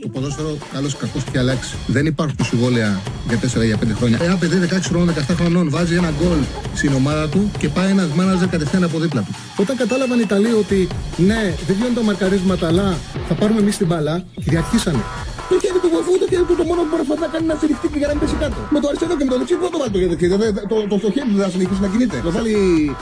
το 0.00 0.08
ποδόσφαιρο 0.08 0.56
καλό 0.72 0.88
ή 0.88 0.96
κακό 1.02 1.18
έχει 1.26 1.38
αλλάξει. 1.38 1.74
Δεν 1.86 2.06
υπάρχουν 2.06 2.36
συμβόλαια 2.42 3.00
για 3.28 3.38
4 3.60 3.64
για 3.64 3.78
5 3.82 3.86
χρόνια. 3.98 4.18
Ένα 4.22 4.36
παιδί 4.36 4.56
16 4.70 4.78
χρόνων, 4.82 5.14
17 5.14 5.34
χρονών 5.38 5.70
βάζει 5.70 5.94
ένα 5.94 6.10
γκολ 6.18 6.38
στην 6.74 6.92
ομάδα 6.94 7.28
του 7.28 7.50
και 7.58 7.68
πάει 7.68 7.90
ένας 7.90 8.08
μάναζερ 8.18 8.48
κατευθείαν 8.48 8.84
από 8.84 8.98
δίπλα 8.98 9.20
του. 9.20 9.34
Όταν 9.56 9.76
κατάλαβαν 9.76 10.18
οι 10.18 10.24
Ιταλοί 10.24 10.52
ότι 10.52 10.88
ναι, 11.16 11.42
δεν 11.66 11.74
βγαίνουν 11.76 11.94
τα 11.94 12.02
μαρκαρίσματα, 12.02 12.66
αλλά 12.66 12.86
θα 13.28 13.34
πάρουμε 13.34 13.60
εμείς 13.60 13.76
την 13.76 13.86
μπαλά, 13.86 14.24
κυριαρχήσανε. 14.44 15.02
Το 15.50 15.56
χέρι 15.62 15.78
του 15.82 15.90
βοηθού, 15.94 16.12
το 16.22 16.26
χέρι 16.30 16.44
του 16.48 16.56
το 16.60 16.64
μόνο 16.70 16.80
που 16.82 16.88
μπορεί 16.90 17.20
να 17.26 17.30
κάνει 17.34 17.46
να 17.52 17.54
στηριχτεί 17.60 17.86
και 17.92 17.98
για 18.02 18.08
να 18.10 18.12
μην 18.14 18.22
πέσει 18.22 18.36
κάτω. 18.42 18.58
Με 18.74 18.78
το 18.82 18.86
αριστερό 18.90 19.14
και 19.18 19.24
με 19.26 19.30
το 19.32 19.38
δεξί 19.40 19.54
δεν 19.64 19.70
το 19.74 19.78
βάλει 19.82 19.92
το 19.94 19.98
χέρι. 20.00 20.32
Το, 20.72 20.76
το, 20.90 20.96
το, 21.04 21.08
χέρι 21.14 21.28
του 21.30 21.36
δεν 21.38 21.44
θα 21.46 21.52
συνεχίσει 21.54 21.80
να 21.84 21.88
κινείται. 21.92 22.16
Το 22.26 22.30
βάλει 22.36 22.54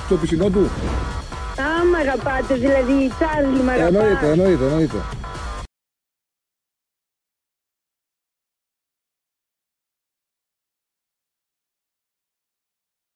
στο 0.07 0.15
πισινό 0.21 0.49
του. 0.55 0.63
Α, 1.67 1.69
μ' 1.91 1.99
αγαπάτε, 2.03 2.55
δηλαδή, 2.65 2.97
Τσάρλι, 3.17 3.61
μ' 3.67 3.73
αγαπάτε. 3.75 3.99
Εννοείται, 3.99 4.27
εννοείται, 4.35 4.65
εννοείται. 4.71 4.99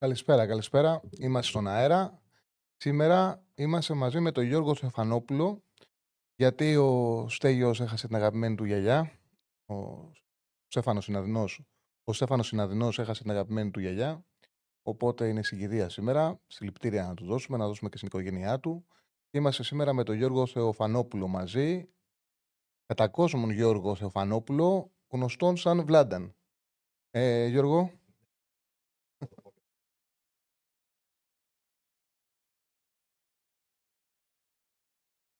Καλησπέρα, 0.02 0.46
καλησπέρα. 0.46 1.02
Είμαστε 1.18 1.50
στον 1.50 1.68
αέρα. 1.68 2.22
Σήμερα 2.76 3.46
είμαστε 3.54 3.94
μαζί 3.94 4.20
με 4.20 4.32
τον 4.32 4.44
Γιώργο 4.44 4.74
Στεφανόπουλο, 4.74 5.62
γιατί 6.34 6.76
ο 6.76 7.26
Στέγιος 7.28 7.80
έχασε 7.80 8.06
την 8.06 8.16
αγαπημένη 8.16 8.54
του 8.54 8.64
γιαγιά. 8.64 9.12
Ο 9.66 9.74
Στέφανος 10.66 11.04
Συναδεινός, 11.04 11.62
ο 12.04 12.12
Στέφανος 12.12 12.46
Συναδεινός 12.46 12.98
έχασε 12.98 13.22
την 13.22 13.30
αγαπημένη 13.30 13.70
του 13.70 13.80
γιαγιά. 13.80 14.24
Οπότε 14.82 15.28
είναι 15.28 15.42
συγκυρία 15.42 15.88
σήμερα. 15.88 16.40
Συλληπτήρια 16.46 17.06
να 17.06 17.14
του 17.14 17.24
δώσουμε, 17.24 17.56
να 17.56 17.66
δώσουμε 17.66 17.90
και 17.90 17.96
στην 17.96 18.08
οικογένειά 18.08 18.60
του. 18.60 18.86
Είμαστε 19.30 19.62
σήμερα 19.62 19.92
με 19.92 20.02
τον 20.02 20.16
Γιώργο 20.16 20.46
Θεοφανόπουλο 20.46 21.28
μαζί. 21.28 21.88
Κατά 22.86 23.08
κόσμον 23.08 23.50
Γιώργο 23.50 23.94
Θεοφανόπουλο, 23.94 24.92
γνωστόν 25.08 25.56
σαν 25.56 25.84
Βλάνταν. 25.84 26.34
Ε, 27.10 27.46
Γιώργο. 27.46 27.92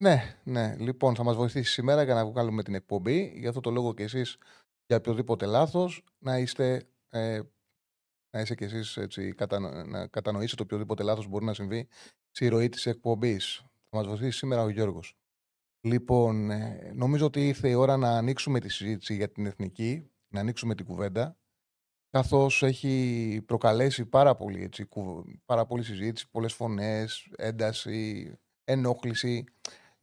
Ναι, 0.02 0.36
ναι. 0.44 0.76
Λοιπόν, 0.78 1.14
θα 1.14 1.22
μας 1.22 1.36
βοηθήσεις 1.36 1.72
σήμερα 1.72 2.02
για 2.02 2.14
να 2.14 2.26
βγάλουμε 2.26 2.62
την 2.62 2.74
εκπομπή. 2.74 3.32
Γι' 3.36 3.46
αυτό 3.46 3.60
το 3.60 3.70
λόγο 3.70 3.94
και 3.94 4.02
εσείς 4.02 4.36
για 4.86 4.96
οποιοδήποτε 4.96 5.46
λάθος 5.46 6.04
να 6.18 6.38
είστε 6.38 6.88
ε, 7.08 7.40
να 8.30 8.40
είσαι 8.40 8.54
κι 8.54 8.64
εσείς 8.64 8.96
έτσι, 8.96 9.34
να 9.86 10.06
κατανοήσετε 10.06 10.62
οποιοδήποτε 10.62 11.02
λάθος 11.02 11.26
μπορεί 11.26 11.44
να 11.44 11.54
συμβεί 11.54 11.88
στη 12.30 12.48
ροή 12.48 12.68
της 12.68 12.86
εκπομπής. 12.86 13.56
Θα 13.88 13.96
μας 13.96 14.06
βοηθήσει 14.06 14.38
σήμερα 14.38 14.62
ο 14.62 14.68
Γιώργος. 14.68 15.16
Λοιπόν, 15.80 16.50
ε, 16.50 16.92
νομίζω 16.94 17.26
ότι 17.26 17.48
ήρθε 17.48 17.68
η 17.68 17.74
ώρα 17.74 17.96
να 17.96 18.16
ανοίξουμε 18.16 18.60
τη 18.60 18.68
συζήτηση 18.68 19.14
για 19.14 19.30
την 19.32 19.46
εθνική, 19.46 20.10
να 20.28 20.40
ανοίξουμε 20.40 20.74
την 20.74 20.86
κουβέντα, 20.86 21.36
καθώς 22.10 22.62
έχει 22.62 23.42
προκαλέσει 23.46 24.06
πάρα 24.06 24.34
πολύ, 24.34 24.62
έτσι, 24.62 24.88
πάρα 25.44 25.66
πολύ 25.66 25.82
συζήτηση, 25.82 26.30
πολλές 26.30 26.52
φωνές, 26.52 27.28
ένταση, 27.36 28.32
ενόχληση 28.64 29.44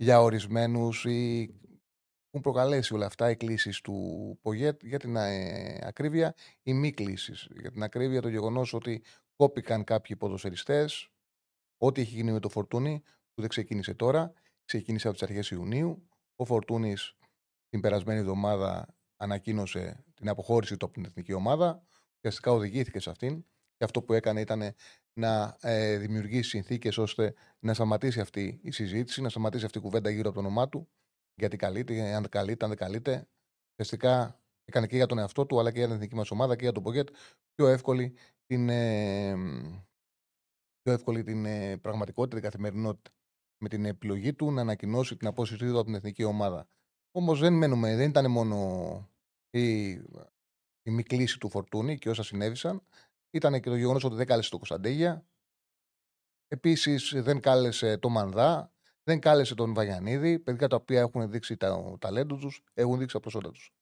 για 0.01 0.21
ορισμένους 0.21 1.05
ή 1.05 1.41
έχουν 2.27 2.41
προκαλέσει 2.41 2.93
όλα 2.93 3.05
αυτά 3.05 3.29
οι 3.29 3.35
κλήσεις 3.35 3.81
του 3.81 4.37
ΠΟΓΕΤ 4.41 4.83
για 4.83 4.99
την 4.99 5.15
ε, 5.15 5.79
ακρίβεια 5.81 6.35
ή 6.63 6.73
μη 6.73 6.91
κλήσεις. 6.91 7.47
Για 7.59 7.71
την 7.71 7.83
ακρίβεια 7.83 8.21
το 8.21 8.29
γεγονός 8.29 8.73
ότι 8.73 9.03
κόπηκαν 9.35 9.83
κάποιοι 9.83 10.15
ποδοσφαιριστές, 10.15 11.09
ό,τι 11.77 12.01
έχει 12.01 12.15
γίνει 12.15 12.31
με 12.31 12.39
το 12.39 12.49
Φορτούνι, 12.49 13.01
που 13.33 13.41
δεν 13.41 13.49
ξεκίνησε 13.49 13.93
τώρα, 13.93 14.33
ξεκίνησε 14.65 15.07
από 15.07 15.17
τις 15.17 15.27
αρχές 15.27 15.49
Ιουνίου. 15.49 16.07
Ο 16.35 16.45
Φορτούνης 16.45 17.17
την 17.69 17.81
περασμένη 17.81 18.19
εβδομάδα 18.19 18.95
ανακοίνωσε 19.17 20.03
την 20.13 20.29
αποχώρηση 20.29 20.77
του 20.77 20.85
από 20.85 20.93
την 20.93 21.05
εθνική 21.05 21.33
ομάδα. 21.33 21.83
Ουσιαστικά 22.15 22.51
οδηγήθηκε 22.51 22.99
σε 22.99 23.09
αυτήν. 23.09 23.45
Και 23.75 23.83
αυτό 23.83 24.01
που 24.01 24.13
έκανε 24.13 24.41
ήταν 24.41 24.73
να 25.19 25.57
ε, 25.61 25.97
δημιουργήσει 25.97 26.49
συνθήκες 26.49 26.97
ώστε 26.97 27.33
να 27.59 27.73
σταματήσει 27.73 28.19
αυτή 28.19 28.59
η 28.63 28.71
συζήτηση, 28.71 29.21
να 29.21 29.29
σταματήσει 29.29 29.65
αυτή 29.65 29.77
η 29.77 29.81
κουβέντα 29.81 30.09
γύρω 30.09 30.29
από 30.29 30.39
το 30.39 30.45
όνομά 30.45 30.69
του 30.69 30.89
γιατί 31.39 31.57
καλείται, 31.57 32.13
αν 32.13 32.29
καλείται, 32.29 32.65
αν 32.65 32.69
δεν 32.69 32.79
καλείται. 32.79 33.27
Ουσιαστικά 33.71 34.39
έκανε 34.65 34.87
και 34.87 34.95
για 34.95 35.05
τον 35.05 35.17
εαυτό 35.17 35.45
του, 35.45 35.59
αλλά 35.59 35.71
και 35.71 35.77
για 35.77 35.87
την 35.87 35.95
εθνική 35.95 36.15
μας 36.15 36.31
ομάδα 36.31 36.55
και 36.55 36.63
για 36.63 36.71
τον 36.71 36.83
Πογκέτ 36.83 37.09
πιο 37.55 37.67
εύκολη 37.67 38.15
την, 38.45 38.69
ε, 38.69 39.35
πιο 40.81 40.93
εύκολη 40.93 41.23
την 41.23 41.45
ε, 41.45 41.77
πραγματικότητα, 41.77 42.35
την 42.35 42.43
καθημερινότητα. 42.43 43.11
Με 43.61 43.69
την 43.69 43.85
επιλογή 43.85 44.33
του 44.33 44.51
να 44.51 44.61
ανακοινώσει 44.61 45.15
την 45.15 45.27
απόσυρσή 45.27 45.65
του 45.65 45.75
από 45.75 45.83
την 45.83 45.95
εθνική 45.95 46.23
ομάδα. 46.23 46.67
Όμως 47.11 47.39
δεν 47.39 47.53
μένουμε, 47.53 47.95
δεν 47.95 48.09
ήταν 48.09 48.31
μόνο 48.31 49.09
η, 49.49 49.89
η 50.81 50.91
μη 50.91 51.03
κλίση 51.03 51.39
του 51.39 51.49
Φορτούνη 51.49 51.97
και 51.97 52.09
όσα 52.09 52.23
συνέβησαν. 52.23 52.83
Ήταν 53.31 53.61
και 53.61 53.69
το 53.69 53.75
γεγονός 53.75 54.03
ότι 54.03 54.15
δεν 54.15 54.25
κάλεσε 54.25 54.49
το 54.49 54.57
Κωνσταντέγια. 54.57 55.25
Επίσης 56.47 57.13
δεν 57.15 57.39
κάλεσε 57.39 57.97
το 57.97 58.09
Μανδά. 58.09 58.73
Δεν 59.03 59.19
κάλεσε 59.19 59.55
τον 59.55 59.73
Βαγιανίδη, 59.73 60.39
παιδιά 60.39 60.67
τα 60.67 60.75
οποία 60.75 60.99
έχουν 60.99 61.31
δείξει 61.31 61.57
το 61.57 61.97
ταλέντο 61.99 62.35
τους, 62.35 62.63
έχουν 62.73 62.97
δείξει 62.97 63.13
τα 63.13 63.19
προσόντα 63.19 63.51
τους. 63.51 63.73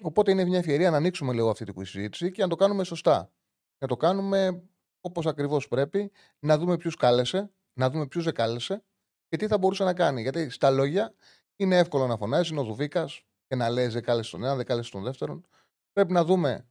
Οπότε 0.00 0.30
είναι 0.30 0.44
μια 0.44 0.58
ευκαιρία 0.58 0.90
να 0.90 0.96
ανοίξουμε 0.96 1.32
λίγο 1.32 1.50
αυτή 1.50 1.64
τη 1.64 1.84
συζήτηση 1.84 2.30
και 2.30 2.42
να 2.42 2.48
το 2.48 2.56
κάνουμε 2.56 2.84
σωστά. 2.84 3.32
Να 3.78 3.86
το 3.86 3.96
κάνουμε 3.96 4.62
όπως 5.00 5.26
ακριβώς 5.26 5.68
πρέπει, 5.68 6.12
να 6.38 6.58
δούμε 6.58 6.76
ποιους 6.76 6.96
κάλεσε, 6.96 7.50
να 7.72 7.90
δούμε 7.90 8.06
ποιους 8.06 8.24
δεν 8.24 8.34
κάλεσε 8.34 8.84
και 9.28 9.36
τι 9.36 9.46
θα 9.46 9.58
μπορούσε 9.58 9.84
να 9.84 9.94
κάνει. 9.94 10.22
Γιατί 10.22 10.50
στα 10.50 10.70
λόγια 10.70 11.14
είναι 11.56 11.78
εύκολο 11.78 12.06
να 12.06 12.16
φωνάζει, 12.16 12.50
είναι 12.50 12.60
ο 12.60 12.64
Δουβίκας 12.64 13.22
και 13.46 13.54
να 13.54 13.68
λέει 13.68 13.86
δεν 13.86 14.02
κάλεσε 14.02 14.30
τον 14.30 14.44
ένα, 14.44 14.56
δεν 14.56 14.64
κάλεσε 14.66 14.90
τον 14.90 15.02
δεύτερον. 15.02 15.46
Πρέπει 15.92 16.12
να 16.12 16.24
δούμε 16.24 16.66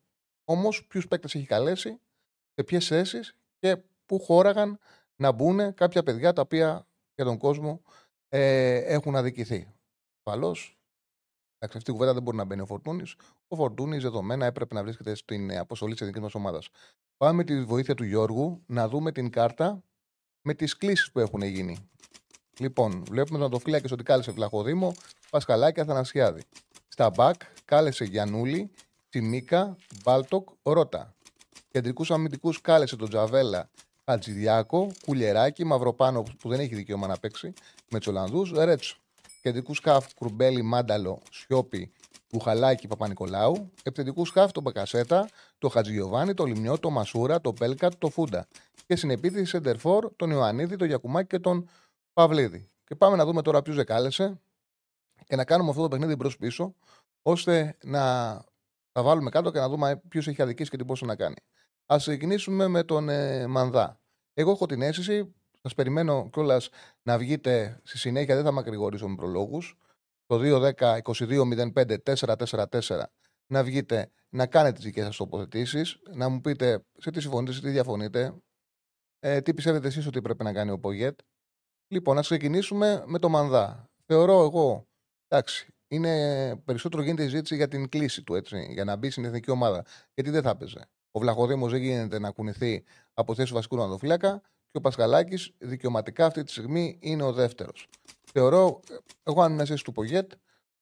όμως 0.51 0.87
ποιους 0.87 1.07
παίκτες 1.07 1.35
έχει 1.35 1.45
καλέσει, 1.45 1.99
σε 2.53 2.63
ποιες 2.63 2.87
θέσεις 2.87 3.35
και 3.59 3.77
πού 4.05 4.19
χώραγαν 4.19 4.79
να 5.15 5.31
μπουν 5.31 5.73
κάποια 5.73 6.03
παιδιά 6.03 6.33
τα 6.33 6.41
οποία 6.41 6.87
για 7.15 7.25
τον 7.25 7.37
κόσμο 7.37 7.81
ε, 8.29 8.75
έχουν 8.75 9.15
αδικηθεί. 9.15 9.73
Ασφαλώς, 10.17 10.79
αυτή 11.59 11.91
η 11.91 11.93
κουβέντα 11.93 12.13
δεν 12.13 12.23
μπορεί 12.23 12.37
να 12.37 12.43
μπαίνει 12.43 12.61
ο 12.61 12.65
Φορτούνης. 12.65 13.15
Ο 13.47 13.55
Φορτούνης 13.55 14.03
δεδομένα 14.03 14.45
έπρεπε 14.45 14.73
να 14.73 14.83
βρίσκεται 14.83 15.15
στην 15.15 15.57
αποστολή 15.57 15.91
της 15.91 16.01
εθνικής 16.01 16.21
μας 16.21 16.35
ομάδας. 16.35 16.69
Πάμε 17.17 17.33
με 17.33 17.43
τη 17.43 17.63
βοήθεια 17.63 17.95
του 17.95 18.03
Γιώργου 18.03 18.63
να 18.65 18.87
δούμε 18.87 19.11
την 19.11 19.29
κάρτα 19.29 19.83
με 20.41 20.53
τις 20.53 20.77
κλήσεις 20.77 21.11
που 21.11 21.19
έχουν 21.19 21.41
γίνει. 21.41 21.89
Λοιπόν, 22.59 23.03
βλέπουμε 23.09 23.37
τον 23.37 23.47
Ατοφύλακε 23.47 23.93
ότι 23.93 24.03
κάλεσε 24.03 24.31
Βλαχοδήμο, 24.31 24.93
Πασχαλάκη, 25.29 25.79
Αθανασιάδη. 25.79 26.41
Στα 26.87 27.09
μπακ 27.09 27.41
κάλεσε 27.65 28.03
Γιανούλη, 28.03 28.71
Τσιμίκα, 29.11 29.75
Μπάλτοκ, 30.03 30.49
Ρότα. 30.63 31.15
Κεντρικούς 31.71 32.11
αμυντικούς 32.11 32.61
κάλεσε 32.61 32.95
τον 32.95 33.09
Τζαβέλα, 33.09 33.69
Χατζηδιάκο, 34.05 34.91
Κουλιεράκη, 35.05 35.63
Μαυροπάνο 35.63 36.23
που 36.39 36.49
δεν 36.49 36.59
έχει 36.59 36.75
δικαίωμα 36.75 37.07
να 37.07 37.17
παίξει 37.17 37.53
με 37.89 37.99
του 37.99 38.05
Ολλανδού, 38.09 38.45
Ρέτσο. 38.53 38.97
Κεντρικούς 39.41 39.77
σκάφ 39.77 40.13
Κουρμπέλη, 40.13 40.61
Μάνταλο, 40.61 41.21
Σιώπη, 41.31 41.91
Μπουχαλάκη, 42.31 42.87
Παπα-Νικολάου. 42.87 43.71
Επιθετικούς 43.83 44.27
σκάφ 44.27 44.51
τον 44.51 44.63
Μπακασέτα, 44.63 45.29
το 45.57 45.69
Χατζηγιοβάνι, 45.69 46.33
το 46.33 46.45
Λιμιό, 46.45 46.79
το 46.79 46.89
Μασούρα, 46.89 47.41
το 47.41 47.53
Πέλκατ, 47.53 47.93
το 47.97 48.09
Φούντα. 48.09 48.47
Και 48.85 48.95
στην 48.95 49.09
επίθεση 49.09 49.45
Σεντερφόρ, 49.45 50.11
τον 50.15 50.29
Ιωαννίδη, 50.29 50.75
τον 50.75 50.87
Γιακουμάκη 50.87 51.27
και 51.27 51.39
τον 51.39 51.69
Παυλίδη. 52.13 52.69
Και 52.83 52.95
πάμε 52.95 53.15
να 53.15 53.25
δούμε 53.25 53.41
τώρα 53.41 53.61
ποιους 53.61 53.75
δεκάλεσε 53.75 54.41
και 55.25 55.35
να 55.35 55.45
κάνουμε 55.45 55.69
αυτό 55.69 55.81
το 55.81 55.87
παιχνίδι 55.87 56.15
μπρο-πίσω, 56.15 56.75
ώστε 57.21 57.77
να 57.83 58.43
τα 58.91 59.03
βάλουμε 59.03 59.29
κάτω 59.29 59.51
και 59.51 59.59
να 59.59 59.69
δούμε 59.69 60.01
ποιος 60.07 60.27
έχει 60.27 60.41
αδικήσει 60.41 60.69
και 60.69 60.77
τι 60.77 60.83
μπορούσε 60.83 61.05
να 61.05 61.15
κάνει. 61.15 61.35
Α 61.93 61.95
ξεκινήσουμε 61.97 62.67
με 62.67 62.83
τον 62.83 63.09
ε, 63.09 63.47
Μανδά. 63.47 63.99
Εγώ 64.33 64.51
έχω 64.51 64.65
την 64.65 64.81
αίσθηση, 64.81 65.35
σας 65.61 65.73
περιμένω 65.73 66.29
κιόλας 66.31 66.69
να 67.03 67.17
βγείτε 67.17 67.79
στη 67.83 67.97
συνέχεια, 67.97 68.35
δεν 68.35 68.43
θα 68.43 68.51
μακρηγορήσω 68.51 69.07
με 69.07 69.15
προλόγους. 69.15 69.75
Το 70.25 70.39
2-10-22-05-444 70.41 73.03
να 73.47 73.63
βγείτε 73.63 74.11
να 74.29 74.47
κάνετε 74.47 74.75
τις 74.75 74.83
δικές 74.83 75.05
σας 75.05 75.15
τοποθετήσεις, 75.15 75.99
να 76.09 76.29
μου 76.29 76.41
πείτε 76.41 76.85
σε 76.97 77.11
τι 77.11 77.21
συμφωνείτε, 77.21 77.51
σε 77.51 77.61
τι 77.61 77.69
διαφωνείτε, 77.69 78.35
ε, 79.19 79.41
τι 79.41 79.53
πιστεύετε 79.53 79.87
εσείς 79.87 80.07
ότι 80.07 80.21
πρέπει 80.21 80.43
να 80.43 80.53
κάνει 80.53 80.71
ο 80.71 80.79
Πογέτ. 80.79 81.19
Λοιπόν, 81.87 82.15
να 82.15 82.21
ξεκινήσουμε 82.21 83.03
με 83.05 83.19
το 83.19 83.29
Μανδά. 83.29 83.89
Θεωρώ 84.05 84.43
εγώ, 84.43 84.87
εντάξει, 85.27 85.70
είναι 85.91 86.55
περισσότερο 86.55 87.03
γίνεται 87.03 87.23
η 87.23 87.27
ζήτηση 87.27 87.55
για 87.55 87.67
την 87.67 87.89
κλίση 87.89 88.23
του, 88.23 88.35
έτσι, 88.35 88.67
για 88.69 88.83
να 88.83 88.95
μπει 88.95 89.09
στην 89.09 89.25
εθνική 89.25 89.51
ομάδα. 89.51 89.85
Γιατί 90.13 90.29
δεν 90.29 90.41
θα 90.41 90.49
έπαιζε. 90.49 90.89
Ο 91.11 91.19
Βλαχοδήμος 91.19 91.71
δεν 91.71 91.81
γίνεται 91.81 92.19
να 92.19 92.31
κουνηθεί 92.31 92.83
από 93.13 93.35
θέση 93.35 93.53
βασικού 93.53 93.75
ρανδοφύλακα 93.75 94.41
και 94.41 94.77
ο 94.77 94.81
Πασχαλάκης 94.81 95.51
δικαιωματικά 95.57 96.25
αυτή 96.25 96.43
τη 96.43 96.51
στιγμή 96.51 96.97
είναι 97.01 97.23
ο 97.23 97.33
δεύτερος. 97.33 97.87
Θεωρώ, 98.31 98.79
εγώ 99.23 99.41
αν 99.41 99.53
είναι 99.53 99.65
θέση 99.65 99.83
του 99.83 99.91
Πογέτ, 99.91 100.31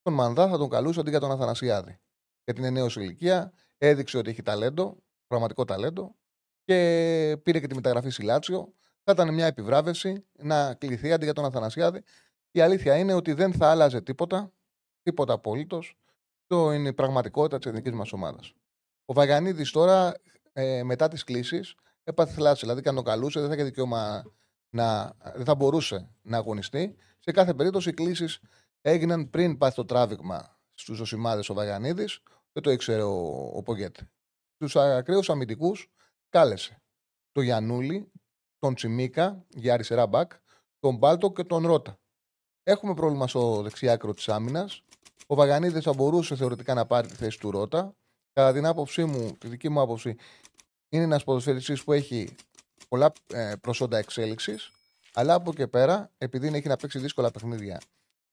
τον 0.02 0.14
Μανδά 0.14 0.48
θα 0.48 0.58
τον 0.58 0.70
καλούσα 0.70 1.02
αντί 1.02 1.10
για 1.10 1.20
τον 1.20 1.32
Αθανασιάδη. 1.32 2.00
Γιατί 2.44 2.60
είναι 2.60 2.70
νέο 2.70 2.88
ηλικία, 2.96 3.54
έδειξε 3.78 4.18
ότι 4.18 4.30
έχει 4.30 4.42
ταλέντο, 4.42 4.98
πραγματικό 5.28 5.66
ταλέντο 5.66 6.16
και 6.64 7.38
πήρε 7.44 7.60
και 7.60 7.68
τη 7.68 7.76
μεταγραφή 7.76 8.10
Σιλάτσιο. 8.10 8.74
Θα 9.04 9.12
ήταν 9.12 9.34
μια 9.34 9.46
επιβράβευση 9.46 10.26
να 10.38 10.74
κληθεί 10.74 11.12
αντί 11.12 11.24
για 11.24 11.34
τον 11.34 11.46
Αθανασιάδη. 11.46 12.04
Η 12.52 12.60
αλήθεια 12.62 12.98
είναι 12.98 13.14
ότι 13.14 13.34
δεν 13.34 13.54
θα 13.54 13.70
άλλαζε 13.70 14.02
τίποτα, 14.02 14.52
τίποτα 15.10 15.34
απολύτως 15.34 15.98
Αυτό 16.42 16.72
είναι 16.72 16.90
η 16.90 16.94
πραγματικότητα 16.94 17.58
της 17.58 17.66
εθνικής 17.66 17.92
μας 17.92 18.14
ομάδας. 18.14 18.54
Ο 19.06 19.14
Βαγανίδης 19.14 19.72
τώρα, 19.72 20.14
ε, 20.54 20.84
μετά 20.84 21.08
τις 21.08 21.24
κλήσεις, 21.24 21.76
έπαθε 22.04 22.34
θλάση. 22.34 22.60
Δηλαδή, 22.66 22.90
αν 22.90 22.96
το 22.96 23.02
καλούσε, 23.02 23.40
δεν 23.40 23.50
θα 23.50 23.56
είχε 23.56 23.64
δικαίωμα 23.64 24.24
να. 24.70 25.16
δεν 25.36 25.46
θα 25.46 25.56
μπορούσε 25.56 26.10
να 26.22 26.38
αγωνιστεί. 26.38 26.96
Σε 27.20 27.32
κάθε 27.32 27.54
περίπτωση, 27.54 27.90
οι 27.90 27.94
κλήσεις 27.94 28.40
έγιναν 28.82 29.30
πριν 29.30 29.58
πάθει 29.58 29.76
το 29.76 29.86
τράβηγμα 29.86 30.60
στους 30.74 31.00
Οσημάδες 31.00 31.50
ο 31.50 31.54
Βαγανίδης. 31.54 32.20
Δεν 32.52 32.64
το 32.64 32.72
ήξερε 32.72 33.02
ο, 33.02 33.52
ο 33.54 33.64
Πογκέτ. 33.64 33.98
Του 34.58 34.80
ακραίους 34.80 35.30
αμυντικούς 35.30 35.92
κάλεσε 36.30 36.82
τον 37.32 37.44
Γιανούλη, 37.44 38.12
τον 38.58 38.76
Τσιμίκα 38.76 39.46
για 39.50 39.74
αριστερά 39.74 40.08
μπακ, 40.08 40.32
τον 40.80 40.96
Μπάλτο 40.96 41.32
και 41.32 41.44
τον 41.44 41.66
Ρότα. 41.66 42.00
Έχουμε 42.64 42.94
πρόβλημα 42.94 43.28
στο 43.28 43.62
δεξιάκρο 43.62 44.14
της 44.14 44.30
άμυνας. 44.30 44.84
Ο 45.32 45.36
Βαγανίδης 45.36 45.84
θα 45.84 45.94
μπορούσε 45.94 46.36
θεωρητικά 46.36 46.74
να 46.74 46.86
πάρει 46.86 47.08
τη 47.08 47.16
θέση 47.16 47.40
του 47.40 47.52
Ρότα. 47.52 47.96
Κατά 48.34 48.54
την 48.54 48.66
άποψή 48.66 49.06
μου, 49.06 49.38
τη 49.38 49.48
δική 49.48 49.70
μου 49.70 49.82
άποψη, 49.82 50.16
είναι 50.90 51.04
ένας 51.04 51.24
ποδοσφαιριστής 51.24 51.84
που 51.84 51.94
έχει 51.94 52.36
πολλά 52.88 53.12
ε, 53.34 53.54
προσόντα 53.62 53.98
εξέλιξης. 53.98 54.72
Αλλά 55.14 55.34
από 55.34 55.54
και 55.54 55.68
πέρα, 55.68 56.12
επειδή 56.18 56.48
έχει 56.48 56.68
να 56.68 56.76
παίξει 56.76 57.00
δύσκολα 57.00 57.32
παιχνίδια 57.32 57.82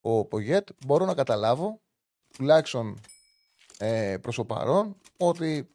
ο 0.00 0.24
Πογέτ, 0.24 0.68
μπορώ 0.86 1.04
να 1.04 1.14
καταλάβω, 1.14 1.80
τουλάχιστον 2.36 3.00
ε, 3.78 4.16
προς 4.20 4.36
το 4.36 4.44
παρόν, 4.44 4.96
ότι 5.16 5.68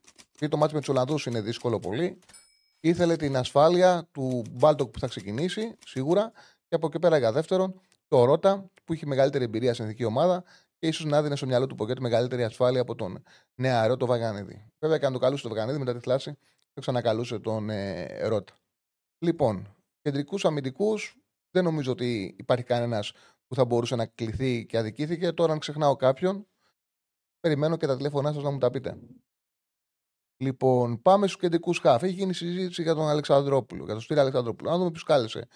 το 0.50 0.58
μάτι 0.58 0.74
με 0.74 0.80
τους 0.80 0.90
Ολλανδούς 0.90 1.26
είναι 1.26 1.42
δύσκολο 1.42 1.80
πολύ. 1.80 2.20
Ήθελε 2.80 3.16
την 3.16 3.38
ασφάλεια 3.38 4.08
του 4.12 4.44
Μπάλτοκ 4.52 4.90
που 4.90 5.00
θα 5.00 5.08
ξεκινήσει, 5.08 5.78
σίγουρα. 5.86 6.32
Και 6.68 6.76
από 6.76 6.88
εκεί 6.88 7.00
πέρα 7.00 7.18
για 7.18 7.32
δεύτερον, 7.32 7.82
το 8.08 8.24
Ρότα 8.24 8.70
που 8.84 8.94
έχει 8.94 9.06
μεγαλύτερη 9.06 9.44
εμπειρία 9.44 9.74
στην 9.74 9.86
εθνική 9.86 10.04
ομάδα 10.04 10.44
και 10.82 10.88
ίσως 10.88 11.06
να 11.06 11.22
δίνει 11.22 11.38
στο 11.38 11.46
μυαλό 11.46 11.68
του 11.68 11.76
Ποκέτ 11.76 12.00
μεγαλύτερη 12.00 12.44
ασφάλεια 12.44 12.82
από 12.82 12.96
τον 12.96 13.24
νεαρό 13.56 13.98
το 13.98 14.06
Βαγανίδη. 14.06 14.66
Βέβαια, 14.80 14.98
και 14.98 15.06
αν 15.06 15.14
το 15.14 15.20
καλούσε 15.20 15.44
το 15.44 15.50
Βαγανίδη 15.50 15.80
μετά 15.80 15.94
τη 15.94 16.00
θλάση, 16.00 16.38
θα 16.74 16.82
ξανακαλούσε 16.82 17.40
τον 17.40 17.70
ε, 17.70 18.28
Ρότα. 18.28 18.60
Λοιπόν, 19.20 19.76
κεντρικούς 20.02 20.46
αμυντικούς 20.46 21.18
δεν 21.52 21.64
νομίζω 21.64 21.92
ότι 21.92 22.36
υπάρχει 22.38 22.64
κανένας 22.64 23.12
που 23.48 23.56
θα 23.56 23.66
μπορούσε 23.66 23.96
να 23.96 24.06
κληθεί 24.06 24.66
και 24.66 24.78
αδικήθηκε. 24.78 25.32
Τώρα, 25.32 25.54
αν 25.54 25.60
ξεχνάω 25.60 25.96
κάποιον, 25.96 26.48
περιμένω 27.40 27.78
και 27.78 27.88
τα 27.88 27.96
τηλέφωνά 27.96 28.34
σας 28.34 28.44
να 28.44 28.52
μου 28.52 28.58
τα 28.58 28.70
πείτε. 28.70 28.98
Λοιπόν, 30.38 31.02
πάμε 31.02 31.28
στους 31.28 31.40
κεντρικούς 31.40 31.80
χάφ. 31.80 32.04
Έχει 32.04 32.14
γίνει 32.14 32.34
συζήτηση 32.34 32.82
για 32.82 32.96
τον 32.96 33.08
Αλεξανδρόπουλο, 33.08 33.84
για 33.84 33.94
τον 33.94 34.02
Στήρα 34.02 34.22
Αλεξανδρόπουλο. 34.22 34.70
Αν 34.70 34.78
δούμε 34.78 34.92
ποιου 34.92 35.04
κάλεσε 35.06 35.48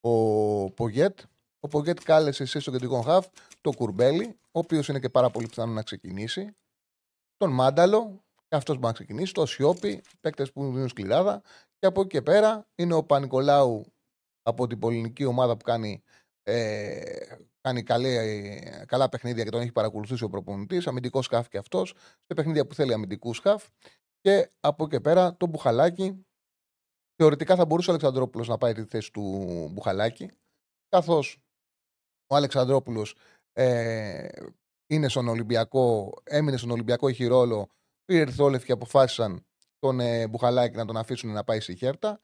ο 0.00 0.70
Πογέτ. 0.70 1.18
Ο 1.64 1.68
Πογέτ 1.68 1.98
κάλεσε 2.04 2.44
σε 2.44 2.60
στο 2.60 2.70
κεντρικό 2.70 3.00
χάφ 3.00 3.26
το 3.60 3.72
Κουρμπέλι, 3.72 4.38
ο 4.42 4.58
οποίος 4.58 4.88
είναι 4.88 5.00
και 5.00 5.08
πάρα 5.08 5.30
πολύ 5.30 5.46
πιθανό 5.46 5.72
να 5.72 5.82
ξεκινήσει. 5.82 6.56
Τον 7.36 7.50
Μάνταλο, 7.50 8.24
και 8.48 8.56
αυτός 8.56 8.74
μπορεί 8.74 8.86
να 8.86 8.92
ξεκινήσει. 8.92 9.32
Το 9.32 9.46
Σιώπη, 9.46 10.02
παίκτες 10.20 10.52
που 10.52 10.72
δίνουν 10.72 10.88
σκληράδα. 10.88 11.42
Και 11.78 11.86
από 11.86 12.00
εκεί 12.00 12.10
και 12.10 12.22
πέρα 12.22 12.66
είναι 12.74 12.94
ο 12.94 13.04
Πανικολάου 13.04 13.92
από 14.42 14.66
την 14.66 14.78
πολιτική 14.78 15.24
ομάδα 15.24 15.56
που 15.56 15.64
κάνει, 15.64 16.02
ε, 16.42 17.36
κάνει 17.60 17.82
καλή, 17.82 18.16
καλά 18.86 19.08
παιχνίδια 19.08 19.44
και 19.44 19.50
τον 19.50 19.60
έχει 19.60 19.72
παρακολουθήσει 19.72 20.24
ο 20.24 20.28
προπονητής. 20.28 20.86
Αμυντικός 20.86 21.24
σκάφ 21.24 21.48
και 21.48 21.58
αυτός. 21.58 21.94
Σε 22.26 22.34
παιχνίδια 22.34 22.66
που 22.66 22.74
θέλει 22.74 22.92
αμυντικούς 22.92 23.36
σκάφ. 23.36 23.64
Και 24.20 24.50
από 24.60 24.84
εκεί 24.84 25.00
πέρα 25.00 25.36
το 25.36 25.46
Μπουχαλάκι. 25.46 26.26
Θεωρητικά 27.16 27.56
θα 27.56 27.64
μπορούσε 27.64 27.90
ο 27.90 27.92
Αλεξανδρόπουλος 27.92 28.48
να 28.48 28.58
πάει 28.58 28.72
τη 28.72 28.84
θέση 28.84 29.12
του 29.12 29.22
Μπουχαλάκι. 29.72 30.30
Καθώς 30.88 31.42
ο 32.32 32.36
Αλεξανδρόπουλος 32.36 33.14
ε, 33.52 34.28
είναι 34.86 35.08
στον 35.08 35.28
Ολυμπιακό, 35.28 36.12
έμεινε 36.24 36.56
στον 36.56 36.70
Ολυμπιακό, 36.70 37.08
έχει 37.08 37.26
ρόλο. 37.26 37.68
Οι 38.04 38.18
Ερθόλευκοι 38.18 38.66
και 38.66 38.72
αποφάσισαν 38.72 39.46
τον 39.78 40.00
ε, 40.00 40.26
Μπουχαλάκη 40.26 40.76
να 40.76 40.84
τον 40.84 40.96
αφήσουν 40.96 41.32
να 41.32 41.44
πάει 41.44 41.60
στη 41.60 41.76
Χέρτα. 41.76 42.20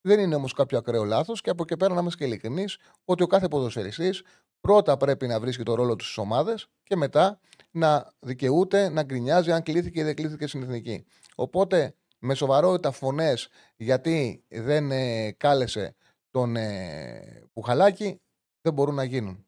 Δεν 0.00 0.20
είναι 0.20 0.34
όμως 0.34 0.52
κάποιο 0.52 0.78
ακραίο 0.78 1.04
λάθος 1.04 1.40
και 1.40 1.50
από 1.50 1.62
εκεί 1.62 1.76
πέρα 1.76 1.94
να 1.94 2.00
είμαστε 2.00 2.24
και 2.24 2.30
ειλικρινεί 2.30 2.64
ότι 3.04 3.22
ο 3.22 3.26
κάθε 3.26 3.48
ποδοσφαιριστής 3.48 4.22
πρώτα 4.60 4.96
πρέπει 4.96 5.26
να 5.26 5.40
βρίσκει 5.40 5.62
το 5.62 5.74
ρόλο 5.74 5.96
του 5.96 6.04
στις 6.04 6.18
ομάδες 6.18 6.68
και 6.82 6.96
μετά 6.96 7.40
να 7.70 8.12
δικαιούται 8.20 8.88
να 8.88 9.02
γκρινιάζει 9.02 9.52
αν 9.52 9.62
κλείθηκε 9.62 10.00
ή 10.00 10.02
δεν 10.02 10.14
κλείθηκε 10.14 10.46
στην 10.46 10.62
εθνική. 10.62 11.04
Οπότε 11.34 11.94
με 12.18 12.34
σοβαρότητα 12.34 12.90
φωνές 12.90 13.48
γιατί 13.76 14.44
δεν 14.48 14.90
ε, 14.90 15.32
κάλεσε 15.32 15.94
τον 16.30 16.56
ε, 16.56 17.48
Πουχαλάκη 17.52 18.20
δεν 18.62 18.72
μπορούν 18.72 18.94
να 18.94 19.04
γίνουν. 19.04 19.46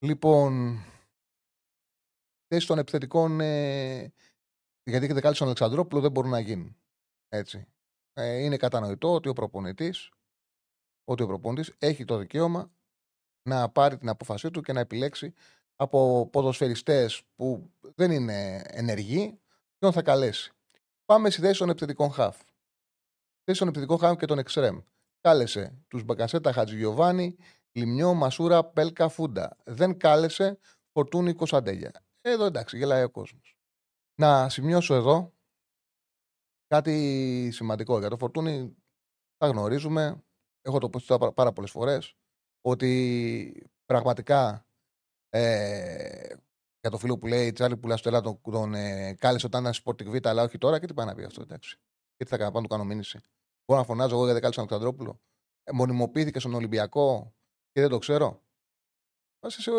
Λοιπόν, 0.00 0.78
θέσεις 2.46 2.66
των 2.66 2.78
επιθετικών 2.78 3.40
ε, 3.40 4.12
γιατί 4.84 5.06
δεν 5.06 5.20
κάλεσε 5.20 5.38
τον 5.38 5.46
Αλεξανδρόπουλο 5.46 6.00
δεν 6.00 6.10
μπορούν 6.10 6.30
να 6.30 6.40
γίνουν. 6.40 6.76
Έτσι. 7.28 7.66
Ε, 8.12 8.36
είναι 8.36 8.56
κατανοητό 8.56 9.14
ότι 9.14 9.28
ο 9.28 9.32
προπονητής 9.32 10.10
ότι 11.04 11.22
ο 11.22 11.26
προπονητής 11.26 11.74
έχει 11.78 12.04
το 12.04 12.16
δικαίωμα 12.16 12.70
να 13.48 13.68
πάρει 13.68 13.98
την 13.98 14.08
απόφασή 14.08 14.50
του 14.50 14.60
και 14.60 14.72
να 14.72 14.80
επιλέξει 14.80 15.34
από 15.76 16.28
ποδοσφαιριστές 16.32 17.22
που 17.34 17.70
δεν 17.80 18.10
είναι 18.10 18.62
ενεργοί 18.66 19.40
ποιον 19.78 19.92
θα 19.92 20.02
καλέσει. 20.02 20.52
Πάμε 21.04 21.30
στη 21.30 21.40
θέση 21.40 21.58
των 21.58 21.68
επιθετικών 21.68 22.10
χαφ. 22.10 22.36
Θέση 23.44 23.58
των 23.58 23.68
επιθετικών 23.68 23.98
χαφ 23.98 24.16
και 24.18 24.26
των 24.26 24.38
εξρέμ. 24.38 24.78
Κάλεσε 25.20 25.84
τους 25.88 26.02
Μπακασέτα 26.02 26.52
Χατζηγιοβάνη, 26.52 27.36
Λιμιό, 27.78 28.14
Μασούρα, 28.14 28.64
Πέλκα, 28.64 29.08
Φούντα. 29.08 29.56
Δεν 29.64 29.98
κάλεσε 29.98 30.58
Φορτούνη 30.92 31.32
Κωνσταντέλια. 31.32 31.92
Εδώ 32.20 32.44
εντάξει, 32.44 32.76
γελάει 32.76 33.02
ο 33.02 33.10
κόσμος. 33.10 33.56
Να 34.14 34.48
σημειώσω 34.48 34.94
εδώ 34.94 35.32
κάτι 36.66 37.48
σημαντικό 37.52 37.98
για 37.98 38.08
το 38.08 38.16
Φορτούνη. 38.16 38.76
Τα 39.36 39.46
γνωρίζουμε. 39.46 40.22
Έχω 40.62 40.78
το 40.78 40.90
πω 40.90 41.32
πάρα 41.34 41.52
πολλές 41.52 41.70
φορές 41.70 42.16
ότι 42.60 43.70
πραγματικά 43.84 44.66
ε, 45.28 46.34
για 46.80 46.90
το 46.90 46.98
φίλο 46.98 47.18
που 47.18 47.26
λέει 47.26 47.52
Τσάρλι 47.52 47.76
που 47.76 47.88
τον, 47.88 48.22
τον, 48.22 48.40
τον 48.42 48.74
ε, 48.74 49.14
κάλεσε 49.14 49.46
όταν 49.46 49.60
ήταν 49.60 49.74
Sporting 49.84 50.14
Vita, 50.14 50.26
αλλά 50.26 50.42
όχι 50.42 50.58
τώρα 50.58 50.78
και 50.78 50.86
τι 50.86 50.94
πάει 50.94 51.06
να 51.06 51.14
πει 51.14 51.24
αυτό, 51.24 51.42
εντάξει. 51.42 51.78
Και 52.16 52.24
τι 52.24 52.30
θα 52.30 52.36
κάνω, 52.36 52.50
πάνω 52.50 52.62
του 52.62 52.68
κάνω 52.68 52.84
μήνυση. 52.84 53.20
Μπορώ 53.64 53.80
να 53.80 53.86
φωνάζω 53.86 54.14
εγώ 54.14 54.24
γιατί 54.24 54.40
κάλεσα 54.40 54.60
τον 54.60 54.68
Αλεξανδρόπουλο. 54.70 55.20
Ε, 55.64 55.72
μονιμοποιήθηκε 55.72 56.38
στον 56.38 56.54
Ολυμπιακό 56.54 57.34
και 57.78 57.84
δεν 57.84 57.92
το 57.92 57.98
ξέρω. 57.98 58.42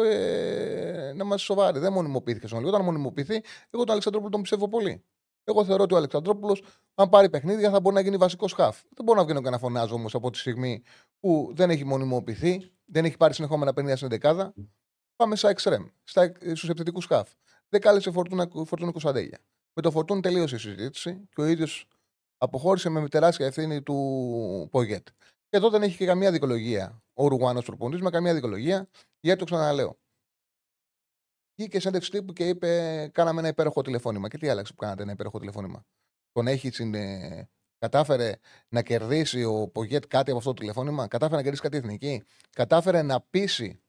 Ε, 0.05 1.13
να 1.15 1.23
είμαστε 1.23 1.37
σοβαροί. 1.37 1.79
Δεν 1.79 1.93
μονιμοποιήθηκε 1.93 2.47
στον 2.47 2.57
Ολυμπιακό. 2.57 2.83
Όταν 2.83 2.93
μονιμοποιηθεί, 2.93 3.33
εγώ 3.69 3.83
τον 3.83 3.89
Αλεξανδρόπουλο 3.89 4.31
τον 4.31 4.41
πιστεύω 4.41 4.69
πολύ. 4.69 5.03
Εγώ 5.43 5.65
θεωρώ 5.65 5.83
ότι 5.83 5.93
ο 5.93 5.97
Αλεξανδρόπουλο, 5.97 6.57
αν 6.93 7.09
πάρει 7.09 7.29
παιχνίδια, 7.29 7.69
θα 7.69 7.79
μπορεί 7.79 7.95
να 7.95 8.01
γίνει 8.01 8.17
βασικός 8.17 8.53
χαφ. 8.53 8.81
Δεν 8.89 9.05
μπορώ 9.05 9.19
να 9.19 9.25
βγαίνω 9.25 9.41
και 9.41 9.49
να 9.49 9.57
φωνάζω 9.57 9.95
όμως 9.95 10.15
από 10.15 10.29
τη 10.29 10.37
στιγμή 10.37 10.83
που 11.19 11.51
δεν 11.53 11.69
έχει 11.69 11.85
μονιμοποιηθεί, 11.85 12.71
δεν 12.85 13.05
έχει 13.05 13.17
πάρει 13.17 13.33
συνεχόμενα 13.33 13.73
παιχνίδια 13.73 13.97
στην 13.97 14.09
δεκάδα. 14.09 14.53
Πάμε 15.15 15.35
στα 15.35 15.49
εξτρέμ, 15.49 15.85
στους 16.03 16.69
επιθετικούς 16.69 17.05
χαφ. 17.05 17.29
Δεν 17.69 17.81
κάλεσε 17.81 18.11
φορτούνα 18.11 18.47
Κωνσταντέλια. 18.91 19.39
Με 19.73 19.81
το 19.81 19.91
φορτούν 19.91 20.21
τελείωσε 20.21 20.55
η 20.55 20.59
συζήτηση 20.59 21.27
και 21.29 21.41
ο 21.41 21.45
ίδιος 21.45 21.87
αποχώρησε 22.37 22.89
με 22.89 23.07
τεράστια 23.07 23.45
ευθύνη 23.45 23.81
του 23.81 24.67
Πογέτ. 24.71 25.07
Και 25.49 25.57
εδώ 25.57 25.69
δεν 25.69 25.81
έχει 25.81 25.97
και 25.97 26.05
καμία 26.05 26.31
δικολογία 26.31 27.03
ο 27.13 27.27
Ρουγουάνο 27.27 27.61
προπονητής, 27.61 28.01
με 28.01 28.09
καμία 28.09 28.33
δικολογία, 28.33 28.89
γιατί 29.19 29.39
το 29.39 29.45
ξαναλέω. 29.45 29.99
Βγήκε 31.55 31.79
σε 31.79 31.91
τύπου 31.91 32.33
και 32.33 32.47
είπε: 32.47 33.09
Κάναμε 33.13 33.39
ένα 33.39 33.47
υπέροχο 33.47 33.81
τηλεφώνημα. 33.81 34.27
Και 34.27 34.37
τι 34.37 34.49
άλλαξε 34.49 34.73
που 34.73 34.79
κάνατε 34.79 35.01
ένα 35.01 35.11
υπέροχο 35.11 35.39
τηλεφώνημα; 35.39 35.85
Τον 36.31 36.47
έχει 36.47 36.71
συνε... 36.71 37.49
Κατάφερε 37.77 38.33
να 38.69 38.81
κερδίσει 38.81 39.43
ο 39.43 39.67
Πογέτ 39.67 40.03
κάτι 40.07 40.29
από 40.29 40.39
αυτό 40.39 40.53
το 40.53 40.59
τηλεφώνημα; 40.59 41.07
Κατάφερε 41.07 41.35
να 41.35 41.41
κερδίσει 41.41 41.61
κάτι 41.61 41.77
εθνική; 41.77 42.23
Κατάφερε 42.49 43.01
να 43.01 43.21
πείσει 43.21 43.81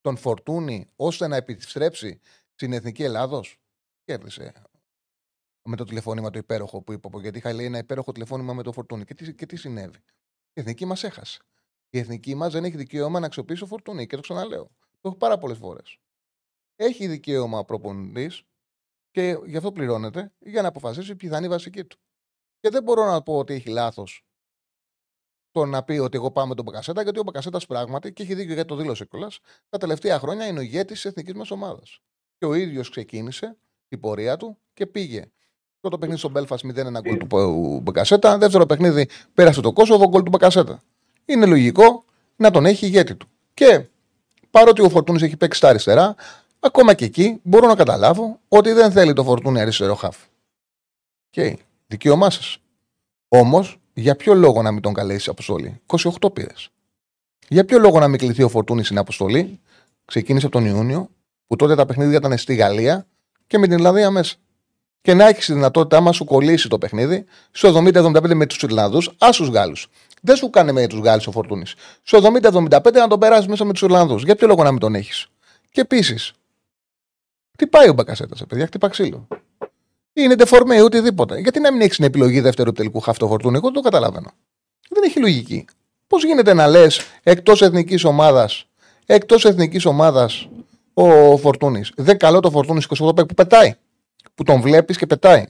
τον 0.00 0.16
Φορτούνη 0.16 0.90
ώστε 0.96 1.26
να 1.26 1.36
επιστρέψει 1.36 2.20
στην 2.54 2.72
εθνική 2.72 3.02
Ελλάδος; 3.02 3.60
Κέρδισε 4.04 4.52
με 5.68 5.76
το 5.76 5.84
τηλεφώνημα 5.84 6.30
το 6.30 6.38
υπέροχο 6.38 6.82
που 6.82 6.92
είπα. 6.92 7.20
Γιατί 7.20 7.38
είχα 7.38 7.52
λέει 7.52 7.66
ένα 7.66 7.78
υπέροχο 7.78 8.12
τηλεφώνημα 8.12 8.54
με 8.54 8.62
το 8.62 8.72
Φορτούνη. 8.72 9.04
Και 9.04 9.14
τι, 9.14 9.34
και 9.34 9.46
τι 9.46 9.56
συνέβη; 9.56 9.98
Η 10.56 10.60
εθνική 10.60 10.84
μας 10.84 11.04
έχασε. 11.04 11.40
Η 11.90 11.98
εθνική 11.98 12.34
μας 12.34 12.52
δεν 12.52 12.64
έχει 12.64 12.76
δικαίωμα 12.76 13.20
να 13.20 13.26
αξιοποιήσει 13.26 13.60
το 13.60 13.66
Φορτούνη. 13.66 14.06
Και 14.06 14.16
το 14.16 14.22
ξαναλέω. 14.22 14.70
Το 15.00 15.08
έχω 15.08 15.16
πάρα 15.16 15.38
πολλές 15.38 15.58
φορές. 15.58 15.98
Έχει 16.76 17.06
δικαίωμα 17.06 17.64
προπονητής 17.64 18.42
και 19.10 19.38
γι' 19.46 19.56
αυτό 19.56 19.72
πληρώνεται 19.72 20.32
για 20.38 20.62
να 20.62 20.68
αποφασίσει 20.68 21.16
ποιοι 21.16 21.28
θα 21.28 21.36
είναι 21.36 21.46
η 21.46 21.48
βασική 21.48 21.84
του. 21.84 21.98
Και 22.60 22.68
δεν 22.68 22.82
μπορώ 22.82 23.04
να 23.04 23.22
πω 23.22 23.38
ότι 23.38 23.54
έχει 23.54 23.68
λάθος 23.68 24.24
το 25.50 25.64
να 25.64 25.82
πει 25.84 25.98
ότι 25.98 26.16
εγώ 26.16 26.30
πάω 26.30 26.46
με 26.46 26.54
τον 26.54 26.64
Μπακασέτα, 26.64 27.02
γιατί 27.02 27.18
ο 27.18 27.22
Μπακασέτας 27.22 27.66
πράγματι, 27.66 28.12
και 28.12 28.22
έχει 28.22 28.34
δίκιο 28.34 28.54
γιατί 28.54 28.68
το 28.68 28.76
δήλωσε 28.76 29.04
κιόλας, 29.04 29.38
τα 29.68 29.78
τελευταία 29.78 30.18
χρόνια 30.18 30.46
είναι 30.46 30.58
ο 30.58 30.62
ηγέτης 30.62 30.94
της 30.94 31.04
εθνικής 31.04 31.34
μας 31.34 31.50
ομάδας. 31.50 32.00
Και 32.38 32.46
ο 32.46 32.54
ίδιος 32.54 32.90
ξεκίνησε 32.90 33.56
την 33.88 34.00
πορεία 34.00 34.36
του 34.36 34.58
και 34.74 34.86
πήγε. 34.86 35.24
Πρώτο 35.80 35.98
παιχνίδι 35.98 36.18
στο 36.18 36.28
Μπέλφα 36.28 36.56
0-1 36.56 37.00
γκολ 37.00 37.16
του 37.16 37.80
Μπακασέτα. 37.82 38.38
Δεύτερο 38.38 38.66
παιχνίδι 38.66 39.08
πέρασε 39.34 39.60
το 39.60 39.72
Κόσοβο 39.72 40.08
γκολ 40.08 40.22
του 40.22 40.30
Μπακασέτα. 40.30 40.82
Είναι 41.24 41.46
λογικό 41.46 42.04
να 42.36 42.50
τον 42.50 42.66
έχει 42.66 42.86
ηγέτη 42.86 43.14
του. 43.14 43.26
Και 43.54 43.86
παρότι 44.50 44.82
ο 44.82 44.88
Φορτούνης 44.88 45.22
έχει 45.22 45.36
παίξει 45.36 45.58
στα 45.58 45.68
αριστερά, 45.68 46.14
Ακόμα 46.66 46.94
και 46.94 47.04
εκεί 47.04 47.40
μπορώ 47.42 47.66
να 47.66 47.74
καταλάβω 47.74 48.40
ότι 48.48 48.72
δεν 48.72 48.92
θέλει 48.92 49.12
το 49.12 49.24
φορτούνι 49.24 49.60
αριστερό 49.60 49.94
χάφ. 49.94 50.16
Okay. 51.34 51.54
Δικαίωμά 51.86 52.30
σας. 52.30 52.58
Όμως, 53.28 53.80
για 53.94 54.16
ποιο 54.16 54.34
λόγο 54.34 54.62
να 54.62 54.72
μην 54.72 54.82
τον 54.82 54.94
καλέσει 54.94 55.30
αποστολή; 55.30 55.80
28 55.86 56.32
πήρες. 56.32 56.68
Για 57.48 57.64
ποιο 57.64 57.78
λόγο 57.78 57.98
να 57.98 58.08
μην 58.08 58.18
κληθεί 58.18 58.42
ο 58.42 58.48
Φορτούνη 58.48 58.84
στην 58.84 58.98
αποστολή; 58.98 59.60
Ξεκίνησε 60.04 60.46
από 60.46 60.58
τον 60.58 60.66
Ιούνιο, 60.66 61.08
που 61.46 61.56
τότε 61.56 61.74
τα 61.74 61.86
παιχνίδια 61.86 62.16
ήταν 62.16 62.38
στη 62.38 62.54
Γαλλία 62.54 63.06
και 63.46 63.58
με 63.58 63.66
την 63.66 63.76
Ιρλανδία 63.76 64.10
μέσα. 64.10 64.36
Και 65.06 65.14
να 65.14 65.28
έχεις 65.28 65.46
τη 65.46 65.52
δυνατότητα, 65.52 65.96
άμα 65.96 66.12
σου 66.12 66.24
κολλήσει 66.24 66.68
το 66.68 66.78
παιχνίδι, 66.78 67.24
στο 67.50 67.68
70-75 67.68 68.34
με 68.34 68.46
τους 68.46 68.62
Ιρλανδούς, 68.62 69.10
ας 69.18 69.36
τους 69.36 69.48
Γάλλους. 69.48 69.86
Δεν 70.22 70.36
σου 70.36 70.50
κάνει 70.50 70.72
με 70.72 70.86
τους 70.86 70.98
Γάλλους 70.98 71.26
ο 71.26 71.30
Φορτούνης. 71.30 71.74
Στο 72.02 72.16
70-75 72.18 73.00
να 73.00 73.08
τον 73.08 73.18
περάσει 73.18 73.48
μέσα 73.48 73.64
με 73.64 73.72
τους 73.72 73.82
Ιρλανδούς. 73.82 74.22
Για 74.22 74.36
ποιο 74.36 74.46
λόγο 74.46 74.62
να 74.62 74.70
μην 74.70 74.80
τον 74.80 74.94
έχεις; 74.94 75.26
Και 75.70 75.80
επίσης, 75.80 76.32
τι 77.58 77.66
πάει 77.66 77.88
ο 77.88 77.92
Μπακασέτας, 77.92 78.42
παιδιά, 78.48 78.66
χτυπά 78.66 78.88
ξύλο. 78.88 79.28
Είναι 80.12 80.34
ντεφορμέ, 80.34 80.82
οτιδήποτε. 80.82 81.38
Γιατί 81.38 81.60
να 81.60 81.72
μην 81.72 81.80
έχεις 81.80 81.96
την 81.96 82.04
επιλογή 82.04 82.40
δεύτερου 82.40 82.72
τελικού 82.72 83.00
χαυτό 83.00 83.26
Φορτούνη, 83.26 83.56
εγώ 83.56 83.64
δεν 83.64 83.74
το 83.74 83.80
καταλαβαίνω. 83.80 84.30
Δεν 84.88 85.02
έχει 85.02 85.20
λογική. 85.20 85.64
Πώς 86.06 86.24
γίνεται 86.24 86.54
να 86.54 86.66
λες 86.66 87.00
εκτός 87.22 87.62
εθνικής 87.62 88.04
ομάδας, 88.04 88.66
εκτός 89.06 89.44
εθνικής 89.44 89.84
ομάδας 89.84 90.48
ο 90.94 91.36
Φορτούνης. 91.36 91.92
Δεν 91.96 92.18
καλό 92.18 92.40
το 92.40 92.50
Φορτούνη 92.50 92.80
28 92.80 93.26
που 93.26 93.34
πετάει. 93.34 93.76
Που 94.36 94.42
τον 94.42 94.60
βλέπεις 94.60 94.96
και 94.96 95.06
πετάει. 95.06 95.44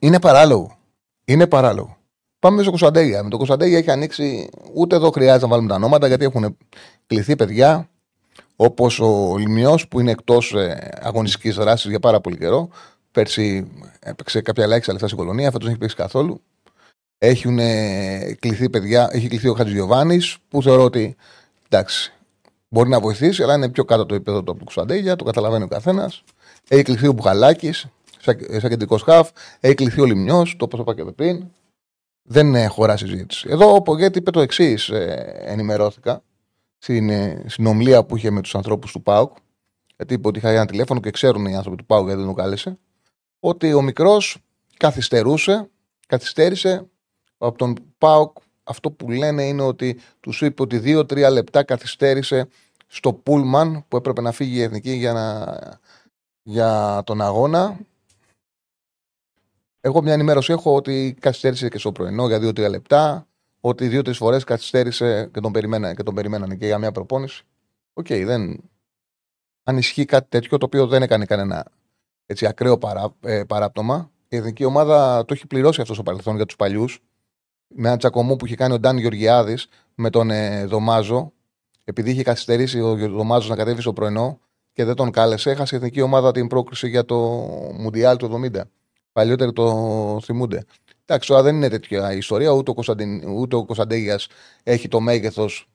Είναι 0.00 0.20
παράλογο. 0.20 0.78
Είναι 1.24 1.46
παράλογο. 1.46 1.96
Πάμε 2.38 2.60
στο 2.60 2.70
Κωνσταντέγια. 2.70 3.22
Με 3.22 3.30
το 3.30 3.36
Κωνσταντέγια 3.36 3.78
έχει 3.78 3.90
ανοίξει. 3.90 4.48
Ούτε 4.74 4.96
εδώ 4.96 5.10
χρειάζεται 5.10 5.44
να 5.44 5.48
βάλουμε 5.48 5.68
τα 5.68 5.74
ονόματα 5.74 6.06
γιατί 6.06 6.24
έχουν 6.24 6.56
κληθεί 7.06 7.36
παιδιά 7.36 7.88
όπως 8.56 9.00
ο 9.00 9.36
Λιμιό 9.36 9.78
που 9.90 10.00
είναι 10.00 10.10
εκτός 10.10 10.54
ε, 10.54 10.90
αγωνιστικής 11.00 11.54
δράσης 11.54 11.90
για 11.90 12.00
πάρα 12.00 12.20
πολύ 12.20 12.36
καιρό. 12.38 12.68
Πέρσι 13.12 13.70
έπαιξε 14.00 14.40
κάποια 14.40 14.64
ελάχιστα 14.64 14.92
λεφτά 14.92 15.06
στην 15.06 15.18
κολονία, 15.18 15.44
φέτος 15.44 15.60
δεν 15.62 15.70
έχει 15.70 15.78
παίξει 15.78 15.96
καθόλου. 15.96 16.42
Έχουν 17.18 17.58
κληθεί 18.38 18.70
παιδιά, 18.70 19.08
έχει 19.12 19.28
κληθεί 19.28 19.48
ο 19.48 19.54
Χατζηγιοβάνη 19.54 20.20
που 20.48 20.62
θεωρώ 20.62 20.84
ότι 20.84 21.16
εντάξει, 21.68 22.12
μπορεί 22.68 22.88
να 22.88 23.00
βοηθήσει, 23.00 23.42
αλλά 23.42 23.54
είναι 23.54 23.68
πιο 23.68 23.84
κάτω 23.84 24.06
το 24.06 24.14
επίπεδο 24.14 24.42
του 24.42 24.56
Κωνσταντέγια, 24.58 25.16
το 25.16 25.24
καταλαβαίνει 25.24 25.64
ο 25.64 25.68
καθένας. 25.68 26.22
Έχει 26.68 26.82
κληθεί 26.82 27.06
ο 27.06 27.12
Μπουχαλάκη, 27.12 27.72
σαν, 27.72 28.38
σαν 28.60 28.70
κεντρικός 28.70 29.02
χαφ, 29.02 29.30
έχει 29.60 29.74
κληθεί 29.74 30.00
ο 30.00 30.04
Λιμιό, 30.04 30.42
το 30.56 30.64
όπως 30.64 30.80
είπα 30.80 30.94
και 30.94 31.04
πριν. 31.04 31.44
Δεν 32.22 32.68
χωρά 32.68 32.96
συζήτηση. 32.96 33.46
Εδώ 33.50 33.74
ο 33.74 33.82
Πογέτη 33.82 34.18
είπε 34.18 34.30
το 34.30 34.40
εξής, 34.40 34.88
ε, 34.88 35.34
ενημερώθηκα 35.44 36.22
στην 36.78 37.10
ε, 37.10 37.44
συνομιλία 37.46 38.04
που 38.04 38.16
είχε 38.16 38.30
με 38.30 38.40
τους 38.40 38.54
ανθρώπους 38.54 38.92
του 38.92 39.02
ΠΑΟΚ. 39.02 39.36
Γιατί 39.96 40.14
είπε 40.14 40.28
ότι 40.28 40.38
είχα 40.38 40.50
ένα 40.50 40.66
τηλέφωνο 40.66 41.00
και 41.00 41.10
ξέρουν 41.10 41.46
οι 41.46 41.56
άνθρωποι 41.56 41.76
του 41.76 41.86
ΠΑΟΚ 41.86 42.04
γιατί 42.04 42.18
δεν 42.18 42.26
τον 42.26 42.36
κάλεσε. 42.36 42.78
Ότι 43.40 43.72
ο 43.72 43.82
μικρός 43.82 44.38
καθυστερούσε, 44.76 45.68
καθυστέρησε 46.06 46.86
από 47.38 47.58
τον 47.58 47.74
ΠΑΟΚ. 47.98 48.36
Αυτό 48.64 48.90
που 48.90 49.10
λένε 49.10 49.42
είναι 49.42 49.62
ότι 49.62 50.00
τους 50.20 50.40
είπε 50.40 50.62
ότι 50.62 50.78
δύο-τρία 50.78 51.30
λεπτά 51.30 51.62
καθυστέρησε 51.62 52.48
στο 52.86 53.12
Πούλμαν 53.12 53.84
που 53.88 53.96
έπρεπε 53.96 54.20
να 54.20 54.32
φύγει 54.32 54.58
η 54.58 54.62
εθνική 54.62 54.92
για, 54.92 55.12
να, 55.12 55.56
για 56.48 57.02
τον 57.06 57.20
αγώνα. 57.20 57.78
Εγώ 59.80 60.02
μια 60.02 60.12
ενημέρωση 60.12 60.52
έχω 60.52 60.74
ότι 60.74 61.16
καθυστέρησε 61.20 61.68
και 61.68 61.78
στο 61.78 61.92
πρωινό 61.92 62.26
για 62.26 62.38
δύο-τρία 62.38 62.68
λεπτά. 62.68 63.26
Ότι 63.60 63.88
δύο-τρεις 63.88 64.16
φορές 64.16 64.44
καθυστέρησε 64.44 65.30
και 65.32 65.40
τον, 65.40 65.52
περιμένανε, 65.52 65.94
και 65.94 66.02
τον 66.02 66.14
περιμένανε 66.14 66.56
και 66.56 66.66
για 66.66 66.78
μια 66.78 66.92
προπόνηση. 66.92 67.44
OK, 67.92 68.06
okay, 68.08 68.22
δεν. 68.24 68.70
Αν 69.62 69.76
ισχύει 69.76 70.04
κάτι 70.04 70.28
τέτοιο 70.28 70.58
το 70.58 70.66
οποίο 70.66 70.86
δεν 70.86 71.02
έκανε 71.02 71.24
κανένα 71.24 71.66
έτσι, 72.26 72.46
ακραίο 72.46 72.78
παρά, 72.78 73.14
ε, 73.20 73.44
παράπτωμα, 73.44 74.10
η 74.28 74.36
εθνική 74.36 74.64
ομάδα 74.64 75.24
το 75.24 75.34
έχει 75.34 75.46
πληρώσει 75.46 75.80
αυτό 75.80 75.94
στο 75.94 76.02
παρελθόν 76.02 76.36
για 76.36 76.46
τους 76.46 76.56
παλιούς. 76.56 77.02
Με 77.68 77.88
ένα 77.88 77.96
τσακωμό 77.96 78.36
που 78.36 78.46
είχε 78.46 78.56
κάνει 78.56 78.74
ο 78.74 78.78
Ντάν 78.78 78.96
Γεωργιάδης 78.96 79.68
με 79.94 80.10
τον 80.10 80.30
ε, 80.30 80.66
Δομάζο, 80.66 81.32
επειδή 81.84 82.10
είχε 82.10 82.22
καθυστερήσει 82.22 82.80
ο 82.80 82.94
Δομάζος 82.96 83.48
να 83.48 83.56
κατέβει 83.56 83.80
στο 83.80 83.92
πρωινό 83.92 84.40
και 84.78 84.84
δεν 84.84 84.94
τον 84.94 85.10
κάλεσε, 85.10 85.50
έχασε 85.50 85.74
η 85.74 85.78
εθνική 85.78 86.00
ομάδα 86.00 86.32
την 86.32 86.46
πρόκριση 86.46 86.88
για 86.88 87.04
το 87.04 87.16
Μουντιάλ 87.78 88.16
του 88.16 88.50
70. 88.54 88.60
Παλιότερο 89.12 89.52
το 89.52 90.20
θυμούνται. 90.22 90.64
Εντάξει, 91.04 91.28
τώρα 91.28 91.42
δεν 91.42 91.54
είναι 91.54 91.68
τέτοια 91.68 92.12
ιστορία. 92.12 92.50
Ούτε 92.50 92.70
ο, 92.70 92.74
Κωνσταντιν, 92.74 93.28
ούτε 93.28 93.56
ο 93.56 93.64
Κωνσταντέγιας 93.64 94.26
έχει 94.62 94.88
το 94.88 95.00
μέγεθος 95.00 95.68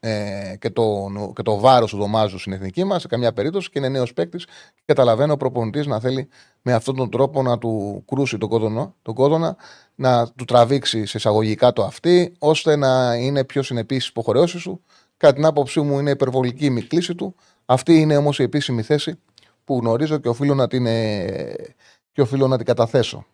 ε, 0.00 0.54
και 0.58 0.70
το, 0.70 1.10
και 1.34 1.42
το 1.42 1.58
βάρος 1.58 1.90
του 1.90 1.96
Δωμάζου 1.96 2.38
στην 2.38 2.52
εθνική 2.52 2.84
μας 2.84 3.00
σε 3.00 3.08
καμιά 3.08 3.32
περίπτωση 3.32 3.70
και 3.70 3.78
είναι 3.78 3.88
νέος 3.88 4.12
παίκτης. 4.12 4.44
Και 4.74 4.82
καταλαβαίνω 4.84 5.32
ο 5.32 5.36
προπονητής 5.36 5.86
να 5.86 6.00
θέλει 6.00 6.28
με 6.62 6.72
αυτόν 6.72 6.96
τον 6.96 7.10
τρόπο 7.10 7.42
να 7.42 7.58
του 7.58 8.04
κρούσει 8.06 8.38
τον 8.38 8.48
κόδωνα, 8.48 8.94
τον 9.02 9.14
κόδωνα 9.14 9.56
να 9.94 10.28
του 10.36 10.44
τραβήξει 10.44 11.06
σε 11.06 11.16
εισαγωγικά 11.16 11.72
το 11.72 11.82
αυτή, 11.82 12.32
ώστε 12.38 12.76
να 12.76 13.14
είναι 13.14 13.44
πιο 13.44 13.62
συνεπής 13.62 13.96
στις 13.96 14.08
υποχρεώσεις 14.08 14.60
σου. 14.60 14.80
Κατά 15.16 15.34
την 15.34 15.44
άποψή 15.44 15.80
μου, 15.80 15.98
είναι 15.98 16.10
υπερβολική 16.10 16.66
η 16.66 16.82
κλίση 16.82 17.14
του. 17.14 17.34
Αυτή 17.70 18.00
είναι 18.00 18.16
όμως 18.16 18.38
η 18.38 18.42
επίσημη 18.42 18.82
θέση 18.82 19.20
που 19.64 19.78
γνωρίζω 19.78 20.18
και 20.18 20.28
οφείλω 20.28 20.54
να 20.54 20.68
την, 20.68 20.86
ε, 20.86 21.74
και 22.12 22.20
οφείλω 22.20 22.48
να 22.48 22.56
την 22.56 22.66
καταθέσω. 22.66 23.26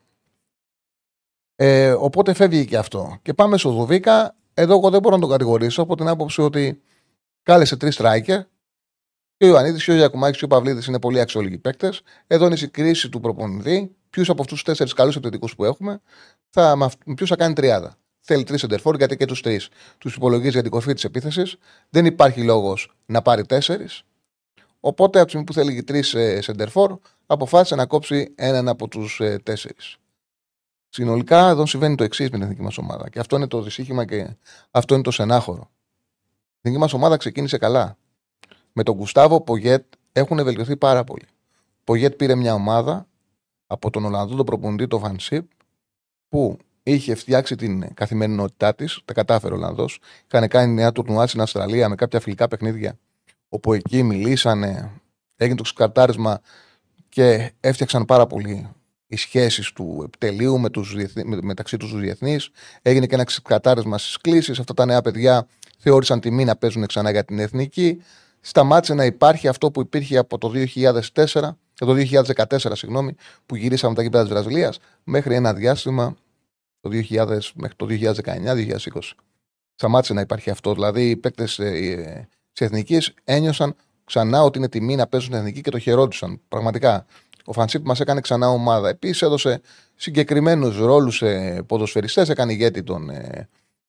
Ε, 1.57 1.93
οπότε 1.93 2.35
φεύγει 2.35 2.65
και 2.65 2.77
αυτό. 2.77 3.19
Και 3.23 3.35
πάμε 3.35 3.59
στο 3.59 3.71
Δουβίκα. 3.71 4.37
Εδώ 4.55 4.73
εγώ 4.77 4.91
δεν 4.91 5.01
μπορώ 5.01 5.15
να 5.15 5.21
τον 5.21 5.31
κατηγορήσω 5.31 5.83
από 5.83 5.97
την 5.97 6.09
άποψη 6.09 6.41
ότι 6.41 6.83
κάλεσε 7.43 7.77
τρεις 7.77 8.01
striker. 8.01 8.41
Και 9.37 9.45
ο 9.45 9.47
Ιωαννίδης 9.47 9.85
και 9.85 9.91
ο 9.91 9.95
Γιακουμάκης 9.95 10.39
και 10.39 10.45
ο 10.45 10.49
Παυλίδης 10.49 10.87
είναι 10.87 11.01
πολύ 11.01 11.21
αξιόλογοι 11.21 11.59
παίκτες. 11.59 12.03
Εδώ 12.27 12.47
είναι 12.47 12.57
η 12.61 12.69
κρίση 12.69 13.09
του 13.09 13.21
προπονητή. 13.21 13.97
Ποιους 14.11 14.29
από 14.29 14.43
αυτούς 14.43 14.57
τους 14.57 14.67
τέσσερις 14.67 14.93
καλούς 14.93 15.17
επιθετικούς 15.17 15.55
που 15.55 15.65
έχουμε, 15.65 16.01
θα, 16.51 16.91
ποιους 17.17 17.29
θα 17.29 17.37
κάνει 17.37 17.55
τριάδα. 17.55 17.99
Θέλει 18.21 18.45
τρεις 18.45 18.61
σεντερφόρ 18.61 18.97
γιατί 18.97 19.17
και 19.17 19.25
τους 19.25 19.43
τρεις 19.43 19.69
τους 19.99 20.15
υπολογίζει 20.15 20.51
για 20.51 20.63
την 20.63 20.71
κορφή 20.71 20.93
της 20.93 21.05
επίθεσης. 21.05 21.57
Δεν 21.91 22.07
υπάρχει 22.07 22.43
λόγος 22.43 22.95
να 23.07 23.23
πάρει 23.23 23.47
τέσσερις. 23.47 24.05
Οπότε 24.87 25.19
από 25.19 25.25
τη 25.25 25.29
στιγμή 25.31 25.47
που 25.47 25.53
θέλει 25.53 25.83
τρεις 25.83 26.09
σεντερφόρ, 26.45 26.99
αποφάσισε 27.27 27.75
να 27.75 27.87
κόψει 27.87 28.33
έναν 28.35 28.69
από 28.69 28.89
τους 28.89 29.21
ε, 29.21 29.39
τέσσερις. 29.39 29.97
Συνολικά 30.89 31.49
εδώ 31.49 31.67
συμβαίνει 31.67 31.95
το 31.95 32.05
εξής 32.05 32.31
με 32.31 32.37
την 32.37 32.43
εθνική 32.43 32.63
μας 32.63 32.79
ομάδα. 32.79 33.09
Και 33.09 33.19
αυτό 33.19 33.37
είναι 33.37 33.47
το 33.47 33.63
δυσύχημα 33.63 34.05
και 34.05 34.37
αυτό 34.71 34.95
είναι 34.95 35.03
το 35.03 35.11
σενάχωρο. 35.11 35.71
Η 36.41 36.59
εθνική 36.61 36.79
μας 36.79 36.93
ομάδα 36.93 37.17
ξεκίνησε 37.17 37.59
καλά. 37.59 37.97
Με 38.73 38.83
τον 38.83 38.95
Γκουστάβο 38.95 39.41
Πογέτ 39.41 39.85
έχουν 40.13 40.45
βελτιωθεί 40.45 40.77
πάρα 40.77 41.05
πολύ. 41.05 41.27
Ο 41.29 41.83
Πογέτ 41.85 42.15
πήρε 42.15 42.35
μια 42.35 42.55
ομάδα 42.55 43.09
από 43.67 43.91
τον 43.91 44.05
Ολλανδό 44.05 44.37
τον 44.37 44.45
προπονητή, 44.45 44.87
τον 44.87 45.01
Φανσίπ, 45.01 45.51
που 46.29 46.57
είχε 46.83 47.15
φτιάξει 47.15 47.57
την 47.57 47.95
καθημερινότητά 47.95 48.75
της. 48.75 49.01
Τα 49.05 49.13
κατάφερε 49.13 49.55
ο 49.55 49.57
Ολλανδός. 49.57 50.01
Είχαν 50.33 50.49
κάνει 50.49 50.73
μια 50.73 50.93
τουρνουά 50.93 51.27
στην 51.27 51.41
Αυστραλία 51.41 51.89
με 51.89 51.95
κάποια 51.95 52.21
φιλικά 52.21 52.49
παιχνίδια, 52.49 52.99
όπου 53.57 53.73
εκεί 53.73 54.03
μιλήσανε, 54.03 54.91
έγινε 55.37 55.57
το 55.57 55.63
ξεκαρτάρισμα 55.63 56.41
και 57.09 57.53
έφτιαξαν 57.61 58.05
πάρα 58.05 58.27
πολύ 58.27 58.69
οι 59.07 59.17
σχέσεις 59.17 59.73
του 59.73 60.03
επιτελείου 60.07 60.59
με 60.59 60.71
τους, 60.71 60.95
με, 61.25 61.39
μεταξύ 61.43 61.77
τους 61.77 61.99
διεθνείς. 61.99 62.51
Έγινε 62.83 63.07
και 63.07 63.15
ένα 63.15 63.25
ξεκατάρισμα 63.25 63.99
στις 63.99 64.17
κλήσεις. 64.17 64.59
Αυτά 64.59 64.75
τα 64.75 64.85
νέα 64.85 65.03
παιδιά 65.03 65.47
θεώρησαν 65.79 66.21
τιμή 66.21 66.45
να 66.45 66.57
παίζουν 66.57 66.87
ξανά 66.87 67.11
για 67.11 67.25
την 67.25 67.39
εθνική. 67.39 68.03
Σταμάτησε 68.41 68.95
να 68.95 69.05
υπάρχει 69.05 69.49
αυτό 69.49 69.71
που 69.71 69.81
υπήρχε 69.81 70.17
από 70.17 70.39
το 70.39 70.53
2004, 70.75 71.57
το 71.75 71.95
2014, 71.95 72.57
συγγνώμη, 72.73 73.15
που 73.47 73.57
γυρίσαμε 73.57 73.95
τα 73.95 74.03
γήπεδα 74.03 74.23
της 74.23 74.33
Βραζιλίας, 74.33 74.79
μέχρι 75.05 75.35
ένα 75.35 75.55
διάστημα 75.55 76.17
το 76.81 76.91
2000, 76.93 77.53
μέχρι 77.55 77.77
το 77.77 77.87
2019-2020. 77.87 79.15
Σταμάτησε 79.75 80.13
να 80.13 80.21
υπάρχει 80.21 80.51
αυτό. 80.51 80.75
Δηλαδή, 80.75 81.11
οι 81.11 81.17
παίκτες 81.17 81.59
ε, 81.59 82.29
τη 82.57 82.65
εθνική 82.65 82.99
ένιωσαν 83.25 83.75
ξανά 84.05 84.43
ότι 84.43 84.59
είναι 84.59 84.69
τιμή 84.69 84.97
να 84.97 85.07
παίζουν 85.07 85.33
εθνική 85.35 85.61
και 85.61 85.71
το 85.71 85.79
χαιρόντουσαν. 85.79 86.41
Πραγματικά. 86.49 87.07
Ο 87.45 87.53
Φανσίπ 87.53 87.87
μας 87.87 88.01
έκανε 88.01 88.21
ξανά 88.21 88.49
ομάδα. 88.49 88.89
Επίσης 88.89 89.23
έδωσε 89.23 89.61
συγκεκριμένους 89.95 90.79
ρόλους 90.79 91.17
σε 91.17 91.63
ποδοσφαιριστές. 91.63 92.29
Έκανε 92.29 92.53
ηγέτη 92.53 92.83
τον, 92.83 93.11
ε, 93.11 93.49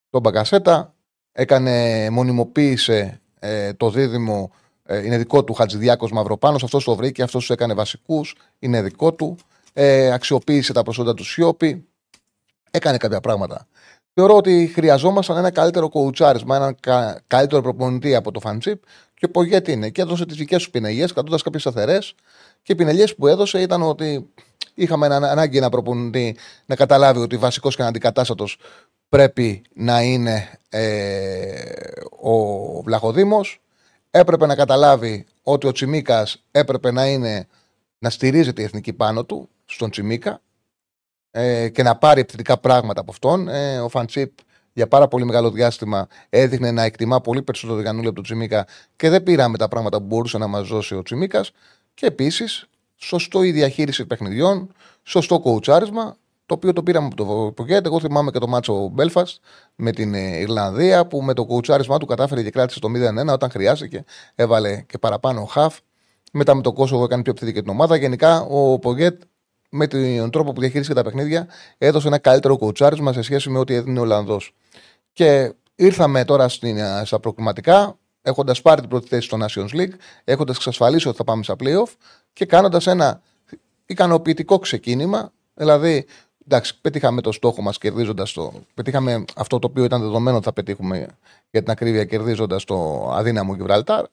τον 0.10 0.22
Μπαγκασέτα. 0.22 0.94
Έκανε, 1.32 2.10
μονιμοποίησε 2.10 3.22
ε, 3.40 3.74
το 3.74 3.90
δίδυμο. 3.90 4.52
Ε, 4.84 5.06
είναι 5.06 5.18
δικό 5.18 5.44
του 5.44 5.54
Χατζηδιάκος 5.54 6.12
Μαυροπάνος. 6.12 6.64
Αυτός 6.64 6.84
το 6.84 6.96
βρήκε, 6.96 7.24
αυτός 7.24 7.40
τους 7.46 7.50
έκανε 7.50 7.74
βασικούς. 7.74 8.36
Είναι 8.60 8.82
δικό 8.82 9.14
του. 9.14 9.38
Ε, 9.74 10.12
αξιοποίησε 10.12 10.74
τα 10.74 10.84
προσόντα 10.84 11.14
του 11.14 11.26
Σιώπη. 11.26 11.88
Έκανε 12.72 12.98
κάποια 12.98 13.20
πράγματα. 13.20 13.68
Θεωρώ 14.20 14.36
ότι 14.36 14.72
χρειαζόμασταν 14.74 15.38
ένα 15.38 15.52
καλύτερο 15.52 15.90
κοουτσάρισμα, 15.90 16.56
ένα 16.56 16.74
κα, 16.80 17.22
καλύτερο 17.28 17.62
προπονητή 17.62 18.16
από 18.16 18.32
το 18.32 18.40
Φαντσίπ 18.40 18.84
και 19.14 19.30
ο 19.34 19.44
γιατί 19.44 19.72
είναι. 19.72 19.90
Και 19.90 20.02
έδωσε 20.02 20.26
τις 20.26 20.38
δικές 20.38 20.64
του 20.64 20.70
πινελιές, 20.70 21.14
κρατώντας 21.14 21.42
κάποιες 21.42 21.62
σταθερές 21.62 22.16
και 22.64 22.72
οι 22.72 22.76
πινελιές 22.76 23.16
που 23.16 23.28
έδωσε 23.28 23.62
ήταν 23.62 23.82
ότι 23.82 24.30
είχαμε 24.74 25.06
ανάγκη 25.06 25.58
ένα 25.58 25.70
προπονητή 25.70 26.38
να 26.66 26.76
καταλάβει 26.76 27.20
ότι 27.20 27.38
βασικός 27.38 27.76
και 27.76 27.84
αντικατάστατο 27.84 28.46
πρέπει 29.10 29.62
να 29.74 30.02
είναι 30.02 30.60
ε, 30.70 31.62
ο 32.20 32.32
Βλαχοδήμος. 32.82 33.62
έπρεπε 34.12 34.46
να 34.46 34.56
καταλάβει 34.56 35.26
ότι 35.44 35.68
ο 35.68 35.72
Τσιμίκας 35.72 36.44
έπρεπε 36.52 36.92
να 36.92 37.06
είναι 37.06 37.48
να 38.00 38.10
στηρίζεται 38.10 38.62
η 38.62 38.66
εθνική 38.66 38.94
πάνω 38.94 39.26
του, 39.26 39.50
στον 39.66 39.90
Τσιμίκα, 39.90 40.42
ε, 41.32 41.70
και 41.70 41.84
να 41.84 41.96
πάρει 41.98 42.20
επιθετικά 42.20 42.58
πράγματα 42.58 43.02
από 43.02 43.12
αυτόν. 43.12 43.48
Ε, 43.48 43.80
ο 43.80 43.90
Φαντσίπ 43.90 44.32
για 44.74 44.88
πάρα 44.88 45.08
πολύ 45.08 45.26
μεγάλο 45.26 45.52
διάστημα 45.52 46.08
έδειχνε 46.30 46.72
να 46.72 46.84
εκτιμά 46.84 47.22
πολύ 47.22 47.42
περισσότερο 47.42 47.78
το 47.78 47.84
Γιαννούλη 47.84 48.08
από 48.08 48.16
τον 48.16 48.24
Τσιμίκα 48.24 48.68
και 48.96 49.10
δεν 49.10 49.24
πήραμε 49.24 49.58
τα 49.58 49.68
πράγματα 49.68 49.98
που 49.98 50.06
μπορούσε 50.06 50.38
να 50.38 50.48
μας 50.48 50.68
δώσει 50.68 50.96
ο 50.96 51.02
Τσιμίκας. 51.02 51.52
Και 51.94 52.06
επίσης, 52.06 52.68
σωστό 52.96 53.44
η 53.44 53.52
διαχείριση 53.52 54.06
παιχνιδιών, 54.06 54.72
σωστό 55.04 55.40
κοουτσάρισμα, 55.40 56.16
το 56.46 56.54
οποίο 56.54 56.74
το 56.74 56.84
πήραμε 56.84 57.06
από 57.06 57.16
το 57.16 57.52
Πογκέτ. 57.56 57.86
Εγώ 57.86 58.00
θυμάμαι 58.00 58.32
και 58.32 58.40
το 58.40 58.48
μάτσο 58.48 58.88
Μπέλφαστ 58.88 59.38
με 59.76 59.92
την 59.92 60.14
ε, 60.14 60.38
Ιρλανδία 60.40 61.08
που 61.08 61.22
με 61.22 61.34
το 61.34 61.46
κοουτσάρισμά 61.46 61.98
του 61.98 62.06
κατάφερε 62.06 62.44
και 62.44 62.50
κράτησε 62.50 62.80
το 62.80 62.90
0-1 63.28 63.34
όταν 63.34 63.50
χρειάστηκε. 63.50 64.04
Έβαλε 64.36 64.82
και 64.82 64.98
παραπάνω 64.98 65.46
χαφ. 65.46 65.78
Μετά 66.32 66.56
με 66.56 66.62
το 66.62 66.74
Κόσοβο 66.74 67.04
έκανε 67.04 67.22
πιο 67.22 67.32
επιθετική 67.32 67.62
την 67.62 67.70
ομάδα. 67.70 67.96
Γενικά 67.96 68.42
ο 68.42 68.80
Πογκέτ 68.80 69.22
με 69.70 69.88
τον 69.88 70.32
τρόπο 70.32 70.54
που 70.54 70.60
διαχείρισε 70.62 70.94
τα 70.94 71.04
παιχνίδια 71.04 71.48
έδωσε 71.78 72.08
ένα 72.08 72.18
καλύτερο 72.18 72.58
κοουτσάρισμα 72.58 73.14
σε 73.14 73.22
σχέση 73.22 73.50
με 73.50 73.60
ό,τι 73.60 73.74
έδινε 73.74 74.00
ο 74.00 74.02
Ολλανδός. 74.02 74.54
Και 75.14 75.54
ήρθαμε 75.76 76.26
τώρα 76.26 76.48
στην, 76.48 76.78
ε, 76.78 77.02
στα 77.06 77.20
προκριματικά, 77.20 77.98
έχοντας 78.22 78.62
πάρει 78.62 78.82
την 78.82 78.90
πρώτη 78.90 79.08
θέση 79.08 79.28
στο 79.28 79.38
Nations 79.42 79.76
League, 79.76 79.94
έχοντας 80.24 80.56
εξασφαλίσει 80.56 81.08
ότι 81.08 81.18
θα 81.18 81.24
πάμε 81.24 81.44
στα 81.44 81.56
playoff 81.60 81.94
και 82.34 82.46
κάνοντας 82.46 82.88
ένα 82.88 83.22
ικανοποιητικό 83.86 84.60
ξεκίνημα. 84.60 85.32
Δηλαδή, 85.54 86.06
εντάξει, 86.46 86.82
πετύχαμε 86.82 87.22
το 87.22 87.32
στόχο 87.32 87.62
μας 87.62 87.78
κερδίζοντας 87.78 88.32
το. 88.34 88.54
Πετύχαμε 88.74 89.26
αυτό 89.36 89.60
το 89.60 89.68
οποίο 89.68 89.84
ήταν 89.84 90.02
δεδομένο 90.02 90.36
ότι 90.36 90.46
θα 90.46 90.54
πετύχουμε 90.54 91.08
για 91.52 91.62
την 91.62 91.72
ακρίβεια 91.72 92.06
κερδίζοντας 92.06 92.64
το 92.64 93.10
αδύναμο 93.12 93.54
Γιβραλτάρ. 93.56 94.06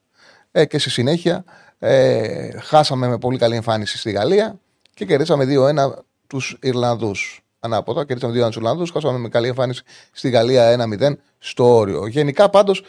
Ε, 0.50 0.64
και 0.64 0.78
στη 0.78 0.90
συνέχεια 0.90 1.44
ε, 1.78 2.60
χάσαμε 2.60 3.08
με 3.08 3.18
πολύ 3.18 3.38
καλή 3.38 3.54
εμφάνιση 3.54 3.98
στη 3.98 4.10
Γαλλία 4.10 4.58
και 4.94 5.04
κερδίσαμε 5.04 5.44
2-1 5.48 5.92
τους 6.26 6.58
Ιρλανδούς 6.62 7.44
ανάποδα. 7.60 8.04
Κερδίσαμε 8.04 8.32
δύο 8.32 8.46
Ιρλανδούς, 8.46 8.90
χάσαμε 8.90 9.18
με 9.18 9.28
καλή 9.28 9.48
εμφάνιση 9.48 9.82
στη 10.12 10.30
Γαλλία 10.30 10.88
1-0 11.00 11.12
στο 11.38 11.76
όριο. 11.76 12.06
Γενικά 12.06 12.50
πάντως 12.50 12.84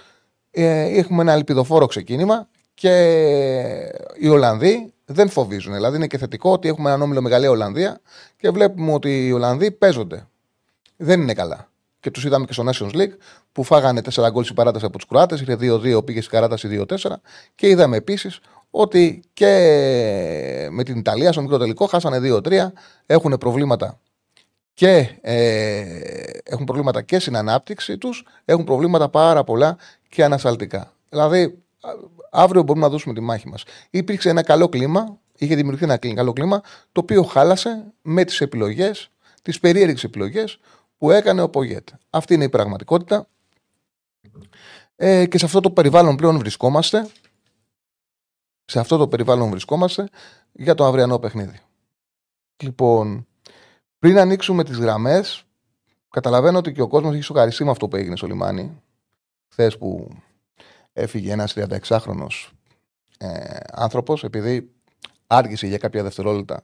ε, 0.52 0.98
έχουμε 0.98 1.22
ένα 1.22 1.34
ελπιδοφόρο 1.34 1.86
ξεκίνημα 1.86 2.48
και 2.74 2.92
οι 4.20 4.28
Ολλανδοί 4.28 4.94
δεν 5.06 5.30
φοβίζουν. 5.30 5.74
Δηλαδή 5.74 5.96
είναι 5.96 6.08
και 6.08 6.18
θετικό 6.18 6.52
ότι 6.52 6.68
έχουμε 6.68 6.92
ένα 6.92 7.04
όμιλο 7.04 7.22
με 7.22 7.48
Ολλανδία 7.48 8.02
και 8.38 8.50
βλέπουμε 8.50 8.94
ότι 8.94 9.28
οι 9.28 9.32
Ολλανδοί 9.32 9.72
παίζονται. 9.72 10.28
Δεν 10.98 11.22
είναι 11.22 11.34
καλά. 11.34 11.70
Και 12.00 12.12
τους 12.12 12.26
είδαμε 12.26 12.46
και 12.46 12.54
στο 12.54 12.64
Nations 12.68 12.96
League 12.96 13.14
που 13.52 13.64
φάγανε 13.64 14.02
4 14.14 14.28
γκολ 14.32 14.44
στην 14.44 14.56
παράταση 14.56 14.86
από 14.86 14.98
τους 14.98 15.08
Κροάτες. 15.08 15.42
Ήρθε 15.42 15.58
2-2, 15.98 16.06
πήγε 16.06 16.22
στην 16.22 16.32
παράταση 16.32 16.86
2-4. 16.90 16.96
Και 17.56 17.68
είδαμε 17.68 17.98
επίσης 17.98 18.40
ότι 18.78 19.24
και 19.34 19.48
με 20.72 20.84
την 20.84 20.98
Ιταλία 20.98 21.32
στο 21.32 21.42
μικρό 21.42 21.58
τελικό 21.58 21.86
χάσανε 21.86 22.20
2-3. 22.22 22.68
Έχουν 23.06 23.38
προβλήματα 23.38 24.00
και 24.74 25.18
ε, 25.22 25.82
έχουν 26.44 26.66
προβλήματα 26.66 27.02
και 27.02 27.20
στην 27.20 27.36
ανάπτυξη 27.36 27.98
τους, 27.98 28.26
έχουν 28.46 28.64
προβλήματα 28.64 29.10
πάρα 29.10 29.44
πολλά 29.44 29.78
και 30.10 30.24
ανασαλτικά. 30.24 30.94
Δηλαδή, 31.10 31.58
αύριο 32.32 32.64
μπορούμε 32.64 32.86
να 32.86 32.92
δώσουμε 32.92 33.14
τη 33.14 33.22
μάχη 33.22 33.48
μας. 33.48 33.64
Υπήρξε 33.90 34.30
ένα 34.30 34.44
καλό 34.44 34.70
κλίμα, 34.70 35.18
είχε 35.38 35.56
δημιουργηθεί 35.56 35.86
ένα 35.86 35.98
καλό 36.14 36.34
κλίμα, 36.34 36.62
το 36.92 37.02
οποίο 37.02 37.24
χάλασε 37.24 37.84
με 38.02 38.24
τις 38.24 38.42
επιλογές, 38.42 39.10
τις 39.42 39.60
περίεργες 39.60 40.04
επιλογές 40.04 40.60
που 40.98 41.12
έκανε 41.12 41.42
ο 41.42 41.50
Πογέτ. 41.50 41.88
Αυτή 42.10 42.34
είναι 42.34 42.44
η 42.44 42.50
πραγματικότητα. 42.50 43.28
Ε, 44.96 45.26
και 45.26 45.38
σε 45.38 45.46
αυτό 45.46 45.60
το 45.60 45.70
περιβάλλον 45.70 46.16
πλέον 46.16 46.38
βρισκόμαστε. 46.38 47.08
Σε 48.66 48.80
αυτό 48.80 48.98
το 48.98 49.08
περιβάλλον 49.08 49.50
βρισκόμαστε 49.50 50.10
για 50.52 50.76
το 50.76 50.86
αυριανό 50.86 51.20
παιχνίδι. 51.20 51.60
Λοιπόν, 52.64 53.28
πριν 54.00 54.20
ανοίξουμε 54.20 54.64
τις 54.64 54.78
γραμμές, 54.78 55.44
καταλαβαίνω 56.10 56.58
ότι 56.58 56.72
και 56.72 56.82
ο 56.82 56.88
κόσμος 56.88 57.14
έχει 57.14 57.24
σοκαριστεί 57.24 57.64
με 57.64 57.72
αυτό 57.72 57.88
που 57.88 57.96
έγινε 57.96 58.16
στο 58.16 58.28
λιμάνι. 58.28 58.82
Χθες 59.52 59.78
που 59.78 60.18
έφυγε 60.94 61.32
ένας 61.32 61.54
36χρονο 61.58 62.28
ε, 63.18 63.58
άνθρωπος, 63.72 64.24
επειδή 64.24 64.72
άργησε 65.28 65.68
για 65.68 65.78
κάποια 65.78 66.04
δευτερόλεπτα 66.04 66.64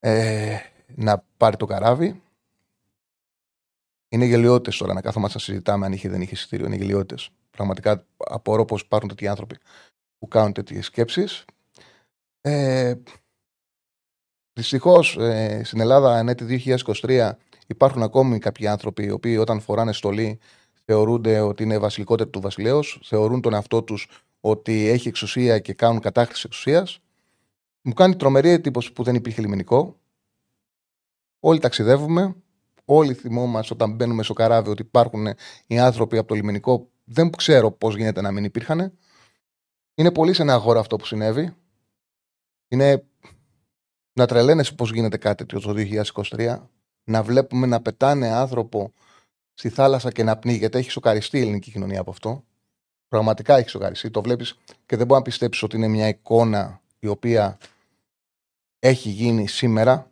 ε, 0.00 0.58
να 0.86 1.24
πάρει 1.36 1.56
το 1.56 1.66
καράβι. 1.66 2.22
Είναι 4.08 4.24
γελιότητε 4.24 4.76
τώρα 4.78 4.92
να 4.92 5.00
κάθομαστε 5.00 5.38
να 5.38 5.44
συζητάμε 5.44 5.86
αν 5.86 5.92
είχε 5.92 6.08
ή 6.08 6.10
δεν 6.10 6.20
είχε 6.20 6.34
εισιτήριο. 6.34 6.66
Είναι 6.66 6.76
γελιότητε. 6.76 7.22
Πραγματικά 7.50 8.06
απορώ 8.16 8.64
πώς 8.64 8.80
υπάρχουν 8.80 9.08
τέτοιοι 9.08 9.26
άνθρωποι 9.26 9.56
που 10.24 10.30
κάνουν 10.30 10.52
τέτοιες 10.52 10.86
σκέψεις. 10.86 11.44
Ε, 12.40 12.94
Δυστυχώς 14.52 15.16
ε, 15.16 15.60
στην 15.64 15.80
Ελλάδα, 15.80 16.18
ενέτη 16.18 16.62
2023, 17.02 17.30
υπάρχουν 17.66 18.02
ακόμη 18.02 18.38
κάποιοι 18.38 18.66
άνθρωποι 18.66 19.04
οι 19.04 19.10
οποίοι 19.10 19.36
όταν 19.40 19.60
φοράνε 19.60 19.92
στολή 19.92 20.38
θεωρούνται 20.84 21.40
ότι 21.40 21.62
είναι 21.62 21.78
βασιλικότεροι 21.78 22.30
του 22.30 22.40
βασιλέως, 22.40 23.00
θεωρούν 23.04 23.40
τον 23.40 23.54
εαυτό 23.54 23.82
τους 23.82 24.08
ότι 24.40 24.88
έχει 24.88 25.08
εξουσία 25.08 25.58
και 25.58 25.72
κάνουν 25.72 26.00
κατάχρηση 26.00 26.42
εξουσίας. 26.46 27.00
Μου 27.82 27.92
κάνει 27.92 28.16
τρομερή 28.16 28.48
εντύπωση 28.48 28.92
που 28.92 29.02
δεν 29.02 29.14
υπήρχε 29.14 29.40
λιμενικό. 29.40 29.96
Όλοι 31.40 31.58
ταξιδεύουμε. 31.58 32.36
Όλοι 32.84 33.14
θυμόμαστε 33.14 33.74
όταν 33.74 33.94
μπαίνουμε 33.94 34.22
στο 34.22 34.32
καράβι 34.32 34.70
ότι 34.70 34.82
υπάρχουν 34.82 35.26
οι 35.66 35.78
άνθρωποι 35.78 36.18
από 36.18 36.28
το 36.28 36.34
λιμενικό. 36.34 36.88
Δεν 37.04 37.30
ξέρω 37.30 37.70
πώς 37.70 37.96
γίνεται 37.96 38.20
να 38.20 38.30
μην 38.30 38.44
υπήρχαν. 38.44 38.92
Είναι 39.94 40.12
πολύ 40.12 40.32
σε 40.32 40.42
ένα 40.42 40.58
χώρο 40.58 40.80
αυτό 40.80 40.96
που 40.96 41.04
συνέβη. 41.04 41.56
Είναι 42.68 43.04
να 44.12 44.26
τρελαίνεσαι 44.26 44.74
πώς 44.74 44.92
γίνεται 44.92 45.16
κάτι 45.16 45.44
τέτοιο 45.44 45.60
το 45.60 45.74
2023, 46.36 46.62
να 47.04 47.22
βλέπουμε 47.22 47.66
να 47.66 47.82
πετάνε 47.82 48.28
άνθρωπο 48.28 48.92
στη 49.54 49.68
θάλασσα 49.68 50.10
και 50.10 50.22
να 50.22 50.38
πνίγεται. 50.38 50.78
Έχει 50.78 50.90
σοκαριστεί 50.90 51.38
η 51.38 51.40
ελληνική 51.40 51.70
κοινωνία 51.70 52.00
από 52.00 52.10
αυτό. 52.10 52.44
Πραγματικά 53.08 53.56
έχει 53.56 53.68
σοκαριστεί. 53.68 54.10
Το 54.10 54.22
βλέπεις 54.22 54.58
και 54.86 54.96
δεν 54.96 55.06
μπορεί 55.06 55.18
να 55.18 55.24
πιστέψεις 55.24 55.62
ότι 55.62 55.76
είναι 55.76 55.88
μια 55.88 56.08
εικόνα 56.08 56.80
η 56.98 57.06
οποία 57.06 57.58
έχει 58.78 59.08
γίνει 59.08 59.48
σήμερα. 59.48 60.10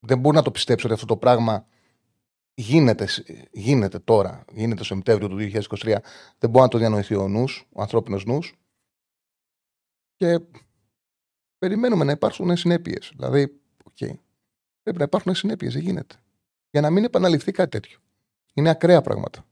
Δεν 0.00 0.18
μπορεί 0.18 0.36
να 0.36 0.42
το 0.42 0.50
πιστέψει 0.50 0.84
ότι 0.86 0.94
αυτό 0.94 1.06
το 1.06 1.16
πράγμα 1.16 1.66
γίνεται, 2.54 3.08
γίνεται 3.50 3.98
τώρα, 3.98 4.44
γίνεται 4.52 4.76
το 4.76 4.84
Σεπτέμβριο 4.84 5.28
του 5.28 5.36
2023. 5.36 5.96
Δεν 6.38 6.50
μπορεί 6.50 6.64
να 6.64 6.68
το 6.68 6.78
διανοηθεί 6.78 7.14
ο 7.14 7.28
νους, 7.28 7.68
ο 7.72 7.80
ανθρώπινος 7.80 8.24
νους. 8.24 8.54
Και 10.16 10.40
περιμένουμε 11.58 12.04
να 12.04 12.12
υπάρξουν 12.12 12.56
συνέπειες. 12.56 13.12
Δηλαδή, 13.16 13.60
okay, 13.84 14.12
πρέπει 14.82 14.98
να 14.98 15.04
υπάρχουν 15.04 15.34
συνέπειες, 15.34 15.72
δεν 15.72 15.82
γίνεται. 15.82 16.14
Για 16.70 16.80
να 16.80 16.90
μην 16.90 17.04
επαναληφθεί 17.04 17.52
κάτι 17.52 17.70
τέτοιο. 17.70 17.98
Είναι 18.54 18.70
ακραία 18.70 19.00
πράγματα. 19.00 19.44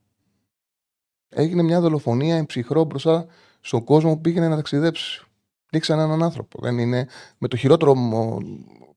Έγινε 1.29 1.61
μια 1.61 1.81
δολοφονία 1.81 2.35
εμψυχρό 2.35 2.83
μπροστά 2.83 3.25
στον 3.61 3.83
κόσμο 3.83 4.13
που 4.15 4.21
πήγαινε 4.21 4.47
να 4.47 4.55
ταξιδέψει. 4.55 5.25
Δείξαν 5.71 5.99
έναν 5.99 6.23
άνθρωπο. 6.23 6.59
Δεν 6.61 6.77
είναι 6.77 7.07
με 7.37 7.47
το 7.47 7.57
χειρότερο. 7.57 7.95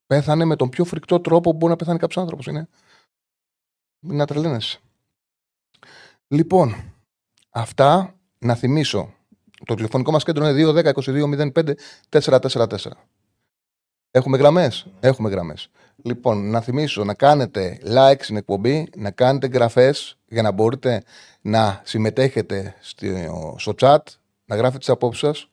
Πέθανε 0.06 0.44
με 0.44 0.56
τον 0.56 0.68
πιο 0.68 0.84
φρικτό 0.84 1.20
τρόπο 1.20 1.50
που 1.50 1.56
μπορεί 1.56 1.72
να 1.72 1.78
πεθάνει 1.78 1.98
κάποιος 1.98 2.22
άνθρωπος. 2.22 2.46
Είναι 2.46 2.68
να 4.06 4.26
τρελαίνεσαι. 4.26 4.78
Λοιπόν, 6.28 6.92
αυτά 7.50 8.14
να 8.38 8.54
θυμίσω 8.54 9.14
το 9.64 9.74
τηλεφωνικό 9.74 10.10
μας 10.10 10.24
κέντρο 10.24 10.48
είναι 10.48 10.82
210-2205-444. 12.10 12.76
Έχουμε 14.10 14.36
γραμμές; 14.36 14.86
Έχουμε 15.00 15.28
γραμμές. 15.28 15.70
Λοιπόν, 16.02 16.50
να 16.50 16.60
θυμίσω 16.60 17.04
να 17.04 17.14
κάνετε 17.14 17.78
like 17.84 18.18
στην 18.20 18.36
εκπομπή, 18.36 18.88
να 18.96 19.10
κάνετε 19.10 19.46
εγγραφές 19.46 20.18
για 20.26 20.42
να 20.42 20.50
μπορείτε 20.50 21.02
να 21.40 21.80
συμμετέχετε 21.84 22.76
στο 23.56 23.74
chat, 23.76 23.98
να 24.44 24.56
γράφετε 24.56 24.78
τις 24.78 24.88
απόψεις 24.88 25.20
σας. 25.20 25.48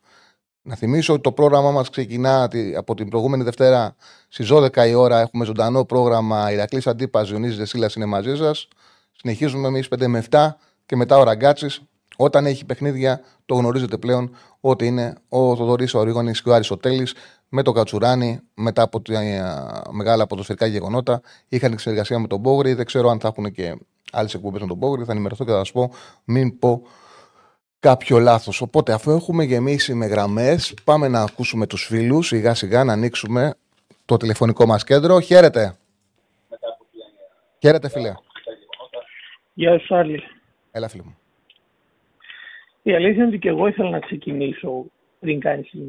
Να 0.63 0.75
θυμίσω 0.75 1.13
ότι 1.13 1.21
το 1.21 1.31
πρόγραμμά 1.31 1.71
μας 1.71 1.89
ξεκινά 1.89 2.49
από 2.77 2.95
την 2.95 3.09
προηγούμενη 3.09 3.43
Δευτέρα 3.43 3.95
στις 4.27 4.49
12 4.51 4.87
η 4.87 4.93
ώρα. 4.93 5.19
Έχουμε 5.19 5.45
ζωντανό 5.45 5.85
πρόγραμμα. 5.85 6.51
Ηρακλής 6.51 6.87
Αντίπας, 6.87 7.27
Ζιονίζη 7.27 7.55
Δεσίλας 7.55 7.95
είναι 7.95 8.05
μαζί 8.05 8.35
σας. 8.35 8.67
Συνεχίζουμε 9.11 9.67
εμείς 9.67 9.87
5 9.87 10.07
με 10.07 10.17
7 10.17 10.57
και 10.85 10.95
μετά 10.95 11.17
ο 11.17 11.23
Ραγκάτσης 11.23 11.81
όταν 12.17 12.45
έχει 12.45 12.65
παιχνίδια, 12.65 13.21
το 13.45 13.55
γνωρίζετε 13.55 13.97
πλέον 13.97 14.35
ότι 14.59 14.85
είναι 14.85 15.15
ο 15.29 15.55
Θοδωρής 15.55 15.93
Ορίγονη 15.93 16.31
και 16.31 16.49
ο 16.49 16.53
Άρης 16.53 16.71
Οτέλη 16.71 17.07
με 17.49 17.63
τον 17.63 17.73
Κατσουράνη 17.73 18.39
μετά 18.53 18.81
από 18.81 19.01
τα 19.01 19.21
ε, 19.21 19.43
μεγάλα 19.91 20.27
ποδοσφαιρικά 20.27 20.65
γεγονότα. 20.65 21.21
Είχαν 21.47 21.77
συνεργασία 21.77 22.19
με 22.19 22.27
τον 22.27 22.39
Μπόγρη. 22.39 22.73
Δεν 22.73 22.85
ξέρω 22.85 23.09
αν 23.09 23.19
θα 23.19 23.27
έχουν 23.27 23.51
και 23.51 23.77
άλλες 24.11 24.33
εκπομπές 24.33 24.61
με 24.61 24.67
τον 24.67 24.77
Μπόγρη. 24.77 25.03
Θα 25.03 25.11
ενημερωθώ 25.11 25.45
και 25.45 25.51
θα 25.51 25.57
σας 25.57 25.71
πω. 25.71 25.91
Μην 26.23 26.59
πω 26.59 26.81
κάποιο 27.81 28.19
λάθος. 28.19 28.61
Οπότε, 28.61 28.93
αφού 28.93 29.11
έχουμε 29.11 29.43
γεμίσει 29.43 29.93
με 29.93 30.05
γραμμές, 30.05 30.73
πάμε 30.83 31.07
να 31.07 31.21
ακούσουμε 31.21 31.67
τους 31.67 31.85
φίλους 31.85 32.27
σιγά 32.27 32.53
σιγά 32.53 32.83
να 32.83 32.93
ανοίξουμε 32.93 33.53
το 34.05 34.17
τηλεφωνικό 34.17 34.65
μας 34.65 34.83
κέντρο. 34.83 35.19
Χαίρετε. 35.19 35.75
Χαίρετε, 37.59 37.89
φίλε. 37.89 38.13
Γεια 39.53 39.79
σας, 39.87 40.07
Έλα, 40.71 40.87
φίλε 40.87 41.03
μου. 41.03 41.17
Η 42.83 42.95
αλήθεια 42.95 43.15
είναι 43.15 43.27
ότι 43.27 43.39
και 43.39 43.49
εγώ 43.49 43.67
ήθελα 43.67 43.89
να 43.89 43.99
ξεκινήσω 43.99 44.85
πριν 45.19 45.39
κάνεις 45.39 45.69
το 45.71 45.79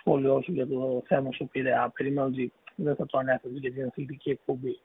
σχόλιο 0.00 0.42
σου 0.44 0.52
για 0.52 0.66
το 0.66 1.02
θέμα 1.06 1.30
σου 1.32 1.48
Πειραιά. 1.52 1.92
Περίμενα 1.96 2.26
ότι 2.26 2.52
δεν 2.74 2.96
θα 2.96 3.06
το 3.06 3.18
ανέφερες 3.18 3.58
για 3.58 3.72
την 3.72 3.84
αθλητική 3.84 4.30
εκπομπή. 4.30 4.78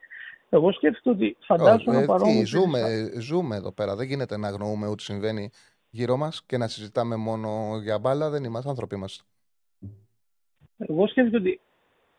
Εγώ 0.50 0.72
σκέφτομαι 0.72 1.16
ότι 1.16 1.38
φαντάζομαι 1.40 2.00
να 2.00 2.06
παρόμοιο. 2.06 2.46
Ζούμε, 2.46 2.80
ζούμε 3.20 3.56
εδώ 3.56 3.72
πέρα. 3.72 3.96
Δεν 3.96 4.08
γίνεται 4.08 4.38
να 4.38 4.48
αγνοούμε 4.48 4.88
ό,τι 4.88 5.04
συμβαίνει 5.04 5.52
γύρω 5.94 6.18
μας 6.18 6.44
και 6.46 6.58
να 6.58 6.68
συζητάμε 6.68 7.16
μόνο 7.16 7.80
για 7.84 8.00
μπάλα. 8.00 8.30
Δεν 8.30 8.44
είμαστε 8.44 8.70
άνθρωποι 8.70 8.96
είμαστε. 8.96 9.24
Εγώ 10.78 11.08
σκέφτομαι 11.08 11.38
ότι 11.38 11.60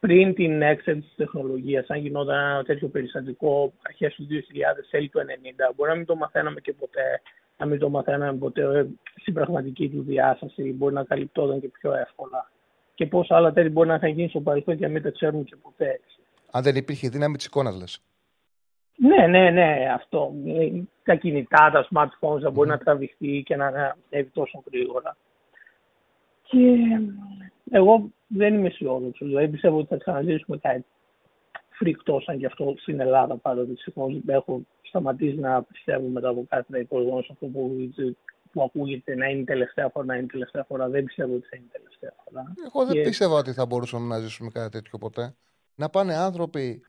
πριν 0.00 0.34
την 0.34 0.62
έξαρση 0.62 1.00
της 1.00 1.14
τεχνολογίας, 1.16 1.88
αν 1.88 1.98
γινόταν 1.98 2.38
ένα 2.38 2.62
τέτοιο 2.62 2.88
περιστατικό 2.88 3.72
αρχές 3.82 4.14
του 4.14 4.26
2000, 4.30 4.34
τέλη 4.90 5.08
του 5.08 5.18
1990, 5.18 5.74
μπορεί 5.76 5.90
να 5.90 5.96
μην 5.96 6.06
το 6.06 6.16
μαθαίναμε 6.16 6.60
και 6.60 6.72
ποτέ, 6.72 7.20
να 7.56 7.66
μην 7.66 7.78
το 7.78 7.88
μαθαίναμε 7.88 8.38
ποτέ 8.38 8.78
ε, 8.78 8.86
στην 9.20 9.34
πραγματική 9.34 9.88
του 9.88 10.02
διάσταση, 10.02 10.62
μπορεί 10.62 10.94
να 10.94 11.04
καλυπτόταν 11.04 11.60
και 11.60 11.68
πιο 11.68 11.94
εύκολα. 11.94 12.50
Και 12.94 13.06
πόσα 13.06 13.36
άλλα 13.36 13.52
τέτοια 13.52 13.70
μπορεί 13.70 13.88
να 13.88 13.94
είχαν 13.94 14.10
γίνει 14.10 14.28
στο 14.28 14.40
παρελθόν 14.40 14.76
και 14.76 14.86
να 14.86 14.92
μην 14.92 15.02
τα 15.02 15.10
ξέρουμε 15.10 15.42
και 15.42 15.56
ποτέ. 15.56 16.00
Αν 16.50 16.62
δεν 16.62 16.76
υπήρχε 16.76 17.08
δύναμη 17.08 17.36
της 17.36 17.46
εικόνας, 17.46 17.76
λες. 17.76 18.00
Ναι, 18.96 19.26
ναι, 19.26 19.50
ναι, 19.50 19.92
αυτό. 19.94 20.32
Τα 21.04 21.14
κινητά, 21.14 21.70
τα 21.70 21.88
smartphones 21.90 22.40
θα 22.40 22.50
μπορεί 22.50 22.68
να 22.68 22.78
τραβηχτεί 22.78 23.42
και 23.46 23.56
να 23.56 23.66
ανέβει 23.66 24.30
τόσο 24.32 24.62
γρήγορα. 24.66 25.16
Και 26.42 26.76
εγώ 27.70 28.10
δεν 28.26 28.54
είμαι 28.54 28.66
αισιόδοξος. 28.66 29.28
Δηλαδή 29.28 29.48
πιστεύω 29.48 29.78
ότι 29.78 29.86
θα 29.88 29.96
ξαναζήσουμε 29.96 30.56
κάτι 30.56 30.84
φρικτό 31.70 32.20
σαν 32.20 32.38
και 32.38 32.46
αυτό 32.46 32.74
στην 32.78 33.00
Ελλάδα 33.00 33.36
πάντοτε. 33.36 33.70
Δυστυχώ 33.70 34.10
έχω 34.26 34.60
σταματήσει 34.82 35.38
να 35.38 35.62
πιστεύω 35.62 36.08
μετά 36.08 36.28
από 36.28 36.46
κάτι 36.48 36.72
να 36.72 36.78
υπολογίζω 36.78 37.22
σε 37.22 37.28
αυτό 37.32 37.46
που, 37.46 37.92
που 38.52 38.62
ακούγεται 38.62 39.14
να 39.14 39.26
είναι 39.26 39.40
η 39.40 39.44
τελευταία 39.44 39.88
φορά, 39.88 40.04
να 40.04 40.14
είναι 40.14 40.24
η 40.24 40.28
τελευταία 40.28 40.64
φορά. 40.64 40.88
Δεν 40.88 41.04
πιστεύω 41.04 41.34
ότι 41.34 41.46
θα 41.46 41.56
είναι 41.56 41.66
η 41.68 41.78
τελευταία 41.78 42.12
φορά. 42.24 42.52
Εγώ 42.66 42.84
δεν 42.84 42.94
και... 42.94 43.02
πίστευα 43.02 43.34
ότι 43.34 43.52
θα 43.52 43.66
μπορούσαμε 43.66 44.06
να 44.06 44.18
ζήσουμε 44.18 44.50
κάτι 44.52 44.70
τέτοιο 44.70 44.98
ποτέ. 44.98 45.34
Να 45.74 45.88
πάνε 45.88 46.14
άνθρωποι 46.14 46.82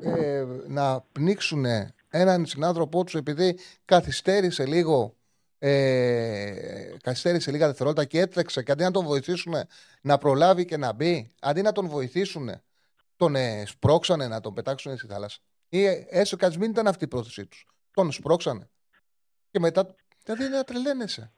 ε, 0.00 0.44
να 0.66 1.00
πνίξουν 1.12 1.64
έναν 2.08 2.46
συνάνθρωπό 2.46 3.04
τους 3.04 3.14
επειδή 3.14 3.58
καθυστέρησε 3.84 4.66
λίγο 4.66 5.14
ε, 5.62 6.96
καθυστέρησε 7.02 7.50
λίγα 7.50 7.66
δευτερόλεπτα 7.66 8.04
και 8.04 8.20
έτρεξε 8.20 8.62
και 8.62 8.72
αντί 8.72 8.82
να 8.82 8.90
τον 8.90 9.04
βοηθήσουν 9.04 9.54
να 10.00 10.18
προλάβει 10.18 10.64
και 10.64 10.76
να 10.76 10.92
μπει, 10.92 11.32
αντί 11.40 11.62
να 11.62 11.72
τον 11.72 11.86
βοηθήσουν, 11.88 12.50
τον 13.16 13.34
ε, 13.34 13.64
σπρώξανε 13.66 14.28
να 14.28 14.40
τον 14.40 14.54
πετάξουν 14.54 14.96
στη 14.96 15.06
θάλασσα. 15.06 15.38
Ή 15.68 15.84
ε, 15.84 16.06
έστω 16.08 16.36
και 16.36 16.50
μην 16.58 16.70
ήταν 16.70 16.86
αυτή 16.86 17.04
η 17.04 17.08
πρόθεσή 17.08 17.46
τους. 17.46 17.66
Τον 17.92 18.12
σπρώξανε. 18.12 18.68
Και 19.50 19.58
μετά, 19.58 19.94
δηλαδή 20.24 20.48
να 20.48 20.64
τρελαίνεσαι. 20.64 21.32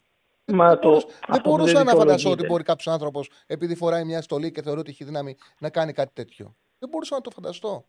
Μα 0.45 0.69
δεν, 0.69 0.79
το... 0.79 1.03
δεν 1.29 1.41
μπορούσα 1.45 1.85
να 1.85 1.95
φανταστώ 1.95 2.31
ότι 2.31 2.47
μπορεί 2.47 2.63
κάποιος 2.63 2.95
άνθρωπος, 2.95 3.31
επειδή 3.47 3.75
φοράει 3.75 4.05
μια 4.05 4.23
στολή 4.23 4.51
και 4.51 4.63
θεωρεί 4.63 4.81
ότι 4.81 4.91
έχει 4.91 5.05
δύναμη 5.05 5.37
να 5.59 5.71
κάνει 5.71 5.93
κάτι 5.93 6.13
τέτοιο. 6.15 6.57
Δεν 6.79 6.89
μπορούσα 6.89 7.15
να 7.15 7.21
το 7.21 7.31
φανταστώ. 7.31 7.87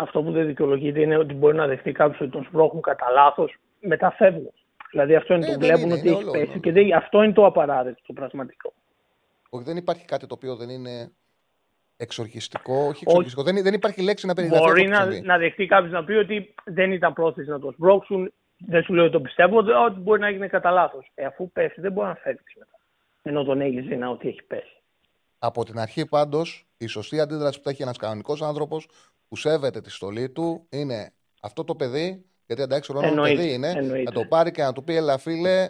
Αυτό 0.00 0.22
που 0.22 0.32
δεν 0.32 0.46
δικαιολογείται 0.46 1.00
είναι 1.00 1.16
ότι 1.16 1.34
μπορεί 1.34 1.56
να 1.56 1.66
δεχτεί 1.66 1.92
κάποιος 1.92 2.20
ότι 2.20 2.30
τον 2.30 2.44
σπρώχνουν 2.44 2.82
κατά 2.82 3.10
λάθος 3.10 3.56
μετά 3.80 4.10
φεύγουν. 4.10 4.52
Δηλαδή 4.90 5.14
αυτό 5.14 5.34
είναι 5.34 5.46
ε, 5.46 5.52
το 5.52 5.58
βλέπουν 5.58 5.84
είναι, 5.84 5.92
ότι 5.92 6.08
είναι, 6.08 6.10
έχει 6.10 6.22
όλο, 6.22 6.30
πέσει 6.30 6.60
και 6.60 6.72
δεν, 6.72 6.94
αυτό 6.94 7.22
είναι 7.22 7.32
το 7.32 7.46
απαράδεκτο 7.46 8.12
πραγματικό. 8.12 8.72
Όχι, 9.50 9.64
δεν 9.64 9.76
υπάρχει 9.76 10.04
κάτι 10.04 10.26
το 10.26 10.34
οποίο 10.34 10.56
δεν 10.56 10.68
είναι 10.68 11.10
εξορχιστικό. 11.96 12.86
Όχι 12.88 13.04
εξορχιστικό. 13.06 13.42
Δεν, 13.42 13.62
δεν 13.62 13.74
υπάρχει 13.74 14.02
λέξη 14.02 14.26
να 14.26 14.34
περιγραφεί. 14.34 14.64
Μπορεί 14.64 14.88
να, 14.88 15.20
να 15.22 15.38
δεχτεί 15.38 15.66
κάποιος 15.66 15.92
να 15.92 16.04
πει 16.04 16.12
ότι 16.12 16.54
δεν 16.64 16.92
ήταν 16.92 17.12
πρόθεση 17.12 17.50
να 17.50 17.58
το 17.58 17.70
σπρώξουν. 17.70 18.32
Δεν 18.66 18.82
σου 18.82 18.94
λέω 18.94 19.04
ότι 19.04 19.12
το 19.12 19.20
πιστεύω, 19.20 19.58
ότι 19.58 20.00
μπορεί 20.00 20.20
να 20.20 20.26
έγινε 20.26 20.46
κατά 20.46 20.70
λάθος. 20.70 21.10
Ε, 21.14 21.24
αφού 21.24 21.50
πέσει, 21.50 21.80
δεν 21.80 21.92
μπορεί 21.92 22.08
να 22.08 22.14
φεύγεις 22.14 22.54
μετά. 22.58 22.78
Ενώ 23.22 23.44
τον 23.44 23.60
έχεις 23.60 23.84
δει 23.86 24.02
ότι 24.02 24.28
έχει 24.28 24.42
πέσει. 24.42 24.74
Από 25.38 25.64
την 25.64 25.78
αρχή 25.78 26.06
πάντως, 26.06 26.66
η 26.78 26.86
σωστή 26.86 27.20
αντίδραση 27.20 27.58
που 27.58 27.64
θα 27.64 27.70
έχει 27.70 27.82
ένας 27.82 27.96
κανονικός 27.96 28.42
άνθρωπος 28.42 28.88
που 29.30 29.36
σέβεται 29.36 29.80
τη 29.80 29.90
στολή 29.90 30.30
του 30.30 30.66
είναι 30.70 31.12
αυτό 31.40 31.64
το 31.64 31.74
παιδί 31.74 32.24
γιατί 32.50 32.62
εντάξει, 32.64 32.92
ο 32.92 32.94
Ρόναλντ 32.94 33.22
παιδί 33.22 33.52
είναι. 33.52 33.68
Εννοείται. 33.68 34.02
Να 34.02 34.12
το 34.12 34.24
πάρει 34.28 34.50
και 34.50 34.62
να 34.62 34.72
του 34.72 34.84
πει: 34.84 34.96
Ελά, 34.96 35.18
φίλε, 35.18 35.68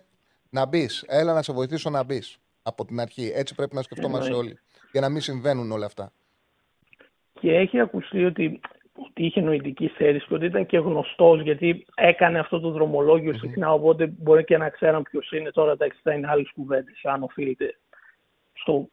να 0.51 0.67
μπεις. 0.67 1.05
Έλα 1.09 1.35
να 1.35 1.43
σε 1.43 1.53
βοηθήσω 1.53 1.91
να 1.91 2.05
μπεις. 2.05 2.39
Από 2.63 2.85
την 2.85 3.01
αρχή. 3.01 3.33
Έτσι 3.35 3.55
πρέπει 3.55 3.75
να 3.75 3.83
σκεφτόμαστε 3.83 4.35
όλοι. 4.35 4.59
Για 4.93 5.01
να 5.01 5.09
μην 5.09 5.21
συμβαίνουν 5.21 5.73
όλα 5.73 5.87
αυτά. 5.87 6.13
Και 7.41 7.55
έχει 7.55 7.81
ακουστεί 7.81 8.25
ότι, 8.25 8.61
ότι 8.93 9.25
είχε 9.25 9.41
νοητική 9.41 9.87
στέρηση 9.87 10.27
και 10.27 10.35
ότι 10.35 10.45
ήταν 10.45 10.67
και 10.67 10.79
γνωστός 10.79 11.41
γιατί 11.41 11.87
έκανε 11.95 12.39
αυτό 12.39 12.61
το 12.61 12.71
δρομολόγιο 12.71 13.33
mm-hmm. 13.33 13.41
συχνά. 13.41 13.73
Οπότε 13.73 14.07
μπορεί 14.07 14.45
και 14.45 14.57
να 14.57 14.69
ξέραν 14.69 15.03
ποιος 15.03 15.31
είναι. 15.31 15.51
Τώρα 15.51 15.77
τα 15.77 15.87
θα 16.03 16.13
είναι 16.13 16.29
άλλες 16.31 16.51
κουβέντες. 16.55 17.01
Αν 17.03 17.23
οφείλεται 17.23 17.79
στο, 18.53 18.89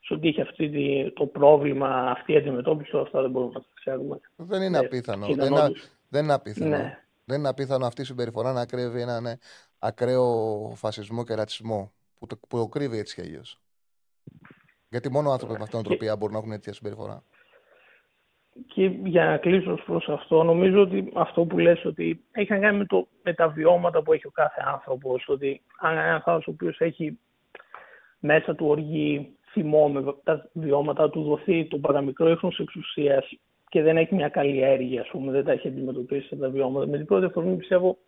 στο 0.00 0.14
ότι 0.14 0.28
είχε 0.28 0.40
αυτή 0.40 0.70
το 1.14 1.26
πρόβλημα, 1.26 1.88
αυτή 1.88 2.32
η 2.32 2.36
αντιμετώπιση, 2.36 2.96
αυτά 2.96 3.20
δεν 3.20 3.30
μπορούμε 3.30 3.52
να 3.54 3.60
τα 3.60 3.66
ξέρουμε. 3.84 4.20
Δεν 4.36 4.62
είναι 4.62 4.78
ε, 4.78 4.84
απίθανο. 4.84 5.26
Δεν, 5.26 5.52
δεν 6.08 6.24
είναι 6.24 6.32
απίθανο. 6.32 6.76
Ναι. 6.76 6.98
Δεν 7.24 7.38
είναι 7.38 7.48
απίθανο 7.48 7.86
αυτή 7.86 8.00
η 8.02 8.04
συμπεριφορά 8.04 8.52
να 8.52 8.66
κρύβει 8.66 9.00
έναν 9.00 9.22
ναι, 9.22 9.32
ακραίο 9.78 10.26
φασισμό 10.74 11.24
και 11.24 11.34
ρατσισμό 11.34 11.92
που 12.18 12.26
το, 12.26 12.36
που 12.48 12.56
το 12.56 12.66
κρύβει 12.66 12.98
έτσι 12.98 13.14
κι 13.14 13.20
αλλιώς. 13.20 13.60
Γιατί 14.88 15.10
μόνο 15.10 15.30
άνθρωποι 15.30 15.54
με 15.54 15.62
αυτήν 15.62 15.78
την 15.78 15.88
τροπία 15.88 16.16
μπορούν 16.16 16.32
να 16.32 16.38
έχουν 16.38 16.50
τέτοια 16.50 16.72
συμπεριφορά. 16.72 17.22
Και 18.66 18.84
για 19.04 19.24
να 19.24 19.36
κλείσω 19.36 19.78
προς 19.86 20.08
αυτό, 20.08 20.42
νομίζω 20.42 20.80
ότι 20.80 21.12
αυτό 21.14 21.44
που 21.44 21.58
λες 21.58 21.84
ότι 21.84 22.24
έχει 22.32 22.52
να 22.52 22.58
κάνει 22.58 22.78
με, 22.78 22.84
το, 22.84 23.08
με 23.22 23.34
τα 23.34 23.48
βιώματα 23.48 24.02
που 24.02 24.12
έχει 24.12 24.26
ο 24.26 24.30
κάθε 24.30 24.62
άνθρωπος. 24.66 25.24
Ότι 25.28 25.62
αν 25.80 25.92
ένα 25.92 26.14
άνθρωπος 26.14 26.46
ο 26.46 26.50
οποίος 26.50 26.80
έχει 26.80 27.18
μέσα 28.18 28.54
του 28.54 28.66
οργή 28.66 29.36
θυμό 29.50 29.88
με 29.88 30.14
τα 30.22 30.50
βιώματα 30.52 31.10
του 31.10 31.22
δοθεί 31.22 31.66
το 31.68 31.78
παραμικρό 31.78 32.28
ίχνος 32.30 32.58
εξουσίας 32.58 33.32
και 33.72 33.82
δεν 33.82 33.96
έχει 33.96 34.14
μια 34.14 34.28
καλλιέργεια, 34.28 35.00
ας 35.00 35.08
πούμε, 35.08 35.32
δεν 35.32 35.44
τα 35.44 35.52
έχει 35.52 35.68
αντιμετωπίσει 35.68 36.36
τα 36.36 36.48
βιώματα, 36.48 36.86
με 36.86 36.96
την 36.96 37.06
πρώτη 37.06 37.24
αφορμή 37.24 37.56
πιστεύω 37.56 37.98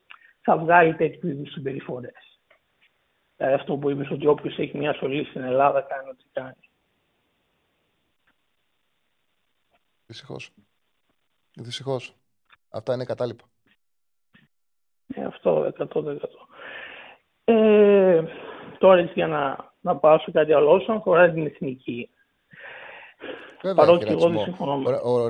θα 0.40 0.57
βγάλει 0.59 0.94
τέτοιου 0.94 1.29
είδους 1.29 1.53
συμπεριφορές. 1.53 2.40
Δηλαδή 3.37 3.55
αυτό 3.55 3.77
που 3.77 3.90
είπες 3.90 4.11
ότι 4.11 4.27
όποιος 4.27 4.59
έχει 4.59 4.79
μια 4.79 4.94
σωλή 4.94 5.24
στην 5.24 5.42
Ελλάδα 5.42 5.81
κάνει 5.81 6.09
ό,τι 6.09 6.24
κάνει. 6.33 6.70
Δυστυχώς. 10.07 10.50
Δυστυχώς. 11.57 12.14
Αυτά 12.70 12.94
είναι 12.94 13.05
κατάλοιπα. 13.05 13.44
Ε, 15.14 15.24
αυτό 15.24 15.72
100%. 15.79 16.18
Ε, 17.44 18.22
τώρα 18.79 19.00
για 19.00 19.27
να, 19.27 19.72
να 19.81 19.96
πάω 19.96 20.18
σε 20.18 20.31
κάτι 20.31 20.53
άλλο 20.53 20.70
όσον 20.70 20.96
αφορά 20.96 21.33
την 21.33 21.46
εθνική. 21.46 22.11
Βέβαια, 23.63 23.85
Παρότι 23.85 24.07
εγώ 24.07 24.29
δεν 24.29 24.39
συμφωνώ. 24.39 24.73
Ο, 24.73 25.11
ο, 25.11 25.21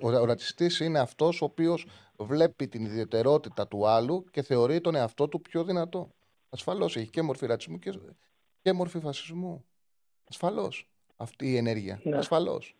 ο, 0.00 0.20
ο, 0.20 0.24
ρατσιστής 0.24 0.80
είναι 0.80 0.98
αυτός 0.98 1.42
ο 1.42 1.44
οποίος 1.44 1.86
βλέπει 2.16 2.68
την 2.68 2.84
ιδιαιτερότητα 2.84 3.68
του 3.68 3.88
άλλου 3.88 4.24
και 4.30 4.42
θεωρεί 4.42 4.80
τον 4.80 4.94
εαυτό 4.94 5.28
του 5.28 5.40
πιο 5.40 5.64
δυνατό. 5.64 6.10
Ασφαλώς 6.48 6.96
έχει 6.96 7.10
και 7.10 7.22
μορφή 7.22 7.46
ρατσισμού 7.46 7.78
και, 7.78 7.92
και 8.62 8.72
μορφή 8.72 8.98
φασισμού. 9.00 9.64
Ασφαλώς 10.30 10.88
αυτή 11.16 11.50
η 11.50 11.56
ενέργεια. 11.56 12.00
Ναι. 12.02 12.16
Ασφαλώς. 12.16 12.76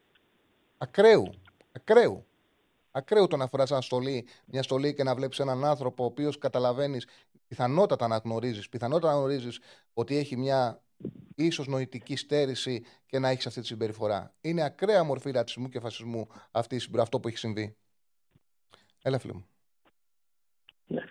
Ακραίου. 0.79 1.31
Ακραίου. 1.73 2.25
Ακραίου 2.91 3.27
το 3.27 3.37
να 3.37 3.47
φοράς 3.47 3.71
ένα 3.71 3.81
στολή, 3.81 4.27
μια 4.47 4.63
στολή 4.63 4.95
και 4.95 5.03
να 5.03 5.15
βλέπεις 5.15 5.39
έναν 5.39 5.65
άνθρωπο 5.65 6.03
ο 6.03 6.07
οποίος 6.07 6.39
καταλαβαίνεις 6.39 7.07
πιθανότατα 7.49 8.09
να 8.09 8.17
γνωρίζεις, 8.17 8.69
πιθανότατα 8.69 9.13
να 9.13 9.19
γνωρίζεις 9.19 9.61
ότι 9.95 10.17
έχει 10.17 10.37
μια 10.37 10.83
ίσως 11.35 11.67
νοητική 11.67 12.17
στέρηση 12.17 12.85
και 13.07 13.19
να 13.19 13.29
έχεις 13.29 13.47
αυτή 13.47 13.61
τη 13.61 13.67
συμπεριφορά. 13.67 14.35
Είναι 14.41 14.63
ακραία 14.63 15.05
μορφή 15.05 15.31
ρατσισμού 15.31 15.69
και 15.69 15.81
φασισμού 15.81 16.29
αυτή, 16.51 16.81
αυτό 17.01 17.21
που 17.21 17.29
έχει 17.29 17.39
συμβεί. 17.39 17.77
Έλα, 19.03 19.19
φίλε 19.19 19.33
μου. 19.33 19.47
Ναι. 20.87 21.03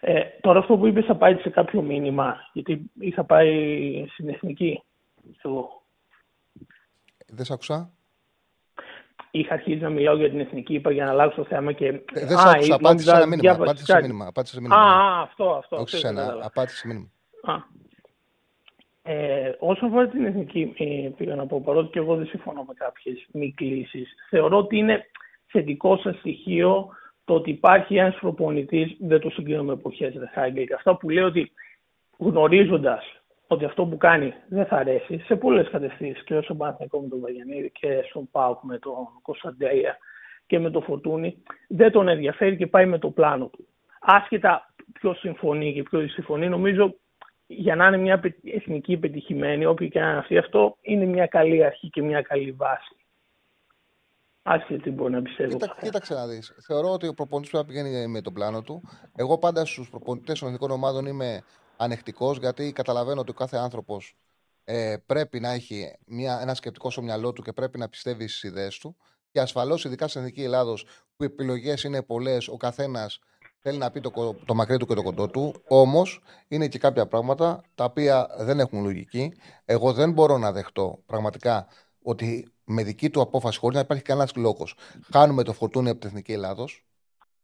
Ε, 0.00 0.22
τώρα 0.40 0.58
αυτό 0.58 0.76
που 0.76 0.86
είπες 0.86 1.04
θα 1.04 1.16
πάει 1.16 1.34
σε 1.34 1.50
κάποιο 1.50 1.82
μήνυμα, 1.82 2.36
γιατί 2.52 2.90
είχα 3.00 3.24
πάει 3.24 4.06
στην 4.12 4.28
εθνική. 4.28 4.82
Εγώ. 5.42 5.82
Δεν 7.26 7.44
σ' 7.44 7.50
άκουσα. 7.50 7.92
Είχα 9.30 9.54
αρχίσει 9.54 9.80
να 9.80 9.90
μιλάω 9.90 10.16
για 10.16 10.30
την 10.30 10.40
εθνική, 10.40 10.74
είπα 10.74 10.92
για 10.92 11.04
να 11.04 11.10
αλλάξω 11.10 11.42
το 11.42 11.48
θέμα 11.48 11.72
και... 11.72 11.86
Ε, 11.86 12.02
δεν 12.26 12.38
σ' 12.38 12.44
άκουσα, 12.44 12.74
απάντησε 12.74 13.08
σε 13.08 13.16
ένα 13.16 13.26
μήνυμα. 13.26 13.52
Απάντησε 13.52 13.84
σε 13.84 14.00
μήνυμα. 14.00 14.32
μήνυμα. 14.60 14.76
Α, 14.76 15.22
αυτό, 15.22 15.50
αυτό. 15.50 15.76
Όχι 15.76 15.96
σε 15.96 16.08
ένα, 16.08 16.38
απάντησε 16.42 16.76
σε 16.76 16.86
μήνυμα. 16.86 17.10
Α, 17.42 17.54
ε, 19.02 19.52
όσο 19.58 19.86
αφορά 19.86 20.08
την 20.08 20.24
εθνική, 20.24 20.74
ε, 20.78 21.08
πήγα 21.16 21.34
να 21.34 21.46
πω, 21.46 21.60
παρότι 21.60 21.90
και 21.90 21.98
εγώ 21.98 22.16
δεν 22.16 22.26
συμφωνώ 22.26 22.64
με 22.68 22.74
κάποιες 22.74 23.26
μη 23.32 23.52
κλήσεις, 23.56 24.14
θεωρώ 24.28 24.58
ότι 24.58 24.76
είναι 24.76 25.06
θετικό 25.46 25.96
σα 25.96 26.12
στοιχείο 26.12 26.88
το 27.24 27.34
ότι 27.34 27.50
υπάρχει 27.50 27.96
ένας 27.96 28.18
προπονητής, 28.20 28.96
δεν 29.00 29.20
το 29.20 29.30
συγκρίνω 29.30 29.62
με 29.62 29.72
εποχές 29.72 30.14
Χάγκελ, 30.32 30.74
αυτά 30.74 30.96
που 30.96 31.10
λέει 31.10 31.24
ότι 31.24 31.52
γνωρίζοντας 32.18 33.22
ότι 33.46 33.64
αυτό 33.64 33.84
που 33.84 33.96
κάνει 33.96 34.34
δεν 34.48 34.66
θα 34.66 34.76
αρέσει 34.76 35.18
σε 35.18 35.36
πολλές 35.36 35.68
κατευθύνσεις 35.68 36.24
και 36.24 36.40
στον 36.40 36.56
Παναθηναϊκό 36.56 37.00
με 37.00 37.08
τον 37.08 37.20
Βαγιανίδη 37.20 37.70
και 37.70 38.02
στον 38.08 38.30
Πάουκ 38.30 38.62
με 38.62 38.78
τον 38.78 38.94
Κωνσταντέια 39.22 39.98
και 40.46 40.58
με 40.58 40.70
τον 40.70 40.82
Φορτούνη, 40.82 41.42
δεν 41.68 41.92
τον 41.92 42.08
ενδιαφέρει 42.08 42.56
και 42.56 42.66
πάει 42.66 42.86
με 42.86 42.98
το 42.98 43.10
πλάνο 43.10 43.46
του. 43.46 43.66
Άσχετα 44.00 44.74
ποιος 44.92 45.18
συμφωνεί 45.18 45.72
και 45.72 45.82
ποιος 45.82 46.12
συμφωνεί. 46.12 46.48
Νομίζω 46.48 46.94
για 47.56 47.76
να 47.76 47.86
είναι 47.86 47.96
μια 47.96 48.20
εθνική 48.44 48.96
πετυχημένη, 48.96 49.66
όποιο 49.66 49.88
και 49.88 50.00
αν 50.00 50.18
αυτή, 50.18 50.38
αυτό 50.38 50.76
είναι 50.80 51.04
μια 51.04 51.26
καλή 51.26 51.64
αρχή 51.64 51.90
και 51.90 52.02
μια 52.02 52.22
καλή 52.22 52.52
βάση. 52.52 52.96
Άσχετη 54.42 54.82
τι 54.82 54.90
μπορεί 54.90 55.12
να 55.12 55.22
πιστεύω. 55.22 55.50
Κοίτα, 55.50 55.76
κοίταξε 55.82 56.14
να 56.14 56.26
δεις. 56.26 56.54
Θεωρώ 56.66 56.92
ότι 56.92 57.06
ο 57.06 57.14
προπονητής 57.14 57.50
πρέπει 57.50 57.66
να 57.66 57.72
πηγαίνει 57.72 58.06
με 58.06 58.20
τον 58.20 58.32
πλάνο 58.32 58.62
του. 58.62 58.82
Εγώ 59.16 59.38
πάντα 59.38 59.64
στους 59.64 59.90
προπονητές 59.90 60.38
των 60.38 60.48
εθνικών 60.48 60.70
ομάδων 60.70 61.06
είμαι 61.06 61.42
ανεκτικός, 61.76 62.38
γιατί 62.38 62.72
καταλαβαίνω 62.72 63.20
ότι 63.20 63.30
ο 63.30 63.34
κάθε 63.34 63.56
άνθρωπος 63.56 64.16
ε, 64.64 64.96
πρέπει 65.06 65.40
να 65.40 65.52
έχει 65.52 65.96
μια, 66.06 66.38
ένα 66.42 66.54
σκεπτικό 66.54 66.90
στο 66.90 67.02
μυαλό 67.02 67.32
του 67.32 67.42
και 67.42 67.52
πρέπει 67.52 67.78
να 67.78 67.88
πιστεύει 67.88 68.28
στις 68.28 68.42
ιδέες 68.42 68.78
του. 68.78 68.96
Και 69.30 69.40
ασφαλώς, 69.40 69.84
ειδικά 69.84 70.08
στην 70.08 70.20
Εθνική 70.20 70.42
Ελλάδος, 70.42 70.84
που 71.16 71.22
οι 71.22 71.26
επιλογές 71.26 71.82
είναι 71.82 72.02
πολλές, 72.02 72.48
ο 72.48 72.56
καθένας 72.56 73.18
θέλει 73.62 73.78
να 73.78 73.90
πει 73.90 74.00
το, 74.00 74.34
το 74.44 74.54
μακρύ 74.54 74.76
του 74.76 74.86
και 74.86 74.94
το 74.94 75.02
κοντό 75.02 75.28
του. 75.28 75.62
Όμως, 75.68 76.22
είναι 76.48 76.68
και 76.68 76.78
κάποια 76.78 77.06
πράγματα 77.06 77.62
τα 77.74 77.84
οποία 77.84 78.28
δεν 78.38 78.60
έχουν 78.60 78.82
λογική. 78.82 79.32
Εγώ 79.64 79.92
δεν 79.92 80.12
μπορώ 80.12 80.38
να 80.38 80.52
δεχτώ 80.52 81.02
πραγματικά 81.06 81.66
ότι 82.02 82.52
με 82.64 82.82
δική 82.82 83.10
του 83.10 83.20
απόφαση, 83.20 83.58
χωρίς 83.58 83.76
να 83.76 83.82
υπάρχει 83.82 84.02
κανένας 84.02 84.34
λόγος, 84.34 84.74
χάνουμε 85.12 85.42
το 85.42 85.52
φορτούνι 85.52 85.88
από 85.88 85.98
την 85.98 86.08
Εθνική 86.08 86.32
Ελλάδος, 86.32 86.84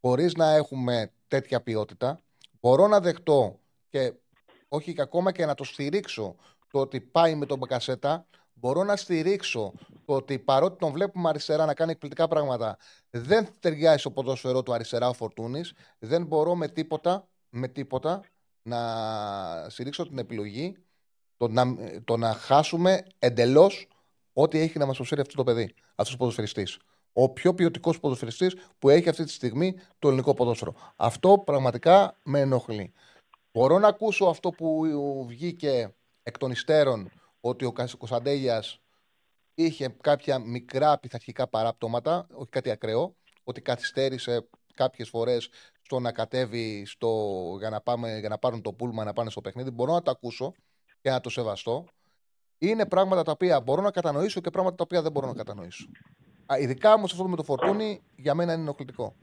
χωρίς 0.00 0.34
να 0.34 0.54
έχουμε 0.54 1.12
τέτοια 1.28 1.62
ποιότητα. 1.62 2.20
Μπορώ 2.60 2.86
να 2.86 3.00
δεχτώ 3.00 3.58
και 3.88 4.12
όχι 4.68 4.94
και 4.94 5.02
ακόμα 5.02 5.32
και 5.32 5.46
να 5.46 5.54
το 5.54 5.64
στηρίξω 5.64 6.36
το 6.70 6.78
ότι 6.78 7.00
πάει 7.00 7.34
με 7.34 7.46
τον 7.46 7.58
Μπακασέτα. 7.58 8.26
Μπορώ 8.60 8.84
να 8.84 8.96
στηρίξω 8.96 9.72
το 10.04 10.14
ότι 10.14 10.38
παρότι 10.38 10.78
τον 10.78 10.92
βλέπουμε 10.92 11.28
αριστερά 11.28 11.64
να 11.64 11.74
κάνει 11.74 11.90
εκπληκτικά 11.90 12.28
πράγματα, 12.28 12.78
δεν 13.10 13.48
ταιριάζει 13.60 13.98
στο 13.98 14.10
ποδόσφαιρό 14.10 14.62
του 14.62 14.72
αριστερά 14.72 15.08
ο 15.08 15.12
Φορτούνης. 15.12 15.72
Δεν 15.98 16.24
μπορώ 16.26 16.54
με 16.54 16.68
τίποτα, 16.68 17.28
με 17.48 17.68
τίποτα 17.68 18.20
να 18.62 18.78
στηρίξω 19.68 20.06
την 20.08 20.18
επιλογή 20.18 20.76
το 21.36 21.48
να, 21.48 21.64
το 22.04 22.16
να 22.16 22.32
χάσουμε 22.32 23.02
εντελώς 23.18 23.88
ό,τι 24.32 24.58
έχει 24.58 24.78
να 24.78 24.86
μας 24.86 24.96
προσφέρει 24.96 25.20
αυτό 25.20 25.34
το 25.34 25.44
παιδί, 25.44 25.74
αυτός 25.94 26.14
ο 26.14 26.16
ποδοσφαιριστής. 26.16 26.78
Ο 27.12 27.28
πιο 27.28 27.54
ποιοτικός 27.54 28.00
ποδοσφαιριστής 28.00 28.54
που 28.78 28.88
έχει 28.88 29.08
αυτή 29.08 29.24
τη 29.24 29.30
στιγμή 29.30 29.74
το 29.98 30.08
ελληνικό 30.08 30.34
ποδόσφαιρο. 30.34 30.74
Αυτό 30.96 31.42
πραγματικά 31.46 32.16
με 32.22 32.40
ενοχλεί. 32.40 32.92
Μπορώ 33.52 33.78
να 33.78 33.88
ακούσω 33.88 34.24
αυτό 34.24 34.50
που 34.50 35.24
βγήκε 35.28 35.94
εκ 36.22 36.38
των 36.38 36.50
υστέρων 36.50 37.10
ότι 37.40 37.64
ο 37.64 37.72
Κωνσταντέλια 37.72 38.62
είχε 39.54 39.96
κάποια 40.00 40.38
μικρά 40.38 40.98
πειθαρχικά 40.98 41.48
παράπτωματα, 41.48 42.26
όχι 42.32 42.50
κάτι 42.50 42.70
ακραίο, 42.70 43.16
ότι 43.44 43.60
καθυστέρησε 43.60 44.48
κάποιες 44.74 45.08
φορές 45.08 45.50
στο 45.82 46.00
να 46.00 46.12
κατέβει 46.12 46.84
στο, 46.86 47.10
για, 47.58 47.70
να 47.70 47.80
πάμε, 47.80 48.18
για 48.18 48.28
να 48.28 48.38
πάρουν 48.38 48.62
το 48.62 48.72
πούλμα 48.72 49.04
να 49.04 49.12
πάνε 49.12 49.30
στο 49.30 49.40
παιχνίδι. 49.40 49.70
Μπορώ 49.70 49.92
να 49.92 50.02
το 50.02 50.10
ακούσω 50.10 50.54
και 51.00 51.10
να 51.10 51.20
το 51.20 51.30
σεβαστώ. 51.30 51.84
Είναι 52.58 52.86
πράγματα 52.86 53.22
τα 53.22 53.32
οποία 53.32 53.60
μπορώ 53.60 53.82
να 53.82 53.90
κατανοήσω 53.90 54.40
και 54.40 54.50
πράγματα 54.50 54.76
τα 54.76 54.82
οποία 54.82 55.02
δεν 55.02 55.12
μπορώ 55.12 55.26
να 55.26 55.34
κατανοήσω. 55.34 55.88
Ειδικά 56.60 56.92
όμως 56.92 57.12
αυτό 57.12 57.28
με 57.28 57.36
το 57.36 57.42
φορτούνι 57.42 58.00
για 58.16 58.34
μένα 58.34 58.52
είναι 58.52 58.62
ενοχλητικό. 58.62 59.14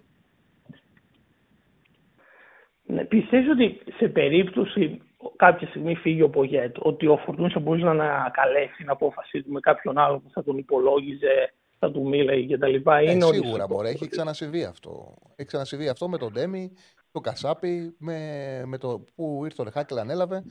Ναι, 2.84 3.06
πιστεύεις 3.06 3.50
ότι 3.50 3.82
σε 3.98 4.08
περίπτωση 4.08 5.02
κάποια 5.36 5.68
στιγμή 5.68 5.96
φύγει 5.96 6.22
ο 6.22 6.30
Πογέτ, 6.30 6.76
ότι 6.80 7.08
ο 7.08 7.18
Φορτούνης 7.18 7.54
θα 7.54 7.60
μπορούσε 7.60 7.86
να 7.86 7.92
ανακαλέσει 7.92 8.74
την 8.78 8.90
απόφασή 8.90 9.42
του 9.44 9.52
με 9.52 9.60
κάποιον 9.60 9.98
άλλο 9.98 10.20
που 10.20 10.30
θα 10.32 10.44
τον 10.44 10.58
υπολόγιζε, 10.58 11.54
θα 11.80 11.92
του 11.92 12.08
μίλαγε 12.08 12.56
κτλ. 12.56 12.90
Ε, 12.90 13.20
σίγουρα 13.20 13.68
μπορεί, 13.68 13.90
έχει 13.90 14.08
ξανασυμβεί 14.08 14.64
αυτό. 14.64 15.14
Έχει 15.36 15.48
ξανασυμβεί 15.48 15.90
αυτό 15.90 16.10
με 16.10 16.18
τον 16.18 16.32
Ντέμι, 16.32 16.72
τον 17.12 17.22
Κασάπη, 17.22 17.96
με, 18.00 18.20
με 18.66 18.78
το 18.78 19.04
που 19.16 19.42
ήρθε 19.46 19.62
ο 19.62 19.66
Ρεχάκελ, 19.66 19.98
ανέλαβε 19.98 20.44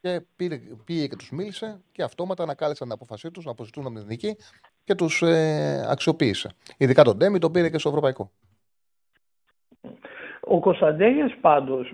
και 0.00 0.20
πήρε, 0.36 0.60
πήγε 0.84 1.06
και 1.06 1.16
τους 1.16 1.30
μίλησε 1.30 1.80
και 1.92 2.02
αυτόματα 2.02 2.42
ανακάλεσαν 2.42 2.88
την 2.88 2.96
απόφασή 2.96 3.30
τους 3.30 3.44
να 3.44 3.50
αποζητούν 3.50 3.84
από 3.84 3.92
την 3.92 4.02
εθνική 4.02 4.36
και 4.84 4.94
τους 4.94 5.22
ε, 5.22 5.86
αξιοποίησε. 5.88 6.50
Ειδικά 6.76 7.02
τον 7.02 7.16
Ντέμι 7.16 7.38
τον 7.38 7.52
πήρε 7.52 7.70
και 7.70 7.78
στο 7.78 7.88
ευρωπαϊκό. 7.88 8.30
Ο 10.40 10.60
Κωνσταντέλια 10.60 11.36
πάντως, 11.40 11.92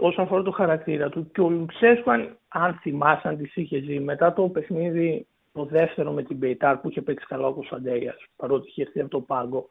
όσον 0.00 0.24
αφορά 0.24 0.42
το 0.42 0.50
χαρακτήρα 0.50 1.08
του, 1.08 1.30
και 1.30 1.40
ο 1.40 1.48
Λουτσέσκου, 1.48 2.10
αν, 2.10 2.36
αν 2.48 2.78
θυμάσαι, 2.80 3.28
αν 3.28 3.36
τη 3.36 3.50
είχε 3.54 3.78
ζει 3.78 4.00
μετά 4.00 4.32
το 4.32 4.48
παιχνίδι 4.48 5.26
το 5.52 5.64
δεύτερο 5.64 6.12
με 6.12 6.22
την 6.22 6.38
Πεϊτάρ 6.38 6.76
που 6.76 6.88
είχε 6.88 7.02
παίξει 7.02 7.26
καλά 7.26 7.46
ο 7.46 7.52
Κωνσταντέλια, 7.52 8.14
παρότι 8.36 8.68
είχε 8.68 8.82
έρθει 8.82 9.00
από 9.00 9.10
το 9.10 9.20
πάγκο, 9.20 9.68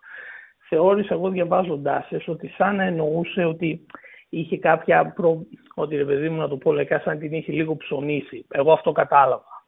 θεώρησα 0.69 1.13
εγώ 1.13 1.29
διαβάζοντάς 1.29 2.09
ότι 2.27 2.47
σαν 2.47 2.75
να 2.75 2.83
εννοούσε 2.83 3.43
ότι 3.45 3.85
είχε 4.29 4.57
κάποια. 4.57 5.11
Προ... 5.11 5.45
Ότι 5.75 5.95
ρε 5.95 6.05
παιδί 6.05 6.29
μου 6.29 6.37
να 6.37 6.47
το 6.47 6.57
πω 6.57 6.73
λεκά, 6.73 6.99
σαν 6.99 7.19
την 7.19 7.33
είχε 7.33 7.51
λίγο 7.51 7.77
ψωνίσει. 7.77 8.45
Εγώ 8.49 8.71
αυτό 8.71 8.91
κατάλαβα. 8.91 9.65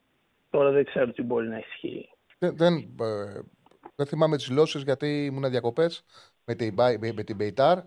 Τώρα 0.50 0.72
δεν 0.72 0.86
ξέρω 0.86 1.12
τι 1.12 1.22
μπορεί 1.22 1.48
να 1.48 1.58
ισχύει. 1.58 2.10
Δεν, 2.40 2.58
δεν, 2.58 2.74
ε, 2.78 3.42
δεν 3.96 4.06
θυμάμαι 4.06 4.36
τις 4.36 4.48
δηλώσει 4.48 4.80
γιατί 4.80 5.26
ήμουν 5.26 5.50
διακοπές 5.50 6.06
με 6.46 6.56
την, 6.56 6.74
με 7.16 7.24
την 7.24 7.36
Μπεϊτάρ. 7.36 7.78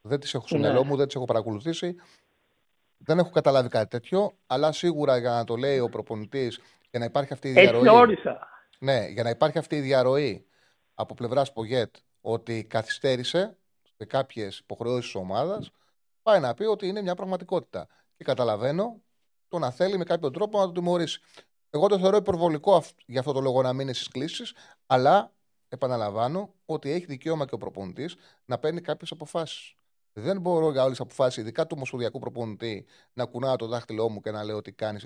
Δεν 0.00 0.20
τις 0.20 0.34
έχω 0.34 0.46
στο 0.46 0.56
ναι. 0.56 0.62
μυαλό 0.62 0.84
μου, 0.84 0.96
δεν 0.96 1.06
τις 1.06 1.16
έχω 1.16 1.24
παρακολουθήσει. 1.24 1.94
Δεν 2.98 3.18
έχω 3.18 3.30
καταλάβει 3.30 3.68
κάτι 3.68 3.88
τέτοιο, 3.88 4.32
αλλά 4.46 4.72
σίγουρα 4.72 5.18
για 5.18 5.30
να 5.30 5.44
το 5.44 5.56
λέει 5.56 5.78
ο 5.78 5.88
προπονητής 5.88 6.60
για 6.90 6.98
να 6.98 7.04
υπάρχει 7.04 7.32
αυτή 7.32 7.48
η 7.48 7.52
διαρροή. 7.52 7.80
Έτσι 7.80 7.94
όρισα. 7.94 8.48
Ναι, 8.78 9.06
για 9.06 9.22
να 9.22 9.30
υπάρχει 9.30 9.58
αυτή 9.58 9.76
η 9.76 9.80
διαρροή 9.80 10.46
από 10.94 11.14
πλευράς 11.14 11.52
Πογέτ 11.52 11.94
ότι 12.20 12.64
καθυστέρησε 12.64 13.56
σε 13.96 14.04
κάποιες 14.04 14.58
υποχρεώσεις 14.58 15.04
της 15.04 15.14
ομάδας, 15.14 15.70
πάει 16.22 16.40
να 16.40 16.54
πει 16.54 16.64
ότι 16.64 16.86
είναι 16.86 17.02
μια 17.02 17.14
πραγματικότητα. 17.14 17.86
Και 18.16 18.24
καταλαβαίνω 18.24 19.02
το 19.48 19.58
να 19.58 19.70
θέλει 19.70 19.98
με 19.98 20.04
κάποιο 20.04 20.30
τρόπο 20.30 20.58
να 20.58 20.66
το 20.66 20.72
τιμωρήσει. 20.72 21.20
Εγώ 21.70 21.86
το 21.86 21.98
θεωρώ 21.98 22.16
υπερβολικό 22.16 22.82
για 23.06 23.20
αυτό 23.20 23.32
το 23.32 23.40
λόγο 23.40 23.62
να 23.62 23.72
μείνει 23.72 23.94
στις 23.94 24.08
κλήσεις, 24.08 24.54
αλλά 24.86 25.32
επαναλαμβάνω 25.68 26.54
ότι 26.66 26.90
έχει 26.90 27.04
δικαίωμα 27.04 27.46
και 27.46 27.54
ο 27.54 27.58
προπονητής 27.58 28.16
να 28.44 28.58
παίρνει 28.58 28.80
κάποιες 28.80 29.10
αποφάσεις. 29.10 29.74
Δεν 30.12 30.40
μπορώ 30.40 30.70
για 30.70 30.80
όλες 30.82 30.96
τις 30.96 31.00
αποφάσεις, 31.00 31.42
ειδικά 31.42 31.62
του 31.62 31.74
ομοσπονδιακού 31.76 32.18
προπονητή, 32.18 32.86
να 33.12 33.24
κουνάω 33.24 33.56
το 33.56 33.66
δάχτυλό 33.66 34.08
μου 34.08 34.20
και 34.20 34.30
να 34.30 34.44
λέω 34.44 34.60
τι 34.60 34.72
κάνεις. 34.72 35.04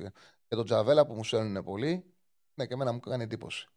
Και 0.49 0.55
τον 0.57 0.65
Τζαβέλα 0.65 1.07
που 1.07 1.15
μου 1.15 1.25
σέρνουν 1.25 1.65
πολύ, 1.65 2.05
ναι, 2.55 2.67
και 2.67 2.75
εμένα 2.75 2.93
μου 2.93 3.01
κάνει 3.01 3.23
εντύπωση. 3.23 3.69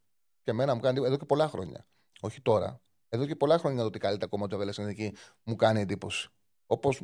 Και 0.44 0.52
εμένα 0.52 0.76
μου 0.76 0.80
κάνει 0.80 1.06
εδώ 1.06 1.18
και 1.18 1.26
πολλά 1.26 1.48
χρόνια. 1.48 1.86
Όχι 2.22 2.42
τώρα. 2.42 2.82
Εδώ 3.10 3.26
και 3.26 3.36
πολλά 3.36 3.58
χρόνια 3.58 3.82
το 3.82 3.88
ότι 3.88 4.00
καλείται 4.00 4.26
ακόμα 4.26 4.44
ο 4.44 4.48
Τζαβέλα 4.48 4.72
στην 4.72 4.88
εκεί 4.88 5.16
μου 5.44 5.56
κάνει 5.56 5.82
εντύπωση. 5.82 6.30
Όπως 6.66 7.02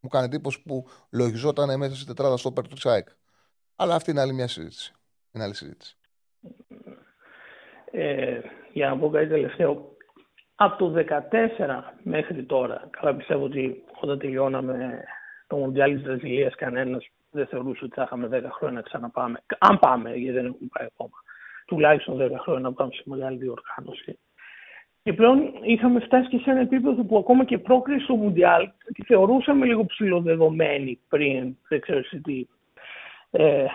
μου 0.00 0.08
κάνει 0.08 0.24
εντύπωση 0.24 0.62
που 0.62 0.86
λογιζόταν 1.10 1.78
μέσα 1.78 1.94
στη 1.94 2.06
τετράδα 2.06 2.36
στο 2.36 2.52
πέρτο 2.52 2.74
τη 2.74 2.88
ΑΕΚ. 2.88 3.08
Αλλά 3.76 3.94
αυτή 3.94 4.10
είναι 4.10 4.20
άλλη 4.20 4.32
μια 4.32 4.48
συζήτηση. 4.48 4.92
Είναι 5.32 5.44
άλλη 5.44 5.54
συζήτηση. 5.54 5.96
Ε, 7.90 8.40
για 8.72 8.88
να 8.88 8.98
πω 8.98 9.10
κάτι 9.10 9.28
τελευταίο, 9.28 9.95
από 10.56 10.76
το 10.76 11.04
2014 11.30 11.82
μέχρι 12.02 12.42
τώρα, 12.42 12.88
καλά 12.90 13.14
πιστεύω 13.14 13.44
ότι 13.44 13.84
όταν 14.00 14.18
τελειώναμε 14.18 15.04
το 15.46 15.56
Μοντιάλ 15.56 15.94
της 15.94 16.02
Βραζιλίας 16.02 16.54
κανένας 16.54 17.08
δεν 17.30 17.46
θεωρούσε 17.46 17.84
ότι 17.84 17.94
θα 17.94 18.02
είχαμε 18.02 18.28
10 18.32 18.50
χρόνια 18.50 18.76
να 18.76 18.82
ξαναπάμε. 18.82 19.42
Αν 19.58 19.78
πάμε, 19.78 20.14
γιατί 20.14 20.32
δεν 20.32 20.46
έχουμε 20.46 20.68
πάει 20.78 20.86
ακόμα. 20.86 21.22
Τουλάχιστον 21.66 22.16
10 22.16 22.38
χρόνια 22.38 22.60
να 22.60 22.72
πάμε 22.72 22.90
σε 22.92 23.02
μεγάλη 23.04 23.36
διοργάνωση. 23.36 24.18
Και 25.02 25.12
πλέον 25.12 25.52
είχαμε 25.62 26.00
φτάσει 26.00 26.28
και 26.28 26.38
σε 26.38 26.50
ένα 26.50 26.60
επίπεδο 26.60 27.04
που 27.04 27.18
ακόμα 27.18 27.44
και 27.44 27.58
πρόκριση 27.58 28.04
στο 28.04 28.14
Μουντιάλ 28.14 28.70
τη 28.94 29.02
θεωρούσαμε 29.04 29.66
λίγο 29.66 29.86
ψηλοδεδομένη 29.86 31.00
πριν, 31.08 31.56
δεν 31.68 31.80
ξέρω 31.80 32.00
τι, 32.22 32.46
ε, 33.30 33.66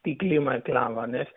τι 0.00 0.14
κλίμα 0.14 0.54
εκλάμβανες 0.54 1.28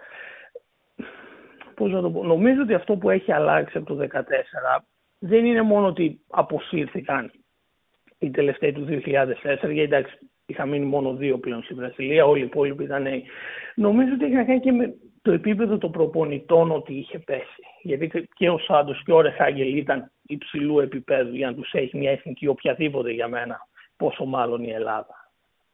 πώς 1.78 1.92
να 1.92 2.02
το 2.02 2.10
πω, 2.10 2.24
νομίζω 2.24 2.62
ότι 2.62 2.74
αυτό 2.74 2.96
που 2.96 3.10
έχει 3.10 3.32
αλλάξει 3.32 3.78
από 3.78 3.96
το 3.96 4.08
2014 4.14 4.84
δεν 5.20 5.46
είναι 5.46 5.62
μόνο 5.62 5.88
ότι 5.88 6.20
αποσύρθηκαν 6.30 7.32
οι 8.18 8.30
τελευταίοι 8.30 8.72
του 8.72 8.86
2004, 8.90 9.02
γιατί 9.44 9.82
εντάξει 9.82 10.18
είχα 10.46 10.66
μείνει 10.66 10.86
μόνο 10.86 11.14
δύο 11.14 11.38
πλέον 11.38 11.64
στη 11.64 11.74
Βραζιλία, 11.74 12.26
όλοι 12.26 12.42
οι 12.42 12.46
υπόλοιποι 12.46 12.84
ήταν 12.84 13.02
νέοι. 13.02 13.24
Νομίζω 13.76 14.14
ότι 14.14 14.26
έχει 14.26 14.34
να 14.34 14.44
κάνει 14.44 14.60
και 14.60 14.72
με 14.72 14.96
το 15.22 15.32
επίπεδο 15.32 15.78
των 15.78 15.92
προπονητών 15.92 16.72
ότι 16.72 16.94
είχε 16.94 17.20
πέσει. 17.20 17.64
Γιατί 17.82 18.28
και 18.36 18.50
ο 18.50 18.58
Σάντος 18.58 19.04
και 19.06 19.12
ο 19.12 19.22
Ρεχάγγελ 19.22 19.78
ήταν 19.78 20.12
υψηλού 20.28 20.80
επίπεδου 20.80 21.36
για 21.36 21.48
να 21.48 21.56
τους 21.56 21.72
έχει 21.74 21.98
μια 21.98 22.12
εθνική 22.12 22.48
οποιαδήποτε 22.48 23.12
για 23.12 23.28
μένα, 23.28 23.68
πόσο 23.98 24.26
μάλλον 24.26 24.64
η 24.64 24.70
Ελλάδα. 24.70 25.32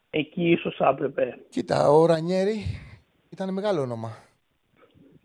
Εκεί 0.10 0.50
ίσως 0.50 0.80
έπρεπε. 0.80 1.38
Κοίτα, 1.50 1.89
ο 1.89 2.06
Ρανιέρη 2.06 2.56
ήταν 3.30 3.54
μεγάλο 3.54 3.82
όνομα. 3.82 4.18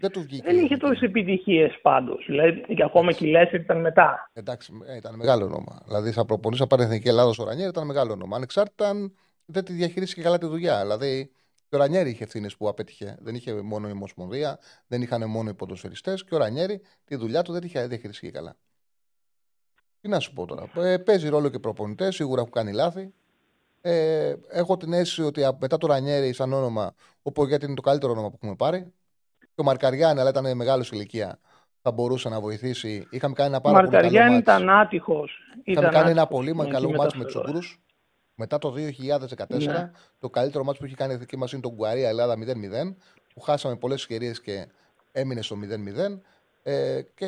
Δεν 0.01 0.11
του 0.11 0.21
βγήκε. 0.21 0.43
Δεν 0.53 0.65
είχε 0.65 0.77
τόσες 0.77 1.01
επιτυχίες 1.01 1.79
πάντως. 1.83 2.25
Δηλαδή, 2.27 2.75
και 2.75 2.85
ακόμα 2.85 3.13
και 3.13 3.27
η 3.27 3.31
Λέσσερ 3.31 3.61
ήταν 3.61 3.81
μετά. 3.81 4.31
Εντάξει, 4.33 4.73
ε, 4.87 4.97
ήταν 4.97 5.15
μεγάλο 5.15 5.45
όνομα. 5.45 5.83
Δηλαδή, 5.85 6.13
θα 6.13 6.25
προπονήσει 6.25 6.63
από 6.63 6.83
Εθνική 6.83 7.09
Ελλάδα 7.09 7.31
ο 7.39 7.45
Ρανιέρη 7.45 7.69
ήταν 7.69 7.87
μεγάλο 7.87 8.13
όνομα. 8.13 8.37
Ανεξάρτητα 8.37 8.89
αν 8.89 9.17
δεν 9.45 9.65
τη 9.65 9.73
διαχειρίστηκε 9.73 10.23
καλά 10.23 10.39
τη 10.39 10.47
δουλειά. 10.47 10.81
Δηλαδή, 10.81 11.31
και 11.69 11.77
ο 11.77 11.79
Ρανιέρη 11.79 12.11
είχε 12.11 12.25
ευθύνες 12.25 12.57
που 12.57 12.69
απέτυχε. 12.69 13.17
Δεν 13.21 13.35
είχε 13.35 13.63
μόνο 13.63 13.89
η 13.89 13.91
Ομοσπονδία, 13.91 14.59
δεν 14.87 15.03
είχαν 15.03 15.31
μόνο 15.31 15.51
οι 15.51 15.55
ποδοσφαιριστές. 15.55 16.25
Και 16.25 16.35
ο 16.35 16.39
Ρανιέρη 16.39 16.81
τη 17.05 17.17
δουλειά 17.17 17.43
του 17.43 17.53
δεν 17.53 17.63
είχε 17.63 17.87
διαχειριστεί 17.87 18.31
καλά. 18.31 18.57
Τι 20.01 20.09
να 20.09 20.21
σου 20.21 20.33
πω 20.33 20.47
τώρα. 20.47 20.71
Ε, 20.77 20.99
παίζει 20.99 21.29
ρόλο 21.29 21.49
και 21.49 21.59
προπονητές, 21.59 22.15
σίγουρα 22.15 22.41
έχουν 22.41 22.53
κάνει 22.53 22.73
λάθη. 22.73 23.13
Ε, 23.81 24.35
έχω 24.49 24.77
την 24.77 24.93
αίσθηση 24.93 25.23
ότι 25.23 25.43
μετά 25.61 25.79
το 25.79 25.87
Ρανιέρι, 25.87 26.33
σαν 26.33 26.53
όνομα, 26.53 26.95
ο 27.23 27.33
Πογέτη 27.33 27.65
είναι 27.65 27.75
το 27.75 27.83
καλύτερο 27.83 28.13
όνομα 28.13 28.29
που 28.31 28.35
έχουμε 28.41 28.57
πάρει. 28.57 28.93
Και 29.59 29.65
ο 29.65 29.67
Μαρκαριάν, 29.67 30.19
αλλά 30.19 30.29
ήταν 30.29 30.57
μεγάλος 30.57 30.91
ηλικία, 30.91 31.39
θα 31.83 31.93
μπορούσε 31.93 32.29
να 32.29 32.41
βοηθήσει. 32.41 33.07
Είχαμε 33.11 33.35
κάνει 33.35 33.51
ένα 33.51 33.61
πάρα 33.61 33.77
πολύ 33.77 33.89
καλό 33.91 34.03
Μαρκαριάν 34.03 34.39
ήταν 34.39 34.71
άτυχος. 34.71 35.39
Είχαμε 35.65 35.89
κάνει 35.89 36.11
ένα 36.11 36.27
πολύ 36.27 36.55
καλό 36.71 36.91
μάτι 36.91 37.19
με 37.19 37.25
του 37.25 37.43
Ούγκρου. 37.47 37.59
Μετά 38.35 38.59
το 38.59 38.71
2014, 38.71 39.73
Ναι. 39.73 39.91
το 40.19 40.31
καλύτερο 40.31 40.65
μάτι 40.65 40.79
που 40.79 40.85
έχει 40.85 40.95
κάνει 40.95 41.13
η 41.13 41.15
εθνική 41.15 41.37
μας 41.37 41.53
είναι 41.53 41.63
το 41.63 41.73
Γκουαρία 41.73 42.09
Ελλάδα 42.09 42.37
0-0, 42.37 42.97
που 43.35 43.41
χάσαμε 43.41 43.77
πολλές 43.77 44.01
ευκαιρίες 44.01 44.41
και 44.41 44.67
έμεινε 45.13 45.43
στο 45.43 45.57
0-0. 45.57 46.23
Ε, 46.63 47.01
και 47.15 47.27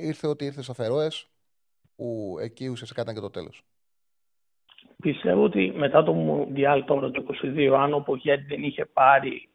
ήρθε 0.00 0.26
ότι 0.26 0.44
ήρθε 0.44 0.62
στα 0.62 0.74
Φερόες, 0.74 1.26
που 1.96 2.36
εκεί 2.40 2.68
ουσιαστικά 2.68 3.02
ήταν 3.02 3.14
και 3.14 3.20
το 3.20 3.30
τέλος. 3.30 3.62
Πιστεύω 5.02 5.42
ότι 5.42 5.72
μετά 5.76 6.02
το 6.02 6.12
Μουντιάλ 6.12 6.84
τώρα 6.84 7.10
το 7.10 7.24
22, 7.42 7.74
αν 7.78 7.94
ο 7.94 7.98
Πογέτη 8.00 8.44
δεν 8.48 8.62
είχε 8.62 8.84
πάρει 8.84 9.48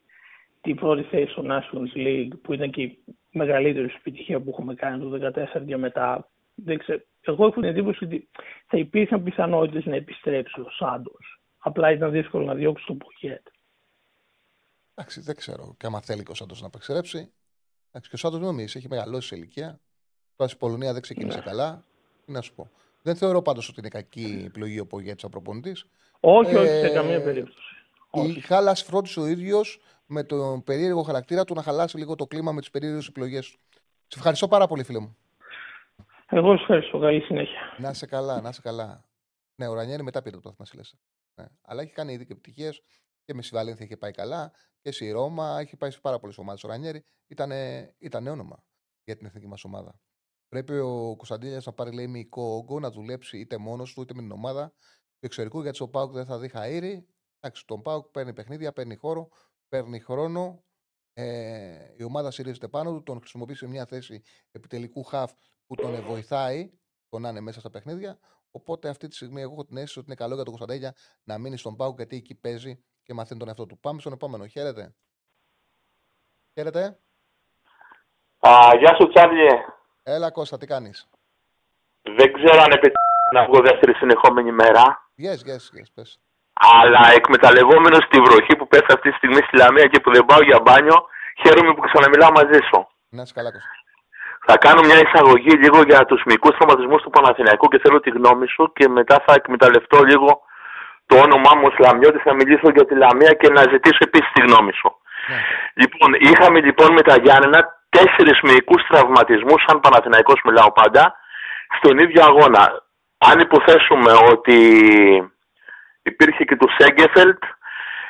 την 0.67 0.75
πρώτη 0.75 1.03
θέση 1.03 1.31
στο 1.31 1.43
Nations 1.45 1.97
League, 1.97 2.31
που 2.41 2.53
ήταν 2.53 2.71
και 2.71 2.81
η 2.81 2.99
μεγαλύτερη 3.31 3.93
επιτυχία 3.99 4.39
που 4.41 4.49
έχουμε 4.49 4.73
κάνει 4.73 4.99
το 4.99 5.31
2014 5.61 5.65
και 5.65 5.77
μετά, 5.77 6.29
δεν 6.55 6.77
ξέρω, 6.77 6.99
εγώ 7.21 7.45
έχω 7.45 7.53
την 7.59 7.63
εντύπωση 7.69 8.03
ότι 8.03 8.29
θα 8.67 8.77
υπήρχαν 8.77 9.23
πιθανότητες 9.23 9.85
να 9.85 9.95
επιστρέψει 9.95 10.59
ο 10.59 10.69
Σάντος. 10.69 11.41
Απλά 11.57 11.91
ήταν 11.91 12.11
δύσκολο 12.11 12.45
να 12.45 12.53
διώξει 12.53 12.85
τον 12.85 12.97
Πογέτη. 12.97 13.51
Εντάξει, 14.95 15.21
δεν 15.21 15.35
ξέρω. 15.35 15.75
Και 15.79 15.85
άμα 15.85 16.01
θέλει 16.01 16.23
και 16.23 16.31
ο 16.31 16.35
Σάντος 16.35 16.61
να 16.61 16.67
απεξερέψει. 16.67 17.17
Εντάξει, 17.89 18.09
και 18.09 18.15
ο 18.15 18.17
Σάντος 18.17 18.39
νομίζεις, 18.39 18.75
έχει 18.75 18.87
μεγαλώσει 18.87 19.27
σε 19.27 19.35
ηλικία. 19.35 19.79
Τώρα 20.35 20.49
στην 20.49 20.59
Πολωνία 20.59 20.93
δεν 20.93 21.01
ξεκίνησε 21.01 21.37
Ναι. 21.37 21.43
καλά. 21.43 21.83
Τι 22.25 22.31
να 22.31 22.41
σου 22.41 22.53
πω. 22.53 22.69
Δεν 23.01 23.15
θεωρώ 23.15 23.41
πάντως 23.41 23.69
ότι 23.69 23.79
είναι 23.79 23.89
κακή 23.89 24.43
επιλογή 24.47 24.79
ο 24.79 24.85
Πογέτη 24.87 25.19
σαν 25.21 25.29
προπονητής. 25.29 25.85
Όχι, 26.19 26.55
όχι, 26.55 26.67
Ε, 26.67 26.79
σε 26.87 26.89
καμία 26.93 27.21
περίπτωση. 27.21 27.57
Όχι. 28.09 28.37
Η 28.37 28.39
Χάλας 28.39 28.83
φρόντισε 28.83 29.19
ο 29.19 29.27
ίδιος 29.27 29.79
με 30.07 30.23
τον 30.23 30.63
περίεργο 30.63 31.01
χαρακτήρα 31.01 31.43
του 31.43 31.53
να 31.53 31.61
χαλάσει 31.61 31.97
λίγο 31.97 32.15
το 32.15 32.25
κλίμα 32.25 32.51
με 32.51 32.59
τις 32.59 32.69
περίεργες 32.69 33.07
επιλογές 33.07 33.51
του. 33.51 33.59
Σε 34.07 34.17
ευχαριστώ 34.17 34.47
πάρα 34.47 34.67
πολύ, 34.67 34.83
φίλε 34.83 34.99
μου. 34.99 35.17
Εγώ 36.29 36.55
σα 36.55 36.61
ευχαριστώ. 36.61 36.99
Καλή 36.99 37.21
συνέχεια. 37.21 37.75
Να 37.77 37.89
είσαι 37.89 38.05
καλά, 38.05 38.41
να 38.41 38.49
είσαι 38.49 38.61
καλά. 38.61 39.05
Ναι, 39.55 39.67
ο 39.67 39.73
Ρανιέρη 39.73 40.03
μετά 40.03 40.21
πήρε 40.21 40.35
το 40.35 40.41
πρωτάθλημα 40.41 40.65
στη 40.65 40.77
Λέσσα. 40.77 40.97
Ναι. 41.41 41.45
Αλλά 41.61 41.81
έχει 41.81 41.91
κάνει 41.91 42.13
ήδη 42.13 42.25
και 42.25 42.31
επιτυχίες 42.31 42.81
και 43.25 43.33
με 43.33 43.41
στη 43.41 43.55
Βαλένθια 43.55 43.85
είχε 43.85 43.97
πάει 43.97 44.11
καλά 44.11 44.51
και 44.81 44.91
στη 44.91 45.11
Ρώμα. 45.11 45.59
Έχει 45.59 45.77
πάει 45.77 45.91
σε 45.91 45.99
πάρα 45.99 46.19
πολλές 46.19 46.37
ομάδες. 46.37 46.63
Ο 46.63 46.67
Ρανιέρη 46.67 47.05
ήταν, 47.27 47.51
ήταν 47.97 48.27
όνομα 48.27 48.63
για 49.03 49.17
την 49.17 49.25
εθνική 49.25 49.47
μας 49.47 49.63
ομάδα. 49.63 49.99
Πρέπει 50.47 50.77
ο 50.77 51.13
Κωνσταντίνιας 51.17 51.65
να 51.65 51.73
πάρει 51.73 51.93
λέει, 51.93 52.07
μυϊκό 52.07 52.41
όγκο, 52.41 52.79
να 52.79 52.91
δουλέψει 52.91 53.39
είτε 53.39 53.57
μόνος 53.57 53.93
του 53.93 54.01
είτε 54.01 54.13
με 54.13 54.21
την 54.21 54.31
ομάδα 54.31 54.69
του 55.19 55.25
εξωτερικού 55.25 55.61
γιατί 55.61 55.75
στο 55.75 55.87
Πάουκ 55.87 56.11
δεν 56.11 56.25
θα 56.25 56.39
δει 56.39 56.51
χαΐρι. 56.53 57.03
Εντάξει, 57.39 57.65
τον 57.65 57.81
Πάουκ 57.81 58.07
παίρνει 58.07 58.33
παιχνίδια, 58.33 58.73
παίρνει 58.73 58.95
χώρο, 58.95 59.29
παίρνει 59.69 59.99
χρόνο. 59.99 60.63
Ε, 61.13 61.93
η 61.97 62.03
ομάδα 62.03 62.31
στηρίζεται 62.31 62.67
πάνω 62.67 62.91
του, 62.93 63.03
τον 63.03 63.19
χρησιμοποιεί 63.19 63.53
σε 63.53 63.67
μια 63.67 63.85
θέση 63.85 64.23
επιτελικού 64.51 65.03
χαφ 65.03 65.31
που 65.67 65.75
τον 65.75 66.01
βοηθάει 66.01 66.71
το 67.09 67.19
να 67.19 67.29
είναι 67.29 67.39
μέσα 67.39 67.59
στα 67.59 67.69
παιχνίδια. 67.69 68.19
Οπότε 68.51 68.89
αυτή 68.89 69.07
τη 69.07 69.15
στιγμή 69.15 69.41
εγώ 69.41 69.53
έχω 69.53 69.65
την 69.65 69.77
αίσθηση 69.77 69.99
ότι 69.99 70.07
είναι 70.07 70.17
καλό 70.17 70.35
για 70.35 70.43
τον 70.43 70.53
Κωνσταντέλια 70.53 70.95
να 71.23 71.37
μείνει 71.37 71.57
στον 71.57 71.75
Πάουκ 71.75 71.97
γιατί 71.97 72.15
εκεί 72.15 72.35
παίζει 72.35 72.83
και 73.03 73.13
μαθαίνει 73.13 73.39
τον 73.39 73.47
εαυτό 73.47 73.65
του. 73.65 73.79
Πάμε 73.79 73.99
στον 73.99 74.13
επόμενο. 74.13 74.47
Χαίρετε. 74.47 74.95
Χαίρετε. 76.53 76.99
Α, 78.39 78.75
γεια 78.79 78.95
σου 78.99 79.07
Τσάρλι. 79.07 79.47
Έλα 80.03 80.31
Κώστα, 80.31 80.57
τι 80.57 80.65
κάνεις; 80.65 81.09
Δεν 82.01 82.33
ξέρω 82.33 82.61
αν 82.61 82.71
επιτρέπει 82.71 82.95
να 83.33 83.45
βγω 83.45 83.61
δεύτερη 83.61 83.93
συνεχόμενη 83.93 84.51
μέρα. 84.51 85.11
Yes, 85.17 85.37
yes, 85.47 85.79
yes, 85.79 85.87
πες. 85.93 86.19
Αλλά 86.59 87.01
εκμεταλλευόμενος 87.19 88.03
τη 88.09 88.17
βροχή 88.25 88.55
που 88.55 88.67
πέφτει 88.67 88.93
αυτή 88.93 89.09
τη 89.09 89.15
στιγμή 89.15 89.41
στη 89.47 89.57
Λαμία 89.57 89.85
και 89.91 89.99
που 89.99 90.11
δεν 90.15 90.25
πάω 90.25 90.41
για 90.49 90.59
μπάνιο, 90.63 90.97
χαίρομαι 91.41 91.73
που 91.73 91.81
ξαναμιλάω 91.87 92.31
μαζί 92.39 92.59
σου. 92.67 92.77
Να 93.15 93.21
είσαι 93.21 93.33
καλά, 93.37 93.51
Κώστα. 93.51 93.75
Θα 94.49 94.57
κάνω 94.57 94.81
μια 94.89 94.99
εισαγωγή 95.05 95.53
λίγο 95.63 95.79
για 95.89 96.05
τους 96.09 96.21
μικρού 96.25 96.51
τραυματισμού 96.57 96.97
του 96.97 97.09
Παναθηναϊκού 97.09 97.67
και 97.67 97.79
θέλω 97.83 97.99
τη 97.99 98.09
γνώμη 98.09 98.47
σου 98.47 98.63
και 98.77 98.87
μετά 98.97 99.15
θα 99.25 99.33
εκμεταλλευτώ 99.39 99.97
λίγο 100.03 100.29
το 101.09 101.15
όνομά 101.25 101.51
μου 101.57 101.65
ως 101.69 101.75
Λαμιώτης 101.85 102.23
να 102.25 102.33
μιλήσω 102.33 102.69
για 102.75 102.85
τη 102.85 102.95
Λαμία 102.95 103.33
και 103.39 103.49
να 103.49 103.61
ζητήσω 103.71 104.01
επίσης 104.09 104.31
τη 104.33 104.41
γνώμη 104.47 104.73
σου. 104.79 104.89
Ναι. 105.29 105.39
Λοιπόν, 105.81 106.09
είχαμε 106.27 106.59
λοιπόν 106.67 106.89
με 106.93 107.01
τα 107.01 107.15
Γιάννενα 107.23 107.59
τέσσερις 107.89 108.37
μυϊκούς 108.41 108.81
τραυματισμούς, 108.89 109.63
σαν 109.67 109.79
Παναθηναϊκός 109.79 110.39
μιλάω 110.43 110.71
πάντα, 110.71 111.03
στον 111.77 111.97
ίδιο 111.97 112.21
αγώνα. 112.29 112.63
Αν 113.17 113.39
υποθέσουμε 113.39 114.11
ότι 114.31 114.57
υπήρχε 116.13 116.43
και 116.43 116.55
του 116.55 116.69
Σέγκεφελτ, 116.77 117.41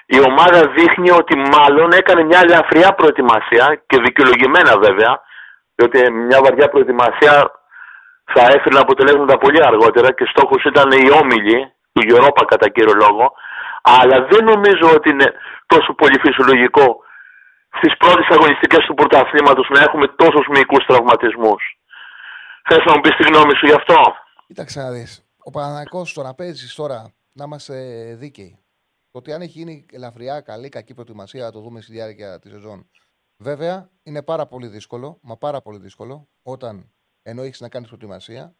η 0.05 0.19
ομάδα 0.29 0.61
δείχνει 0.75 1.11
ότι 1.11 1.33
μάλλον 1.55 1.91
έκανε 1.91 2.23
μια 2.23 2.39
ελαφριά 2.45 2.89
προετοιμασία 2.99 3.65
και 3.87 3.97
δικαιολογημένα 4.05 4.73
βέβαια, 4.85 5.11
διότι 5.75 6.11
μια 6.11 6.39
βαριά 6.45 6.67
προετοιμασία 6.73 7.33
θα 8.33 8.41
έφερε 8.55 8.79
αποτελέσματα 8.79 9.37
πολύ 9.37 9.59
αργότερα 9.69 10.09
και 10.17 10.25
στόχος 10.33 10.61
ήταν 10.71 10.87
οι 10.91 11.11
όμιλοι 11.21 11.57
του 11.93 12.01
Europa 12.11 12.43
κατά 12.51 12.67
κύριο 12.69 12.93
λόγο, 13.03 13.25
αλλά 13.81 14.17
δεν 14.31 14.43
νομίζω 14.51 14.87
ότι 14.97 15.09
είναι 15.09 15.29
τόσο 15.65 15.93
πολύ 15.93 16.17
φυσιολογικό 16.19 16.87
στις 17.77 17.97
πρώτες 17.97 18.27
αγωνιστικές 18.35 18.83
του 18.85 18.93
πρωταθλήματος 18.93 19.67
να 19.69 19.79
έχουμε 19.79 20.07
τόσους 20.07 20.45
μυϊκούς 20.53 20.85
τραυματισμούς. 20.85 21.61
Θες 22.67 22.83
να 22.85 22.93
μου 22.93 23.01
πεις 23.01 23.15
τη 23.15 23.23
γνώμη 23.23 23.53
σου 23.55 23.65
γι' 23.65 23.79
αυτό; 23.81 23.99
Κοίταξε 24.47 24.79
να 24.81 24.91
δεις. 24.91 25.11
Ο 25.43 25.49
Παναναναϊκό 25.51 26.01
το 26.13 26.21
να 26.21 26.33
παίζεις 26.33 26.75
τώρα, 26.75 27.13
να 27.37 27.43
είμαστε 27.43 28.15
δίκαιοι. 28.15 28.59
Το 29.11 29.17
ότι 29.19 29.33
αν 29.33 29.41
έχει 29.41 29.51
γίνει 29.51 29.85
ελαφριά, 29.91 30.41
καλή, 30.41 30.69
κακή 30.69 30.93
προετοιμασία, 30.93 31.43
θα 31.43 31.51
το 31.51 31.59
δούμε 31.61 31.81
στη 31.81 31.91
διάρκεια 31.91 32.39
της 32.39 32.51
σεζόν. 32.51 32.89
Βέβαια, 33.37 33.89
είναι 34.03 34.23
πάρα 34.23 34.45
πολύ 34.47 34.67
δύσκολο, 34.67 35.19
μα 35.21 35.37
πάρα 35.37 35.61
πολύ 35.61 35.79
δύσκολο, 35.79 36.27
όταν 36.41 36.91
ενώ 37.21 37.41
έχεις 37.41 37.59
να 37.59 37.69
κάνεις 37.69 37.87
προετοιμασία, 37.87 38.55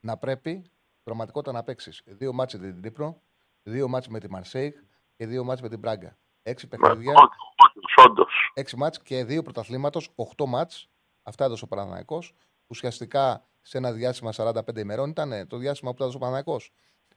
να 0.00 0.16
πρέπει 0.16 0.62
πραγματικότητα 1.02 1.52
να 1.52 1.62
παίξεις 1.62 2.02
δύο 2.06 2.32
μάτσε 2.32 2.58
με 2.58 2.72
την 2.72 2.82
Τύπρο, 2.82 3.22
δύο 3.62 3.88
μάτσε 3.88 4.10
με 4.10 4.18
τη 4.20 4.30
Μαρσέικ 4.30 4.76
και 5.16 5.26
δύο 5.26 5.44
μάτσε 5.44 5.62
με 5.62 5.68
την 5.68 5.78
Μπράγκα. 5.78 6.18
Έξι 6.42 6.66
παιχνίδια, 6.68 7.12
Όντως, 7.12 7.94
όντως. 8.06 8.50
έξι 8.54 8.76
μάτς 8.76 9.02
και 9.02 9.24
δύο 9.24 9.42
πρωταθλήματος, 9.42 10.12
οχτώ 10.14 10.46
μάτς. 10.46 10.88
Αυτά 11.22 11.44
έδωσε 11.44 11.64
ο 11.64 11.66
Παναναναϊκός. 11.68 12.34
Ουσιαστικά 12.66 13.46
σε 13.60 13.78
ένα 13.78 13.92
διάστημα 13.92 14.32
45 14.32 14.80
ημερών 14.80 15.10
ήταν 15.10 15.46
το 15.48 15.56
διάστημα 15.56 15.90
που 15.90 15.96
τα 15.96 16.02
έδωσε 16.02 16.16
ο 16.16 16.20
Παναναναϊκός. 16.20 16.72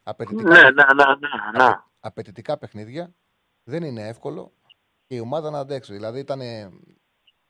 Απαιτητικά, 0.07 0.49
Ναι, 0.49 0.61
ναι, 0.61 0.69
ναι, 0.69 0.83
ναι, 1.53 1.65
ναι. 1.65 1.75
απαιτητικά 1.99 2.57
παιχνίδια. 2.57 3.13
Δεν 3.63 3.83
είναι 3.83 4.07
εύκολο 4.07 4.53
και 5.05 5.15
η 5.15 5.19
ομάδα 5.19 5.49
να 5.49 5.59
αντέξει. 5.59 5.93
Δηλαδή 5.93 6.19
ήταν 6.19 6.41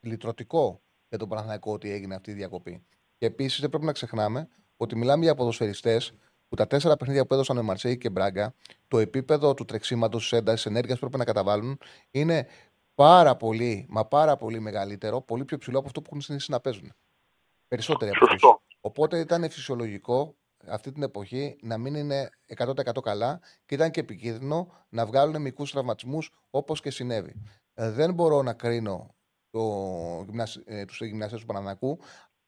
λυτρωτικό 0.00 0.80
για 1.08 1.18
τον 1.18 1.28
Παναναναϊκό 1.28 1.72
ότι 1.72 1.90
έγινε 1.90 2.14
αυτή 2.14 2.30
η 2.30 2.34
διακοπή. 2.34 2.86
Και 3.18 3.26
επίσης 3.26 3.60
δεν 3.60 3.68
πρέπει 3.70 3.84
να 3.84 3.92
ξεχνάμε 3.92 4.48
ότι 4.76 4.96
μιλάμε 4.96 5.24
για 5.24 5.34
ποδοσφαιριστές 5.34 6.12
που 6.48 6.56
τα 6.56 6.66
τέσσερα 6.66 6.96
παιχνίδια 6.96 7.26
που 7.26 7.34
έδωσαν 7.34 7.56
με 7.56 7.62
Μαρσέη 7.62 7.98
και 7.98 8.10
Μπράγκα, 8.10 8.54
το 8.88 8.98
επίπεδο 8.98 9.54
του 9.54 9.64
τρεξίματος, 9.64 10.22
της 10.22 10.38
έντασης, 10.38 10.62
της 10.62 10.70
ενέργειας 10.70 10.98
που 10.98 11.08
πρέπει 11.08 11.18
να 11.18 11.32
καταβάλουν 11.32 11.78
είναι 12.10 12.46
πάρα 12.94 13.36
πολύ, 13.36 13.86
μα 13.88 14.06
πάρα 14.06 14.36
πολύ 14.36 14.60
μεγαλύτερο, 14.60 15.20
πολύ 15.20 15.44
πιο 15.44 15.58
ψηλό 15.58 15.78
από 15.78 15.86
αυτό 15.86 16.00
που 16.00 16.06
έχουν 16.08 16.20
συνηθίσει 16.20 16.50
να 16.50 16.60
παίζουν. 16.60 16.92
Περισσότεροι 17.68 18.10
από 18.10 18.24
αυτού. 18.24 18.38
Σωστό. 18.38 18.62
Οπότε 18.80 19.18
ήταν 19.18 19.50
φυσιολογικό 19.50 20.36
αυτή 20.68 20.92
την 20.92 21.02
εποχή 21.02 21.56
να 21.62 21.78
μην 21.78 21.94
είναι 21.94 22.30
100% 22.56 23.00
καλά 23.02 23.40
και 23.66 23.74
ήταν 23.74 23.90
και 23.90 24.00
επικίνδυνο 24.00 24.68
να 24.88 25.06
βγάλουν 25.06 25.42
μικρού 25.42 25.64
τραυματισμούς 25.64 26.30
όπως 26.50 26.80
και 26.80 26.90
συνέβη. 26.90 27.42
Ε, 27.74 27.90
δεν 27.90 28.14
μπορώ 28.14 28.42
να 28.42 28.52
κρίνω 28.52 29.14
το 29.50 29.60
γυμνασ... 30.26 30.60
ε, 30.64 30.84
τους 30.84 31.00
γυμναστές 31.00 31.40
του 31.40 31.46
Πανανακού. 31.46 31.98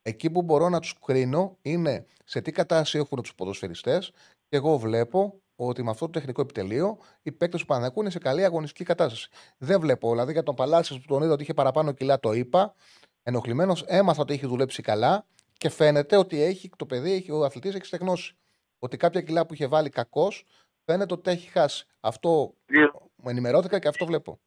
Εκεί 0.02 0.30
που 0.30 0.42
μπορώ 0.42 0.68
να 0.68 0.80
τους 0.80 0.98
κρίνω 1.04 1.56
είναι 1.62 2.06
σε 2.24 2.40
τι 2.40 2.52
κατάσταση 2.52 2.98
έχουν 2.98 3.22
τους 3.22 3.34
ποδοσφαιριστές 3.34 4.10
και 4.48 4.56
εγώ 4.56 4.78
βλέπω 4.78 5.40
ότι 5.56 5.82
με 5.82 5.90
αυτό 5.90 6.04
το 6.04 6.10
τεχνικό 6.10 6.40
επιτελείο 6.40 6.98
οι 7.22 7.32
παίκτες 7.32 7.60
του 7.60 7.66
Πανανακού 7.66 8.00
είναι 8.00 8.10
σε 8.10 8.18
καλή 8.18 8.44
αγωνιστική 8.44 8.84
κατάσταση. 8.84 9.28
Δεν 9.58 9.80
βλέπω, 9.80 10.10
δηλαδή 10.10 10.32
για 10.32 10.42
τον 10.42 10.54
Παλάσιος 10.54 11.00
που 11.00 11.06
τον 11.06 11.22
είδα 11.22 11.32
ότι 11.32 11.42
είχε 11.42 11.54
παραπάνω 11.54 11.92
κιλά, 11.92 12.20
το 12.20 12.32
είπα. 12.32 12.74
Ενοχλημένος, 13.22 13.84
έμαθα 13.86 14.22
ότι 14.22 14.32
έχει 14.32 14.46
δουλέψει 14.46 14.82
καλά 14.82 15.26
και 15.58 15.68
φαίνεται 15.68 16.16
ότι 16.16 16.42
έχει, 16.42 16.70
το 16.76 16.86
παιδί, 16.86 17.12
έχει, 17.12 17.30
ο 17.32 17.44
αθλητής 17.44 17.74
έχει 17.74 17.84
στεγνώσει. 17.84 18.36
Ότι 18.78 18.96
κάποια 18.96 19.20
κιλά 19.20 19.46
που 19.46 19.54
είχε 19.54 19.66
βάλει 19.66 19.88
κακός 19.90 20.44
φαίνεται 20.84 21.14
ότι 21.14 21.22
τα 21.22 21.30
έχει 21.30 21.48
χάσει. 21.50 21.86
Αυτό 22.00 22.54
Λίγο- 22.66 23.10
μου 23.16 23.28
ενημερώθηκα 23.30 23.78
και 23.78 23.88
αυτό 23.88 24.06
βλέπω. 24.06 24.40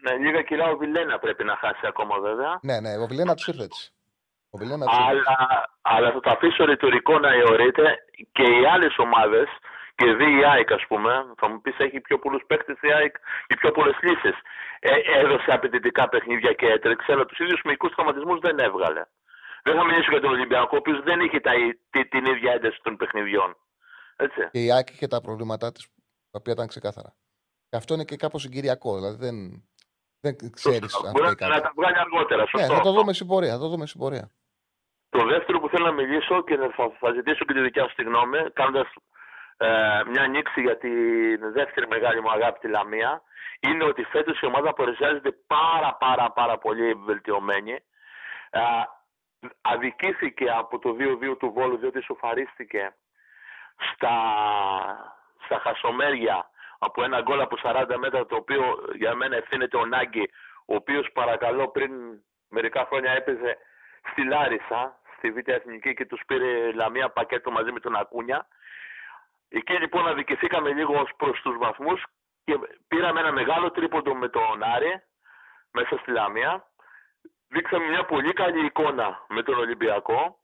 Ναι, 0.00 0.16
λίγα 0.16 0.42
κιλά 0.42 0.70
ο 0.70 0.76
Βιλένα 0.76 1.18
πρέπει 1.18 1.44
να 1.44 1.56
χάσει 1.56 1.86
ακόμα 1.86 2.18
βέβαια. 2.20 2.58
Ναι, 2.62 2.80
ναι, 2.80 2.96
ο 2.96 3.06
Βιλένα 3.06 3.34
τους 3.34 3.46
ήρθε 3.46 3.62
έτσι. 3.62 3.92
Ο 4.50 4.58
Βιλένα 4.58 4.86
τους 4.86 4.96
ήρθε. 4.98 5.08
Αλλά, 5.10 5.36
αλλά 5.82 6.12
θα 6.12 6.20
το 6.20 6.30
αφήσω 6.30 6.64
ρητορικό 6.64 7.18
να 7.18 7.28
αιωρείται 7.32 7.96
και 8.32 8.42
οι 8.42 8.66
άλλες 8.72 8.98
ομάδες 8.98 9.46
και 9.94 10.12
δει 10.12 10.38
η 10.38 10.44
ΑΕΚ, 10.44 10.72
ας 10.72 10.84
πούμε, 10.88 11.12
θα 11.36 11.48
μου 11.48 11.60
πεις 11.60 11.74
έχει 11.78 12.00
πιο 12.00 12.18
πολλούς 12.18 12.42
παίκτες 12.46 12.78
η 12.80 12.92
ΑΕΚ 12.92 13.14
και 13.46 13.56
πιο 13.56 13.70
πολλές 13.70 13.96
λύσεις. 14.02 14.36
Ε, 14.80 14.90
έδωσε 15.20 15.52
απαιτητικά 15.52 16.08
παιχνίδια 16.08 16.52
και 16.52 16.66
έτρεξε, 16.66 17.12
αλλά 17.12 17.24
τους 17.26 17.38
ίδιους 17.38 17.60
μυϊκούς 17.64 17.94
τραυματισμούς 17.94 18.38
δεν 18.40 18.58
έβγαλε. 18.58 19.02
Δεν 19.66 19.76
θα 19.76 19.84
μιλήσω 19.84 20.10
για 20.10 20.20
τον 20.20 20.30
Ολυμπιακό, 20.30 20.70
ο 20.72 20.76
οποίος 20.76 21.02
δεν 21.02 21.20
είχε 21.20 21.40
τα, 21.40 21.52
τη, 21.90 22.08
την 22.08 22.24
ίδια 22.24 22.52
ένταση 22.52 22.78
των 22.82 22.96
παιχνιδιών. 22.96 23.56
Έτσι. 24.16 24.48
Και 24.50 24.64
η 24.64 24.72
Άκη 24.72 24.92
είχε 24.92 25.06
τα 25.06 25.20
προβλήματά 25.20 25.72
της, 25.72 25.86
τα 26.30 26.38
οποία 26.40 26.52
ήταν 26.52 26.66
ξεκάθαρα. 26.66 27.14
Και 27.68 27.76
αυτό 27.76 27.94
είναι 27.94 28.04
και 28.04 28.16
κάπως 28.16 28.42
συγκυριακό. 28.42 28.94
Δηλαδή 28.94 29.16
δεν, 29.26 29.36
δεν 30.20 30.52
ξέρεις 30.52 30.94
αν 30.94 31.12
Μπορεί 31.12 31.28
φταίει 31.28 31.48
να 31.48 31.54
κάτι. 31.54 31.62
τα 31.62 31.72
βγάλει 31.76 31.98
αργότερα. 31.98 32.42
Ναι, 32.42 32.48
Σωστό. 32.48 32.74
θα 32.74 32.80
το 32.80 32.92
δούμε 32.92 33.12
στην 33.12 33.26
πορεία. 33.26 33.52
Θα 33.52 33.58
το 33.58 33.68
δούμε 33.68 33.86
στην 33.86 34.00
πορεία. 34.00 34.30
Το 35.08 35.24
δεύτερο 35.26 35.60
που 35.60 35.68
θέλω 35.68 35.86
να 35.86 35.92
μιλήσω 35.92 36.44
και 36.44 36.56
θα, 36.56 36.68
θα 37.00 37.12
ζητήσω 37.12 37.44
και 37.44 37.52
τη 37.52 37.60
δικιά 37.60 37.88
σου 37.88 37.94
τη 37.94 38.02
γνώμη, 38.02 38.38
κάνοντας 38.52 38.88
ε, 39.56 39.66
μια 40.10 40.22
ανοίξη 40.22 40.60
για 40.60 40.76
τη 40.78 40.90
δεύτερη 41.36 41.86
μεγάλη 41.88 42.20
μου 42.22 42.30
αγάπη, 42.30 42.58
τη 42.58 42.68
Λαμία, 42.68 43.22
είναι 43.60 43.84
ότι 43.84 44.02
φέτος 44.02 44.40
η 44.40 44.46
ομάδα 44.46 44.72
παρουσιάζεται 44.72 45.30
πάρα 45.46 45.94
πάρα 45.94 46.30
πάρα 46.32 46.58
πολύ 46.58 46.94
βελτιωμένη. 46.94 47.72
Ε, 48.50 48.60
αδικήθηκε 49.60 50.50
από 50.50 50.78
το 50.78 50.96
2-2 50.98 51.36
του 51.38 51.52
Βόλου 51.52 51.76
διότι 51.76 52.02
σοφαρίστηκε 52.02 52.94
στα, 53.92 54.14
στα 55.44 55.58
χασομέρια 55.58 56.50
από 56.78 57.04
ένα 57.04 57.20
γκολ 57.20 57.40
από 57.40 57.56
40 57.62 57.84
μέτρα 57.98 58.26
το 58.26 58.36
οποίο 58.36 58.90
για 58.94 59.14
μένα 59.14 59.36
ευθύνεται 59.36 59.76
ο 59.76 59.86
Νάγκη 59.86 60.30
ο 60.66 60.74
οποίος 60.74 61.12
παρακαλώ 61.12 61.68
πριν 61.68 61.92
μερικά 62.48 62.84
χρόνια 62.84 63.12
έπαιζε 63.12 63.58
στη 64.10 64.24
Λάρισα 64.24 64.98
στη 65.16 65.30
Β' 65.30 65.48
Εθνική 65.48 65.94
και 65.94 66.06
τους 66.06 66.22
πήρε 66.26 66.72
Λαμία 66.72 67.08
πακέτο 67.10 67.50
μαζί 67.50 67.72
με 67.72 67.80
τον 67.80 67.96
Ακούνια. 67.96 68.46
Εκεί 69.48 69.72
λοιπόν 69.72 70.08
αδικηθήκαμε 70.08 70.72
λίγο 70.72 71.00
ως 71.00 71.10
προς 71.16 71.40
τους 71.40 71.56
βαθμούς 71.58 72.04
και 72.44 72.58
πήραμε 72.88 73.20
ένα 73.20 73.32
μεγάλο 73.32 73.70
τρίποντο 73.70 74.14
με 74.14 74.28
τον 74.28 74.62
Άρη 74.62 75.02
μέσα 75.70 75.96
στη 75.98 76.10
Λαμία 76.10 76.66
δείξαμε 77.48 77.86
μια 77.86 78.04
πολύ 78.04 78.32
καλή 78.32 78.64
εικόνα 78.64 79.24
με 79.28 79.42
τον 79.42 79.58
Ολυμπιακό 79.58 80.38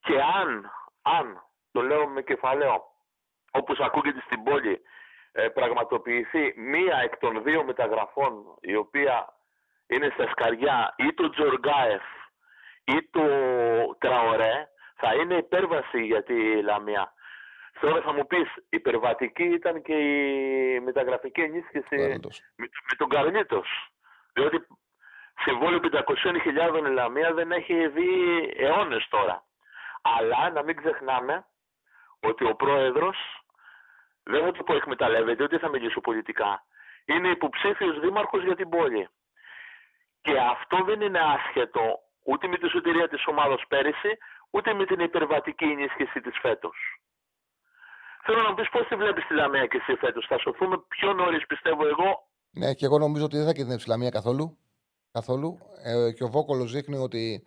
και 0.00 0.20
αν, 0.20 0.70
αν 1.02 1.42
το 1.72 1.82
λέω 1.82 2.06
με 2.08 2.22
κεφαλαίο, 2.22 2.84
όπως 3.52 3.78
ακούγεται 3.78 4.20
στην 4.24 4.42
πόλη, 4.42 4.80
ε, 5.32 5.48
πραγματοποιηθεί 5.48 6.54
μία 6.56 6.96
εκ 6.96 7.16
των 7.16 7.42
δύο 7.42 7.64
μεταγραφών 7.64 8.56
η 8.60 8.74
οποία 8.76 9.34
είναι 9.86 10.10
στα 10.14 10.28
σκαριά 10.30 10.94
ή 10.96 11.14
το 11.14 11.30
Τζοργκάεφ 11.30 12.02
ή 12.84 13.08
το 13.10 13.24
Τραωρέ 13.98 14.68
θα 14.96 15.14
είναι 15.14 15.34
υπέρβαση 15.34 16.04
για 16.04 16.22
τη 16.22 16.62
Λαμία. 16.62 17.12
Τώρα 17.80 18.02
θα 18.02 18.12
μου 18.12 18.26
πεις, 18.26 18.48
υπερβατική 18.68 19.44
ήταν 19.44 19.82
και 19.82 19.94
η 19.94 20.80
μεταγραφική 20.80 21.40
ενίσχυση 21.40 21.96
Καρλίτος. 21.96 22.40
με, 22.56 22.68
με 22.90 22.96
τον 22.96 23.08
Καρλίτος. 23.08 23.68
Διότι 24.32 24.66
συμβόλαιο 25.44 25.80
500.000 25.82 26.86
η 26.86 26.92
Λαμία 26.92 27.32
δεν 27.32 27.52
έχει 27.52 27.88
δει 27.88 28.10
αιώνες 28.56 29.06
τώρα. 29.08 29.44
Αλλά 30.02 30.50
να 30.50 30.62
μην 30.62 30.76
ξεχνάμε 30.76 31.44
ότι 32.20 32.44
ο 32.44 32.54
πρόεδρος, 32.54 33.16
δεν 34.22 34.44
θα 34.44 34.52
το 34.52 34.62
πω 34.62 34.74
εκμεταλλεύεται, 34.74 35.42
ούτε 35.42 35.58
θα 35.58 35.68
μιλήσω 35.68 36.00
πολιτικά, 36.00 36.64
είναι 37.04 37.28
υποψήφιος 37.28 38.00
δήμαρχος 38.00 38.42
για 38.44 38.56
την 38.56 38.68
πόλη. 38.68 39.08
Και 40.20 40.38
αυτό 40.38 40.84
δεν 40.84 41.00
είναι 41.00 41.20
άσχετο 41.20 41.98
ούτε 42.24 42.46
με 42.46 42.56
τη 42.56 42.68
σωτηρία 42.68 43.08
της 43.08 43.26
ομάδας 43.26 43.62
πέρυσι, 43.68 44.18
ούτε 44.50 44.74
με 44.74 44.84
την 44.86 45.00
υπερβατική 45.00 45.64
ενίσχυση 45.64 46.20
της 46.20 46.38
φέτος. 46.40 46.76
Θέλω 48.24 48.42
να 48.42 48.48
μου 48.48 48.54
πεις 48.54 48.68
πώς 48.68 48.86
τη 48.86 48.96
βλέπεις 48.96 49.26
τη 49.26 49.34
Λαμία 49.34 49.66
και 49.66 49.76
εσύ 49.76 49.94
φέτος. 49.94 50.26
Θα 50.26 50.38
σωθούμε 50.38 50.76
πιο 50.88 51.12
νωρίς 51.12 51.46
πιστεύω 51.46 51.86
εγώ. 51.86 52.28
Ναι, 52.50 52.74
και 52.74 52.84
εγώ 52.84 52.98
νομίζω 52.98 53.24
ότι 53.24 53.36
δεν 53.36 53.46
θα 53.46 53.52
κινδυνεύσει 53.52 53.84
η 53.88 53.90
Λαμία 53.90 54.10
καθόλου. 54.10 54.58
Καθόλου. 55.12 55.58
Ε, 55.82 56.12
και 56.12 56.24
ο 56.24 56.28
Βόκολος 56.28 56.72
δείχνει 56.72 56.96
ότι 56.96 57.46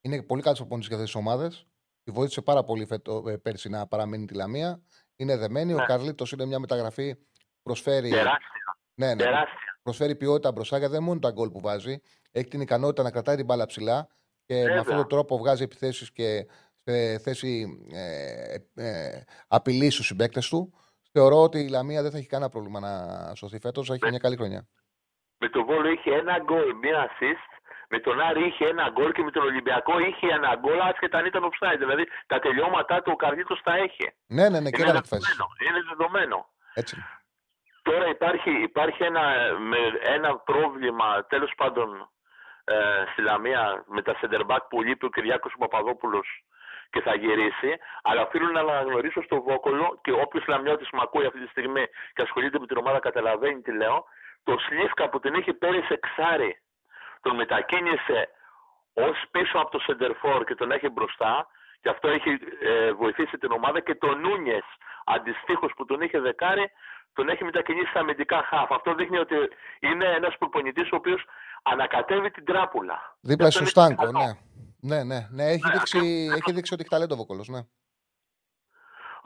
είναι 0.00 0.22
πολύ 0.22 0.42
καλός 0.42 0.58
προπονητής 0.58 0.88
για 0.88 0.96
αυτές 0.96 1.12
τις 1.12 1.20
ομάδες. 1.22 1.66
Τη 2.02 2.10
βοήθησε 2.12 2.42
πάρα 2.42 2.64
πολύ 2.64 2.86
φέτο, 2.86 3.24
ε, 3.28 3.36
πέρσι 3.36 3.68
να 3.68 3.86
παραμείνει 3.86 4.26
τη 4.26 4.34
Λαμία. 4.34 4.82
Είναι 5.16 5.36
δεμένη. 5.36 5.72
Ο 5.72 5.76
Ναι. 5.76 5.84
Καρλίτος 5.84 6.32
είναι 6.32 6.44
μια 6.44 6.58
μεταγραφή 6.58 7.14
που 7.14 7.62
προσφέρει, 7.62 8.08
Τεράστια. 8.10 8.78
ναι, 8.94 9.06
ναι, 9.14 9.22
Τεράστια. 9.22 9.78
προσφέρει 9.82 10.16
ποιότητα 10.16 10.52
μπροστά 10.52 10.78
και 10.80 10.86
δεν 10.86 10.96
είναι 10.96 11.04
μόνο 11.06 11.18
τα 11.20 11.30
γκολ 11.30 11.50
που 11.50 11.60
βάζει. 11.60 11.98
Έχει 12.30 12.48
την 12.48 12.60
ικανότητα 12.60 13.02
να 13.02 13.10
κρατάει 13.10 13.36
την 13.36 13.44
μπάλα 13.44 13.66
ψηλά 13.66 14.08
και 14.44 14.54
με 14.54 14.60
Βέβαια. 14.62 14.80
αυτόν 14.80 14.96
τον 14.96 15.08
τρόπο 15.08 15.38
βγάζει 15.38 15.62
επιθέσεις 15.62 16.12
και 16.12 16.46
σε 16.84 17.18
θέση 17.18 17.78
ε, 17.92 18.56
ε, 18.74 19.22
απειλή 19.48 19.90
στους 19.90 20.06
συμπαίκτες 20.06 20.48
του. 20.48 20.72
Θεωρώ 21.12 21.42
ότι 21.42 21.58
η 21.60 21.68
Λαμία 21.68 22.02
δεν 22.02 22.10
θα 22.10 22.18
έχει 22.18 22.26
κανένα 22.26 22.50
πρόβλημα 22.50 22.80
να 22.80 23.34
σωθεί 23.34 23.58
φέτος. 23.60 23.86
Θα 23.86 23.94
έχει 23.94 24.04
Ναι. 24.04 24.10
μια 24.10 24.18
καλή 24.18 24.36
χρονιά. 24.36 24.68
Με 25.38 25.48
τον 25.48 25.64
Βόλο 25.64 25.88
είχε 25.88 26.14
ένα 26.14 26.38
γκολ, 26.38 26.74
μία 26.74 27.10
assist. 27.10 27.50
Με 27.88 27.98
τον 27.98 28.20
Άρη 28.20 28.46
είχε 28.46 28.64
ένα 28.68 28.88
γκολ 28.90 29.12
και 29.12 29.22
με 29.22 29.30
τον 29.30 29.42
Ολυμπιακό 29.42 29.98
είχε 29.98 30.26
ένα 30.32 30.56
γκολ 30.56 30.80
άσχετα 30.80 31.18
αν 31.18 31.26
ήταν 31.26 31.42
offside. 31.50 31.78
Δηλαδή 31.78 32.08
τα 32.26 32.38
τελειώματά 32.38 33.02
του 33.02 33.10
ο 33.14 33.16
Καρλίτος 33.16 33.60
τα 33.62 33.74
έχει. 33.74 34.12
Ναι, 34.26 34.48
ναι, 34.48 34.60
ναι, 34.60 34.70
και 34.70 34.80
είναι, 34.80 34.90
έκανε 34.90 34.98
εκθέσει. 34.98 35.26
δεδομένο. 35.30 35.46
είναι 35.68 35.82
δεδομένο. 35.88 36.48
Έτσι. 36.74 36.96
είναι. 36.96 37.06
Τώρα 37.82 38.08
υπάρχει, 38.08 38.50
υπάρχει 38.62 39.02
ένα, 39.02 39.22
με, 39.58 39.78
ένα 40.02 40.36
πρόβλημα 40.36 41.24
τέλος 41.28 41.52
πάντων 41.56 42.10
ε, 42.64 42.74
στη 43.12 43.22
Λαμία 43.22 43.84
με 43.86 44.02
τα 44.02 44.14
center 44.20 44.46
back 44.46 44.62
που 44.68 44.82
λείπει 44.82 45.04
ο 45.04 45.08
Κυριάκος 45.08 45.52
ο 45.54 45.58
Παπαδόπουλος 45.58 46.44
και 46.90 47.00
θα 47.00 47.14
γυρίσει, 47.14 47.76
αλλά 48.02 48.22
οφείλω 48.22 48.50
να 48.50 48.60
αναγνωρίσω 48.60 49.22
στο 49.22 49.42
Βόκολο 49.42 49.98
και 50.02 50.12
όποιος 50.12 50.46
Λαμιώτης 50.46 50.88
με 50.92 50.98
ακούει 51.02 51.26
αυτή 51.26 51.40
τη 51.40 51.46
στιγμή 51.48 51.84
και 52.14 52.22
ασχολείται 52.22 52.58
με 52.58 52.66
την 52.66 52.76
ομάδα 52.76 52.98
καταλαβαίνει 52.98 53.60
τι 53.60 53.72
λέω, 53.72 54.04
το 54.48 54.54
Σλίφκα 54.64 55.08
που 55.10 55.18
την 55.20 55.34
είχε 55.34 55.52
πέρυσι 55.52 55.92
εξάρι, 55.98 56.52
τον 57.20 57.34
μετακίνησε 57.36 58.20
ως 59.06 59.16
πίσω 59.30 59.58
από 59.58 59.70
το 59.70 59.78
Σεντερφόρ 59.78 60.44
και 60.44 60.54
τον 60.54 60.70
έχει 60.70 60.88
μπροστά 60.88 61.46
και 61.80 61.88
αυτό 61.88 62.08
έχει 62.08 62.30
ε, 62.62 62.92
βοηθήσει 62.92 63.36
την 63.38 63.50
ομάδα 63.52 63.80
και 63.80 63.94
τον 63.94 64.20
Νούνιες 64.20 64.64
αντιστοίχως 65.04 65.72
που 65.76 65.84
τον 65.84 66.00
είχε 66.00 66.18
δεκάρι 66.20 66.70
τον 67.12 67.28
έχει 67.28 67.44
μετακινήσει 67.44 67.90
στα 67.90 68.00
αμυντικά 68.00 68.42
χαφ. 68.42 68.70
Αυτό 68.72 68.94
δείχνει 68.94 69.18
ότι 69.18 69.34
είναι 69.80 70.04
ένας 70.18 70.34
προπονητής 70.38 70.90
ο 70.92 70.96
οποίος 70.96 71.24
ανακατεύει 71.62 72.30
την 72.30 72.44
τράπουλα. 72.44 73.16
Δίπλα 73.20 73.46
Αυτό 73.46 73.66
στο 73.66 73.80
είναι 73.80 73.94
Στάνκο, 73.94 74.12
καλό. 74.12 74.18
ναι. 74.24 74.32
Ναι, 74.96 75.04
ναι, 75.04 75.20
ναι. 75.30 75.44
Έχει, 75.44 75.62
Ναι, 75.66 75.72
δείξει, 75.72 75.96
αυτό- 75.98 76.36
έχει 76.38 76.52
δείξει 76.52 76.72
ότι 76.74 76.82
έχει 76.82 76.90
ταλέντο 76.90 77.14
ο 77.14 77.16
Βόκολος. 77.16 77.48
Ναι. 77.48 77.60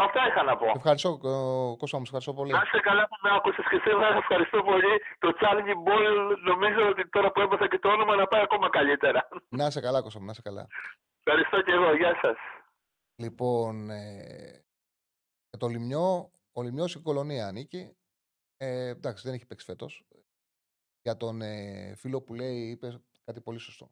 Αυτά 0.07 0.21
είχα 0.29 0.43
να 0.43 0.57
πω. 0.57 0.67
Ευχαριστώ, 0.81 1.11
ε, 1.11 1.77
Κώστα 1.81 1.97
μου, 1.99 2.07
σε 2.07 2.11
ευχαριστώ 2.13 2.35
πολύ. 2.35 2.53
Να 2.53 2.63
είστε 2.65 2.81
καλά 2.89 3.05
που 3.09 3.17
με 3.23 3.31
άκουσες 3.37 3.67
και 3.71 3.79
σήμερα 3.85 4.17
ευχαριστώ 4.17 4.59
πολύ. 4.63 4.93
Το 5.19 5.29
Charlie 5.41 5.77
Ball 5.87 6.15
νομίζω 6.51 6.89
ότι 6.89 7.09
τώρα 7.09 7.29
που 7.33 7.41
έμαθα 7.41 7.69
και 7.69 7.79
το 7.79 7.89
όνομα 7.89 8.15
να 8.17 8.27
πάει 8.27 8.43
ακόμα 8.43 8.69
καλύτερα. 8.71 9.29
Να 9.49 9.67
είσαι 9.67 9.81
καλά, 9.81 10.03
Κώστα 10.03 10.19
μου, 10.21 10.27
να 10.27 10.33
είσαι 10.33 10.43
καλά. 10.43 10.67
Ευχαριστώ 11.23 11.63
και 11.63 11.73
εγώ. 11.73 11.95
Γεια 11.97 12.19
σας. 12.23 12.37
Λοιπόν, 13.23 13.91
ε, 13.91 14.65
για 15.51 15.59
το 15.59 15.67
Λιμιό, 15.67 16.31
ο 16.53 16.63
Λιμιός 16.63 16.95
η 16.95 17.01
κολονία 17.03 17.47
ανήκει. 17.47 17.97
Ε, 18.57 18.89
εντάξει, 18.89 19.23
δεν 19.27 19.35
έχει 19.35 19.47
παίξει 19.47 19.65
φέτος. 19.65 20.07
Για 21.03 21.17
τον 21.17 21.43
ε, 21.43 21.95
φίλο 21.97 22.23
που 22.23 22.35
λέει, 22.35 22.71
είπε 22.71 23.03
κάτι 23.25 23.41
πολύ 23.41 23.59
σωστό. 23.59 23.91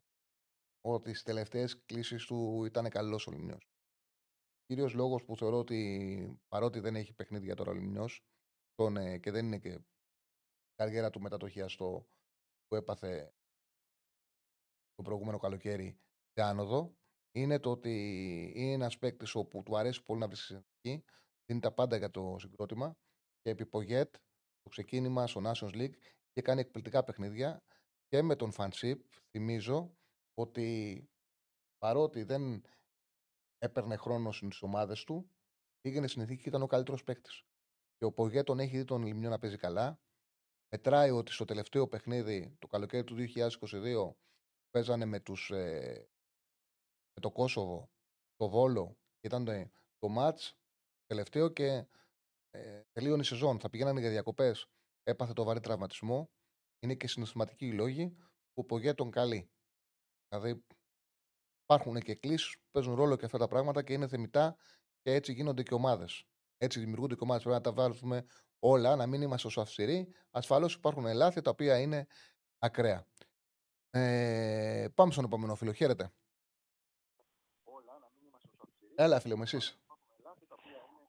Ότι 0.81 1.09
στις 1.09 1.23
τελευταίες 1.23 1.85
κλήσεις 1.85 2.25
του 2.25 2.63
ήταν 2.65 2.89
καλός 2.89 3.27
ο 3.27 3.31
Λιμιός. 3.31 3.68
Κύριο 4.69 4.89
λόγος 4.93 5.23
που 5.23 5.37
θεωρώ 5.37 5.57
ότι 5.57 6.39
παρότι 6.47 6.79
δεν 6.79 6.95
έχει 6.95 7.13
παιχνίδια 7.13 7.55
τώρα 7.55 7.71
ο 7.71 7.73
Λιμιό 7.73 8.09
ε, 8.97 9.17
και 9.17 9.31
δεν 9.31 9.45
είναι 9.45 9.57
και 9.57 9.69
η 9.69 9.83
καριέρα 10.75 11.09
του 11.09 11.21
μετά 11.21 11.37
το 11.37 11.47
χιαστό 11.47 12.07
που 12.67 12.75
έπαθε 12.75 13.33
το 14.95 15.01
προηγούμενο 15.01 15.37
καλοκαίρι 15.37 15.99
σε 16.31 16.43
άνοδο, 16.43 16.97
είναι 17.31 17.59
το 17.59 17.71
ότι 17.71 17.91
είναι 18.55 18.71
ένας 18.71 18.97
παίκτης 18.97 19.35
όπου 19.35 19.63
του 19.63 19.77
αρέσει 19.77 20.03
πολύ 20.03 20.19
να 20.19 20.27
βρίσκει 20.27 20.45
συνθήκη, 20.45 21.05
δίνει 21.45 21.59
τα 21.59 21.73
πάντα 21.73 21.97
για 21.97 22.11
το 22.11 22.35
συγκρότημα 22.39 22.97
και 23.41 23.49
επί 23.49 23.65
Πογέτ, 23.65 24.15
το 24.61 24.69
ξεκίνημα 24.69 25.27
στο 25.27 25.41
Nations 25.45 25.73
League 25.73 25.95
και 26.31 26.41
κάνει 26.41 26.59
εκπληκτικά 26.59 27.03
παιχνίδια 27.03 27.63
και 28.07 28.21
με 28.21 28.35
τον 28.35 28.51
Φανσίπ 28.51 29.05
θυμίζω 29.29 29.97
ότι 30.33 31.09
παρότι 31.77 32.23
δεν 32.23 32.63
έπαιρνε 33.59 33.95
χρόνο 33.95 34.31
στις 34.31 34.61
ομάδες 34.61 35.03
του, 35.03 35.29
πήγαινε 35.79 36.07
στην 36.07 36.21
ηθίκη 36.21 36.41
και 36.41 36.49
ήταν 36.49 36.61
ο 36.61 36.67
καλύτερος 36.67 37.03
παίκτης. 37.03 37.43
Και 37.97 38.05
ο 38.05 38.11
Πογέτ 38.11 38.45
τον 38.45 38.59
έχει 38.59 38.77
δει 38.77 38.83
τον 38.83 39.03
Λιμιό 39.03 39.29
να 39.29 39.39
παίζει 39.39 39.57
καλά. 39.57 39.99
Μετράει 40.71 41.09
ότι 41.09 41.31
στο 41.31 41.45
τελευταίο 41.45 41.87
παιχνίδι, 41.87 42.55
το 42.59 42.67
καλοκαίρι 42.67 43.03
του 43.03 43.15
2022, 43.15 44.15
παίζανε 44.69 45.05
με, 45.05 45.19
τους, 45.19 45.51
ε, 45.51 46.09
με 47.13 47.21
το 47.21 47.31
Κόσοβο, 47.31 47.89
το 48.35 48.49
Βόλο, 48.49 48.97
και 49.19 49.27
ήταν 49.27 49.47
ε, 49.47 49.71
το 49.97 50.07
μάτς 50.07 50.57
τελευταίο 51.05 51.49
και 51.49 51.87
ε, 52.49 52.81
τελείωνε 52.91 53.21
η 53.21 53.25
σεζόν. 53.25 53.59
Θα 53.59 53.69
πηγαίνανε 53.69 53.99
για 53.99 54.09
διακοπές. 54.09 54.69
Έπαθε 55.03 55.33
το 55.33 55.43
βαρύ 55.43 55.59
τραυματισμό. 55.59 56.29
Είναι 56.79 56.95
και 56.95 57.07
συναισθηματικοί 57.07 57.65
οι 57.65 57.73
λόγοι 57.73 58.09
που 58.53 58.61
ο 58.61 58.63
Πογέ 58.63 58.93
τον 58.93 59.11
καλεί. 59.11 59.49
Δηλαδή 60.27 60.65
υπάρχουν 61.73 61.99
και 61.99 62.15
κλήσει 62.15 62.57
που 62.59 62.67
παίζουν 62.71 62.95
ρόλο 62.95 63.15
και 63.15 63.25
αυτά 63.25 63.37
τα 63.37 63.47
πράγματα 63.47 63.83
και 63.83 63.93
είναι 63.93 64.07
θεμητά 64.07 64.55
και 65.01 65.13
έτσι 65.13 65.33
γίνονται 65.33 65.63
και 65.63 65.73
ομάδες. 65.73 66.25
Έτσι 66.57 66.79
δημιουργούνται 66.79 67.15
και 67.15 67.23
ομάδες. 67.23 67.43
Πρέπει 67.43 67.57
να 67.57 67.73
τα 67.73 67.73
βάλουμε 67.73 68.25
όλα, 68.59 68.95
να 68.95 69.07
μην 69.07 69.21
είμαστε 69.21 69.47
όσο 69.47 69.61
αυστηροί. 69.61 70.13
Ασφαλώς 70.31 70.73
υπάρχουν 70.73 71.13
λάθη 71.13 71.41
τα 71.41 71.49
οποία 71.49 71.79
είναι 71.79 72.07
ακραία. 72.59 73.05
Ε, 73.89 74.87
πάμε 74.95 75.11
στον 75.11 75.25
επόμενο 75.25 75.55
φίλο. 75.55 75.73
Χαίρετε. 75.73 76.11
Έλα, 78.95 79.19
φίλε 79.19 79.35
μου, 79.35 79.41
εσείς. 79.41 79.79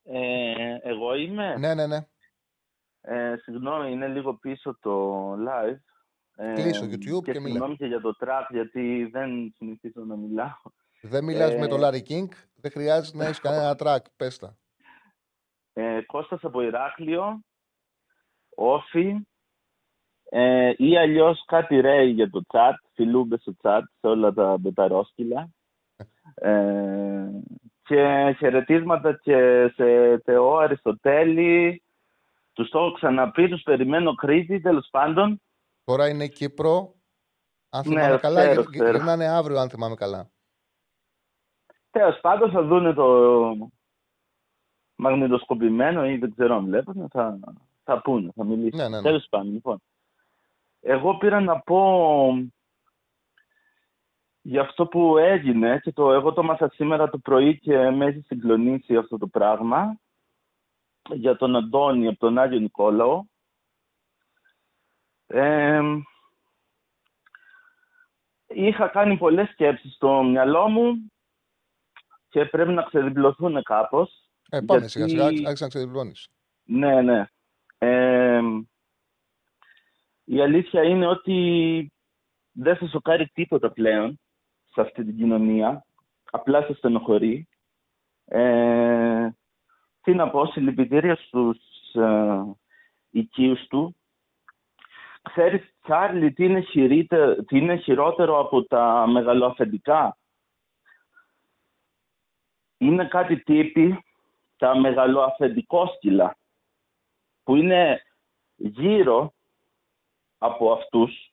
Ε, 0.03 0.77
εγώ 0.81 1.15
είμαι. 1.15 1.57
Ναι, 1.57 1.73
ναι, 1.73 1.87
ναι. 1.87 2.07
Ε, 3.01 3.35
συγγνώμη, 3.37 3.91
είναι 3.91 4.07
λίγο 4.07 4.33
πίσω 4.33 4.77
το 4.79 5.33
live. 5.33 5.79
Ε, 6.43 6.53
Κλείσω 6.53 6.85
YouTube 6.85 7.23
και, 7.23 7.31
και 7.31 7.39
μιλά. 7.39 7.51
συγγνώμη 7.51 7.75
και 7.75 7.85
για 7.85 8.01
το 8.01 8.15
track, 8.19 8.45
γιατί 8.49 9.09
δεν 9.11 9.53
συνηθίζω 9.57 10.03
να 10.03 10.15
μιλάω. 10.15 10.61
Δεν 11.01 11.23
μιλάς 11.23 11.51
Ε, 11.51 11.57
με 11.57 11.67
τον 11.67 11.79
Larry 11.83 12.01
King, 12.09 12.27
δεν 12.55 12.71
χρειάζεται 12.71 13.17
να 13.17 13.25
έχεις 13.25 13.39
κανένα 13.47 13.75
track. 13.79 14.05
Πες 14.15 14.37
τα. 14.37 14.57
Ε, 15.73 16.01
Κώστας 16.01 16.43
από 16.43 16.61
Ηράκλειο, 16.61 17.41
Όφη, 18.55 19.15
ε, 20.29 20.73
ή 20.77 20.97
αλλιώς 20.97 21.43
κάτι 21.45 21.79
ρέι 21.79 22.09
για 22.09 22.29
το 22.29 22.41
chat, 22.47 22.75
φιλούμπε 22.93 23.37
στο 23.37 23.53
chat, 23.61 23.81
σε 23.99 24.07
όλα 24.07 24.33
τα 24.33 24.57
μπεταρόσκυλα. 24.57 25.49
Ε, 26.33 27.29
και 27.83 28.35
χαιρετίσματα 28.37 29.13
και 29.13 29.67
σε 29.75 30.17
Θεό 30.23 30.57
Αριστοτέλη, 30.57 31.83
τους 32.53 32.69
το 32.69 32.79
έχω 32.79 32.91
ξαναπεί, 32.91 33.49
τους 33.49 33.61
περιμένω 33.61 34.13
Κρήτη, 34.13 34.61
τέλος 34.61 34.87
πάντων. 34.91 35.41
Τώρα 35.83 36.09
είναι 36.09 36.27
Κύπρο. 36.27 36.93
Αν 37.69 37.83
Ναι, 37.85 37.93
θυμάμαι 38.01 38.17
καλά, 38.17 38.41
ξέρω, 38.41 38.61
γυρ- 38.61 38.73
ξέρω. 38.73 38.91
γυρνάνε 38.91 39.27
αύριο, 39.27 39.59
αν 39.59 39.69
θυμάμαι 39.69 39.95
καλά. 39.95 40.29
Τέλος 41.91 42.19
πάντων 42.19 42.51
θα 42.51 42.63
δούνε 42.63 42.93
το 42.93 43.71
μαγνητοσκοπημένο 44.95 46.05
ή 46.05 46.17
δεν 46.17 46.31
ξέρω 46.31 46.55
αν 46.55 46.65
βλέπουν, 46.65 47.09
θα, 47.09 47.39
θα 47.83 48.01
πούνε, 48.01 48.31
θα 48.35 48.43
μιλήσουν. 48.45 48.77
Ναι, 48.79 48.87
ναι, 48.89 48.95
ναι. 48.95 49.01
Τέλος 49.01 49.25
πάντων, 49.29 49.51
λοιπόν. 49.51 49.81
Εγώ 50.79 51.17
πήρα 51.17 51.39
να 51.39 51.59
πω 51.59 52.33
για 54.41 54.61
αυτό 54.61 54.85
που 54.87 55.17
έγινε 55.17 55.79
και 55.79 55.91
το, 55.91 56.11
εγώ 56.11 56.33
το 56.33 56.43
μάθα 56.43 56.69
σήμερα 56.69 57.09
το 57.09 57.17
πρωί 57.17 57.59
και 57.59 57.89
με 57.89 58.05
έχει 58.05 58.21
συγκλονίσει 58.21 58.95
αυτό 58.95 59.17
το 59.17 59.27
πράγμα 59.27 59.99
για 61.13 61.35
τον 61.35 61.55
Αντώνη 61.55 62.07
από 62.07 62.17
τον 62.19 62.37
Άγιο 62.37 62.59
Νικόλαο. 62.59 63.23
Ε, 65.33 65.81
είχα 68.47 68.87
κάνει 68.87 69.17
πολλές 69.17 69.49
σκέψεις 69.49 69.93
στο 69.93 70.23
μυαλό 70.23 70.67
μου 70.67 71.11
και 72.29 72.45
πρέπει 72.45 72.71
να 72.71 72.81
ξεδιπλωθούν 72.81 73.63
κάπως. 73.63 74.29
Ε, 74.49 74.59
πάμε 74.59 74.79
Γιατί- 74.79 74.89
σιγά 74.89 75.07
σιγά, 75.07 75.25
άρχισε 75.25 75.63
να 75.63 75.69
ξεδιπλώνεις. 75.69 76.29
Ναι, 76.63 77.01
ναι. 77.01 77.25
Ε, 77.77 78.41
η 80.23 80.41
αλήθεια 80.41 80.83
είναι 80.83 81.07
ότι 81.07 81.91
δεν 82.51 82.75
σε 82.75 82.87
σοκάρει 82.87 83.27
τίποτα 83.27 83.71
πλέον 83.71 84.19
σε 84.73 84.81
αυτή 84.81 85.03
την 85.05 85.17
κοινωνία. 85.17 85.85
Απλά 86.31 86.61
σε 86.61 86.73
στενοχωρεί. 86.73 87.47
Ε, 88.25 89.29
τι 90.01 90.13
να 90.13 90.29
πω, 90.29 90.45
συλληπιτήρια 90.45 91.15
στους 91.15 91.57
ε, 91.93 92.41
οικείους 93.09 93.67
του. 93.67 93.95
Ξέρεις, 95.21 95.73
Τσάρλι, 95.81 96.33
τι 96.33 96.45
είναι, 96.45 96.61
χειρίτε- 96.61 97.45
τι 97.47 97.57
είναι 97.57 97.75
χειρότερο 97.75 98.39
από 98.39 98.63
τα 98.63 99.07
μεγαλοαφεντικά; 99.07 100.17
Είναι 102.77 103.05
κάτι 103.07 103.43
τύποι 103.43 104.03
τα 104.57 104.79
μεγαλοαφεντικόσκυλα 104.79 106.37
που 107.43 107.55
είναι 107.55 108.01
γύρω 108.55 109.33
από 110.37 110.71
αυτούς 110.71 111.31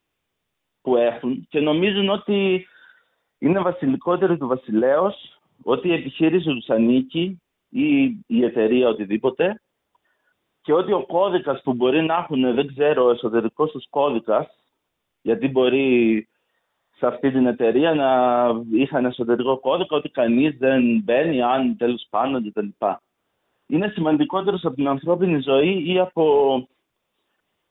που 0.81 0.95
έχουν 0.95 1.47
και 1.49 1.59
νομίζουν 1.59 2.09
ότι 2.09 2.67
είναι 3.37 3.59
βασιλικότεροι 3.61 4.37
του 4.37 4.47
βασιλέως, 4.47 5.39
ότι 5.63 5.87
η 5.87 5.93
επιχείρηση 5.93 6.49
τους 6.49 6.69
ανήκει 6.69 7.41
ή 7.69 8.03
η 8.27 8.43
εταιρεία 8.43 8.87
οτιδήποτε 8.87 9.61
και 10.61 10.73
ότι 10.73 10.91
ο 10.91 11.05
κώδικας 11.05 11.61
που 11.61 11.73
μπορεί 11.73 12.01
να 12.01 12.15
έχουν, 12.15 12.53
δεν 12.55 12.67
ξέρω, 12.67 13.05
ο 13.05 13.09
εσωτερικός 13.09 13.71
τους 13.71 13.87
κώδικας, 13.89 14.47
γιατί 15.21 15.47
μπορεί 15.47 16.27
σε 16.97 17.05
αυτή 17.05 17.31
την 17.31 17.45
εταιρεία 17.45 17.93
να 17.93 18.47
είχαν 18.71 19.05
εσωτερικό 19.05 19.59
κώδικα 19.59 19.95
ότι 19.95 20.09
κανείς 20.09 20.57
δεν 20.57 21.01
μπαίνει 21.03 21.41
αν 21.41 21.77
τέλος 21.77 22.07
πάντων 22.09 22.49
κτλ. 22.49 22.67
Είναι 23.67 23.87
σημαντικότερος 23.87 24.65
από 24.65 24.75
την 24.75 24.87
ανθρώπινη 24.87 25.41
ζωή 25.41 25.91
ή 25.93 25.99
από 25.99 26.23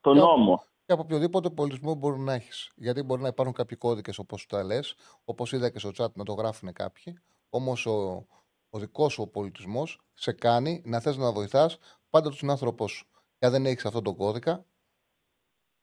τον 0.00 0.14
Και- 0.14 0.20
νόμο. 0.20 0.62
Και 0.86 0.92
από 0.92 1.02
οποιοδήποτε 1.02 1.50
πολιτισμό 1.50 1.94
μπορεί 1.94 2.18
να 2.20 2.32
έχεις. 2.32 2.72
Γιατί 2.76 3.02
μπορεί 3.02 3.22
να 3.22 3.28
υπάρχουν 3.28 3.54
κάποιοι 3.54 3.76
κώδικες 3.76 4.18
όπως 4.18 4.46
τα 4.46 4.64
λες, 4.64 4.94
όπως 5.24 5.52
είδα 5.52 5.70
και 5.70 5.78
στο 5.78 5.90
chat 5.98 6.12
να 6.14 6.24
το 6.24 6.32
γράφουν 6.32 6.72
κάποιοι. 6.72 7.18
Όμως 7.50 7.86
ο, 7.86 8.26
ο 8.70 8.78
δικός 8.78 9.12
σου 9.12 9.30
πολιτισμός 9.32 9.98
σε 10.14 10.32
κάνει 10.32 10.82
να 10.84 11.00
θες 11.00 11.16
να 11.16 11.32
βοηθάς 11.32 11.78
πάντα 12.10 12.28
τον 12.28 12.38
συνάνθρωπό 12.38 12.88
σου. 12.88 13.06
Και 13.38 13.46
αν 13.46 13.52
δεν 13.52 13.66
έχεις 13.66 13.84
αυτόν 13.84 14.02
τον 14.02 14.16
κώδικα, 14.16 14.64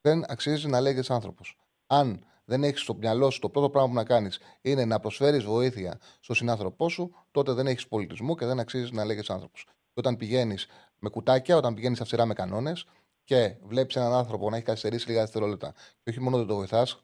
δεν 0.02 0.32
αξίζει 0.32 0.68
να 0.68 0.82
λέγεσαι 0.82 1.14
άνθρωπος. 1.14 1.58
Αν 1.88 2.26
δεν 2.46 2.64
έχεις 2.64 2.82
στο 2.82 2.94
μυαλό 2.96 3.30
σου 3.30 3.40
το 3.40 3.50
πρώτο 3.50 3.70
πράγμα 3.70 3.90
που 3.90 3.96
να 3.96 4.04
κάνεις 4.04 4.40
είναι 4.62 4.86
να 4.86 5.00
προσφέρεις 5.00 5.44
βοήθεια 5.44 6.00
στον 6.20 6.36
συνάνθρωπό 6.36 6.90
σου, 6.90 7.16
τότε 7.32 7.54
δεν 7.54 7.68
έχεις 7.68 7.88
πολιτισμό 7.88 8.36
και 8.36 8.46
δεν 8.46 8.60
αξίζει 8.60 8.94
να 8.94 9.06
λέγεσαι 9.06 9.34
άνθρωπος. 9.34 9.64
Και 9.64 10.00
όταν 10.00 10.18
πηγαίνεις 10.18 10.68
με 11.00 11.10
κουτάκια, 11.10 11.58
όταν 11.58 11.74
πηγαίνεις 11.74 12.02
αυστηρά 12.02 12.26
με 12.26 12.34
κανόνες 12.34 12.86
και 13.24 13.58
βλέπεις 13.64 13.96
έναν 13.96 14.14
άνθρωπο 14.14 14.50
να 14.50 14.56
έχει 14.56 14.66
καθυστερήσει 14.66 15.08
λίγα 15.08 15.20
δευτερόλεπτα 15.20 15.74
και 16.04 16.10
όχι 16.10 16.20
μόνο 16.20 16.38
δεν 16.38 16.48
το 16.48 16.56
βοηθάς, 16.56 17.04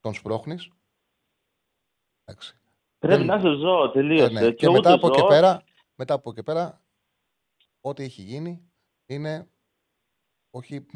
τον 0.00 0.14
σπρώχνεις. 0.14 0.70
Εντάξει. 2.24 2.58
Πρέπει 2.98 3.16
δεν- 3.16 3.26
να 3.26 3.36
είσαι 3.36 3.56
ζώο 3.56 3.90
τελείω. 3.90 4.24
Ε, 4.24 4.28
ναι. 4.28 4.50
Και, 4.50 4.70
μετά 4.70 4.92
από 4.92 5.06
εκεί 5.06 5.26
πέρα, 5.26 5.62
μετά 5.94 6.14
από 6.14 6.30
εκεί 6.30 6.42
πέρα, 6.42 6.82
ό,τι 7.80 8.02
έχει 8.02 8.22
γίνει 8.22 8.70
είναι. 9.06 9.48
Όχι, 10.50 10.86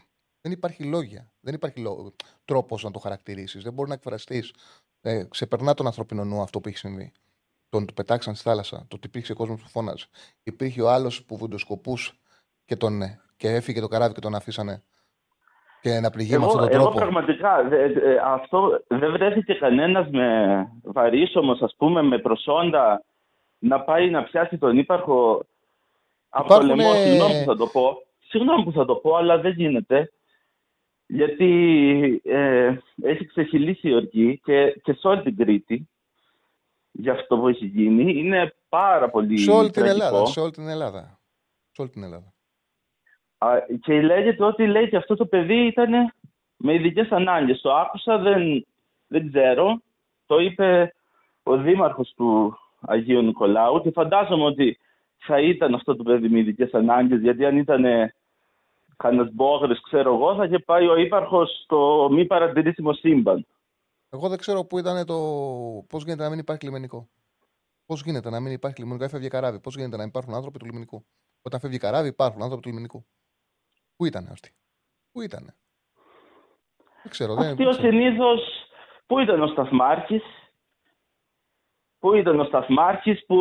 δεν 0.40 0.52
υπάρχει 0.52 0.84
λόγια. 0.84 1.32
Δεν 1.40 1.54
υπάρχει 1.54 1.80
λό... 1.80 2.12
τρόπος 2.44 2.82
να 2.82 2.90
το 2.90 2.98
χαρακτηρίσεις. 2.98 3.62
Δεν 3.62 3.72
μπορεί 3.72 3.88
να 3.88 3.94
εκφραστείς. 3.94 4.54
Ε, 5.00 5.24
ξεπερνά 5.24 5.74
τον 5.74 5.86
ανθρωπινό 5.86 6.24
νου 6.24 6.40
αυτό 6.40 6.60
που 6.60 6.68
έχει 6.68 6.76
συμβεί. 6.76 7.12
Τον 7.68 7.86
του 7.86 7.94
πετάξαν 7.94 8.34
στη 8.34 8.48
θάλασσα. 8.48 8.76
Το 8.88 8.96
ότι 8.96 9.06
υπήρξε 9.06 9.34
κόσμος 9.34 9.62
που 9.62 9.68
φώναζε. 9.68 10.06
Υπήρχε 10.42 10.82
ο 10.82 10.90
άλλος 10.90 11.24
που 11.24 11.36
βουντοσκοπούσε 11.36 12.12
και, 12.64 12.76
τον, 12.76 13.02
ε, 13.02 13.20
και 13.36 13.48
έφυγε 13.48 13.80
το 13.80 13.88
καράβι 13.88 14.14
και 14.14 14.20
τον 14.20 14.34
αφήσανε 14.34 14.82
και 15.80 16.00
να 16.00 16.10
πληγεί 16.10 16.30
με 16.30 16.36
Εγώ, 16.36 16.44
αυτόν 16.46 16.60
τον 16.62 16.70
εγώ 16.72 16.82
τρόπο. 16.82 16.98
πραγματικά 16.98 17.68
δε- 17.68 17.88
δε- 17.92 18.18
αυτό 18.24 18.82
δεν 18.88 19.12
βρέθηκε 19.12 19.54
κανένας 19.54 20.08
με 20.10 20.66
βαρύσομος, 20.82 21.60
ας 21.62 21.74
πούμε, 21.76 22.02
με 22.02 22.18
προσόντα 22.18 23.04
να 23.58 23.80
πάει 23.80 24.10
να 24.10 24.22
πιάσει 24.24 24.58
τον 24.58 24.78
ύπαρχο 24.78 25.46
από 26.34 26.48
το 26.48 26.54
Υπάρχουνε- 26.54 26.76
λαιμό. 26.86 26.94
Συγγνώμη 27.04 27.38
που 27.44 27.50
θα 27.50 27.56
το 27.56 27.66
πω. 27.66 28.02
Συγγνώμη 28.28 28.64
που 28.64 28.72
θα 28.72 28.84
το 28.84 28.94
πω, 28.94 29.14
αλλά 29.16 29.38
δεν 29.38 29.52
γίνεται. 29.52 30.12
Γιατί 31.06 32.20
ε, 32.24 32.76
έχει 33.02 33.24
ξεχυλήσει 33.26 33.88
η 33.88 33.94
οργή 33.94 34.40
και, 34.44 34.80
και 34.82 34.92
σε 34.92 35.08
όλη 35.08 35.22
την 35.22 35.36
Κρήτη 35.36 35.88
για 36.90 37.12
αυτό 37.12 37.38
που 37.38 37.48
έχει 37.48 37.66
γίνει. 37.66 38.12
Είναι 38.18 38.54
πάρα 38.68 39.10
πολύ 39.10 39.38
Σε 39.38 39.50
όλη 39.50 39.70
την 39.70 39.82
τραγικό. 39.82 40.04
Ελλάδα. 40.06 40.26
Σε 40.26 40.40
όλη 40.40 40.50
την 40.50 40.68
Ελλάδα. 40.68 41.20
Σε 41.72 41.80
όλη 41.82 41.90
την 41.90 42.02
Ελλάδα. 42.02 42.32
Α, 43.38 43.48
Και 43.82 44.02
λέγεται 44.02 44.44
ότι 44.44 44.66
λέει 44.66 44.82
ότι 44.82 44.96
αυτό 44.96 45.16
το 45.16 45.26
παιδί 45.26 45.66
ήταν 45.66 46.14
με 46.56 46.74
ειδικές 46.74 47.08
ανάγκες. 47.10 47.60
Το 47.60 47.74
άκουσα, 47.74 48.18
δεν, 48.18 48.66
δεν 49.06 49.28
ξέρω. 49.32 49.80
Το 50.26 50.38
είπε 50.38 50.94
ο 51.42 51.56
δήμαρχος 51.56 52.12
του 52.16 52.58
Αγίου 52.80 53.22
Νικολάου 53.22 53.80
και 53.82 53.90
φαντάζομαι 53.90 54.44
ότι 54.44 54.78
θα 55.26 55.40
ήταν 55.40 55.74
αυτό 55.74 55.96
το 55.96 56.02
παιδί 56.02 56.28
με 56.28 56.38
ειδικές 56.38 56.74
ανάγκες 56.74 57.20
γιατί 57.20 57.44
αν 57.44 57.56
ήταν 57.56 57.84
κανένα 58.96 59.30
μπόγρης, 59.32 59.80
ξέρω 59.80 60.14
εγώ, 60.14 60.34
θα 60.34 60.44
είχε 60.44 60.58
πάει 60.58 60.86
ο 60.86 60.96
ύπαρχος 60.96 61.60
στο 61.64 62.08
μη 62.12 62.24
παρατηρήσιμο 62.26 62.92
σύμπαν. 62.92 63.46
Εγώ 64.10 64.28
δεν 64.28 64.38
ξέρω 64.38 64.64
πού 64.64 64.78
ήταν 64.78 65.06
το. 65.06 65.14
Πώς 65.88 66.04
γίνεται 66.04 66.22
να 66.22 66.28
μην 66.30 66.38
υπάρχει 66.38 66.64
λιμενικό. 66.64 67.08
Πώς 67.86 68.02
γίνεται 68.02 68.30
να 68.30 68.40
μην 68.40 68.52
υπάρχει 68.52 68.80
λιμενικό, 68.80 69.04
έφευγε 69.04 69.28
καράβι. 69.28 69.60
Πώς 69.60 69.74
γίνεται 69.74 69.96
να 69.96 70.02
μην 70.02 70.08
υπάρχουν 70.08 70.34
άνθρωποι 70.34 70.58
του 70.58 70.64
λιμενικού; 70.64 71.04
Όταν 71.42 71.60
φεύγει 71.60 71.78
καράβι, 71.78 72.08
υπάρχουν 72.08 72.42
άνθρωποι 72.42 72.62
του 72.62 72.68
λιμενικού. 72.68 73.04
Πού 73.96 74.04
ήταν 74.04 74.28
αυτοί; 74.30 74.50
Πού 75.12 75.20
ήταν. 75.20 75.54
Δεν 77.02 77.10
ξέρω. 77.10 77.34
Δεν, 77.34 77.44
Αυτή 77.44 77.56
δεν 77.56 77.66
ο 77.66 77.70
ξέρω. 77.70 77.90
συνήθως, 77.90 78.40
πού 79.06 79.18
ήταν 79.18 79.42
ο 79.42 79.46
Σταθμάρχης, 79.46 80.22
πού 82.02 82.14
ήταν 82.14 82.40
ο 82.40 82.44
Σταθμάρχης 82.44 83.24
που 83.26 83.38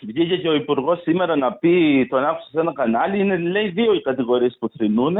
βγήκε 0.00 0.36
και 0.36 0.48
ο 0.48 0.54
Υπουργός 0.54 1.02
σήμερα 1.02 1.36
να 1.36 1.52
πει, 1.52 2.06
τον 2.10 2.24
άκουσα 2.24 2.48
σε 2.50 2.60
ένα 2.60 2.72
κανάλι, 2.72 3.18
είναι 3.18 3.36
λέει 3.36 3.68
δύο 3.68 3.94
οι 3.94 4.02
κατηγορίες 4.02 4.56
που 4.60 4.68
θρυνούν, 4.68 5.16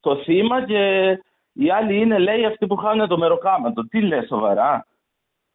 το 0.00 0.16
θύμα 0.16 0.64
και 0.64 1.08
οι 1.52 1.70
άλλοι 1.70 1.96
είναι 1.96 2.18
λέει 2.18 2.44
αυτοί 2.44 2.66
που 2.66 2.76
χάνουν 2.76 3.08
το 3.08 3.18
μεροκάματο. 3.18 3.88
Τι 3.88 4.00
λέει 4.00 4.26
σοβαρά; 4.26 4.86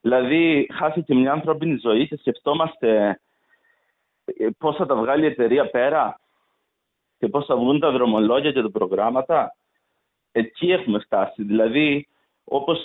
Δηλαδή 0.01 0.69
χάθηκε 0.73 1.15
μια 1.15 1.31
ανθρώπινη 1.31 1.79
ζωή 1.81 2.07
και 2.07 2.17
σκεφτόμαστε 2.17 3.19
ε, 4.25 4.47
πώς 4.57 4.75
θα 4.75 4.85
τα 4.85 4.95
βγάλει 4.95 5.23
η 5.23 5.27
εταιρεία 5.27 5.69
πέρα 5.69 6.19
και 7.17 7.27
πώς 7.27 7.45
θα 7.45 7.55
βγουν 7.55 7.79
τα 7.79 7.91
δρομολόγια 7.91 8.51
και 8.51 8.61
τα 8.61 8.71
προγράμματα 8.71 9.55
εκεί 10.31 10.71
έχουμε 10.71 10.99
φτάσει. 10.99 11.43
Δηλαδή, 11.43 12.07
όπως 12.43 12.79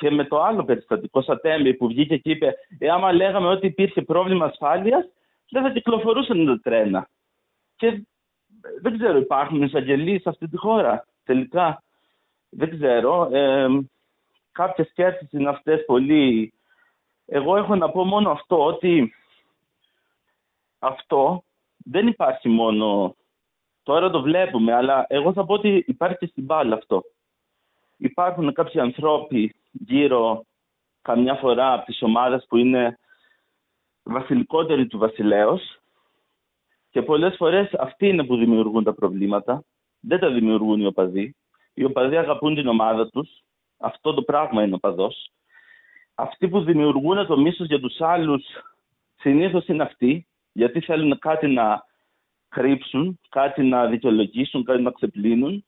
και 0.00 0.10
με 0.10 0.24
το 0.24 0.42
άλλο 0.42 0.64
περιστατικό 0.64 1.22
Σατέμπη 1.22 1.74
που 1.74 1.86
βγήκε 1.86 2.16
και 2.16 2.30
είπε 2.30 2.54
«Ε, 2.78 2.88
άμα 2.90 3.12
λέγαμε 3.12 3.48
ότι 3.48 3.66
υπήρχε 3.66 4.02
πρόβλημα 4.02 4.44
ασφάλειας, 4.44 5.04
δεν 5.50 5.62
θα 5.62 5.70
κυκλοφορούσαν 5.70 6.46
τα 6.46 6.60
τρένα. 6.62 7.08
Και 7.76 8.02
δεν 8.80 8.98
ξέρω, 8.98 9.18
υπάρχουν 9.18 9.62
εισαγγελίες 9.62 10.22
σε 10.22 10.28
αυτή 10.28 10.48
τη 10.48 10.56
χώρα 10.56 11.06
τελικά. 11.24 11.82
Δεν 12.48 12.70
ξέρω. 12.70 13.28
Ε, 13.32 13.68
κάποιες 14.52 14.88
σκέψεις 14.88 15.32
είναι 15.32 15.48
αυτές 15.48 15.84
πολύ... 15.84 16.52
Εγώ 17.26 17.56
έχω 17.56 17.74
να 17.74 17.90
πω 17.90 18.04
μόνο 18.04 18.30
αυτό, 18.30 18.64
ότι 18.64 19.14
αυτό 20.78 21.44
δεν 21.76 22.06
υπάρχει 22.06 22.48
μόνο... 22.48 23.14
Τώρα 23.82 24.10
το 24.10 24.22
βλέπουμε, 24.22 24.74
αλλά 24.74 25.04
εγώ 25.08 25.32
θα 25.32 25.44
πω 25.44 25.54
ότι 25.54 25.84
υπάρχει 25.86 26.16
και 26.16 26.26
στην 26.26 26.44
μπάλα 26.44 26.74
αυτό. 26.74 27.02
Υπάρχουν 27.96 28.52
κάποιοι 28.52 28.80
ανθρώποι 28.80 29.54
γύρω 29.70 30.44
καμιά 31.02 31.34
φορά 31.34 31.72
από 31.72 31.84
τις 31.84 32.02
ομάδες 32.02 32.44
που 32.48 32.56
είναι 32.56 32.98
βασιλικότεροι 34.02 34.86
του 34.86 34.98
βασιλέως 34.98 35.78
και 36.90 37.02
πολλές 37.02 37.36
φορές 37.36 37.74
αυτοί 37.74 38.08
είναι 38.08 38.24
που 38.24 38.36
δημιουργούν 38.36 38.84
τα 38.84 38.94
προβλήματα. 38.94 39.64
Δεν 40.00 40.18
τα 40.18 40.30
δημιουργούν 40.30 40.80
οι 40.80 40.86
οπαδοί. 40.86 41.36
Οι 41.74 41.84
οπαδοί 41.84 42.16
αγαπούν 42.16 42.54
την 42.54 42.66
ομάδα 42.66 43.08
τους. 43.08 43.42
Αυτό 43.78 44.14
το 44.14 44.22
πράγμα 44.22 44.62
είναι 44.62 44.74
ο 44.74 44.78
παδός. 44.78 45.30
Αυτοί 46.14 46.48
που 46.48 46.60
δημιουργούν 46.60 47.26
το 47.26 47.38
μίσος 47.38 47.66
για 47.66 47.80
τους 47.80 48.00
άλλους 48.00 48.44
συνήθως 49.20 49.66
είναι 49.66 49.82
αυτοί, 49.82 50.26
γιατί 50.52 50.80
θέλουν 50.80 51.18
κάτι 51.18 51.46
να 51.46 51.84
κρύψουν, 52.48 53.20
κάτι 53.28 53.62
να 53.62 53.86
δικαιολογήσουν, 53.86 54.64
κάτι 54.64 54.82
να 54.82 54.90
ξεπλύνουν. 54.90 55.64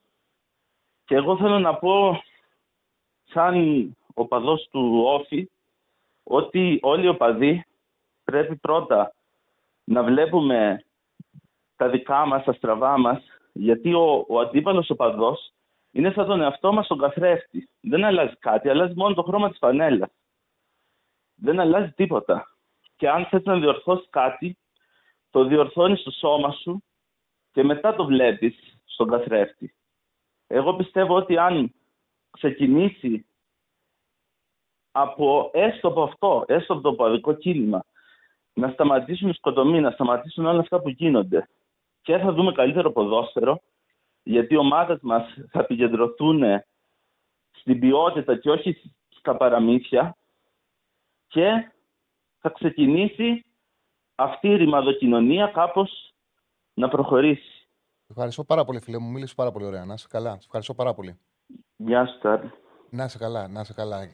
Και 1.05 1.15
εγώ 1.15 1.37
θέλω 1.37 1.59
να 1.59 1.75
πω, 1.75 2.23
σαν 3.33 3.97
ο 4.15 4.27
παδός 4.27 4.69
του 4.71 5.03
Όφη, 5.05 5.51
ότι 6.23 6.79
όλοι 6.83 7.05
οι 7.05 7.09
οπαδοί 7.09 7.65
πρέπει 8.25 8.57
πρώτα 8.57 9.15
να 9.85 10.03
βλέπουμε 10.03 10.85
τα 11.77 11.89
δικά 11.89 12.27
μας, 12.27 12.45
τα 12.45 12.53
στραβά 12.53 12.99
μας, 12.99 13.23
γιατί 13.53 13.95
ο, 13.95 14.25
ο 14.29 14.41
αντίπαλος 14.41 14.91
οπαδός 14.91 15.53
είναι 15.91 16.11
σαν 16.11 16.27
τον 16.27 16.41
εαυτό 16.41 16.73
μας 16.73 16.87
τον 16.87 16.99
καθρέφτη. 16.99 17.69
Δεν 17.81 18.05
αλλάζει 18.05 18.37
κάτι, 18.37 18.69
αλλάζει 18.69 18.95
μόνο 18.97 19.15
το 19.15 19.23
χρώμα 19.23 19.49
της 19.49 19.59
φανέλας. 19.59 20.11
Δεν 21.35 21.61
αλλάζει 21.61 21.91
τίποτα. 21.91 22.57
Και 22.97 23.09
αν 23.09 23.27
θες 23.27 23.43
να 23.45 23.59
διορθώσεις 23.59 24.07
κάτι, 24.11 24.59
το 25.31 25.45
διορθώνεις 25.45 26.01
στο 26.01 26.11
σώμα 26.11 26.51
σου 26.51 26.83
και 27.53 27.63
μετά 27.63 27.95
το 27.95 28.05
βλέπεις 28.05 28.79
στον 28.85 29.09
καθρέφτη. 29.09 29.75
Εγώ 30.47 30.75
πιστεύω 30.75 31.15
ότι 31.15 31.37
αν 31.39 31.75
ξεκινήσει 32.33 33.27
από 34.93 35.51
έστω 35.53 35.89
από 35.89 36.03
αυτό, 36.03 36.45
έστω 36.47 36.73
από 36.73 36.83
το 36.83 36.95
παδικό 36.95 37.35
κίνημα, 37.35 37.85
να 38.53 38.69
σταματήσουν 38.69 39.29
οι 39.29 39.35
σκοτωμοί, 39.35 39.81
να 39.81 39.91
σταματήσουν 39.91 40.47
όλα 40.47 40.61
αυτά 40.61 40.81
που 40.81 40.89
γίνονται 40.89 41.49
και 42.03 42.19
θα 42.19 42.33
δούμε 42.33 42.53
καλύτερο 42.53 42.93
ποδόσφαιρο, 42.93 43.61
γιατί 44.23 44.55
οι 44.55 44.57
ομάδες 44.57 44.99
μας 45.03 45.23
θα 45.51 45.61
επικεντρωθούν 45.61 46.43
στην 47.51 47.81
ποιότητα 47.81 48.37
και 48.37 48.51
όχι 48.51 48.93
στα 49.09 49.37
παραμύθια 49.37 50.17
και 51.27 51.73
θα 52.39 52.49
ξεκινήσει 52.49 53.45
αυτή 54.15 54.49
η 54.49 54.57
ρημαδοκοινωνία 54.57 55.47
κάπως 55.47 56.15
να 56.75 56.89
προχωρήσει. 56.89 57.67
Ευχαριστώ 58.07 58.45
πάρα 58.45 58.65
πολύ, 58.65 58.81
φίλε 58.81 58.99
μου. 58.99 59.11
Μίλησες 59.11 59.35
πάρα 59.35 59.53
πολύ 59.53 59.65
ωραία. 59.65 59.85
Να 59.85 59.95
είσαι 59.95 60.07
καλά. 60.11 60.31
Σε 60.31 60.45
ευχαριστώ 60.45 60.75
πάρα 60.75 60.95
πολύ. 60.95 61.19
Γεια 61.85 62.07
σου, 62.07 62.19
Τάρλ. 62.19 62.47
Να 62.91 63.05
είσαι 63.05 63.19
καλά, 63.19 63.49
να 63.49 63.61
είσαι 63.61 63.73
καλά. 63.73 64.11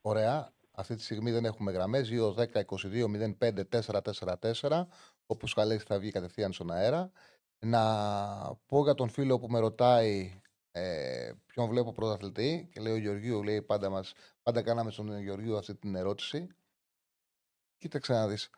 Ωραία. 0.00 0.52
Αυτή 0.70 0.94
τη 0.94 1.02
στιγμή 1.02 1.30
δεν 1.30 1.44
έχουμε 1.44 1.72
γραμμές. 1.72 2.08
2, 2.08 2.34
10, 2.34 2.64
22, 2.64 3.08
05, 3.38 3.64
4, 3.68 4.00
4, 4.00 4.36
4. 4.60 4.86
Όπως 5.26 5.54
καλέσει 5.54 5.84
θα 5.88 5.98
βγει 5.98 6.10
κατευθείαν 6.10 6.52
στον 6.52 6.70
αέρα. 6.70 7.10
Να 7.58 7.82
πω 8.66 8.82
για 8.82 8.94
τον 8.94 9.08
φίλο 9.08 9.38
που 9.38 9.48
με 9.48 9.58
ρωτάει 9.58 10.40
ε, 10.72 11.32
ποιον 11.46 11.68
βλέπω 11.68 11.92
πρωταθλητή 11.92 12.68
και 12.72 12.80
λέει 12.80 12.92
ο 12.92 12.96
Γεωργίου, 12.96 13.42
λέει 13.42 13.62
πάντα, 13.62 13.90
μας, 13.90 14.12
πάντα 14.42 14.62
κάναμε 14.62 14.90
στον 14.90 15.20
Γεωργίου 15.20 15.56
αυτή 15.56 15.74
την 15.74 15.94
ερώτηση. 15.94 16.48
Κοίταξε 17.76 18.12
να 18.12 18.28
δεις. 18.28 18.50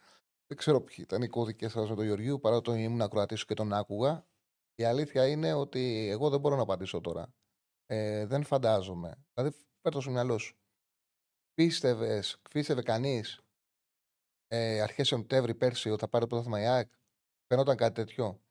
Δεν 0.46 0.56
ξέρω 0.56 0.80
ποιοι 0.80 0.96
ήταν 0.98 1.22
οι 1.22 1.28
κώδικες 1.28 1.72
σας 1.72 1.88
με 1.88 1.94
τον 1.94 2.04
Γεωργίου, 2.04 2.40
παρά 2.40 2.60
το 2.60 2.74
ήμουν 2.74 3.02
ακροατής 3.02 3.44
και 3.44 3.54
τον 3.54 3.72
άκουγα. 3.72 4.24
Η 4.74 4.84
αλήθεια 4.84 5.26
είναι 5.26 5.52
ότι 5.52 6.08
εγώ 6.10 6.28
δεν 6.30 6.40
μπορώ 6.40 6.56
να 6.56 6.62
απαντήσω 6.62 7.00
τώρα. 7.00 7.32
Ε, 7.92 8.26
δεν 8.26 8.44
φαντάζομαι. 8.44 9.24
Δηλαδή, 9.34 9.56
πέτω 9.80 10.00
στο 10.00 10.10
μυαλό 10.10 10.38
σου. 10.38 10.56
Πίστευες, 11.54 12.40
πίστευε 12.50 12.82
κανείς 12.82 13.40
ε, 14.46 14.80
αρχές 14.80 15.08
Σεπτέμβρη 15.08 15.54
πέρσι 15.54 15.90
ότι 15.90 16.00
θα 16.00 16.08
πάρει 16.08 16.26
το 16.26 16.28
πρωτάθλημα 16.28 16.60
η 16.60 16.66
ΑΕΚ; 16.66 16.92
Φαινόταν 17.46 17.76
κάτι 17.76 17.94
τέτοιο; 17.94 18.42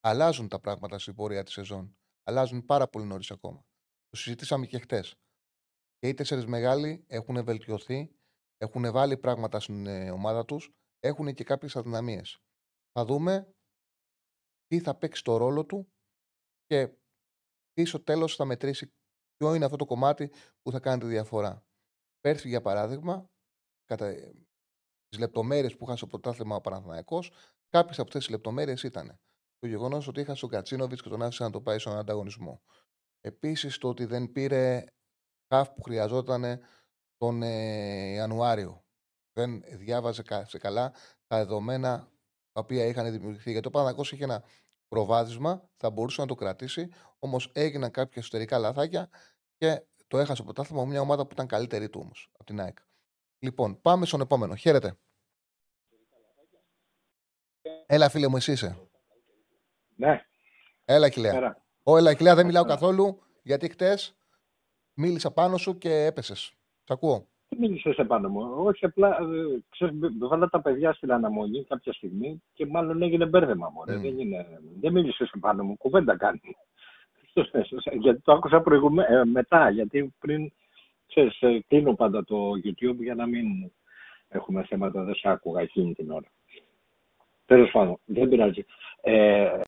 Αλλάζουν 0.00 0.48
τα 0.48 0.60
πράγματα 0.60 0.98
στην 0.98 1.14
πορεία 1.14 1.42
της 1.42 1.52
σεζόν. 1.52 1.96
Αλλάζουν 2.22 2.64
πάρα 2.64 2.88
πολύ 2.88 3.06
νωρίς 3.06 3.30
ακόμα. 3.30 3.64
Το 4.08 4.16
συζητήσαμε 4.16 4.66
και 4.66 4.78
χτες. 4.78 5.14
Και 5.98 6.08
οι 6.08 6.14
τέσσερις 6.14 6.46
μεγάλοι 6.46 7.04
έχουν 7.06 7.44
βελτιωθεί, 7.44 8.10
έχουν 8.56 8.92
βάλει 8.92 9.16
πράγματα 9.16 9.60
στην 9.60 9.86
ε, 9.86 10.10
ομάδα 10.10 10.44
τους, 10.44 10.70
έχουν 10.98 11.34
και 11.34 11.44
κάποιες 11.44 11.76
αδυναμίες. 11.76 12.38
Θα 12.92 13.04
δούμε 13.04 13.54
τι 14.66 14.80
θα 14.80 14.94
παίξει 14.94 15.24
το 15.24 15.36
ρόλο 15.36 15.64
του 15.64 15.92
και 16.64 16.86
τι 16.86 17.01
στο 17.84 18.02
τέλος 18.02 18.36
θα 18.36 18.44
μετρήσει 18.44 18.92
ποιο 19.36 19.54
είναι 19.54 19.64
αυτό 19.64 19.76
το 19.76 19.84
κομμάτι 19.84 20.32
που 20.62 20.70
θα 20.70 20.80
κάνει 20.80 21.00
τη 21.00 21.06
διαφορά. 21.06 21.64
Πέρσι, 22.20 22.48
για 22.48 22.60
παράδειγμα, 22.60 23.30
κατά 23.84 24.14
τις 25.08 25.18
λεπτομέρειες 25.18 25.76
που 25.76 25.84
είχα 25.84 25.96
στο 25.96 26.06
πρωτάθλημα 26.06 26.56
ο 26.56 26.60
Παναθυναϊκό, 26.60 27.18
κάποιες 27.68 27.98
από 27.98 28.08
αυτές 28.08 28.24
τις 28.24 28.28
λεπτομέρειες 28.28 28.82
ήταν 28.82 29.20
το 29.58 29.66
γεγονός 29.66 30.08
ότι 30.08 30.20
είχα 30.20 30.34
στον 30.34 30.48
Κατσίνοβιτς 30.48 31.02
και 31.02 31.08
τον 31.08 31.22
άφησε 31.22 31.42
να 31.42 31.50
το 31.50 31.60
πάει 31.60 31.78
στον 31.78 31.96
ανταγωνισμό. 31.96 32.62
Επίσης 33.20 33.78
το 33.78 33.88
ότι 33.88 34.04
δεν 34.04 34.32
πήρε 34.32 34.84
χαφ 35.54 35.70
που 35.70 35.82
χρειαζόταν 35.82 36.60
τον 37.16 37.42
ε, 37.42 38.12
Ιανουάριο. 38.12 38.84
Δεν 39.32 39.62
διάβαζε 39.78 40.22
σε 40.42 40.58
καλά 40.58 40.90
τα 41.26 41.36
δεδομένα 41.36 42.08
τα 42.52 42.60
οποία 42.60 42.84
είχαν 42.86 43.10
δημιουργηθεί. 43.10 43.50
Γιατί 43.50 43.66
ο 43.66 43.70
Παναθυναϊκό 43.70 44.14
είχε 44.14 44.24
ένα 44.24 44.44
προβάδισμα, 44.88 45.70
θα 45.76 45.90
μπορούσε 45.90 46.20
να 46.20 46.26
το 46.26 46.34
κρατήσει, 46.34 46.88
όμως 47.24 47.50
έγιναν 47.52 47.90
κάποια 47.90 48.22
εσωτερικά 48.22 48.58
λαθάκια 48.58 49.08
και 49.56 49.82
το 50.08 50.18
έχασε 50.18 50.36
το 50.36 50.44
πρωτάθλημα 50.44 50.84
μια 50.84 51.00
ομάδα 51.00 51.22
που 51.22 51.32
ήταν 51.32 51.46
καλύτερη 51.46 51.88
του 51.88 52.00
όμως 52.02 52.30
από 52.32 52.44
την 52.44 52.60
ΑΕΚ. 52.60 52.78
Λοιπόν, 53.38 53.80
πάμε 53.80 54.06
στον 54.06 54.20
επόμενο. 54.20 54.54
Χαίρετε. 54.54 54.96
Έλα, 57.86 58.08
φίλε 58.08 58.28
μου, 58.28 58.36
εσύ 58.36 58.52
είσαι. 58.52 58.78
Ναι. 59.96 60.24
Έλα, 60.84 61.08
Κιλέα. 61.08 61.64
Ω, 61.82 61.96
έλα, 61.96 62.14
Κιλέα, 62.14 62.34
δεν 62.34 62.46
μιλάω 62.46 62.64
καθόλου, 62.64 63.22
γιατί 63.42 63.68
χτες 63.68 64.16
μίλησα 64.94 65.32
πάνω 65.32 65.56
σου 65.56 65.78
και 65.78 66.04
έπεσες. 66.04 66.54
Σ' 66.84 66.90
ακούω. 66.90 67.26
Τι 67.48 67.58
μίλησες 67.58 67.96
επάνω 67.96 68.28
μου. 68.28 68.64
Όχι, 68.64 68.84
απλά 68.84 69.08
ε, 69.08 69.64
ξέρεις, 69.68 69.98
βάλα 70.18 70.48
τα 70.48 70.62
παιδιά 70.62 70.92
στην 70.92 71.12
αναμονή 71.12 71.64
κάποια 71.64 71.92
στιγμή 71.92 72.42
και 72.52 72.66
μάλλον 72.66 73.02
έγινε 73.02 73.26
μπέρδεμα 73.26 73.68
μου. 73.68 73.80
Mm. 73.80 73.86
Δεν, 73.86 74.18
είναι, 74.18 74.60
δεν 74.80 74.92
μίλησες 74.92 75.30
επάνω 75.34 75.64
μου. 75.64 75.76
Κουβέντα 75.76 76.16
κάνει. 76.16 76.40
Γιατί 78.00 78.20
το 78.20 78.32
άκουσα 78.32 78.60
προηγουμέ, 78.60 79.06
ε, 79.08 79.24
μετά. 79.24 79.70
Γιατί 79.70 80.14
πριν 80.18 80.52
ξέρεις, 81.06 81.40
ε, 81.40 81.64
κλείνω 81.68 81.94
πάντα 81.94 82.24
το 82.24 82.50
YouTube 82.64 82.96
για 82.98 83.14
να 83.14 83.26
μην 83.26 83.70
έχουμε 84.28 84.64
θέματα. 84.64 85.04
Δεν 85.04 85.14
σε 85.14 85.28
άκουγα 85.28 85.60
εκείνη 85.60 85.94
την 85.94 86.10
ώρα. 86.10 86.26
Τέλος 87.46 87.70
πάντων, 87.70 87.98
δεν 88.04 88.28
πειράζει. 88.28 88.64
Ε, 89.00 89.60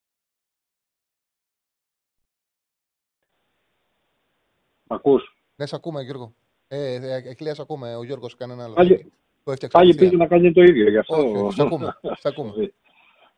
ακούς; 4.86 5.36
Ναι, 5.56 5.66
σε 5.66 5.76
ακούμε, 5.76 6.02
Γιώργο. 6.02 6.34
Ε, 6.68 6.94
ε, 6.94 7.34
ε 7.38 7.54
ακούμε. 7.60 7.96
Ο 7.96 8.04
Γιώργος 8.04 8.34
κάνει 8.34 8.52
ένα 8.52 8.64
άλλο. 8.64 8.74
Πάλι, 8.74 9.12
πάλι 9.70 9.94
πήγε 9.94 10.16
να 10.16 10.26
κάνει 10.26 10.52
το 10.52 10.62
ίδιο, 10.62 10.90
γι' 10.90 10.98
αυτό. 10.98 11.16
Όχι, 11.16 11.54
σε 11.54 11.62
ακούμε. 11.62 11.98
σε 12.20 12.28
ακούμε. 12.28 12.72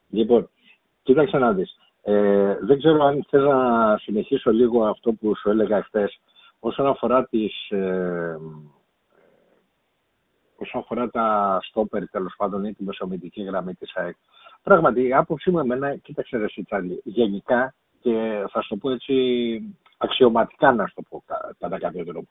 λοιπόν, 0.09 0.51
κοίταξε 1.03 1.39
να 1.39 1.53
δεις. 1.53 1.77
Ε, 2.09 2.59
δεν 2.61 2.79
ξέρω 2.79 3.05
αν 3.05 3.27
θες 3.29 3.43
να 3.43 3.99
συνεχίσω 3.99 4.51
λίγο 4.51 4.85
αυτό 4.85 5.13
που 5.13 5.37
σου 5.37 5.51
έλεγα 5.51 5.83
χθες 5.83 6.21
όσον 6.59 6.87
αφορά 6.87 7.25
τις... 7.25 7.71
Ε, 7.71 8.39
όσον 10.57 10.81
αφορά 10.81 11.11
τα 11.11 11.59
στόπερ 11.63 12.09
τέλος 12.09 12.35
πάντων 12.37 12.65
ή 12.65 12.75
τη 12.75 12.85
μεσομητική 12.85 13.43
γραμμή 13.43 13.75
της 13.75 13.95
ΑΕΚ. 13.95 14.17
Πράγματι, 14.63 15.07
η 15.07 15.15
άποψή 15.15 15.51
μου 15.51 15.59
εμένα, 15.59 15.97
κοίταξε 15.97 16.37
ρε 16.37 16.49
Σιτσάλη, 16.49 17.01
γενικά 17.05 17.75
και 18.01 18.45
θα 18.51 18.63
σου 18.63 18.69
το 18.69 18.77
πω 18.77 18.91
έτσι 18.91 19.15
αξιωματικά 19.97 20.73
να 20.73 20.87
σου 20.87 20.95
το 20.95 21.03
πω 21.09 21.23
κατά 21.59 21.79
κάποιο 21.79 22.05
τρόπο. 22.05 22.29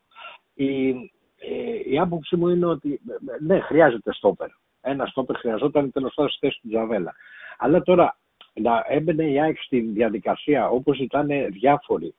Η, 0.53 0.89
ε, 1.38 1.89
η 1.91 1.99
άποψή 1.99 2.36
μου 2.36 2.47
είναι 2.47 2.65
ότι 2.65 3.01
ναι, 3.39 3.59
χρειάζεται 3.59 4.13
στόπερ. 4.13 4.49
Ένα 4.82 5.05
στόπερ 5.05 5.38
χρειαζόταν 5.38 5.91
τέλος 5.91 6.13
πάντων 6.13 6.32
στη 6.32 6.45
θέση 6.47 6.59
του 6.61 6.69
Τζαβέλα. 6.69 7.13
Αλλά 7.57 7.82
τώρα 7.82 8.17
να 8.62 8.86
έμπαινε 8.88 9.24
η 9.24 9.39
ΑΕΚ 9.39 9.58
στην 9.62 9.93
διαδικασία 9.93 10.70
όπως 10.70 10.99
ήταν 10.99 11.28
διάφοροι, 11.51 12.16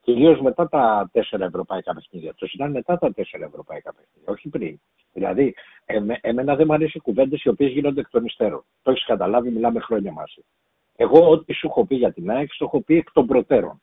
κυρίως 0.00 0.40
μετά 0.40 0.68
τα 0.68 1.10
τέσσερα 1.12 1.44
ευρωπαϊκά 1.44 1.94
παιχνίδια. 1.94 2.34
Το 2.34 2.46
ήταν 2.54 2.70
μετά 2.70 2.98
τα 2.98 3.12
τέσσερα 3.12 3.44
ευρωπαϊκά 3.44 3.94
παιχνίδια, 3.94 4.32
όχι 4.32 4.48
πριν. 4.48 4.80
Δηλαδή 5.12 5.54
Εμέ, 5.86 6.18
εμένα 6.20 6.56
δεν 6.56 6.66
μου 6.66 6.74
αρέσει 6.74 6.96
οι 6.96 7.00
κουβέντες 7.00 7.42
οι 7.42 7.48
οποίες 7.48 7.70
γίνονται 7.70 8.00
εκ 8.00 8.10
των 8.10 8.24
υστέρων. 8.24 8.64
Το 8.82 8.90
έχεις 8.90 9.04
καταλάβει, 9.04 9.50
μιλάμε 9.50 9.80
χρόνια 9.80 10.12
μαζί. 10.12 10.44
Εγώ, 10.96 11.30
ό,τι 11.30 11.52
σου 11.52 11.66
έχω 11.66 11.86
πει 11.86 11.94
για 11.94 12.12
την 12.12 12.30
ΑΕΚ, 12.30 12.52
σου 12.52 12.64
έχω 12.64 12.80
πει 12.80 12.96
εκ 12.96 13.12
των 13.12 13.26
προτέρων. 13.26 13.82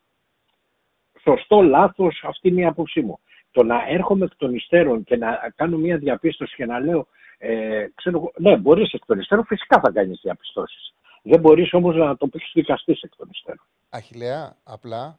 Σωστό, 1.22 1.62
λάθος, 1.62 2.24
αυτή 2.26 2.48
είναι 2.48 2.60
η 2.60 2.64
άποψή 2.64 3.00
μου. 3.00 3.18
Το 3.50 3.62
να 3.62 3.84
έρχομαι 3.88 4.24
εκ 4.24 4.36
των 4.36 4.54
υστέρων 4.54 5.04
και 5.04 5.16
να 5.16 5.52
κάνω 5.56 5.76
μια 5.76 5.98
διαπίστωση 5.98 6.56
και 6.56 6.66
να 6.66 6.80
λέω, 6.80 7.06
ε, 7.38 7.86
ξέρω, 7.94 8.32
ναι, 8.36 8.56
μπορείς 8.56 8.92
εκ 8.92 9.06
των 9.06 9.18
υστέρων, 9.18 9.44
φυσικά 9.44 9.80
θα 9.80 9.90
κάνεις 9.90 10.20
διαπιστώσεις. 10.22 10.94
Δεν 11.22 11.40
μπορείς 11.40 11.72
όμως 11.72 11.96
να 11.96 12.16
το 12.16 12.26
πεις 12.26 12.50
δικαστή 12.54 12.98
εκ 13.02 13.16
των 13.16 13.28
υστέρων. 13.32 13.64
Αχιλέα, 13.90 14.56
απλά, 14.64 15.18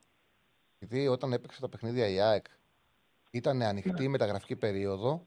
επειδή 0.80 1.08
όταν 1.08 1.34
έπαιξε 1.34 1.62
τα 1.62 1.70
παιχνίδια 1.70 2.08
η 2.10 2.20
ΑΕΚ 2.22 2.46
ήταν 3.32 3.62
ανοιχτή 3.62 4.02
η 4.04 4.06
Ναι. 4.06 4.10
μεταγραφική 4.10 4.56
περίοδο, 4.56 5.22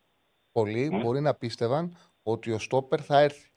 πολλοί 0.53 0.89
Ναι. 0.89 0.99
μπορεί 1.03 1.21
να 1.21 1.35
πίστευαν 1.35 1.97
ότι 2.23 2.53
ο 2.53 2.59
στόπερ 2.59 3.05
θα 3.05 3.21
έρθει. 3.21 3.51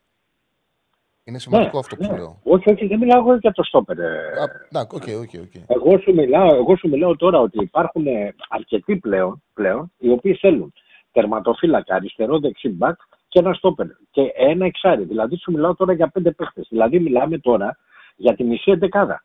Είναι 1.23 1.39
σημαντικό 1.39 1.79
αυτό 1.79 1.95
που 1.95 2.03
ναι. 2.03 2.17
λέω. 2.17 2.39
Όχι, 2.43 2.71
όχι, 2.71 2.87
δεν 2.87 2.99
μιλάω 2.99 3.19
εγώ 3.19 3.35
για 3.35 3.51
το 3.51 3.63
στόπερ. 3.63 3.99
ε. 3.99 4.05
Α, 4.41 4.45
Να, 4.69 4.79
OK, 4.81 4.91
OK, 4.93 5.41
OK. 5.41 5.53
Εγώ 5.67 5.99
σου, 5.99 6.13
μιλάω, 6.13 6.55
εγώ 6.55 6.75
σου 6.77 6.87
μιλάω 6.89 7.15
τώρα 7.15 7.39
ότι 7.39 7.63
υπάρχουν 7.63 8.07
ε, 8.07 8.35
αρκετοί 8.49 8.97
πλέον, 8.97 9.43
πλέον 9.53 9.91
οι 9.97 10.09
οποίοι 10.09 10.33
θέλουν 10.35 10.73
τερματοφύλακα, 11.11 11.95
αριστερό 11.95 12.39
δεξί 12.39 12.69
μπακ 12.69 12.99
και 13.29 13.39
ένα 13.39 13.53
στόπερ 13.53 13.87
και 14.11 14.21
ένα 14.35 14.65
εξάρι. 14.65 15.03
Δηλαδή 15.03 15.35
σου 15.37 15.51
μιλάω 15.51 15.75
τώρα 15.75 15.93
για 15.93 16.09
πέντε 16.09 16.31
παίχτε. 16.31 16.61
Δηλαδή 16.69 16.99
μιλάμε 16.99 17.37
τώρα 17.37 17.77
για 18.15 18.35
τη 18.35 18.43
μισή 18.43 18.71
εντεκάδα. 18.71 19.23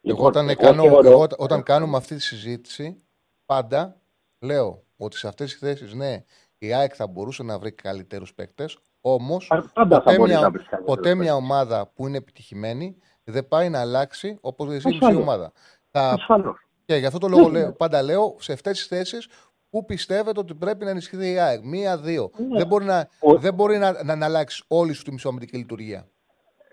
Εγώ, 0.00 0.14
Λοιπόν, 0.16 0.26
όταν, 0.26 0.48
εγώ 0.48 0.60
κάνω, 0.60 0.82
θεωρώ- 0.82 1.08
εγώ 1.10 1.26
όταν 1.36 1.62
κάνουμε 1.62 1.96
αυτή 1.96 2.14
τη 2.14 2.20
συζήτηση, 2.22 3.02
πάντα 3.46 4.00
λέω 4.40 4.82
ότι 4.96 5.16
σε 5.16 5.28
αυτές 5.28 5.50
τις 5.50 5.58
θέσεις, 5.58 5.94
ναι, 5.94 6.24
η 6.58 6.74
ΑΕΚ 6.74 6.92
θα 6.96 7.06
μπορούσε 7.06 7.42
να 7.42 7.58
βρει 7.58 7.72
καλύτερους 7.72 8.34
παίκτες. 8.34 8.78
Όμως, 9.00 9.46
Πα- 9.46 9.70
Πάντα 9.74 9.96
θα 9.96 10.02
ποτέ, 10.02 10.16
μπορεί 10.16 10.32
να 10.32 10.38
μια, 10.38 10.50
βρει 10.50 10.58
καλύτερους 10.58 10.84
ποτέ 10.86 11.00
παίκτες. 11.02 11.18
μια 11.24 11.34
ομάδα 11.34 11.86
που 11.94 12.06
είναι 12.06 12.16
επιτυχημένη 12.16 12.96
δεν 13.24 13.48
πάει 13.48 13.68
να 13.68 13.80
αλλάξει 13.80 14.38
όπως 14.40 14.66
εσύ 14.68 14.88
η 14.88 14.92
μισή 14.92 15.04
Ασφαλώς. 15.04 15.22
ομάδα. 15.22 15.52
Θα, 15.90 16.08
Ασφαλώς. 16.10 16.66
και 16.84 16.94
γι' 16.96 17.06
αυτό 17.06 17.18
το 17.18 17.28
λόγο 17.28 17.48
Ναι. 17.48 17.58
λέω, 17.58 17.72
πάντα 17.72 18.02
λέω 18.02 18.36
σε 18.38 18.52
αυτές 18.52 18.76
τις 18.78 18.86
θέσεις 18.86 19.28
που 19.74 19.84
πιστεύετε 19.84 20.40
ότι 20.40 20.54
πρέπει 20.54 20.84
να 20.84 20.90
ενισχυθεί 20.90 21.32
η 21.32 21.38
ΑΕΚ; 21.38 21.64
Μία-δύο. 21.64 22.30
Ναι. 22.48 22.58
Δεν 22.58 22.66
μπορεί, 22.66 22.84
να, 22.84 23.08
Ο- 23.20 23.38
δεν 23.38 23.54
μπορεί 23.54 23.76
να, 23.78 24.04
να, 24.04 24.16
να 24.16 24.24
αλλάξει 24.26 24.64
όλη 24.68 24.92
σου 24.92 25.02
τη 25.02 25.12
μισοαμυντική 25.12 25.56
λειτουργία. 25.56 26.06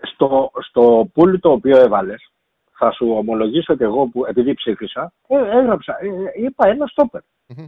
στο, 0.01 0.51
στο 0.59 1.09
πουλ 1.13 1.35
το 1.39 1.51
οποίο 1.51 1.77
έβαλες, 1.77 2.31
θα 2.71 2.91
σου 2.91 3.09
ομολογήσω 3.11 3.73
ότι 3.73 3.83
εγώ 3.83 4.05
που 4.07 4.25
επειδή 4.25 4.53
ψήφισα, 4.53 5.13
ε, 5.27 5.35
έγραψα, 5.37 5.97
ε, 6.01 6.07
ε, 6.07 6.43
είπα 6.45 6.67
ένα 6.67 6.85
στόπερ. 6.87 7.21
Μμμ. 7.47 7.65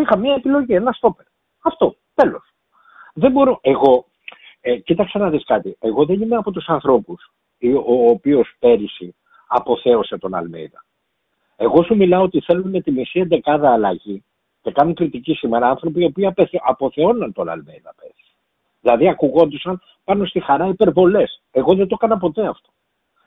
Είχα 0.00 0.16
μία 0.18 0.34
επιλογή, 0.34 0.74
ένα 0.74 0.92
στόπερ. 0.92 1.24
Αυτό, 1.62 1.96
τέλος. 2.14 2.52
Δεν 3.14 3.30
μπορώ, 3.32 3.58
εγώ, 3.62 4.06
ε, 4.60 4.76
κοίταξε 4.76 5.18
να 5.18 5.30
δεις 5.30 5.44
κάτι, 5.44 5.76
εγώ 5.80 6.04
δεν 6.06 6.20
είμαι 6.22 6.36
από 6.36 6.50
τους 6.50 6.66
ανθρώπους 6.68 7.32
ή- 7.58 7.72
ο, 7.72 7.82
ο 7.86 8.08
οποίος 8.08 8.54
πέρυσι 8.58 9.14
αποθέωσε 9.46 10.18
τον 10.18 10.34
Αλμέιδα. 10.34 10.84
Εγώ 11.56 11.82
σου 11.82 11.96
μιλάω 11.96 12.22
ότι 12.22 12.40
θέλουν 12.40 12.70
με 12.70 12.80
τη 12.80 12.90
μισή 12.90 13.20
εντεκάδα 13.20 13.72
αλλαγή 13.72 14.24
και 14.62 14.70
κάνουν 14.72 14.94
κριτική 14.94 15.34
σήμερα 15.34 15.68
άνθρωποι 15.68 16.00
οι 16.00 16.04
οποίοι 16.04 16.26
απεθε- 16.26 16.60
αποθεώναν 16.64 17.32
τον 17.32 17.48
Αλμέιδα 17.48 17.94
πέρυσι. 18.00 18.34
Δηλαδή 18.80 19.08
ακουγόντουσαν 19.08 19.80
πάνω 20.04 20.24
στη 20.24 20.40
χαρά 20.40 20.66
υπερβολές. 20.66 21.42
Εγώ 21.50 21.74
δεν 21.74 21.86
το 21.86 21.96
έκανα 22.00 22.18
ποτέ 22.18 22.46
αυτό. 22.46 22.68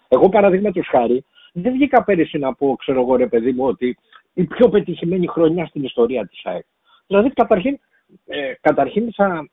Εγώ 0.08 0.30
παραδείγματος 0.30 0.88
χάρη 0.88 1.26
δεν 1.54 1.74
βγήκα 1.74 2.04
πέρυσι 2.04 2.38
να 2.38 2.54
πω, 2.54 2.76
ξέρω 2.76 3.02
εγώ 3.02 3.16
ρε 3.16 3.28
παιδί 3.28 3.52
μου, 3.52 3.66
ότι 3.66 3.98
η 4.34 4.44
πιο 4.44 4.70
πετυχημένη 4.70 5.28
χρονιά 5.28 5.66
στην 5.66 5.84
ιστορία 5.84 6.28
της 6.28 6.46
ΑΕΚ. 6.46 6.66
Δηλαδή 7.08 7.30
καταρχήν, 7.30 7.80
ε, 8.26 8.54
καταρχήν 8.62 9.14
θα. 9.14 9.50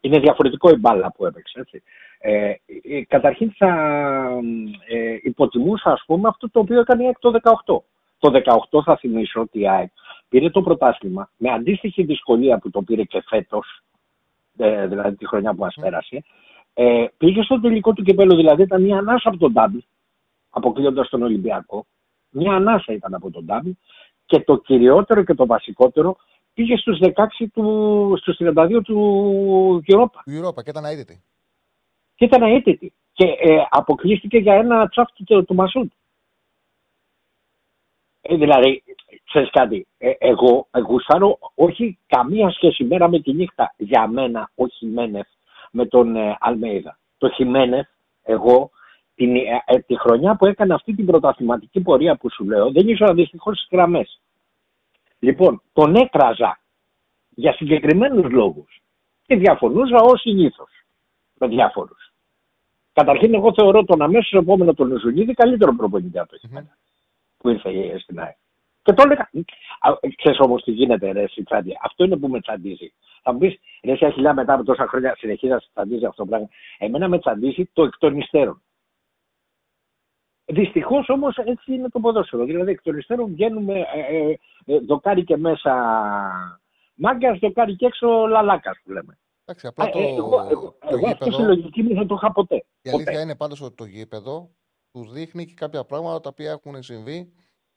Είναι 0.00 0.18
διαφορετικό 0.18 0.70
η 0.70 0.76
μπάλα 0.76 1.12
που 1.12 1.26
έπαιξε. 1.26 1.60
Έτσι. 1.60 1.82
Ε, 2.18 2.52
ε, 2.82 3.04
καταρχήν 3.08 3.52
θα 3.56 3.68
ε, 4.88 5.18
υποτιμούσα 5.22 5.90
ας 5.92 6.02
πούμε 6.06 6.28
αυτό 6.28 6.50
το 6.50 6.60
οποίο 6.60 6.80
έκανε 6.80 7.02
η 7.02 7.06
ΑΕΚ 7.06 7.18
το 7.18 7.32
18. 7.64 7.80
Το 8.18 8.42
18 8.70 8.82
θα 8.84 8.96
θυμίσω 8.96 9.40
ότι 9.40 9.60
η 9.60 9.68
ΑΕΚ 9.68 9.90
πήρε 10.28 10.50
το 10.50 10.62
πρωτάθλημα 10.62 11.30
με 11.36 11.50
αντίστοιχη 11.50 12.02
δυσκολία 12.02 12.58
που 12.58 12.70
το 12.70 12.82
πήρε 12.82 13.02
και 13.02 13.22
φέτος 13.26 13.82
ε, 14.56 14.86
δηλαδή 14.86 15.16
τη 15.16 15.26
χρονιά 15.26 15.50
που 15.54 15.60
μας 15.60 15.76
πέρασε, 15.80 16.24
ε, 16.74 17.04
πήγε 17.16 17.42
στο 17.42 17.60
τελικό 17.60 17.92
του 17.92 18.02
κυπέλου, 18.02 18.36
δηλαδή 18.36 18.62
ήταν 18.62 18.82
μια 18.82 18.98
ανάσα 18.98 19.28
από 19.28 19.38
τον 19.38 19.52
Ντάμπι, 19.52 19.84
αποκλείοντας 20.50 21.08
τον 21.08 21.22
Ολυμπιακό. 21.22 21.86
Μια 22.30 22.52
ανάσα 22.52 22.92
ήταν 22.92 23.14
από 23.14 23.30
τον 23.30 23.44
Ντάμπι 23.44 23.78
και 24.26 24.40
το 24.40 24.56
κυριότερο 24.56 25.22
και 25.22 25.34
το 25.34 25.46
βασικότερο 25.46 26.16
πήγε 26.54 26.76
στους 26.76 26.98
16 27.00 27.46
του, 27.52 28.14
στους 28.18 28.36
32 28.40 28.80
του 28.84 29.84
Europa 29.86 30.20
Του 30.24 30.46
Europa 30.46 30.62
και 30.64 30.70
ήταν 30.70 30.84
αίτητη. 30.84 31.22
Και 32.18 32.24
ήταν 32.24 32.42
αίτητη 32.42 32.92
και 33.12 33.24
ε, 33.24 33.64
αποκλείστηκε 33.70 34.38
για 34.38 34.54
ένα 34.54 34.88
τσάφ 34.88 35.08
του, 35.12 35.44
του 35.44 35.54
Μασούντ. 35.54 35.90
Ε, 38.20 38.36
δηλαδή, 38.36 38.82
ξέρεις 39.24 39.50
κάτι, 39.50 39.86
ε, 39.98 40.10
εγώ 40.18 40.68
γουστάρω 40.86 41.38
όχι 41.54 41.98
καμία 42.06 42.50
σχέση 42.50 42.84
μέρα 42.84 43.08
με 43.08 43.20
τη 43.20 43.32
νύχτα 43.32 43.74
για 43.76 44.06
μένα 44.06 44.50
ο 44.54 44.66
Χιμένεθ 44.66 45.26
με 45.70 45.86
τον 45.86 46.16
ε, 46.16 46.36
Αλμέιδα. 46.40 46.98
Το 47.18 47.28
Χιμένεθ, 47.28 47.88
εγώ, 48.22 48.70
την, 49.14 49.36
ε, 49.36 49.62
ε, 49.66 49.78
τη 49.78 49.98
χρονιά 49.98 50.36
που 50.36 50.46
έκανε 50.46 50.74
αυτή 50.74 50.94
την 50.94 51.06
πρωταθληματική 51.06 51.80
πορεία 51.80 52.16
που 52.16 52.30
σου 52.30 52.44
λέω, 52.44 52.70
δεν 52.70 52.88
ήσουν 52.88 53.14
δυστυχώς 53.14 53.58
στις 53.58 53.68
γραμμές. 53.70 54.20
Λοιπόν, 55.18 55.62
τον 55.72 55.94
έκραζα 55.94 56.60
για 57.28 57.52
συγκεκριμένους 57.52 58.32
λόγους 58.32 58.80
και 59.26 59.36
διαφωνούσα 59.36 59.96
ως 59.96 60.20
συνήθως 60.20 60.70
με 61.34 61.46
διάφορους. 61.46 62.07
Καταρχήν, 62.98 63.34
εγώ 63.34 63.52
θεωρώ 63.52 63.84
τον 63.84 64.02
αμέσως 64.02 64.32
επόμενο 64.32 64.74
τον 64.74 64.98
Ζουνίδη 64.98 65.34
καλύτερο 65.34 65.74
προπονητή 65.76 66.18
από 66.18 66.30
το 66.30 66.38
Μμμ. 66.42 66.48
Χιμένεθ 66.48 66.70
που 67.38 67.48
ήρθε 67.48 67.70
ε, 67.70 67.98
στην 67.98 68.20
ΑΕΚ. 68.20 68.36
Και 68.82 68.92
το 68.92 69.02
έλεγα. 69.04 69.30
Ξέρεις 70.16 70.38
όμως 70.38 70.62
τι 70.62 70.70
γίνεται, 70.70 71.12
ρε 71.12 71.28
Σιτσάντη. 71.28 71.72
Αυτό 71.82 72.04
είναι 72.04 72.16
που 72.16 72.28
με 72.28 72.40
τσαντίζει. 72.40 72.92
Θα 73.22 73.32
μου 73.32 73.38
πεις, 73.38 73.58
ρε 73.82 73.96
Σιαχιλιά, 73.96 74.34
μετά 74.34 74.54
από 74.54 74.64
τόσα 74.64 74.86
χρόνια 74.86 75.16
συνεχίζεις 75.18 75.54
να 75.54 75.60
σε 75.60 75.68
τσαντίζει 75.74 76.04
αυτό 76.04 76.22
το 76.22 76.28
πράγμα. 76.28 76.48
Εμένα 76.78 77.08
με 77.08 77.18
τσαντίζει 77.18 77.70
το 77.72 77.82
εκ 77.82 77.98
των 77.98 78.18
υστέρων. 78.18 78.62
Δυστυχώς 80.44 81.08
όμως 81.08 81.36
έτσι 81.36 81.74
είναι 81.74 81.88
το 81.88 82.00
ποδόσφαιρο. 82.00 82.44
Δηλαδή 82.44 82.70
εκ 82.70 82.82
των 82.82 82.98
υστέρων 82.98 83.30
βγαίνουμε 83.32 83.78
ε, 83.78 84.16
ε, 84.16 84.38
ε, 84.66 84.78
δοκάρι 84.78 85.24
και 85.24 85.36
μέσα 85.36 85.74
μάγκας, 86.94 87.38
δοκάρι 87.38 87.76
και 87.76 87.86
έξω 87.86 88.26
λαλάκας 88.26 88.78
που 88.84 88.92
λέμε. 88.92 89.18
Εντάξει, 89.50 89.66
απλά 89.66 89.86
Ε, 89.86 89.90
το, 89.90 89.98
ε, 89.98 90.14
εγώ 90.14 90.46
εγώ, 90.50 90.76
το 90.80 90.86
εγώ 90.96 91.06
αυτή 91.06 91.24
τη 91.24 91.30
γήπεδο, 91.30 91.46
λογική 91.46 91.82
μου 91.82 91.94
δεν 91.94 92.06
το 92.06 92.14
είχα 92.14 92.32
ποτέ. 92.32 92.56
η 92.56 92.90
ποτέ. 92.90 92.90
αλήθεια 92.94 93.20
είναι 93.20 93.36
πάντως 93.36 93.60
ότι 93.60 93.74
το 93.74 93.84
γήπεδο 93.84 94.50
του 94.92 95.08
δείχνει 95.10 95.44
και 95.44 95.54
κάποια 95.54 95.84
πράγματα 95.84 96.20
τα 96.20 96.28
οποία 96.28 96.50
έχουν 96.50 96.82
συμβεί 96.82 97.32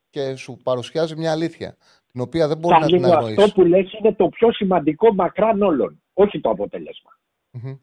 και 0.09 0.36
σου 0.36 0.59
παρουσιάζει 0.63 1.15
μια 1.15 1.32
αλήθεια, 1.32 1.78
την 2.11 2.22
οποία 2.22 2.47
δεν 2.47 2.57
μπορεί 2.57 2.80
να 2.80 2.86
την 2.86 3.01
Καλή 3.01 3.05
μου, 3.05 3.13
αυτό 3.13 3.26
αγνοήσεις. 3.26 3.53
που 3.53 3.61
λες 3.61 3.93
είναι 3.93 4.13
το 4.13 4.30
πιο 4.30 4.51
σημαντικό 4.53 5.13
μακράν 5.13 5.61
όλων. 5.61 6.01
Όχι 6.13 6.39
το 6.41 6.49
αποτέλεσμα. 6.49 7.19
Μμμ. 7.51 7.76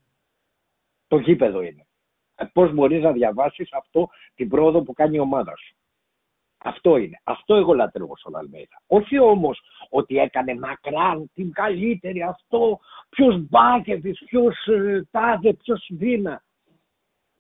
Το 1.06 1.18
γήπεδο 1.18 1.62
είναι. 1.62 1.86
Πώς 2.52 2.74
μπορείς 2.74 3.02
να 3.02 3.12
διαβάσεις 3.12 3.72
αυτό 3.72 4.08
την 4.34 4.48
πρόοδο 4.48 4.82
που 4.82 4.92
κάνει 4.92 5.16
η 5.16 5.20
ομάδα 5.20 5.56
σου. 5.56 5.76
Αυτό 6.58 6.96
είναι. 6.96 7.20
Αυτό 7.24 7.54
εγώ 7.54 7.74
λατρεύω 7.74 8.16
στον 8.16 8.36
Αλμέιδα. 8.36 8.82
Όχι 8.86 9.18
όμως 9.18 9.60
ότι 9.88 10.18
έκανε 10.18 10.54
μακράν 10.54 11.30
την 11.34 11.52
καλύτερη 11.52 12.22
αυτό, 12.22 12.78
ποιος 13.08 13.40
μπάκεβις, 13.48 14.22
ποιος 14.26 14.54
τάδε, 15.10 15.52
ποιος 15.52 15.86
δίνα. 15.90 16.42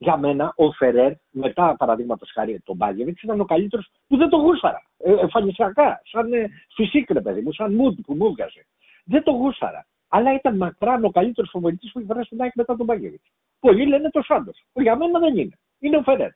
Για 0.00 0.16
μένα 0.16 0.52
ο 0.56 0.72
Φερέρ, 0.72 1.12
μετά 1.30 1.76
παραδείγματος 1.78 2.30
χάρη 2.32 2.60
τον 2.64 2.76
Μπάκεβιτ, 2.76 3.22
ήταν 3.22 3.40
ο 3.40 3.44
καλύτερος 3.44 3.90
που 4.08 4.16
δεν 4.16 4.28
το 4.28 4.36
γούσταρα. 4.36 4.82
Ε, 4.98 5.12
εμφανισιακά, 5.12 6.00
σαν 6.04 6.32
ε, 6.32 6.50
φυσίκρε 6.74 7.20
παιδί 7.20 7.40
μου, 7.40 7.52
σαν 7.52 7.74
μουντ 7.74 7.98
που 8.06 8.14
μου 8.14 8.26
έβγαζε. 8.26 8.66
Δεν 9.04 9.22
το 9.22 9.30
γούσταρα. 9.30 9.86
Αλλά 10.08 10.34
ήταν 10.34 10.56
μακράν 10.56 11.04
ο 11.04 11.10
καλύτερος 11.10 11.50
φοβολητής 11.50 11.92
που 11.92 11.98
έχει 11.98 12.08
περάσει 12.08 12.26
στην 12.26 12.42
ΑΕΚ 12.42 12.52
μετά 12.54 12.76
τον 12.76 12.86
Μπάκεβιτ. 12.86 13.20
Πολλοί 13.60 13.86
λένε 13.86 14.10
το 14.10 14.22
Σάντος. 14.22 14.62
Για 14.72 14.96
μένα 14.96 15.18
δεν 15.18 15.36
είναι. 15.36 15.58
Είναι 15.78 15.96
ο 15.96 16.02
Φερέρ. 16.02 16.30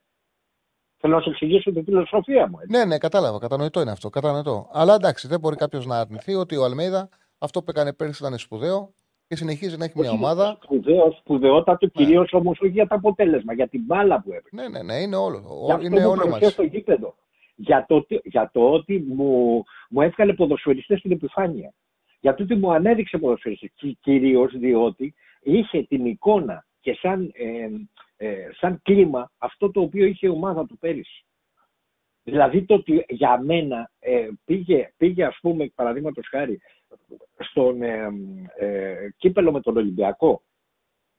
Θέλω 1.05 1.15
να 1.15 1.21
σου 1.21 1.29
εξηγήσω 1.29 1.71
τη 1.71 1.81
φιλοσοφία 1.83 2.47
μου. 2.49 2.57
Έτσι. 2.61 2.77
Ναι, 2.77 2.85
ναι, 2.85 2.97
κατάλαβα. 2.97 3.39
Κατανοητό 3.39 3.81
είναι 3.81 3.91
αυτό. 3.91 4.09
Κατανοητό. 4.09 4.69
Αλλά 4.71 4.93
εντάξει, 4.95 5.27
δεν 5.27 5.39
μπορεί 5.39 5.55
κάποιος 5.55 5.85
να 5.85 5.99
αρνηθεί 5.99 6.33
ότι 6.35 6.55
ο 6.57 6.63
Αλμέιδα 6.63 7.09
αυτό 7.37 7.59
που 7.63 7.69
έκανε 7.69 7.93
πέρυσι 7.93 8.23
ήταν 8.25 8.37
σπουδαίο 8.37 8.93
και 9.27 9.35
συνεχίζει 9.35 9.77
να 9.77 9.85
έχει 9.85 9.93
μια 9.99 10.09
Όχι 10.09 10.17
ομάδα. 10.17 10.57
Σπουδαίο, 10.63 11.15
σπουδαιότατο, 11.19 11.85
Ναι. 11.85 11.91
κυρίως 12.05 12.33
όμως 12.33 12.59
όχι 12.59 12.71
για 12.71 12.87
το 12.87 12.95
αποτέλεσμα, 12.95 13.53
για 13.53 13.67
την 13.67 13.81
μπάλα 13.85 14.21
που 14.21 14.29
έπαιξε. 14.31 14.55
Ναι, 14.55 14.67
ναι, 14.67 14.81
ναι, 14.83 14.93
είναι 15.01 15.15
όλο. 15.15 15.37
Γι' 15.65 15.71
Ο- 15.71 15.73
αυτό 15.73 15.85
Είναι 15.85 15.99
μου 15.99 16.05
όλο 16.09 16.15
παρουσία 16.15 16.31
μαζί. 16.41 16.53
στο 16.53 16.63
γήπεδο. 16.63 17.15
Για 17.55 17.85
το, 17.87 17.95
ότι- 17.95 18.21
για 18.23 18.49
το 18.53 18.69
ότι 18.71 19.05
μου, 19.07 19.63
μου 19.89 20.01
έβγαλε 20.01 20.33
ποδοσφαιριστές 20.33 20.99
στην 20.99 21.11
επιφάνεια. 21.11 21.73
Για 22.19 22.33
το 22.35 22.43
ότι 22.43 22.55
μου 22.55 22.73
ανέδειξε 22.73 23.17
ποδοσφαιριστές. 23.17 23.69
Και 23.75 23.97
κυρίως 24.01 24.51
διότι 24.57 25.13
είχε 25.43 25.83
την 25.83 26.05
εικόνα 26.05 26.65
και 26.81 26.97
σαν, 27.01 27.31
ε, 27.33 27.67
ε, 28.23 28.49
σαν 28.59 28.81
κλίμα 28.81 29.31
αυτό 29.37 29.71
το 29.71 29.81
οποίο 29.81 30.05
είχε 30.05 30.27
η 30.27 30.29
ομάδα 30.29 30.65
του 30.65 30.77
πέρυσι. 30.77 31.25
Δηλαδή 32.23 32.65
το 32.65 32.73
ότι 32.73 33.05
για 33.09 33.41
μένα 33.41 33.91
ε, 33.99 34.27
πήγε, 34.45 34.93
πήγε 34.97 35.25
ας 35.25 35.37
πούμε 35.41 35.71
παραδείγματος 35.75 36.27
χάρη 36.29 36.61
στον 37.37 37.81
ε, 37.81 38.09
ε, 38.57 39.09
κύπελο 39.17 39.51
με 39.51 39.61
τον 39.61 39.77
Ολυμπιακό, 39.77 40.41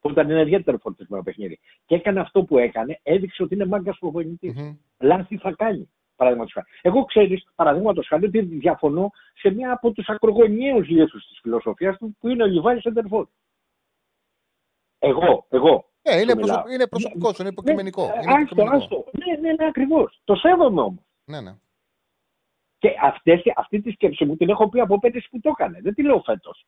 που 0.00 0.11
ήταν 0.11 0.30
ένα 0.30 0.40
ιδιαίτερο 0.40 0.78
φορτισμένο 0.78 1.22
παιχνίδι, 1.22 1.59
και 1.86 1.94
έκανε 1.94 2.20
αυτό 2.20 2.44
που 2.44 2.59
έκανε, 2.59 3.00
έδειξε 3.02 3.42
ότι 3.42 3.55
είναι 3.55 3.66
μάγκας 3.66 3.98
προπονητής. 3.98 4.55
Μμμ. 4.55 4.76
Λάθη 5.00 5.36
θα 5.36 5.52
κάνει. 5.52 5.90
Παραδείγματος 6.16 6.52
χάρη. 6.52 6.66
Εγώ 6.82 7.05
ξέρεις, 7.05 7.46
παραδείγματος 7.55 8.07
χάρη, 8.07 8.26
ότι 8.26 8.40
διαφωνώ 8.40 9.11
σε 9.34 9.50
μία 9.50 9.72
από 9.72 9.92
τους 9.92 10.09
ακρογωνιαίους 10.09 10.88
λίθους 10.88 11.26
της 11.26 11.38
φιλοσοφίας 11.42 11.98
του, 11.98 12.16
που 12.20 12.28
είναι 12.28 12.42
ο 12.42 12.46
Λιβάης 12.46 12.82
Σεντερφόρ. 12.82 13.26
Εγώ, 14.98 15.46
εγώ. 15.48 15.88
Ε, 16.07 16.20
είναι, 16.20 16.30
σου 16.30 16.36
μιλάω. 16.36 16.57
προσωπ... 16.57 16.72
είναι 16.72 16.86
προσωπικός, 16.86 17.34
σου, 17.34 17.42
είναι 17.42 17.50
υποκειμενικό. 17.50 18.07
Ναι, 18.07 18.12
είναι 18.22 18.32
άστο, 18.32 18.40
υποκειμενικό. 18.40 18.76
άστο. 18.76 19.05
Ναι, 19.12 19.36
ναι, 19.40 19.55
ναι, 19.55 19.66
ακριβώς. 19.66 20.20
Το 20.24 20.34
σέβομαι 20.34 20.80
όμως. 20.80 21.02
Ναι, 21.24 21.40
ναι. 21.40 21.55
Και 22.78 22.90
αυτές, 23.02 23.42
αυτή 23.57 23.80
τη 23.80 23.90
σκέψη 23.90 24.24
μου 24.24 24.36
την 24.36 24.48
έχω 24.48 24.68
πει 24.68 24.80
από 24.80 24.98
πέτες 24.98 25.26
που 25.30 25.40
το 25.40 25.48
έκανε. 25.59 25.78
Δεν 25.82 25.94
τη 25.94 26.02
λέω 26.02 26.22
φέτος. 26.24 26.66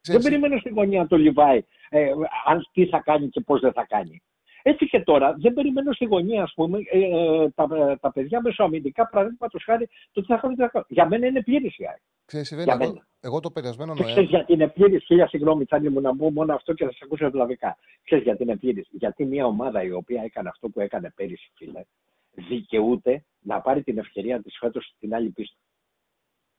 Δεν 0.00 0.18
Ξέρεις, 0.18 0.24
περιμένω 0.24 0.60
στην 0.60 0.74
γωνία 0.74 1.06
το 1.06 1.16
Λιβάη 1.16 1.64
ε, 1.88 2.10
αν 2.46 2.68
τι 2.72 2.86
θα 2.86 3.00
κάνει 3.00 3.28
και 3.28 3.40
πώς 3.40 3.60
δεν 3.60 3.72
θα 3.72 3.84
κάνει. 3.84 4.22
Έτσι 4.62 4.88
και 4.88 5.00
τώρα 5.00 5.34
δεν 5.38 5.52
περιμένω 5.52 5.92
στη 5.92 6.04
γωνία, 6.04 6.42
ας 6.42 6.52
πούμε, 6.54 6.78
ε, 6.90 6.98
ε, 6.98 7.50
τα, 7.50 7.98
τα 8.00 8.12
παιδιά 8.12 8.40
μεσοαμυντικά, 8.40 9.08
παραδείγματος 9.08 9.64
χάρη, 9.64 9.88
το 10.12 10.20
τι 10.20 10.26
θα 10.26 10.36
κάνουν. 10.36 10.56
τι 10.56 10.62
θα 10.62 10.68
κάνουν. 10.68 10.86
Για 10.90 11.06
μένα 11.08 11.26
είναι 11.26 11.42
πλήρη 11.42 11.74
η 11.76 11.86
ΑΕΚ. 11.86 12.00
Ξέρεις, 12.28 12.50
Ιβέν, 12.50 12.64
για 12.64 12.76
εγώ, 12.80 12.86
μένα. 12.92 13.06
εγώ 13.20 13.40
το 13.40 13.50
περασμένο 13.50 13.94
Και 13.94 14.02
ξέρεις 14.02 14.14
Νοέμβριο. 14.16 14.38
γιατί 14.38 14.52
είναι 14.52 14.68
πλήρη, 14.68 15.00
χίλια 15.04 15.28
συγγνώμη, 15.28 15.64
Τσάνι 15.64 15.88
μου 15.88 16.00
να 16.00 16.16
πω 16.16 16.30
μόνο 16.30 16.54
αυτό 16.54 16.72
και 16.74 16.84
θα 16.84 16.92
σε 16.92 16.98
ακούσω 17.02 17.26
ευλαβικά. 17.26 17.76
Ξέρεις 18.04 18.24
γιατί 18.24 18.42
είναι 18.42 18.56
πλήρη. 18.56 18.86
Γιατί 18.90 19.24
μια 19.24 19.46
ομάδα 19.46 19.82
η 19.82 19.90
οποία 19.92 20.22
έκανε 20.22 20.48
αυτό 20.48 20.68
που 20.68 20.80
έκανε 20.80 21.10
πέρυσι, 21.10 21.50
φίλε, 21.56 21.82
δικαιούται 22.48 23.24
να 23.40 23.60
πάρει 23.60 23.82
την 23.82 23.98
ευκαιρία 23.98 24.42
της 24.42 24.56
φέτος 24.58 24.92
στην 24.96 25.14
άλλη 25.14 25.30
πίστα. 25.30 25.56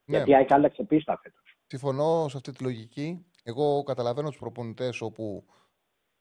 Ναι, 0.06 0.16
Γιατί 0.16 0.32
η 0.32 0.36
ΑΕΚ 0.36 0.52
άλλαξε 0.52 0.84
πίστα 0.84 1.20
φέτος. 1.24 1.58
συμφωνώ 1.66 2.28
σε 2.30 2.38
αυτή 2.38 2.52
τη 2.52 2.64
λογική. 2.64 3.26
Εγώ 3.44 3.84
καταλαβαίνω 3.84 4.30
τους 4.30 4.40
προπονητές 4.40 5.02
όπου 5.02 5.46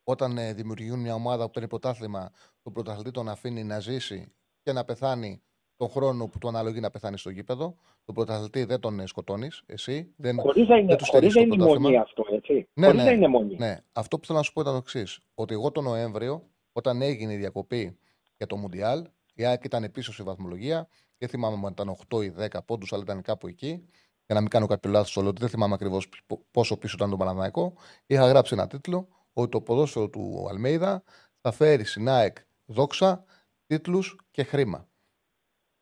όταν 0.05 0.39
ε, 0.39 0.53
δημιουργούν 0.55 1.01
μια 1.01 1.15
ομάδα 1.15 1.45
που 1.45 1.51
παίρνει 1.51 1.69
πρωτάθλημα, 1.69 2.31
τον 2.63 2.73
πρωταθλητή 2.73 3.11
τον 3.11 3.29
αφήνει 3.29 3.65
να 3.65 3.81
ζήσει 3.81 4.33
και 4.63 4.73
να 4.73 4.85
πεθάνει 4.85 5.43
τον 5.79 5.89
χρόνο 5.89 6.27
που 6.27 6.39
του 6.39 6.49
αναλογεί 6.49 6.81
να 6.81 6.91
πεθάνεις 6.91 7.21
στο 7.21 7.31
γήπεδο. 7.31 7.77
Τον 8.05 8.15
πρωταθλητή 8.15 8.65
δεν 8.65 8.81
τον 8.81 9.07
σκοτώνεις, 9.07 9.63
εσύ. 9.67 10.13
Δεν, 10.17 10.41
Χωρίς 10.41 10.69
να 10.69 10.77
είναι, 10.77 10.87
δεν 10.87 10.97
τους 10.97 11.09
χωρίς 11.09 11.33
στερείς 11.33 11.51
να 11.51 11.57
το 11.57 11.65
είναι 11.65 11.73
μονή 11.73 11.95
πρωτάθλημα. 11.95 12.03
αυτό, 12.03 12.25
έτσι. 12.35 12.69
Ναι, 12.73 12.87
χωρίς 12.87 13.03
ναι. 13.03 13.09
να 13.09 13.15
είναι 13.17 13.29
μονή. 13.29 13.57
Ναι, 13.59 13.79
αυτό 13.93 14.19
που 14.19 14.27
θέλω 14.27 14.39
να 14.39 14.45
σου 14.45 14.53
πω 14.53 14.61
ήταν 14.61 14.73
το 14.73 14.79
εξής. 14.79 15.21
Ότι 15.35 15.55
εγώ 15.55 15.71
τον 15.71 15.85
Νοέμβριο, 15.85 16.43
όταν 16.73 17.03
έγινε 17.03 17.33
η 17.33 17.37
διακοπή 17.37 17.99
για 18.37 18.47
το 18.47 18.57
Μουντιάλ, 18.57 19.05
η 19.35 19.45
ΑΕΚ 19.45 19.65
ήταν 19.65 19.91
πίσω 19.93 20.13
στη 20.13 20.23
βαθμολογία. 20.23 20.89
Δεν 21.19 21.29
θυμάμαι 21.29 21.67
αν 21.67 21.73
ήταν 21.73 21.97
8 22.09 22.25
ή 22.25 22.33
10 22.39 22.47
πόντους, 22.65 22.93
αλλά 22.93 23.03
ήταν 23.03 23.23
κάπου 23.23 23.47
εκεί. 23.47 23.85
Για 24.27 24.35
να 24.35 24.41
μην 24.41 24.49
κάνω 24.49 24.67
κάποιο 24.67 24.91
λάθος 24.91 25.11
στο 25.11 25.21
λέω, 25.21 25.31
ότι 25.31 25.41
δεν 25.41 25.49
θυμάμαι 25.49 25.75
ακριβώς 25.75 26.09
πόσο 26.51 26.77
πίσω 26.77 26.95
ήταν 26.99 27.11
το 27.11 27.17
Παναναναϊκό. 27.17 27.73
Είχα 28.07 28.27
γράψει 28.27 28.55
ένα 28.55 28.67
τίτλο 28.67 29.09
ότι 29.33 29.49
το 29.49 29.61
ποδόσφαιρο 29.61 30.09
του 30.09 30.47
Αλμέιδα 30.51 31.03
θα 31.41 31.53
φέρει 31.53 31.85
στην 31.85 32.09
ΑΕΚ 32.09 32.37
δόξα, 32.65 33.25
τίτλους 33.67 34.17
και 34.31 34.43
χρήμα. 34.43 34.88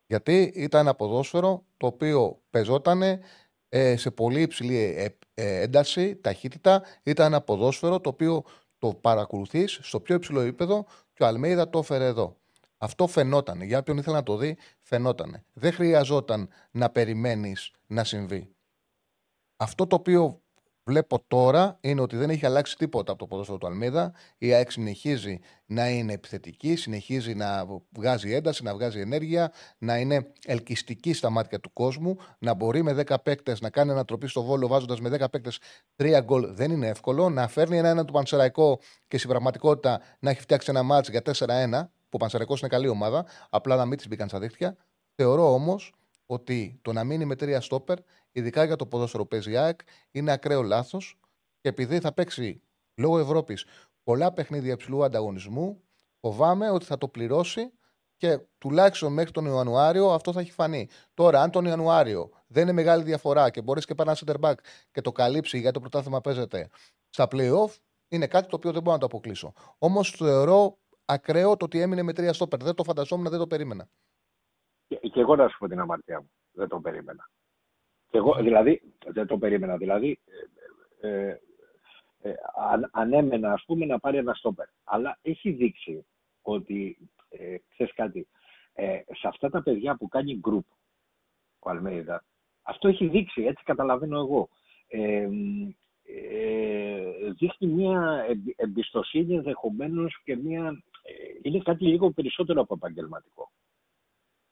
Γιατί 0.07 0.53
ήταν 0.55 0.81
ένα 0.81 0.95
ποδόσφαιρο 0.95 1.65
το 1.77 1.87
οποίο 1.87 2.43
πεζόταν 2.51 3.03
ε, 3.69 3.97
σε 3.97 4.11
πολύ 4.11 4.41
υψηλή 4.41 4.77
ε, 4.77 5.09
ε, 5.35 5.61
ένταση, 5.61 6.17
ταχύτητα. 6.17 6.83
Ήταν 7.03 7.27
ένα 7.27 7.41
ποδόσφαιρο 7.41 8.01
το 8.01 8.09
οποίο 8.09 8.45
το 8.79 8.95
παρακολουθείς 8.95 9.79
στο 9.83 10.01
πιο 10.01 10.15
υψηλό 10.15 10.41
επίπεδο 10.41 10.87
και 11.13 11.23
ο 11.23 11.27
Αλμέιδα 11.27 11.71
το 11.71 11.79
έφερε 11.79 12.05
εδώ. 12.05 12.37
Αυτό 12.79 13.07
φαινόταν. 13.07 13.61
Για 13.61 13.79
όποιον 13.79 13.97
ήθελε 13.97 14.17
να 14.17 14.23
το 14.23 14.37
δει, 14.37 14.57
φαινόταν. 14.81 15.45
Δεν 15.53 15.73
χρειαζόταν 15.73 16.49
να 16.71 16.91
περιμένεις 16.91 17.71
να 17.87 18.05
συμβεί. 18.05 18.51
Αυτό 19.57 19.87
το 19.87 19.97
οποίο 19.97 20.43
βλέπω 20.89 21.25
τώρα 21.29 21.79
είναι 21.81 22.01
ότι 22.01 22.17
δεν 22.17 22.31
έχει 22.31 22.47
αλλάξει 22.47 22.77
τίποτα 22.77 23.11
από 23.13 23.21
το 23.21 23.27
ποδόσφαιρο 23.27 23.59
του 23.59 23.67
Αλμίδα. 23.67 24.13
Η 24.39 24.53
ΑΕΚ 24.53 24.71
συνεχίζει 24.71 25.39
να 25.67 25.89
είναι 25.89 26.13
επιθετική, 26.13 26.77
συνεχίζει 26.77 27.35
να 27.35 27.67
βγάζει 27.91 28.35
ένταση, 28.35 28.63
να 28.63 28.75
βγάζει 28.75 29.01
ενέργεια, 29.01 29.53
να 29.79 29.99
είναι 29.99 30.33
ελκυστική 30.45 31.13
στα 31.13 31.31
μάτια 31.31 31.61
του 31.61 31.73
κόσμου, 31.73 32.17
να 32.39 32.55
μπορεί 32.55 32.83
με 32.83 33.05
10 33.07 33.17
παίκτες 33.23 33.61
να 33.61 33.71
κάνει 33.71 33.91
ανατροπή 33.91 34.27
στο 34.29 34.43
βόλο 34.43 34.67
βάζοντας 34.67 35.01
με 35.01 35.09
10 35.09 35.31
παίκτες 35.31 35.59
3 35.97 36.21
γκολ 36.25 36.55
δεν 36.55 36.71
είναι 36.71 36.89
εύκολο. 36.89 37.29
Να 37.29 37.49
φέρνει 37.49 37.79
ένα-ένα 37.79 38.05
του 38.05 38.13
Πανσεραϊκό 38.13 38.79
και 39.09 39.19
στην 39.19 39.31
πραγματικότητα 39.31 40.01
να 40.19 40.31
έχει 40.31 40.41
φτιάξει 40.41 40.71
ένα 40.71 40.83
μάτς 40.83 41.09
για 41.09 41.23
4-1, 41.23 41.91
που 42.09 42.11
ο 42.11 42.19
Πανσεραϊκός 42.19 42.61
είναι 42.61 42.69
καλή 42.69 42.89
ομάδα, 42.89 43.27
απλά 43.51 43.77
να 43.77 43.85
μην 43.85 43.97
της 43.97 44.09
μπήκαν 44.09 44.29
στα 44.29 44.39
δίχτυα. 44.39 44.77
Θεωρώ 45.15 45.53
όμως 45.53 45.95
ότι 46.27 46.79
το 46.83 46.93
να 46.93 47.05
μείνει 47.05 47.25
με 47.25 47.37
τρία 47.37 47.61
στόπερ, 47.61 47.99
ειδικά 48.33 48.65
για 48.65 48.77
το 48.77 48.87
ποδόσφαιρο 48.87 49.23
που 49.23 49.29
παίζει 49.29 49.51
η 49.51 49.57
ΑΕΚ, 49.57 49.81
είναι 50.11 50.33
ακραίο 50.33 50.63
λάθος. 50.63 51.19
Και 51.61 51.69
επειδή 51.69 52.01
θα 52.01 52.13
παίξει 52.13 52.63
λόγω 52.95 53.19
Ευρώπης 53.19 53.65
πολλά 54.03 54.33
παιχνίδια 54.33 54.73
υψηλού 54.73 55.05
ανταγωνισμού, 55.05 55.83
φοβάμαι 56.21 56.71
ότι 56.71 56.85
θα 56.85 56.99
το 56.99 57.09
πληρώσει 57.09 57.73
και 58.17 58.41
τουλάχιστον 58.59 59.13
μέχρι 59.13 59.31
τον 59.31 59.47
Ιανουάριο 59.47 60.11
αυτό 60.13 60.33
θα 60.33 60.41
έχει 60.41 60.53
φανεί. 60.53 60.89
Τώρα, 61.15 61.43
αν 61.43 61.51
τον 61.51 61.65
Ιανουάριο 61.65 62.31
δεν 62.47 62.63
είναι 62.63 62.73
μεγάλη 62.73 63.03
διαφορά 63.03 63.51
και 63.51 63.63
μπορείς 63.63 63.85
και 63.85 63.95
πάει 63.95 64.07
ένα 64.09 64.19
center 64.25 64.51
back 64.51 64.55
και 64.91 65.01
το 65.01 65.13
καλύψει 65.13 65.59
γιατί 65.59 65.75
το 65.75 65.81
πρωτάθλημα 65.81 66.21
παίζεται 66.21 66.69
στα 67.09 67.29
playoff, 67.31 67.77
είναι 68.09 68.27
κάτι 68.27 68.49
το 68.49 68.57
οποίο 68.57 68.73
δεν 68.73 68.83
μπορώ 68.83 68.93
να 68.93 69.01
το 69.01 69.07
αποκλείσω. 69.07 69.53
Όμως 69.79 70.11
θεωρώ 70.11 70.79
ακραίο 71.05 71.57
το 71.57 71.65
ότι 71.65 71.81
έμεινε 71.81 72.03
με 72.03 72.13
τρία 72.13 72.33
στόπερ. 72.33 72.63
Δεν 72.63 72.75
το 72.75 72.85
φανταζόμουν, 72.85 73.31
δεν 73.31 73.39
το 73.39 73.47
περίμενα. 73.47 73.89
Και, 75.17 75.23
και 75.23 75.31
εγώ 75.33 75.37
να 75.37 75.49
σου 75.49 75.59
πω 75.59 75.69
την 75.69 75.81
αμαρτία 75.81 76.21
μου. 76.21 76.31
Δεν 76.53 76.69
το 76.69 76.81
περίμενα. 76.81 77.31
Και 78.11 78.19
εγώ, 78.19 78.35
δηλαδή, 78.35 78.83
δεν 79.07 79.27
το 79.27 79.39
περίμενα. 79.39 79.77
Δηλαδή, 79.77 80.21
ε, 81.01 81.09
ε, 81.09 81.41
ε, 82.23 82.35
αν, 82.71 82.89
ανέμενα, 82.93 83.53
ας 83.53 83.65
πούμε, 83.67 83.87
να 83.87 83.99
πάρει 83.99 84.17
ένα 84.17 84.35
στόπερ. 84.35 84.67
Αλλά 84.85 85.19
έχει 85.23 85.51
δείξει 85.51 86.07
ότι, 86.43 86.99
ε, 87.29 87.57
ξέρεις 87.69 87.95
κάτι, 87.95 88.29
ε, 88.75 89.01
σε 89.07 89.29
αυτά 89.29 89.51
τα 89.51 89.63
παιδιά 89.63 89.97
που 89.97 90.09
κάνει 90.09 90.41
group, 90.49 90.65
ο 91.59 91.71
Αλμέιδα, 91.71 92.25
αυτό 92.63 92.89
έχει 92.89 93.07
δείξει, 93.09 93.43
έτσι 93.43 93.65
καταλαβαίνω 93.65 94.19
εγώ. 94.19 94.49
Ε, 94.89 95.29
ε, 96.03 97.33
δείχνει 97.39 97.69
μια 97.69 98.25
εμπ- 98.29 98.53
εμπιστοσύνη 98.57 99.35
ενδεχομένως 99.35 100.23
και 100.25 100.37
μια. 100.37 100.83
ε, 101.03 101.13
είναι 101.43 101.59
κάτι 101.59 101.85
λίγο 101.85 102.11
περισσότερο 102.11 102.61
από 102.61 102.75
επαγγελματικό. 102.75 103.51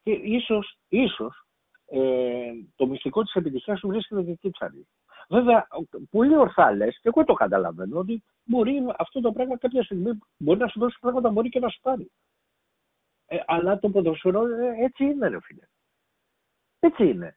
Και 0.04 0.12
ίσως, 0.12 0.76
ίσως 0.88 1.46
ε, 1.86 2.52
το 2.76 2.86
μυστικό 2.86 3.22
της 3.22 3.34
επιτυχίας 3.34 3.78
σου 3.78 3.88
βρίσκεται 3.88 4.22
και 4.22 4.30
εκεί 4.30 4.50
ψάρι. 4.50 4.86
Βέβαια, 5.28 5.66
πολύ 6.10 6.36
ορθά 6.36 6.72
λες, 6.72 6.98
και 7.02 7.08
εγώ 7.08 7.24
το 7.24 7.32
καταλαβαίνω, 7.32 7.98
ότι 7.98 8.22
μπορεί 8.44 8.84
αυτό 8.98 9.20
το 9.20 9.32
πράγμα 9.32 9.58
κάποια 9.58 9.82
στιγμή 9.82 10.18
μπορεί 10.36 10.58
να 10.58 10.68
σου 10.68 10.78
δώσει 10.78 10.96
πράγματα, 11.00 11.30
μπορεί 11.30 11.48
και 11.48 11.60
να 11.60 11.68
σου 11.68 11.80
πάρει. 11.80 12.10
Ε, 13.26 13.38
αλλά 13.46 13.78
το 13.78 13.90
ποδοσφαιρό 13.90 14.46
ε, 14.46 14.84
έτσι 14.84 15.04
είναι, 15.04 15.28
ρε 15.28 15.40
φίλε. 15.40 15.66
Έτσι 16.78 17.08
είναι. 17.08 17.36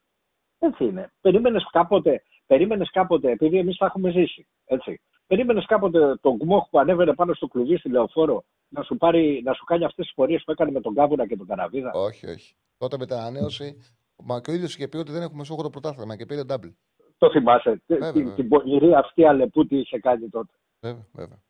Έτσι 0.59 0.83
είναι. 0.83 1.11
Περίμενες 1.21 1.69
κάποτε, 1.71 2.23
περίμενες 2.45 2.91
κάποτε, 2.91 3.31
επειδή 3.31 3.57
εμείς 3.57 3.77
τα 3.77 3.85
έχουμε 3.85 4.11
ζήσει, 4.11 4.47
έτσι. 4.65 5.01
Περίμενες 5.27 5.65
κάποτε 5.65 6.15
τον 6.15 6.35
Γκμόχ 6.35 6.69
που 6.69 6.79
ανέβαινε 6.79 7.13
πάνω 7.13 7.33
στο 7.33 7.47
κλουβί 7.47 7.77
στη 7.77 7.89
λεωφόρο 7.89 8.43
να 8.69 8.83
σου, 8.83 8.97
πάρει, 8.97 9.41
να 9.43 9.53
σου 9.53 9.63
κάνει 9.63 9.83
αυτές 9.83 10.05
τις 10.05 10.13
πορείες 10.15 10.43
που 10.43 10.51
έκανε 10.51 10.71
με 10.71 10.81
τον 10.81 10.93
Κάβουρα 10.93 11.27
και 11.27 11.35
τον 11.37 11.47
Καραβίδα. 11.47 11.91
Όχι, 11.93 12.27
όχι. 12.27 12.55
Τότε 12.77 12.97
με 12.97 13.05
την 13.05 13.15
ανανέωση, 13.15 13.77
μα 14.23 14.41
και 14.41 14.51
ο 14.51 14.53
ίδιος 14.53 14.75
είχε 14.75 14.87
πει 14.87 14.97
ότι 14.97 15.11
δεν 15.11 15.21
έχουμε 15.21 15.43
στόχο 15.43 15.61
το 15.61 15.69
πρωτάθλημα 15.69 16.15
και 16.15 16.25
πήρε 16.25 16.41
double. 16.47 16.73
Το 17.17 17.31
θυμάσαι. 17.31 17.81
Βέβαια, 17.85 18.11
την, 18.11 18.21
βέβαια. 18.21 18.35
την 18.35 18.47
πονηρή 18.47 18.93
αυτή 18.93 19.25
αλεπού 19.25 19.67
τι 19.67 19.77
είχε 19.77 19.99
κάνει 19.99 20.29
τότε. 20.29 20.51
Βέβαια, 20.79 21.07
βέβαια. 21.11 21.41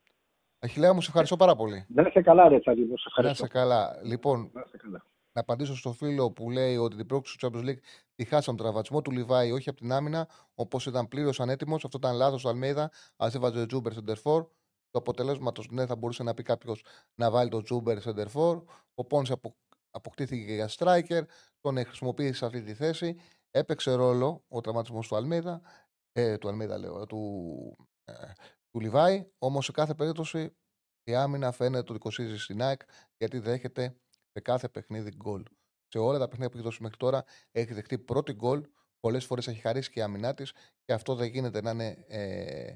Αχιλλέα 0.59 0.93
μου, 0.93 1.01
σε 1.01 1.07
ευχαριστώ 1.09 1.35
πάρα 1.35 1.55
πολύ. 1.55 1.85
Να 1.89 2.01
είσαι 2.01 2.21
καλά, 2.21 2.47
ρε 2.47 2.59
Τσαρίνο. 2.59 2.97
Σε 2.97 3.03
Να 3.03 3.03
ευχαριστώ. 3.07 3.45
είσαι 3.45 3.53
καλά. 3.53 3.99
Λοιπόν, 4.03 4.49
Να 4.53 4.63
είσαι 4.65 4.77
καλά. 4.77 5.05
να 5.31 5.41
απαντήσω 5.41 5.75
στο 5.75 5.91
φίλο 5.91 6.31
που 6.31 6.49
λέει 6.51 6.75
ότι 6.77 6.95
την 6.95 7.05
πρόκριση 7.05 7.37
του 7.37 7.47
Champions 7.47 7.69
League 7.69 7.79
τη 8.15 8.25
χάσαμε 8.25 8.57
τον 8.57 8.65
τραυματισμό 8.65 9.01
του 9.01 9.11
Λιβάι, 9.11 9.51
όχι 9.51 9.69
από 9.69 9.77
την 9.77 9.91
άμυνα, 9.91 10.27
όπως 10.55 10.85
ήταν 10.85 11.07
πλήρως 11.07 11.39
ανέτοιμος. 11.39 11.85
Αυτό 11.85 11.97
ήταν 11.97 12.15
λάθος 12.15 12.41
του 12.41 12.49
Αλμέιδα. 12.49 12.83
Ας 13.17 13.27
έβαζε 13.35 13.59
τον 13.61 13.65
Τζούμπερ 13.65 13.93
σέντερ 13.93 14.22
φορ. 14.22 14.45
Το 14.89 14.99
αποτελέσματος, 14.99 15.67
ναι, 15.69 15.85
θα 15.85 15.95
μπορούσε 15.95 16.23
να 16.23 16.33
πει 16.33 16.43
κάποιος 16.43 16.83
να 17.15 17.31
βάλει 17.31 17.49
τον 17.49 17.63
Τζούμπερ 17.63 18.01
σέντερ 18.01 18.35
φορ. 18.35 18.63
Ο 18.95 19.05
Πόνσε 19.05 19.33
απο, 19.33 19.55
αποκτήθηκε 19.91 20.45
και 20.45 20.53
για 20.53 20.69
striker. 20.69 21.23
Τον 21.59 21.85
χρησιμοποίησε 21.85 22.33
σε 22.33 22.45
αυτή 22.45 22.61
τη 22.61 22.73
θέση. 22.73 23.15
Έπαιξε 23.51 23.93
ρόλο 23.93 24.43
ο 24.47 24.61
τραυματισμός 24.61 25.07
του 25.07 25.15
Αλμέιδα. 25.15 25.61
Ε, 26.11 26.37
του 26.37 26.47
Αλμέιδα, 26.47 26.77
λέω. 26.77 27.05
Του, 27.05 27.87
ε, 28.03 28.13
του 28.69 28.79
Λιβάη. 28.79 29.29
Όμως 29.37 29.65
σε 29.65 29.71
κάθε 29.71 29.93
περίπτωση 29.93 30.55
η 31.03 31.15
άμυνα 31.15 31.51
φαίνεται 31.51 31.91
ότι 31.91 31.99
κοσίζει 31.99 32.37
στην 32.37 32.61
ΑΕΚ 32.61 32.81
γιατί 33.17 33.39
δέχεται 33.39 33.97
σε 34.31 34.39
κάθε 34.41 34.69
παιχνίδι 34.69 35.11
γκολ. 35.15 35.43
Σε 35.87 35.97
όλα 35.97 36.17
τα 36.19 36.27
παιχνίδια 36.27 36.49
που 36.49 36.57
έχει 36.57 36.65
δώσει 36.65 36.81
μέχρι 36.81 36.97
τώρα 36.97 37.23
έχει 37.51 37.73
δεχτεί 37.73 37.99
πρώτη 37.99 38.33
γκολ. 38.33 38.67
Πολλές 38.99 39.25
φορές 39.25 39.47
έχει 39.47 39.59
χαρίσει 39.59 39.91
και 39.91 39.99
η 39.99 40.01
άμυνά 40.01 40.33
της 40.33 40.51
και 40.85 40.93
αυτό 40.93 41.15
δεν 41.15 41.27
γίνεται 41.27 41.61
να 41.61 41.71
είναι 41.71 42.05
ε, 42.07 42.75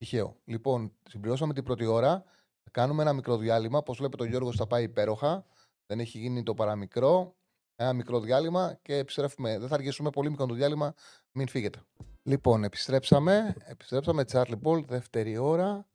τυχαίο. 0.00 0.36
Λοιπόν, 0.44 0.92
συμπληρώσαμε 1.08 1.54
την 1.54 1.64
πρώτη 1.64 1.84
ώρα. 1.84 2.24
Θα 2.62 2.70
κάνουμε 2.70 3.02
ένα 3.02 3.12
μικρό 3.12 3.36
διάλειμμα. 3.36 3.78
Όπως 3.78 3.98
βλέπετε, 3.98 4.22
ο 4.22 4.26
Γιώργος 4.26 4.56
θα 4.56 4.66
πάει 4.66 4.82
υπέροχα. 4.82 5.46
Δεν 5.86 6.00
έχει 6.00 6.18
γίνει 6.18 6.42
το 6.42 6.54
παραμικρό. 6.54 7.34
Ένα 7.76 7.92
μικρό 7.92 8.20
διάλειμμα 8.20 8.78
και 8.82 8.96
επιστρέφουμε. 8.96 9.58
Δεν 9.58 9.68
θα 9.68 9.74
αργήσουμε 9.74 10.10
πολύ 10.10 10.30
μικρό 10.30 10.46
το 10.46 10.54
διάλειμμα. 10.54 10.94
Μην 11.32 11.48
φύγετε. 11.48 11.82
Λοιπόν, 12.22 12.64
επιστρέψαμε. 12.64 13.54
Επιστρέψαμε. 13.64 14.24
Τσάρλι 14.24 14.56
Μπολ, 14.56 14.84
δεύτερη 14.84 15.36
ώρα. 15.36 15.86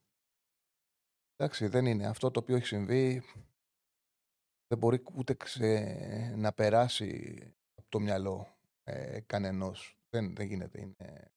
Εντάξει, 1.41 1.67
δεν 1.67 1.87
είναι. 1.87 2.07
Αυτό 2.07 2.31
το 2.31 2.41
οποίο 2.41 2.57
έχει 2.57 2.67
συμβεί 2.67 3.23
δεν 4.69 4.79
μπορεί 4.79 5.03
ούτε 5.15 5.37
να 6.37 6.53
περάσει 6.53 7.39
από 7.75 7.87
το 7.89 8.01
μυαλό 8.01 8.57
ε, 8.85 9.21
κανενός. 9.21 9.97
Δεν, 10.11 10.35
δεν 10.35 10.47
γίνεται. 10.47 10.81
Είναι, 10.81 11.31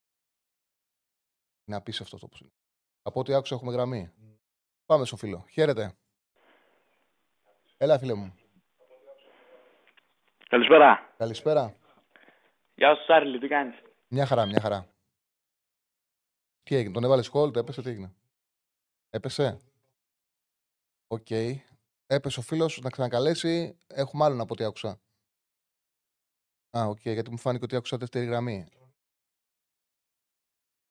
είναι 1.66 1.78
απίστευτο 1.78 2.16
αυτό 2.16 2.28
που 2.28 2.38
είναι. 2.42 2.52
Από 3.02 3.20
ό,τι 3.20 3.34
άκουσα 3.34 3.56
έχουμε 3.56 3.72
γραμμή. 3.72 4.12
Πάμε 4.86 5.06
στο 5.06 5.16
φίλο. 5.16 5.46
Χαίρετε. 5.50 5.96
Έλα 7.78 8.00
φίλε 8.00 8.14
μου. 8.14 8.36
Καλησπέρα. 10.50 11.14
Καλησπέρα. 11.18 11.76
Γεια 12.76 12.96
σου 12.96 13.04
Τσάρλι, 13.04 13.40
τι 13.40 13.48
κάνεις; 13.48 13.76
Μια 14.08 14.26
χαρά, 14.26 14.46
μια 14.46 14.62
χαρά. 14.62 14.88
Τι 16.64 16.76
έγινε, 16.76 16.94
τον 16.94 17.04
έβαλες 17.04 17.26
σε 17.26 17.34
hold, 17.34 17.56
έπεσε, 17.56 17.82
τι 17.82 17.90
έγινε; 17.90 18.14
Έπεσε; 19.10 19.71
OK. 21.12 21.26
Okay. 21.30 21.56
Έπεσε 22.06 22.40
ο 22.40 22.42
φίλος 22.42 22.80
να 22.82 22.90
ξανακαλέσει. 22.90 23.78
Έχουμε 23.88 24.24
άλλον 24.24 24.42
από 24.42 24.54
ό,τι 24.54 24.64
άκουσα. 24.64 25.02
Α, 26.78 26.86
OK, 26.86 26.98
okay, 26.98 27.14
γιατί 27.14 27.32
μου 27.32 27.38
φάνηκε 27.38 27.64
ότι 27.64 27.76
άκουσα 27.76 27.98
δεύτερη 27.98 28.26
γραμμή. 28.26 28.68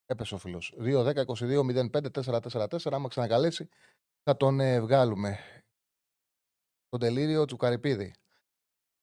Έπεσε 0.06 0.34
ο 0.34 0.38
φίλος. 0.38 0.74
2-10-22-05-444. 0.78 2.92
Άμα 2.92 3.08
ξανακαλέσει, 3.08 3.68
θα 4.22 4.36
τον 4.36 4.60
ε, 4.60 4.80
βγάλουμε. 4.80 5.38
Το 6.88 7.00
ντελίριο 7.00 7.44
του 7.44 7.56
Καρυπίδη. 7.56 8.14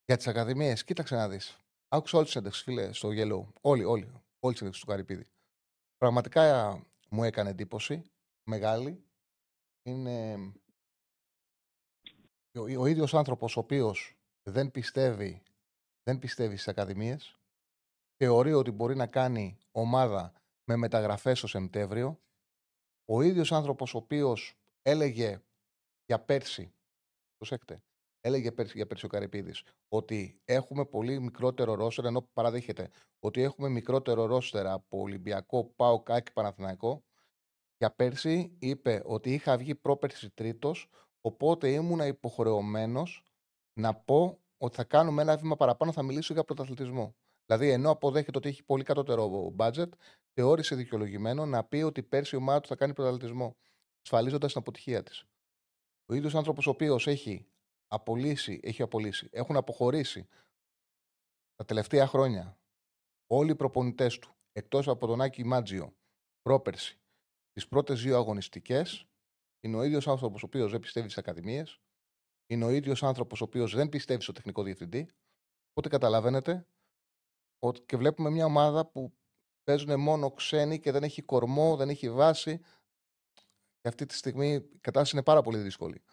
Για 0.06 0.18
τις 0.18 0.28
ακαδημίες, 0.28 0.84
κοίταξε 0.84 1.16
να 1.16 1.30
δεις. 1.30 1.58
Άκουσα 1.88 2.18
όλη 2.18 2.28
τη 2.28 2.34
συνέντευξη, 2.36 2.64
φίλε, 2.64 2.94
στο 2.94 3.10
Yellow. 3.12 3.46
Όλη, 3.62 3.84
όλη. 3.84 4.22
Όλη 4.40 4.54
τη 4.54 4.60
συνέντευξη 4.62 4.82
του 4.82 4.88
Καρυπίδη. 4.88 5.28
Πραγματικά 5.98 6.74
μου 7.10 7.24
έκανε 7.24 7.50
εντύπωση. 7.50 8.04
Μεγάλη. 8.44 9.04
Είναι 9.84 10.38
ο, 12.58 12.82
ο 12.82 12.86
ίδιος 12.86 13.14
άνθρωπος 13.14 13.58
ο 13.58 13.60
οποίος 13.60 14.18
δεν 14.44 14.72
πιστεύει, 14.72 15.42
δεν 16.04 16.20
πιστεύει 16.20 16.54
στις 16.54 16.68
ακαδημίες, 16.68 17.40
θεωρεί 18.18 18.54
ότι 18.54 18.72
μπορεί 18.72 18.96
να 18.96 19.08
κάνει 19.08 19.58
ομάδα 19.72 20.34
με 20.64 20.76
μεταγραφές 20.76 21.38
στο 21.38 21.48
Σεπτέμβριο, 21.48 22.20
ο 23.06 23.22
ίδιος 23.22 23.52
άνθρωπος 23.52 23.94
ο 23.94 23.98
οποίος 23.98 24.58
έλεγε 24.82 25.42
για 26.06 26.20
πέρσι, 26.20 26.74
προσέξτε, 27.38 27.82
έλεγε 28.22 28.52
πέρσι, 28.52 28.74
για 28.76 28.88
πέρσι 28.88 29.06
ο 29.06 29.10
Καρυπίδης, 29.10 29.64
ότι 29.88 30.42
έχουμε 30.46 30.86
πολύ 30.86 31.20
μικρότερο 31.20 31.74
ρόστερ, 31.74 32.06
ενώ 32.06 32.22
παραδέχεται 32.34 32.90
ότι 33.20 33.42
έχουμε 33.42 33.70
μικρότερο 33.70 34.26
ρόστερ 34.26 34.68
από 34.68 35.00
Ολυμπιακό, 35.00 35.64
Πάο, 35.64 36.04
Κάκη, 36.04 36.34
Παναθηναϊκό, 36.34 37.04
για 37.78 37.92
πέρσι 37.92 38.56
είπε 38.60 39.02
ότι 39.06 39.34
είχα 39.34 39.58
βγει 39.58 39.76
πρόπερσι 39.76 40.30
τρίτος, 40.30 40.90
Οπότε 41.28 41.72
ήμουν 41.72 42.00
υποχρεωμένος 42.00 43.24
να 43.80 43.96
πω 43.96 44.40
ότι 44.58 44.76
θα 44.76 44.84
κάνουμε 44.84 45.22
ένα 45.22 45.38
βήμα 45.38 45.56
παραπάνω, 45.56 45.92
θα 45.92 46.04
μιλήσω 46.04 46.34
για 46.34 46.44
πρωταθλητισμό. 46.44 47.16
Δηλαδή, 47.46 47.70
ενώ 47.70 47.92
αποδέχεται 47.92 48.38
ότι 48.38 48.50
έχει 48.50 48.64
πολύ 48.64 48.84
κατώτερο 48.84 49.54
budget, 49.58 49.90
θεώρησε 50.34 50.76
δικαιολογημένο 50.76 51.46
να 51.46 51.64
πει 51.64 51.78
ότι 51.78 52.04
πέρσι 52.04 52.36
η 52.36 52.38
ομάδα 52.38 52.60
του 52.60 52.68
θα 52.68 52.76
κάνει 52.76 52.94
πρωταθλητισμό, 52.94 53.56
ασφαλίζοντας 54.02 54.52
την 54.52 54.62
αποτυχία 54.62 55.04
της. 55.04 55.26
Ο 56.06 56.14
ίδιος 56.14 56.36
άνθρωπος 56.36 56.68
ο 56.68 56.70
οποίος 56.70 57.08
έχει 57.08 57.48
απολύσει, 57.88 58.60
έχει 58.64 58.82
απολύσει, 58.82 59.30
έχουν 59.32 59.56
αποχωρήσει 59.56 60.28
τα 61.56 61.66
τελευταία 61.66 62.08
χρόνια 62.08 62.60
όλοι 63.28 63.52
οι 63.52 63.56
προπονητές 63.56 64.20
του, 64.20 64.36
εκτός 64.52 64.88
από 64.88 65.08
τον 65.08 65.22
Άκη 65.22 65.44
Μάτζιο, 65.44 65.96
πρόπερση, 66.42 67.00
τις 67.52 67.68
πρώτες 67.68 68.02
δύο 68.02 68.18
αγωνιστικές, 68.18 69.08
είναι 69.68 69.78
ο 69.78 69.84
ίδιος 69.84 70.08
άνθρωπος 70.08 70.44
ο 70.44 70.46
οποίος 70.46 70.72
δεν 70.72 70.80
πιστεύει 70.80 71.10
στις 71.10 71.24
ακαδημίες. 71.24 71.80
Είναι 72.48 72.66
ο 72.66 72.70
ίδιος 72.70 73.04
άνθρωπος 73.04 73.42
ο 73.42 73.44
οποίος 73.44 73.76
δεν 73.76 73.90
πιστεύει 73.90 74.22
στο 74.22 74.32
τεχνικό 74.32 74.64
διευθυντή. 74.64 75.10
Οπότε 75.70 75.90
καταλαβαίνετε 75.90 76.68
ότι 77.60 77.82
και 77.82 77.98
βλέπουμε 77.98 78.30
μια 78.30 78.46
ομάδα 78.46 78.86
που 78.86 79.14
παίζουν 79.64 80.00
μόνο 80.00 80.32
ξένοι 80.32 80.80
και 80.80 80.92
δεν 80.92 81.04
έχει 81.04 81.22
κορμό, 81.22 81.76
δεν 81.76 81.90
έχει 81.90 82.10
βάση. 82.10 82.60
Και 83.82 83.88
αυτή 83.88 84.06
τη 84.06 84.16
στιγμή 84.16 84.54
η 84.54 84.80
κατάσταση 84.82 85.16
είναι 85.16 85.24
πάρα 85.24 85.42
πολύ 85.42 85.58
δύσκολη. 85.58 86.04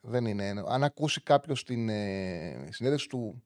Δεν 0.00 0.26
είναι. 0.26 0.64
Αν 0.66 0.84
ακούσει 0.84 1.22
κάποιος 1.22 1.64
την 1.64 1.88
ε, 1.88 2.68
συνέντευξη 2.70 3.08
του, 3.08 3.44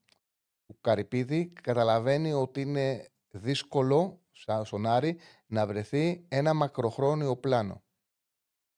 του 0.65 0.77
Καρυπίδη, 0.81 1.47
καταλαβαίνει 1.47 2.33
ότι 2.33 2.61
είναι 2.61 3.09
δύσκολο 3.29 4.21
στον 4.63 4.85
Άρη 4.85 5.19
να 5.45 5.67
βρεθεί 5.67 6.25
ένα 6.27 6.53
μακροχρόνιο 6.53 7.37
πλάνο 7.37 7.83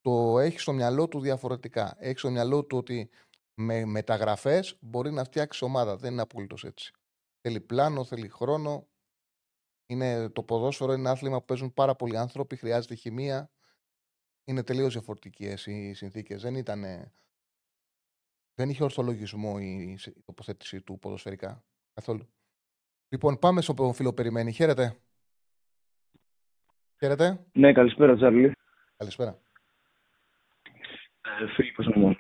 το 0.04 0.39
έχει 0.39 0.60
στο 0.60 0.74
μυαλό 0.74 1.08
του 1.08 1.20
διαφορετικά. 1.20 1.95
Έχει 1.99 2.18
στο 2.18 2.30
μυαλό 2.30 2.64
του 2.64 2.78
ότι 2.78 3.10
με 3.54 3.86
μεταγραφές 3.86 4.78
μπορεί 4.80 5.12
να 5.12 5.24
φτιάξει 5.24 5.64
ομάδα. 5.64 5.97
Δεν 5.97 6.12
είναι 6.12 6.22
απολύτως 6.22 6.64
έτσι. 6.64 6.93
Θέλει 7.41 7.62
πλάνο, 7.62 8.04
θέλει 8.04 8.30
χρόνο. 8.30 8.88
Είναι, 9.86 10.30
το 10.30 10.43
ποδόσφαιρο 10.43 10.91
είναι 10.91 11.01
ένα 11.01 11.12
άθλημα 11.12 11.39
που 11.39 11.45
παίζουν 11.45 11.74
πάρα 11.74 11.95
πολλοί 11.95 12.18
άνθρωποι, 12.18 12.56
χρειάζεται 12.56 12.95
χημεία. 12.95 13.51
Είναι 14.45 14.64
τελείως 14.64 14.93
διαφορετικέ 14.93 15.56
οι 15.66 15.93
συνθήκες. 15.93 16.41
Δεν 16.41 16.56
ήταν. 16.56 16.84
Δεν 18.56 18.70
είχε 18.70 18.84
ορθολογισμό 18.84 19.56
η 19.60 19.97
τοποθέτηση 20.26 20.82
του 20.82 20.99
ποδοσφαιρικά. 20.99 21.64
Καθόλου. 21.93 22.30
Λοιπόν, 23.10 23.39
πάμε 23.39 23.62
στο 23.62 23.93
φίλος 23.93 24.14
περιμένει. 24.14 24.51
Χαίρετε. 24.51 24.97
Χαίρετε. 26.99 27.45
Ναι, 27.54 27.74
καλησπέρα, 27.74 28.16
Τσάρλι. 28.16 28.51
Καλησπέρα. 28.97 29.43
Ε, 31.42 31.48
Φίλιππος 31.48 31.88
μόνο. 31.96 32.16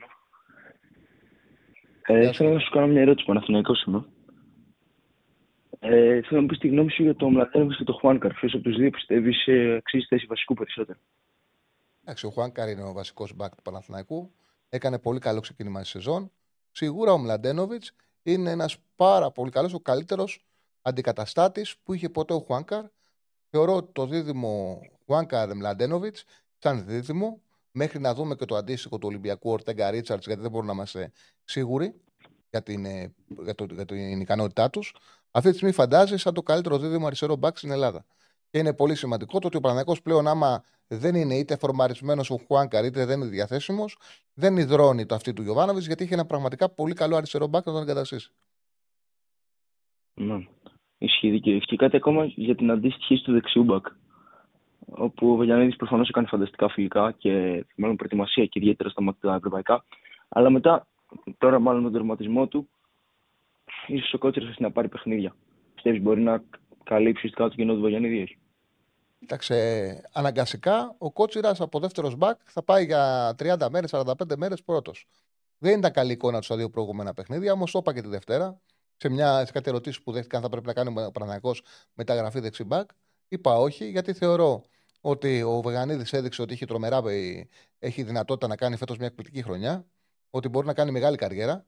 Ε, 2.05 2.33
θέλω 2.33 2.53
να 2.53 2.59
σου 2.59 2.71
κάνω 2.71 2.87
μια 2.87 3.01
ερώτηση, 3.01 3.25
Παναθηναϊκός 3.25 3.83
είμαι. 3.83 4.05
Ε, 5.79 6.21
θέλω 6.21 6.25
να 6.29 6.41
μου 6.41 6.45
πεις 6.45 6.57
τη 6.57 6.67
γνώμη 6.67 6.91
σου 6.91 7.03
για 7.03 7.15
το 7.15 7.29
Μλατένοβιτς 7.29 7.77
και 7.77 7.83
το 7.83 7.93
Χουάνκαρ. 7.93 8.33
Ποιος 8.33 8.53
από 8.53 8.63
τους 8.63 8.75
δύο 8.75 8.89
πιστεύεις 8.89 9.47
ε, 9.47 9.75
αξίζει 9.75 10.05
θέση 10.05 10.25
βασικού 10.25 10.53
περισσότερο; 10.53 10.99
Εντάξει, 12.01 12.25
ο 12.25 12.29
Χουάνκαρ 12.29 12.69
είναι 12.69 12.83
ο 12.83 12.93
βασικός 12.93 13.35
μπακ 13.35 13.55
του 13.55 13.61
Παναθηναϊκού. 13.61 14.31
Έκανε 14.69 14.99
πολύ 14.99 15.19
καλό 15.19 15.39
ξεκίνημα 15.39 15.81
τη 15.81 15.87
σεζόν. 15.87 16.31
Σίγουρα 16.71 17.11
ο 17.11 17.17
Μλαντένοβιτς 17.17 17.95
είναι 18.23 18.51
ένας 18.51 18.77
πάρα 18.95 19.31
πολύ 19.31 19.51
καλός, 19.51 19.73
ο 19.73 19.79
καλύτερος 19.79 20.45
αντικαταστάτης 20.81 21.77
που 21.83 21.93
είχε 21.93 22.09
ποτέ 22.09 22.33
ο 22.33 22.39
Χουάνκαρ. 22.39 22.85
Θεωρώ 23.49 23.75
ότι 23.75 23.91
το 23.91 24.05
δίδυμο 24.05 24.81
Χουάνκαρ-Μλαντένοβιτς 25.05 26.25
σαν 26.57 26.85
δίδυμο 26.85 27.41
μέχρι 27.73 27.99
να 27.99 28.13
δούμε 28.13 28.35
και 28.35 28.45
το 28.45 28.55
αντίστοιχο 28.55 28.97
του 28.97 29.07
Ολυμπιακού 29.07 29.49
Ορτέγκα 29.49 29.91
Ρίτσαρτ, 29.91 30.23
γιατί 30.25 30.41
δεν 30.41 30.51
μπορούμε 30.51 30.71
να 30.71 30.77
είμαστε 30.77 31.11
σίγουροι 31.43 31.93
για 32.49 32.63
την, 32.63 32.85
ε, 32.85 33.13
για, 33.43 33.55
το, 33.55 33.65
για 33.71 33.85
την 33.85 34.21
ικανότητά 34.21 34.69
τους. 34.69 34.95
Αυτή 35.31 35.49
τη 35.49 35.55
στιγμή 35.55 35.73
φαντάζει 35.73 36.17
σαν 36.17 36.33
το 36.33 36.41
καλύτερο 36.41 36.77
δίδυμο 36.77 37.05
αριστερό 37.05 37.35
μπακ 37.35 37.57
στην 37.57 37.71
Ελλάδα. 37.71 38.05
Και 38.49 38.57
είναι 38.59 38.73
πολύ 38.73 38.95
σημαντικό 38.95 39.39
το 39.39 39.47
ότι 39.47 39.57
ο 39.57 39.59
Παναγιακό 39.59 39.95
πλέον, 40.03 40.27
άμα 40.27 40.63
δεν 40.87 41.15
είναι 41.15 41.35
είτε 41.35 41.57
φορμαρισμένος 41.57 42.29
ο 42.29 42.37
Χουάνκαρ 42.47 42.85
είτε 42.85 43.05
δεν 43.05 43.21
είναι 43.21 43.29
διαθέσιμος, 43.29 43.97
δεν 44.33 44.57
υδρώνει 44.57 45.05
το 45.05 45.15
αυτή 45.15 45.33
του 45.33 45.41
Γιωβάνοβιτς 45.41 45.85
γιατί 45.85 46.03
είχε 46.03 46.13
ένα 46.13 46.25
πραγματικά 46.25 46.69
πολύ 46.69 46.93
καλό 46.93 47.15
αριστερό 47.15 47.47
μπακ 47.47 47.65
να 47.65 47.71
τον 47.71 47.81
εγκαταστήσει. 47.81 48.31
Ναι. 50.13 50.47
Ισχύει 50.97 51.39
και 51.39 51.75
κάτι 51.75 51.95
ακόμα 51.95 52.25
για 52.25 52.55
την 52.55 52.71
αντίστοιχη 52.71 53.21
του 53.21 53.31
δεξιού 53.31 53.63
μπακ 53.63 53.85
όπου 54.85 55.31
ο 55.31 55.35
Βελιανίδης 55.35 55.75
προφανώς 55.75 56.09
έκανε 56.09 56.27
φανταστικά 56.27 56.69
φιλικά 56.69 57.11
και 57.11 57.65
μάλλον 57.75 57.95
προετοιμασία 57.95 58.45
και 58.45 58.59
ιδιαίτερα 58.59 58.89
στα 58.89 59.35
ευρωπαϊκά. 59.35 59.85
Αλλά 60.29 60.49
μετά, 60.49 60.87
τώρα 61.37 61.59
μάλλον 61.59 61.81
με 61.81 61.89
τον 61.89 61.97
τερματισμό 61.97 62.47
του, 62.47 62.69
ίσως 63.87 64.13
ο 64.13 64.17
Κότσερας 64.17 64.57
να 64.57 64.71
πάρει 64.71 64.87
παιχνίδια. 64.87 65.35
Πιστεύεις 65.73 66.01
μπορεί 66.01 66.21
να 66.21 66.43
καλύψεις 66.83 67.23
ουσιαστικά 67.23 67.49
το 67.49 67.55
κοινό 67.55 67.73
του 67.73 67.81
Βελιανίδη 67.81 68.21
όχι; 68.21 68.37
Κοίταξε, 69.19 70.09
αναγκαστικά 70.13 70.95
ο 70.97 71.11
Κότσιρα 71.11 71.55
από 71.59 71.79
δεύτερος 71.79 72.15
μπακ 72.15 72.39
θα 72.45 72.63
πάει 72.63 72.85
για 72.85 73.35
30 73.39 73.69
μέρες, 73.69 73.89
45 73.93 74.35
μέρες 74.37 74.63
πρώτος. 74.63 75.07
Δεν 75.57 75.77
ήταν 75.77 75.91
καλή 75.91 76.11
εικόνα 76.11 76.37
τους 76.37 76.45
στα 76.45 76.55
δύο 76.55 76.69
προηγούμενα 76.69 77.13
παιχνίδια, 77.13 77.51
όμως 77.51 77.71
το 77.71 77.79
είπα 77.79 77.93
και 77.93 78.01
τη 78.01 78.07
Δευτέρα. 78.07 78.61
Σε, 78.97 79.09
μια, 79.09 79.45
σε 79.45 79.51
κάτι 79.51 79.69
ερωτήσεις 79.69 80.01
που 80.03 80.11
δέχτηκαν, 80.11 80.41
θα 80.41 80.49
πρέπει 80.49 80.65
να 80.65 80.73
κάνει 80.73 80.93
ο 81.07 81.11
Παναγιακό 81.11 81.51
μεταγραφή 81.93 82.39
δεξιμπάκ. 82.39 82.89
Είπα 83.27 83.55
όχι, 83.55 83.89
γιατί 83.89 84.13
θεωρώ 84.13 84.63
ότι 85.05 85.41
ο 85.41 85.61
Βεγανίδης 85.61 86.13
έδειξε 86.13 86.41
ότι 86.41 86.53
έχει 86.53 86.65
τρομερά, 86.65 87.01
έχει 87.79 88.03
δυνατότητα 88.03 88.47
να 88.47 88.55
κάνει 88.55 88.75
φέτος 88.75 88.97
μια 88.97 89.07
εκπληκτική 89.07 89.43
χρονιά, 89.43 89.85
ότι 90.29 90.47
μπορεί 90.47 90.65
να 90.65 90.73
κάνει 90.73 90.91
μεγάλη 90.91 91.17
καριέρα. 91.17 91.65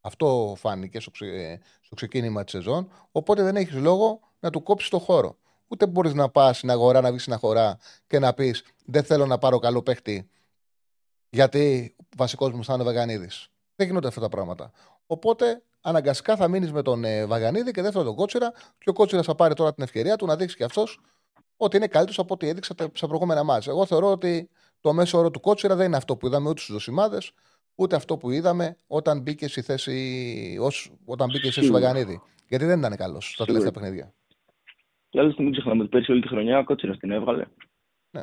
Αυτό 0.00 0.54
φάνηκε 0.58 1.00
στο, 1.00 1.10
ξε, 1.10 1.60
στο 1.80 1.94
ξεκίνημα 1.94 2.44
της 2.44 2.52
σεζόν. 2.52 2.90
Οπότε 3.12 3.42
δεν 3.42 3.56
έχεις 3.56 3.74
λόγο 3.74 4.20
να 4.40 4.50
του 4.50 4.62
κόψεις 4.62 4.88
το 4.88 4.98
χώρο. 4.98 5.38
Ούτε 5.68 5.86
μπορείς 5.86 6.14
να 6.14 6.28
πας 6.28 6.56
στην 6.56 6.70
αγορά, 6.70 7.00
να 7.00 7.10
βγεις 7.10 7.20
στην 7.20 7.32
αγορά 7.32 7.78
και 8.06 8.18
να 8.18 8.34
πεις 8.34 8.64
Δεν 8.84 9.04
θέλω 9.04 9.26
να 9.26 9.38
πάρω 9.38 9.58
καλό 9.58 9.82
παίχτη, 9.82 10.30
γιατί 11.30 11.96
βασικός 12.16 12.52
μου 12.52 12.64
θα 12.64 12.72
είναι 12.72 12.82
ο 12.82 12.86
Βαγανίδη. 12.86 13.28
Δεν 13.76 13.86
γίνονται 13.86 14.08
αυτά 14.08 14.20
τα 14.20 14.28
πράγματα. 14.28 14.72
Οπότε 15.06 15.62
αναγκαστικά 15.80 16.36
θα 16.36 16.48
μείνεις 16.48 16.72
με 16.72 16.82
τον 16.82 17.04
ε, 17.04 17.26
Βαγανίδη 17.26 17.70
και 17.70 17.82
δεύτερο 17.82 18.04
τον 18.04 18.14
Κότσιρα, 18.14 18.52
και 18.78 18.90
ο 18.90 18.92
Κότσιρας 18.92 19.26
θα 19.26 19.34
πάρει 19.34 19.54
τώρα 19.54 19.74
την 19.74 19.82
ευκαιρία 19.82 20.16
του 20.16 20.26
να 20.26 20.36
δείξει 20.36 20.56
και 20.56 20.64
αυτός 20.64 21.00
ότι 21.56 21.76
είναι 21.76 21.86
καλύτερος 21.86 22.18
από 22.18 22.34
ό,τι 22.34 22.48
έδειξε 22.48 22.74
στα 22.92 23.06
προηγούμενα 23.06 23.44
μάτια. 23.44 23.72
Εγώ 23.72 23.86
θεωρώ 23.86 24.10
ότι 24.10 24.50
το 24.80 24.92
μέσο 24.92 25.18
όρο 25.18 25.30
του 25.30 25.40
Κότσιρα 25.40 25.76
δεν 25.76 25.86
είναι 25.86 25.96
αυτό 25.96 26.16
που 26.16 26.26
είδαμε 26.26 26.48
ούτε 26.48 26.60
στους 26.60 26.72
δοσημάδες, 26.72 27.32
ούτε 27.74 27.96
αυτό 27.96 28.16
που 28.16 28.30
είδαμε 28.30 28.76
όταν 28.86 29.20
μπήκε 29.20 29.48
στη 29.48 29.62
θέση, 29.62 30.58
ως, 30.60 30.92
όταν 31.04 31.26
μπήκε 31.26 31.46
στη 31.46 31.54
θέση 31.54 31.66
του 31.66 31.72
Βαγανίδη. 31.72 32.22
Γιατί 32.48 32.64
δεν 32.64 32.78
ήταν 32.78 32.96
καλός 32.96 33.32
στα 33.32 33.44
τελευταία 33.44 33.70
παιχνίδια. 33.70 34.12
Και 35.08 35.18
άλλωστε 35.18 35.42
μην 35.42 35.52
ξεχνάμε 35.52 35.80
ότι 35.80 35.90
πέρσι 35.90 36.12
όλη 36.12 36.20
τη 36.20 36.28
χρονιά 36.28 36.58
ο 36.58 36.64
Κότσιρας 36.64 36.98
την 36.98 37.10
έβγαλε. 37.10 37.44
Ναι. 38.10 38.22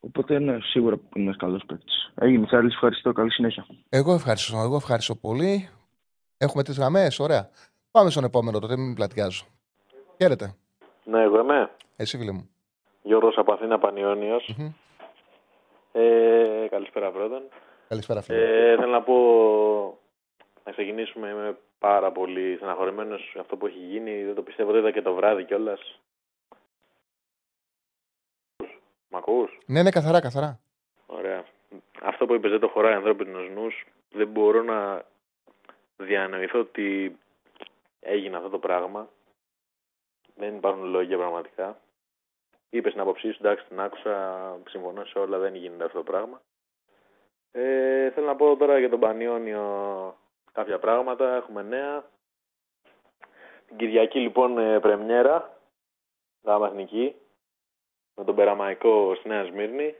Οπότε 0.00 0.34
είναι 0.34 0.58
σίγουρα 0.62 0.96
που 0.96 1.08
είναι 1.14 1.28
ένα 1.28 1.36
καλός 1.36 1.64
παίκτης. 1.66 2.12
Έγινε, 2.14 2.46
Τσάρλι, 2.46 2.68
ευχαριστώ. 2.72 3.12
Καλή 3.12 3.30
συνέχεια. 3.32 3.66
Εγώ 3.88 4.14
ευχαριστώ. 4.14 4.58
Εγώ 4.58 4.76
ευχαριστώ 4.76 5.14
πολύ. 5.14 5.68
Έχουμε 6.36 6.62
τι 6.62 6.72
γραμμές, 6.72 7.18
ωραία. 7.18 7.50
Πάμε 7.90 8.10
στον 8.10 8.24
επόμενο 8.24 8.58
τότε, 8.58 8.76
μην 8.76 8.94
πλατιάζω. 8.94 9.44
Χαίρετε. 10.16 10.54
Ναι, 11.04 11.22
εγώ 11.22 11.40
είμαι. 11.40 11.70
Εσύ, 11.96 12.18
φίλε 12.18 12.32
μου. 12.32 12.50
Γιώργος 13.02 13.36
από 13.38 13.52
Αθήνα 13.52 13.78
Πανιόνιος. 13.78 14.54
Μμμ. 14.56 14.72
Ε, 15.92 16.66
καλησπέρα 16.70 17.10
πρώτον. 17.10 17.42
Καλησπέρα, 17.88 18.22
φίλε. 18.22 18.72
Ε, 18.72 18.76
θέλω 18.76 18.92
να 18.92 19.02
πω 19.02 19.14
να 20.64 20.72
ξεκινήσουμε. 20.72 21.28
Είμαι 21.28 21.56
πάρα 21.78 22.12
πολύ 22.12 22.56
στεναχωρημένος 22.56 23.30
για 23.32 23.40
αυτό 23.40 23.56
που 23.56 23.66
έχει 23.66 23.78
γίνει. 23.78 24.24
Δεν 24.24 24.34
το 24.34 24.42
πιστεύω, 24.42 24.70
το 24.70 24.78
είδα 24.78 24.90
και 24.90 25.02
το 25.02 25.14
βράδυ 25.14 25.44
κιόλας. 25.44 26.00
Μ' 29.08 29.16
ακούς; 29.16 29.58
Ναι, 29.66 29.82
ναι, 29.82 29.90
καθαρά, 29.90 30.20
καθαρά. 30.20 30.60
Ωραία. 31.06 31.44
Αυτό 32.02 32.26
που 32.26 32.34
είπες 32.34 32.50
δεν 32.50 32.60
το 32.60 32.68
χωράει 32.68 32.94
ανθρώπινος 32.94 33.48
νους. 33.54 33.86
Δεν 34.10 34.28
μπορώ 34.28 34.62
να 34.62 35.04
διανοηθώ 35.96 36.58
ότι 36.58 37.18
έγινε 38.00 38.36
αυτό 38.36 38.48
το 38.48 38.58
πράγμα. 38.58 39.08
Δεν 40.34 40.56
υπάρχουν 40.56 40.84
λόγια 40.84 41.16
πραγματικά. 41.16 41.78
Είπες 42.70 42.92
την 42.92 43.00
άποψή 43.00 43.30
σου, 43.32 43.38
εντάξει, 43.40 43.64
την 43.68 43.80
άκουσα, 43.80 44.38
συμφωνώ 44.68 45.04
σε 45.04 45.18
όλα, 45.18 45.38
δεν 45.38 45.54
γίνεται 45.54 45.84
αυτό 45.84 45.98
το 45.98 46.04
πράγμα. 46.04 46.42
Ε, 47.52 48.10
θέλω 48.10 48.26
να 48.26 48.36
πω 48.36 48.56
τώρα 48.56 48.78
για 48.78 48.90
τον 48.90 49.00
Πανιόνιο 49.00 50.16
κάποια 50.52 50.78
πράγματα, 50.78 51.34
έχουμε 51.34 51.62
νέα. 51.62 52.04
Την 53.66 53.76
Κυριακή 53.76 54.18
λοιπόν 54.20 54.58
ε, 54.58 54.80
πρεμιέρα, 54.80 55.58
γάμα 56.42 56.66
εθνική, 56.66 57.14
με 58.14 58.24
τον 58.24 58.34
Περαμαϊκό 58.34 59.14
στη 59.14 59.28
Νέα 59.28 59.44
Σμύρνη. 59.44 59.94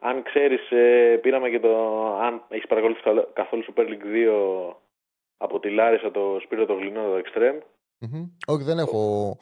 Αν 0.00 0.22
ξέρεις, 0.22 0.70
ε, 0.70 1.16
πήραμε 1.22 1.50
και 1.50 1.60
το, 1.60 2.04
αν 2.16 2.42
έχεις 2.48 2.66
παρακολουθήσει 2.66 3.04
καλο- 3.06 3.30
καθόλου 3.32 3.64
Super 3.64 3.86
League 3.88 4.04
2 4.04 4.74
από 5.36 5.60
τη 5.60 5.70
Λάρισα 5.70 6.10
το 6.10 6.38
Σπύρο 6.42 6.66
το 6.66 6.74
Γλυνό, 6.74 7.02
το 7.02 7.22
Extreme. 7.24 7.58
Μμμ. 8.00 8.24
Όχι, 8.46 8.62
δεν 8.62 8.78
έχω, 8.78 9.36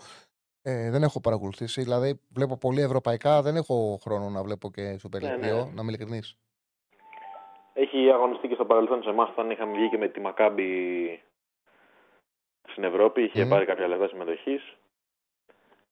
ε, 0.62 0.90
δεν 0.90 1.02
έχω 1.02 1.20
παρακολουθήσει. 1.20 1.82
Δηλαδή, 1.82 2.20
βλέπω 2.28 2.56
πολύ 2.58 2.80
ευρωπαϊκά. 2.80 3.42
Δεν 3.42 3.56
έχω 3.56 3.98
χρόνο 4.02 4.28
να 4.28 4.42
βλέπω 4.42 4.70
και 4.70 5.00
Super 5.02 5.20
Ναι, 5.20 5.34
League 5.34 5.38
ναι. 5.40 5.50
2, 5.52 5.54
να 5.54 5.60
είμαι 5.82 5.90
ειλικρινής. 5.92 6.36
Έχει 7.72 8.10
αγωνιστεί 8.10 8.48
και 8.48 8.54
στο 8.54 8.64
παρελθόν 8.64 9.02
σε 9.02 9.08
εμάς 9.08 9.28
όταν 9.28 9.50
είχαμε 9.50 9.72
βγει 9.76 9.88
και 9.88 9.98
με 9.98 10.08
τη 10.08 10.20
Μακάμπη 10.20 10.68
στην 12.70 12.84
Ευρώπη. 12.84 13.22
Είχε 13.22 13.42
Μμμ. 13.42 13.50
πάρει 13.50 13.64
κάποια 13.64 13.88
λεφτά 13.88 14.08
συμμετοχής. 14.08 14.76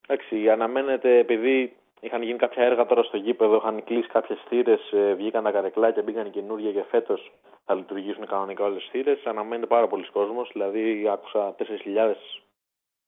Εντάξει, 0.07 0.49
αναμένεται 0.49 1.17
επειδή 1.17 1.75
είχαν 1.99 2.21
γίνει 2.21 2.37
κάποια 2.37 2.63
έργα 2.63 2.85
τώρα 2.85 3.03
στο 3.03 3.17
γήπεδο, 3.17 3.55
είχαν 3.55 3.83
κλείσει 3.83 4.07
κάποιες 4.07 4.39
θύρες, 4.47 4.93
βγήκαν 5.15 5.43
τα 5.43 5.51
καρεκλάκια, 5.51 6.01
μπήκαν 6.03 6.31
καινούργια 6.31 6.71
και 6.71 6.83
φέτος 6.89 7.31
θα 7.65 7.73
λειτουργήσουν 7.75 8.25
κανονικά 8.25 8.63
όλες 8.63 8.81
τις 8.81 8.89
θύρες. 8.91 9.25
Αναμένεται 9.25 9.67
πάρα 9.67 9.87
πολλοί 9.87 10.09
κόσμος, 10.11 10.49
δηλαδή 10.53 11.07
άκουσα 11.07 11.55
4.000 11.57 12.15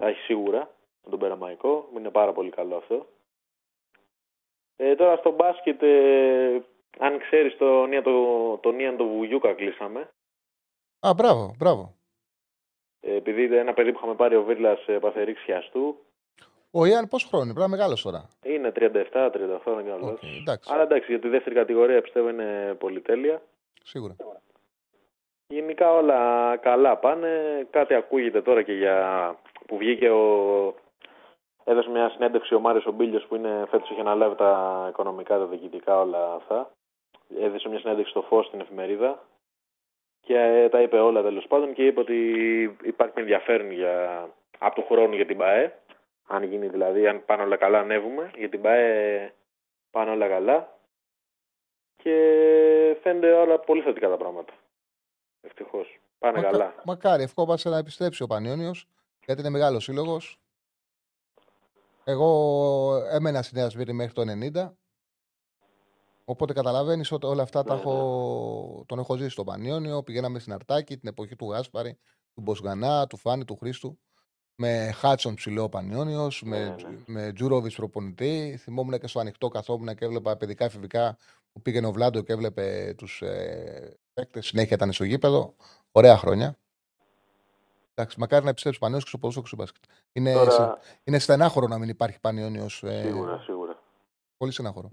θα 0.02 0.08
έχει 0.08 0.20
σίγουρα 0.20 0.60
με 1.04 1.10
τον 1.10 1.20
Περαμαϊκό. 1.20 1.90
Είναι 1.96 2.10
πάρα 2.10 2.32
πολύ 2.34 2.50
καλό 2.50 2.76
αυτό. 2.76 3.08
Ε, 4.76 4.96
τώρα 4.96 5.16
στο 5.16 5.32
μπάσκετ, 5.32 5.82
ε, 5.84 6.62
αν 7.00 7.20
ξέρεις 7.20 7.58
τον 7.58 7.92
Ιαν 7.92 8.04
το, 8.04 8.58
τον 8.58 8.80
Ιαν 8.80 8.98
το 8.98 9.06
Βουγιούκα 9.08 9.54
κλείσαμε. 9.54 10.10
Α, 11.08 11.14
μπράβο, 11.16 11.56
μπράβο. 11.58 11.94
Ε, 13.02 13.16
επειδή 13.16 13.58
ένα 13.58 13.74
παιδί 13.74 13.92
που 13.92 13.98
είχαμε 13.98 14.16
πάρει 14.16 14.36
ο 14.36 14.44
Βίρλας 14.44 14.88
ε, 14.88 15.00
παθερή 15.00 15.34
ξιαστού. 15.34 15.96
Ο 16.72 16.86
Ιαν 16.86 17.08
πόσο 17.08 17.28
χρόνο 17.28 17.44
είναι, 17.46 17.54
πρέπει 17.54 17.70
να 17.70 17.76
μεγάλος 17.78 18.02
τώρα. 18.02 18.30
Είναι 18.44 18.72
37-38 18.76 18.82
δεν 19.76 19.86
κάνω 19.86 19.96
Οκ, 19.96 20.02
λάθος. 20.02 20.38
εντάξει, 20.42 20.70
Αλλά 20.74 20.82
εντάξει, 20.82 21.12
για 21.12 21.20
τη 21.20 21.28
δεύτερη 21.28 21.56
κατηγορία 21.56 22.02
πιστεύω 22.02 22.30
είναι 22.30 22.76
πολυτέλεια. 22.80 23.42
σίγουρα. 23.84 24.16
Γενικά 25.48 25.92
όλα 25.94 26.58
καλά 26.58 26.98
πάνε. 26.98 27.68
Κάτι 27.70 27.94
ακούγεται 27.94 28.42
τώρα 28.42 28.62
και 28.62 28.74
για 28.74 29.36
που 29.70 29.78
βγήκε 29.78 30.10
ο... 30.10 30.24
Έδωσε 31.64 31.90
μια 31.90 32.10
συνέντευξη 32.10 32.54
ο 32.56 32.60
Μάριος 32.60 32.86
ο 32.86 32.92
Μπίλιος 32.92 33.26
που 33.26 33.36
είναι 33.36 33.66
φέτος 33.70 33.90
είχε 33.90 34.00
αναλάβει 34.00 34.36
τα 34.36 34.86
οικονομικά, 34.90 35.38
τα 35.38 35.46
διοικητικά 35.46 36.00
όλα 36.00 36.34
αυτά. 36.34 36.72
Έδωσε 37.40 37.70
μια 37.70 37.80
συνέντευξη 37.80 38.12
στο 38.12 38.22
Φως 38.22 38.46
στην 38.46 38.60
εφημερίδα 38.60 39.24
και 40.22 40.38
ε, 40.38 40.70
τα 40.70 40.82
είπε 40.82 41.00
όλα 41.00 41.22
τέλος 41.22 41.48
πάντων 41.48 41.74
και 41.74 41.86
είπε 41.86 42.00
ότι 42.00 42.18
υπάρχει 42.84 43.20
ενδιαφέρον 43.20 43.72
για... 43.72 44.28
από 44.60 44.76
του 44.76 44.88
χρόνου 44.88 45.16
για 45.16 45.26
την 45.26 45.38
ΠΑΕ. 45.38 45.80
Αν 46.28 46.44
γίνει 46.44 46.68
δηλαδή, 46.68 47.08
αν 47.08 47.26
πάνε 47.26 47.44
όλα 47.44 47.56
καλά 47.56 47.80
ανέβουμε. 47.80 48.32
Για 48.36 48.50
την 48.50 48.62
ΠΑΕ 48.62 49.34
πάνε 49.92 50.12
όλα 50.12 50.28
καλά. 50.28 50.78
Και 51.96 52.14
φαίνεται 53.02 53.32
όλα 53.32 53.60
πολύ 53.60 53.82
θετικά 53.82 54.10
τα 54.10 54.18
πράγματα. 54.18 54.54
Ευτυχώς. 55.42 56.00
Πάνε 56.20 56.38
Μακα- 56.38 56.52
καλά. 56.52 56.74
Μακάρι, 56.86 57.24
ευχόμαστε 57.24 57.70
να 57.70 57.78
επιστρέψει 57.78 58.24
ο 58.24 58.28
Πανιόνιος, 58.28 58.88
γιατί 59.30 59.44
είναι 59.44 59.58
μεγάλος 59.58 59.84
σύλλογος. 59.84 60.40
Εγώ 62.04 62.96
έμενα 63.12 63.42
στη 63.42 63.56
Νέα 63.56 63.70
Σμύρνη 63.70 63.94
μέχρι 63.94 64.14
το 64.14 64.24
90. 64.26 64.72
Οπότε 66.26 66.54
καταλαβαίνεις 66.54 67.12
ότι 67.12 67.26
όλα 67.26 67.44
αυτά 67.44 67.64
τα 67.64 67.74
Ναι, 67.74 67.80
έχω, 67.80 68.84
τον 68.88 69.00
έχω 69.00 69.16
ζήσει 69.16 69.30
στο 69.30 69.44
Πανιόνιο. 69.44 70.04
Πηγαίναμε 70.04 70.40
στην 70.40 70.54
Αρτάκη 70.54 70.98
την 70.98 71.10
εποχή 71.10 71.36
του 71.36 71.52
Γάσπαρη, 71.52 71.98
του 72.34 72.42
Μποσγανά, 72.42 73.08
του 73.08 73.18
Φάνη, 73.18 73.46
του 73.46 73.56
Χρήστου. 73.56 74.00
Με 74.56 74.92
Χάτσον 74.92 75.36
ψηλό 75.36 75.64
ο 75.64 75.70
Πανιόνιος, 75.70 76.42
με, 76.46 76.60
Ναι, 76.60 76.76
ναι. 76.90 77.04
με 77.06 77.34
Τζούροβιτς 77.34 77.76
προπονητή. 77.76 78.58
Θυμόμουν 78.60 79.00
και 79.00 79.08
στο 79.08 79.20
ανοιχτό 79.20 79.48
καθόμουν 79.48 79.96
και 79.96 80.06
έβλεπα 80.06 80.38
παιδικά 80.38 80.66
εφηβικά 80.66 81.18
που 81.52 81.62
πήγαινε 81.62 81.88
ο 81.88 81.92
Βλάντο 81.92 82.22
και 82.22 82.34
έβλεπε 82.34 82.94
τους 82.98 83.22
ε, 83.22 83.98
παίκτες. 84.14 84.46
Συνέχεια 84.46 84.76
ήταν 84.76 84.92
στο 84.92 85.04
γήπεδο. 85.04 85.56
Ωραία 85.92 86.18
χρόνια. 86.18 86.60
Εντάξει, 88.00 88.20
μακάρι 88.20 88.44
να 88.44 88.50
επιστρέψει 88.50 88.80
ο 88.80 88.84
Πανιόνιο 88.86 89.04
και 89.04 89.10
στο 89.10 89.18
ποδόσφαιρο 89.18 89.42
και 89.46 89.54
στο 89.54 89.58
μπάσκετ. 89.62 89.84
Είναι, 90.14 90.34
Τώρα, 90.34 90.80
είναι 91.04 91.20
στενάχωρο 91.20 91.68
να 91.68 91.78
μην 91.78 91.90
υπάρχει 91.90 92.20
Πανιόνιος. 92.20 92.84
Ε, 92.84 93.02
σίγουρα, 93.02 93.40
σίγουρα. 93.40 93.80
Πολύ 94.38 94.52
στενάχωρο. 94.52 94.90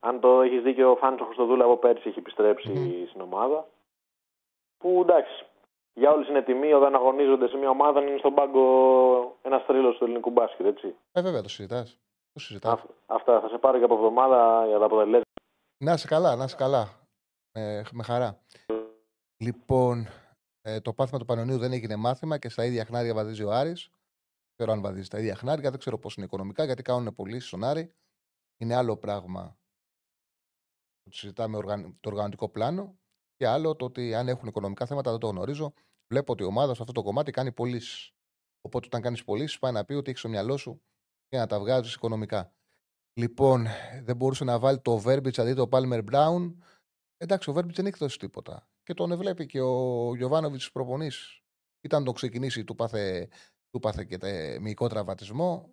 Αν 0.00 0.20
το 0.20 0.40
έχεις 0.40 0.62
δίκιο, 0.62 0.90
ο 0.90 0.96
Φάνης 0.96 1.20
ο 1.20 1.24
Χριστοδούλου 1.24 1.64
από 1.64 1.76
πέρσι 1.76 2.08
έχει 2.08 2.18
επιστρέψει 2.18 2.68
Μμμ. 2.68 3.06
στην 3.08 3.20
ομάδα. 3.20 3.68
Που 4.78 4.98
εντάξει, 5.02 5.44
για 5.94 6.10
όλους 6.10 6.28
είναι 6.28 6.42
τιμή 6.42 6.72
όταν 6.72 6.94
αγωνίζονται 6.94 7.48
σε 7.48 7.56
μια 7.56 7.68
ομάδα 7.70 8.00
να 8.00 8.06
είναι 8.06 8.18
στον 8.18 8.34
πάγκο 8.34 8.64
ένας 9.42 9.64
τρίλο 9.66 9.92
του 9.92 10.04
ελληνικού 10.04 10.30
μπάσκετ, 10.30 10.66
έτσι. 10.66 10.94
Ε, 11.12 11.22
βέβαια 11.22 11.42
το 11.42 11.48
συζητάς. 11.48 11.98
Το 12.32 12.40
συζητάς. 12.40 12.72
Αυ- 12.72 12.90
αυτά 13.06 13.40
θα 13.40 13.48
σε 13.48 13.58
πάρω 13.58 13.78
και 13.78 13.84
από 13.84 13.94
εβδομάδα 13.94 14.66
για 14.66 14.78
τα 14.78 14.84
αποτελέσματα. 14.84 15.24
Να 15.84 15.92
είσαι 15.92 16.06
καλά, 16.06 16.36
να 16.36 16.44
είσαι 16.44 16.56
καλά. 16.56 16.88
Ε, 17.52 17.82
με 17.92 18.02
χαρά. 18.02 18.38
Λοιπόν, 19.36 20.06
ε, 20.66 20.80
το 20.80 20.92
πάθημα 20.92 21.18
του 21.18 21.24
Πανιωνίου 21.24 21.58
δεν 21.58 21.72
έγινε 21.72 21.96
μάθημα 21.96 22.38
και 22.38 22.48
στα 22.48 22.64
ίδια 22.64 22.84
χνάρια 22.84 23.14
βαδίζει 23.14 23.42
ο 23.42 23.52
Άρης. 23.52 23.88
Δεν 23.90 24.54
ξέρω 24.56 24.72
αν 24.72 24.80
βαδίζει 24.80 25.04
στα 25.04 25.18
ίδια 25.18 25.34
χνάρια, 25.34 25.70
δεν 25.70 25.78
ξέρω 25.78 25.98
πώς 25.98 26.16
είναι 26.16 26.26
οικονομικά, 26.26 26.64
γιατί 26.64 26.82
κάνουν 26.82 27.14
πωλήσει 27.14 27.46
στον 27.46 27.64
Άρη. 27.64 27.94
Είναι 28.56 28.74
άλλο 28.74 28.96
πράγμα 28.96 29.58
ότι 31.06 31.16
συζητάμε 31.16 31.56
οργαν- 31.56 31.96
το 32.00 32.08
οργανωτικό 32.08 32.48
πλάνο 32.48 32.98
και 33.36 33.46
άλλο 33.46 33.76
το 33.76 33.84
ότι 33.84 34.14
αν 34.14 34.28
έχουν 34.28 34.48
οικονομικά 34.48 34.86
θέματα 34.86 35.10
δεν 35.10 35.20
το 35.20 35.28
γνωρίζω. 35.28 35.72
Βλέπω 36.08 36.32
ότι 36.32 36.42
η 36.42 36.46
ομάδα 36.46 36.74
σε 36.74 36.80
αυτό 36.80 36.92
το 36.92 37.02
κομμάτι 37.02 37.30
κάνει 37.30 37.52
πωλήσεις. 37.52 38.14
Οπότε 38.60 38.86
όταν 38.86 39.00
κάνεις 39.00 39.24
πωλήσεις, 39.24 39.58
πάει 39.58 39.72
να 39.72 39.84
πει 39.84 39.94
ότι 39.94 40.08
έχεις 40.08 40.20
στο 40.20 40.28
μυαλό 40.28 40.56
σου 40.56 40.82
και 41.28 41.36
να 41.36 41.46
τα 41.46 41.58
βγάζεις 41.58 41.94
οικονομικά. 41.94 42.52
Λοιπόν, 43.20 43.66
δεν 44.02 44.16
μπορούσε 44.16 44.44
να 44.44 44.58
βάλει 44.58 44.80
το 44.80 45.02
Verbic 45.04 45.38
αντί 45.38 45.54
το 45.54 45.68
Palmer 45.70 46.04
Brown. 46.10 46.54
Εντάξει, 47.16 47.50
ο 47.50 47.52
Βέρμπιτ 47.52 47.76
δεν 47.76 47.86
έχει 47.86 47.98
δώσει 47.98 48.18
τίποτα. 48.18 48.68
Και 48.86 48.94
τον 48.94 49.16
βλέπει 49.16 49.46
και 49.46 49.60
ο 49.60 50.14
Γιωβάνοβιτς 50.16 50.62
στις 50.62 50.72
προπονήσεις. 50.72 51.42
Ήταν 51.80 52.04
το 52.04 52.12
ξεκινήσει, 52.12 52.64
του 52.64 52.74
πάθε, 52.74 53.28
του 53.70 53.78
πάθε 53.78 54.04
και 54.04 54.18
τε, 54.18 54.58
μυϊκό 54.60 54.88
τραυματισμό. 54.88 55.70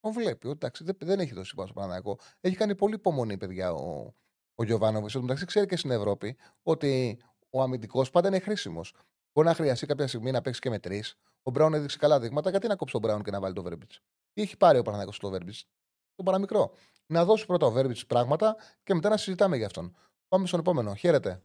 Τον 0.00 0.12
βλέπει. 0.12 0.48
Εντάξει, 0.48 0.84
δεν, 0.84 0.96
δεν 1.00 1.20
έχει 1.20 1.34
δώσει 1.34 1.50
τίποτα 1.50 1.68
στο 1.68 1.80
Παναγιακό. 1.80 2.18
Έχει 2.40 2.56
κάνει 2.56 2.74
πολύ 2.74 2.94
υπομονή, 2.94 3.36
παιδιά, 3.36 3.72
ο, 3.72 4.14
ο 4.54 4.64
Γιωβάνοβιτς. 4.64 5.14
Εν 5.14 5.20
μεταξύ, 5.20 5.44
ξέρει 5.44 5.66
και 5.66 5.76
στην 5.76 5.90
Ευρώπη 5.90 6.36
ότι 6.62 7.18
ο 7.50 7.62
αμυντικός 7.62 8.10
πάντα 8.10 8.28
είναι 8.28 8.38
χρήσιμος. 8.38 8.94
Μπορεί 9.32 9.48
να 9.48 9.54
χρειαστεί 9.54 9.86
κάποια 9.86 10.06
στιγμή 10.06 10.30
να 10.30 10.40
παίξει 10.40 10.60
και 10.60 10.70
με 10.70 10.78
τρεις. 10.78 11.18
Ο 11.42 11.50
Μπράουν 11.50 11.74
έδειξε 11.74 11.98
καλά 11.98 12.20
δείγματα. 12.20 12.50
Γιατί 12.50 12.66
να 12.66 12.76
κόψει 12.76 12.92
τον 12.92 13.02
Μπράουν 13.02 13.22
και 13.22 13.30
να 13.30 13.40
βάλει 13.40 13.54
το 13.54 13.62
Βέρμπιτς; 13.62 14.00
Τι 14.32 14.42
έχει 14.42 14.56
πάρει 14.56 14.78
ο 14.78 14.82
Παναγιακό 14.82 15.12
στο 15.12 15.30
Βέρμπιτς; 15.30 15.66
Το 16.14 16.22
παραμικρό. 16.22 16.72
Να 17.06 17.24
δώσει 17.24 17.46
πρώτα 17.46 17.66
ο 17.66 17.70
Βέρμπιτς 17.70 18.06
πράγματα 18.06 18.56
και 18.82 18.94
μετά 18.94 19.08
να 19.08 19.16
συζητάμε 19.16 19.56
για 19.56 19.66
αυτόν. 19.66 19.96
Πάμε 20.28 20.46
στον 20.46 20.60
επόμενο. 20.60 20.94
Χαίρετε. 20.94 21.42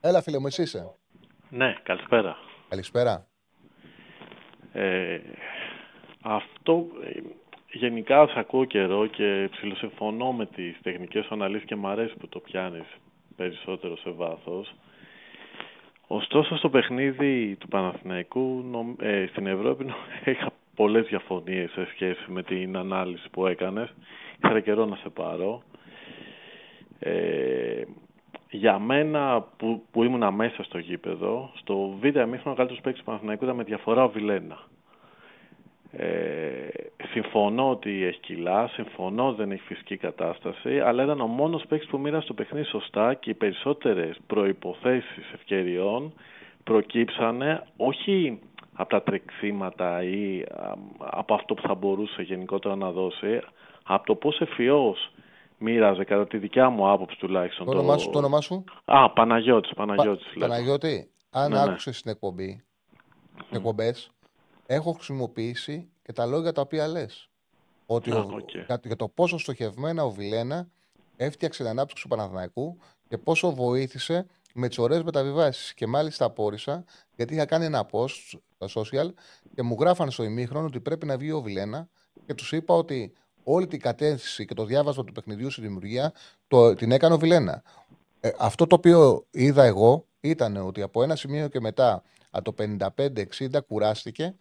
Έλα, 0.00 0.22
φίλε 0.22 0.38
μου, 0.38 0.46
εσύ 0.46 0.62
είσαι. 0.62 0.94
Ναι, 1.50 1.74
καλησπέρα. 1.82 2.36
Καλησπέρα. 2.68 3.26
Ε, 4.72 5.18
αυτό 6.22 6.86
ε, 7.04 7.20
γενικά 7.72 8.26
σε 8.26 8.38
ακούω 8.38 8.64
καιρό 8.64 9.06
και 9.06 9.48
ψηλοσυμφωνώ 9.50 10.32
με 10.32 10.46
τις 10.46 10.76
τεχνικές 10.82 11.24
σου 11.24 11.34
αναλύσεις 11.34 11.66
και 11.66 11.76
μου 11.76 11.88
αρέσει 11.88 12.14
που 12.16 12.28
το 12.28 12.38
πιάνεις 12.38 12.86
περισσότερο 13.36 13.96
σε 13.96 14.10
βάθος. 14.10 14.74
Ωστόσο 16.06 16.56
στο 16.56 16.68
παιχνίδι 16.70 17.56
του 17.60 17.68
Παναθηναϊκού 17.68 18.62
νομ- 18.70 19.02
ε, 19.02 19.26
στην 19.30 19.46
Ευρώπη 19.46 19.84
νο- 19.84 19.94
είχα 20.32 20.50
πολλές 20.74 21.06
διαφωνίες 21.06 21.70
σε 21.70 21.86
σχέση 21.92 22.24
με 22.30 22.42
την 22.42 22.76
ανάλυση 22.76 23.28
που 23.30 23.46
έκανες. 23.46 23.94
Ήθελα 24.44 24.60
καιρό 24.60 24.84
να 24.84 24.96
σε 24.96 25.08
πάρω. 25.08 25.62
Ε, 26.98 27.82
για 28.50 28.78
μένα 28.78 29.44
που, 29.56 29.82
που 29.90 30.02
ήμουν 30.02 30.34
μέσα 30.34 30.62
στο 30.62 30.78
γήπεδο, 30.78 31.50
στο 31.54 31.96
β' 32.00 32.04
εμίχρονο 32.04 32.52
ο 32.52 32.54
καλύτερος 32.54 32.80
παίκτης 32.80 32.98
του 33.00 33.04
Παναθηναϊκού 33.04 33.44
ήταν 33.44 33.56
με 33.56 33.62
διαφορά 33.62 34.04
ο 34.04 34.08
Βιλένα. 34.08 34.58
Ε, 35.92 36.68
συμφωνώ 37.12 37.70
ότι 37.70 38.04
έχει 38.04 38.20
κιλά, 38.20 38.68
συμφωνώ 38.68 39.28
ότι 39.28 39.36
δεν 39.36 39.50
έχει 39.50 39.62
φυσική 39.62 39.96
κατάσταση, 39.96 40.80
αλλά 40.80 41.02
ήταν 41.02 41.20
ο 41.20 41.26
μόνος 41.26 41.64
παίκτης 41.68 41.88
που 41.88 41.98
μοίρασε 41.98 42.26
το 42.26 42.34
παιχνίδι 42.34 42.66
σωστά 42.66 43.14
και 43.14 43.30
οι 43.30 43.34
περισσότερες 43.34 44.18
προϋποθέσεις 44.26 45.32
ευκαιριών 45.34 46.12
προκύψανε 46.64 47.62
όχι 47.76 48.38
από 48.72 48.88
τα 48.88 49.02
τρεξίματα 49.02 50.02
ή 50.02 50.42
α, 50.42 50.74
από 50.98 51.34
αυτό 51.34 51.54
που 51.54 51.62
θα 51.62 51.74
μπορούσε 51.74 52.22
γενικότερα 52.22 52.76
να 52.76 52.90
δώσει, 52.90 53.40
από 53.84 54.06
το 54.06 54.14
πώς 54.14 54.40
ευφυώς 54.40 55.10
μοίραζε 55.58 56.04
κατά 56.04 56.26
τη 56.26 56.38
δικιά 56.38 56.68
μου 56.70 56.90
άποψη 56.90 57.18
τουλάχιστον. 57.18 57.66
Το 57.66 57.72
όνομά 57.72 57.98
σου, 57.98 58.10
το 58.10 58.18
όνομά 58.18 58.40
σου; 58.40 58.64
Α, 58.84 59.10
Παναγιώτης, 59.12 59.72
Παναγιώτης. 59.74 60.24
Πα- 60.26 60.32
λέγω. 60.36 60.50
Παναγιώτη, 60.50 61.10
αν 61.30 61.50
Ναι, 61.50 61.56
ναι. 61.56 61.62
άκουσες 61.70 62.02
την 62.02 62.10
εκπομπή, 62.10 62.64
εκπομπές, 63.50 64.10
έχω 64.66 64.92
χρησιμοποιήσει 64.92 65.90
και 66.02 66.12
τα 66.12 66.26
λόγια 66.26 66.52
τα 66.52 66.60
οποία 66.60 66.86
λες. 66.88 67.28
Ότι 67.86 68.10
Α, 68.10 68.16
ο, 68.16 68.28
οκ. 68.32 68.50
για, 68.66 68.80
για 68.84 68.96
το 68.96 69.08
πόσο 69.08 69.38
στοχευμένα 69.38 70.04
ο 70.04 70.10
Βιλένα 70.10 70.68
έφτιαξε 71.16 71.62
την 71.62 71.70
ανάπτυξη 71.70 72.02
του 72.02 72.08
Παναθηναϊκού 72.08 72.78
και 73.08 73.18
πόσο 73.18 73.50
βοήθησε 73.54 74.26
με 74.54 74.68
τις 74.68 74.78
ωραίες 74.78 75.02
μεταβιβάσεις. 75.02 75.74
Και 75.74 75.86
μάλιστα 75.86 76.24
απόρησα, 76.24 76.84
γιατί 77.16 77.34
είχα 77.34 77.44
κάνει 77.46 77.64
ένα 77.64 77.86
post 77.92 78.38
στα 78.58 78.80
social 78.80 79.12
και 79.54 79.62
μου 79.62 79.76
γράφανε 79.80 80.10
στο 80.10 80.22
ημίχρονο 80.22 80.66
ότι 80.66 80.80
πρέπει 80.80 81.06
να 81.06 81.16
βγει 81.16 81.32
ο 81.32 81.40
Βιλένα 81.40 81.88
και 82.26 82.34
τους 82.34 82.52
είπα 82.52 82.74
ότι 82.74 83.12
όλη 83.50 83.66
την 83.66 83.80
κατεύθυνση 83.80 84.44
και 84.44 84.54
το 84.54 84.64
διάβασμα 84.64 85.04
του 85.04 85.12
παιχνιδιού 85.12 85.50
στη 85.50 85.60
δημιουργία 85.60 86.12
το, 86.48 86.74
την 86.74 86.92
έκανε 86.92 87.14
ο 87.14 87.18
Βιλένα. 87.18 87.62
Ε, 88.20 88.30
αυτό 88.38 88.66
το 88.66 88.74
οποίο 88.74 89.26
είδα 89.30 89.64
εγώ 89.64 90.06
ήταν 90.20 90.56
ότι 90.56 90.82
από 90.82 91.02
ένα 91.02 91.16
σημείο 91.16 91.48
και 91.48 91.60
μετά, 91.60 92.02
από 92.30 92.52
το 92.52 92.78
55-60, 92.96 93.58
κουράστηκε 93.66 94.34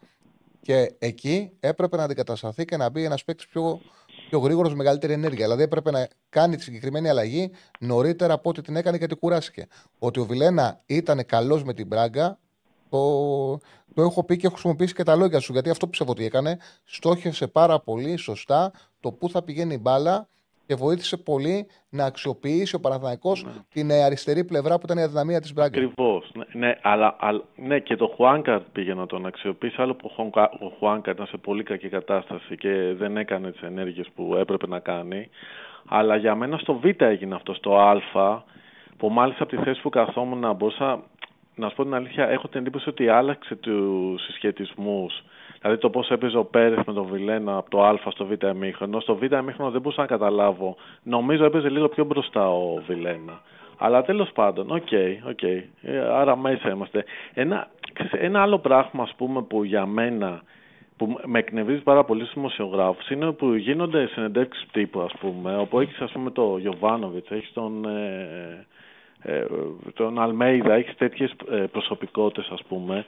και 0.62 0.96
εκεί 1.00 1.52
έπρεπε 1.60 1.98
να 1.98 2.04
αντικατασταθεί 2.04 2.66
και 2.66 2.78
να 2.78 2.90
μπει 2.90 3.04
ένας 3.04 3.24
παίκτης 3.24 3.48
πιο, 3.48 3.82
πιο 4.30 4.40
γρήγορος 4.40 4.72
με 4.72 4.78
μεγαλύτερη 4.78 5.14
ενέργεια. 5.14 5.46
Δηλαδή 5.46 5.64
έπρεπε 5.64 5.92
να 5.92 6.08
κάνει 6.30 6.56
τη 6.56 6.64
συγκεκριμένη 6.64 7.10
αλλαγή 7.10 7.52
νωρίτερα 7.80 8.34
από 8.34 8.50
ό,τι 8.50 8.62
την 8.62 8.76
έκανε 8.76 8.98
γιατί 8.98 9.16
κουράστηκε. 9.16 9.68
Ότι 10.00 10.20
ο 10.20 10.26
Βιλένα 10.26 10.82
ήταν 10.86 11.26
καλός 11.26 11.64
με 11.64 11.74
την 11.74 11.88
Μπράγκα, 11.88 12.40
το, 12.90 13.00
το 13.94 14.02
έχω 14.02 14.26
πει 14.26 14.38
και 14.38 14.46
έχω 14.46 14.54
χρησιμοποιήσει 14.56 14.94
και 14.94 15.04
τα 15.04 15.16
λόγια 15.16 15.40
σου. 15.40 15.52
Γιατί 15.54 15.70
αυτό 15.70 15.88
πιστεύω 15.88 16.12
ότι 16.12 16.26
έκανε. 16.26 16.58
Στόχευσε 16.84 17.48
πάρα 17.48 17.80
πολύ 17.80 18.18
σωστά 18.18 18.72
το 19.00 19.12
πού 19.12 19.30
θα 19.30 19.44
πηγαίνει 19.44 19.74
η 19.74 19.80
μπάλα 19.82 20.28
και 20.68 20.76
βοήθησε 20.76 21.18
πολύ 21.18 21.68
να 21.90 22.06
αξιοποιήσει 22.06 22.76
ο 22.76 22.80
Παναθηναϊκός 22.80 23.46
την 23.70 23.90
ε, 23.90 24.04
αριστερή 24.04 24.44
πλευρά 24.46 24.76
που 24.76 24.82
ήταν 24.86 24.98
η 24.98 25.02
αδυναμία 25.02 25.42
της 25.42 25.54
Μπράγκα. 25.54 25.80
Ακριβώς. 25.80 26.32
Ναι, 26.34 26.68
ναι, 26.68 26.78
αλλά, 26.82 27.16
αλλά, 27.20 27.44
ναι, 27.56 27.80
και 27.80 27.96
το 27.96 28.14
Χουάνκαρ 28.16 28.60
πήγε 28.60 28.94
να 28.94 29.06
τον 29.06 29.26
αξιοποιήσει. 29.26 29.82
Άλλο 29.82 29.96
που 29.96 30.10
ο 30.12 30.14
Χουάνκα- 30.16 30.54
ο 30.62 30.72
Χουάνκαρ 30.80 31.14
ήταν 31.14 31.28
σε 31.28 31.38
πολύ 31.38 31.64
κακή 31.64 31.90
κατάσταση 31.90 32.58
και 32.58 32.94
δεν 32.98 33.18
έκανε 33.18 33.52
τις 33.52 33.62
ενέργειες 33.62 34.08
που 34.16 34.36
έπρεπε 34.36 34.68
να 34.68 34.80
κάνει. 34.80 35.30
Αλλά 35.90 36.16
για 36.16 36.36
μένα 36.36 36.58
στο 36.58 36.74
Β 36.74 36.86
έγινε 36.98 37.36
αυτό, 37.36 37.54
στο 37.54 37.78
Α, 37.78 38.42
που 38.98 39.10
μάλιστα 39.10 39.44
από 39.44 39.56
τη 39.56 39.64
θέση 39.64 39.82
που 39.82 39.90
καθόμουν 39.90 40.40
να 40.40 40.54
μπορούσα 40.54 41.04
να 41.58 41.70
σου 41.70 41.76
πω 41.76 41.84
την 41.84 41.94
αλήθεια, 41.94 42.30
έχω 42.30 42.48
την 42.48 42.60
εντύπωση 42.60 42.90
ότι 42.90 43.08
άλλαξε 43.08 43.56
τους 43.56 44.24
συσχετισμούς. 44.24 45.24
Δηλαδή 45.62 45.82
το 45.82 45.90
πώς 45.90 46.06
έπαιζε 46.10 46.38
ο 46.38 46.46
Πέρεθ 46.46 46.88
με 46.88 46.94
τον 46.94 47.06
Βιλένα 47.06 47.58
από 47.58 47.70
το 47.70 47.84
Α 47.84 47.98
στο 48.12 48.26
Β 48.26 48.44
ημίχρονο. 48.44 49.00
Στο 49.00 49.16
Β 49.16 49.24
ημίχρονο 49.24 49.72
δεν 49.72 49.82
μπορούσα 49.82 50.02
να 50.02 50.08
καταλάβω. 50.08 50.76
Νομίζω 51.04 51.46
έπαιζε 51.46 51.70
λίγο 51.70 51.88
πιο 51.88 52.06
μπροστά 52.06 52.50
ο 52.50 52.82
Βιλένα. 52.88 53.42
Αλλά 53.78 54.04
τέλος 54.04 54.32
πάντων, 54.32 54.72
OK, 54.72 54.88
OK. 55.28 55.44
Ε, 55.44 55.64
Άρα 56.12 56.36
μέσα 56.38 56.70
είμαστε. 56.70 57.04
Ένα, 57.34 57.68
ξέρεις, 57.94 58.12
ένα 58.12 58.42
άλλο 58.42 58.60
πράγμα, 58.60 59.04
ας 59.04 59.14
πούμε, 59.18 59.42
που 59.42 59.64
για 59.64 59.86
μένα 59.86 60.42
που 60.98 61.20
με 61.26 61.40
εκνευρίζει 61.40 61.82
πάρα 61.82 62.04
πολύ 62.04 62.22
στους 62.22 62.34
δημοσιογράφους 62.34 63.10
είναι 63.10 63.32
που 63.32 63.54
γίνονται 63.54 64.08
συνεντεύξεις 64.08 64.68
τύπου, 64.72 65.02
ας 65.02 65.14
πούμε, 65.20 65.58
όπου 65.58 65.80
έχεις, 65.80 66.00
ας 66.00 66.12
πούμε, 66.12 66.32
το 66.32 66.58
Γιοβάνοβιτς, 66.58 67.30
έχεις 67.30 67.54
τον. 67.54 67.86
Ε, 67.86 68.28
ε, 68.32 68.66
τον 69.94 70.20
Αλμέιδα, 70.20 70.74
έχεις 70.74 70.96
τέτοιες 70.96 71.34
προσωπικότητες, 71.72 72.50
ας 72.52 72.64
πούμε, 72.68 73.06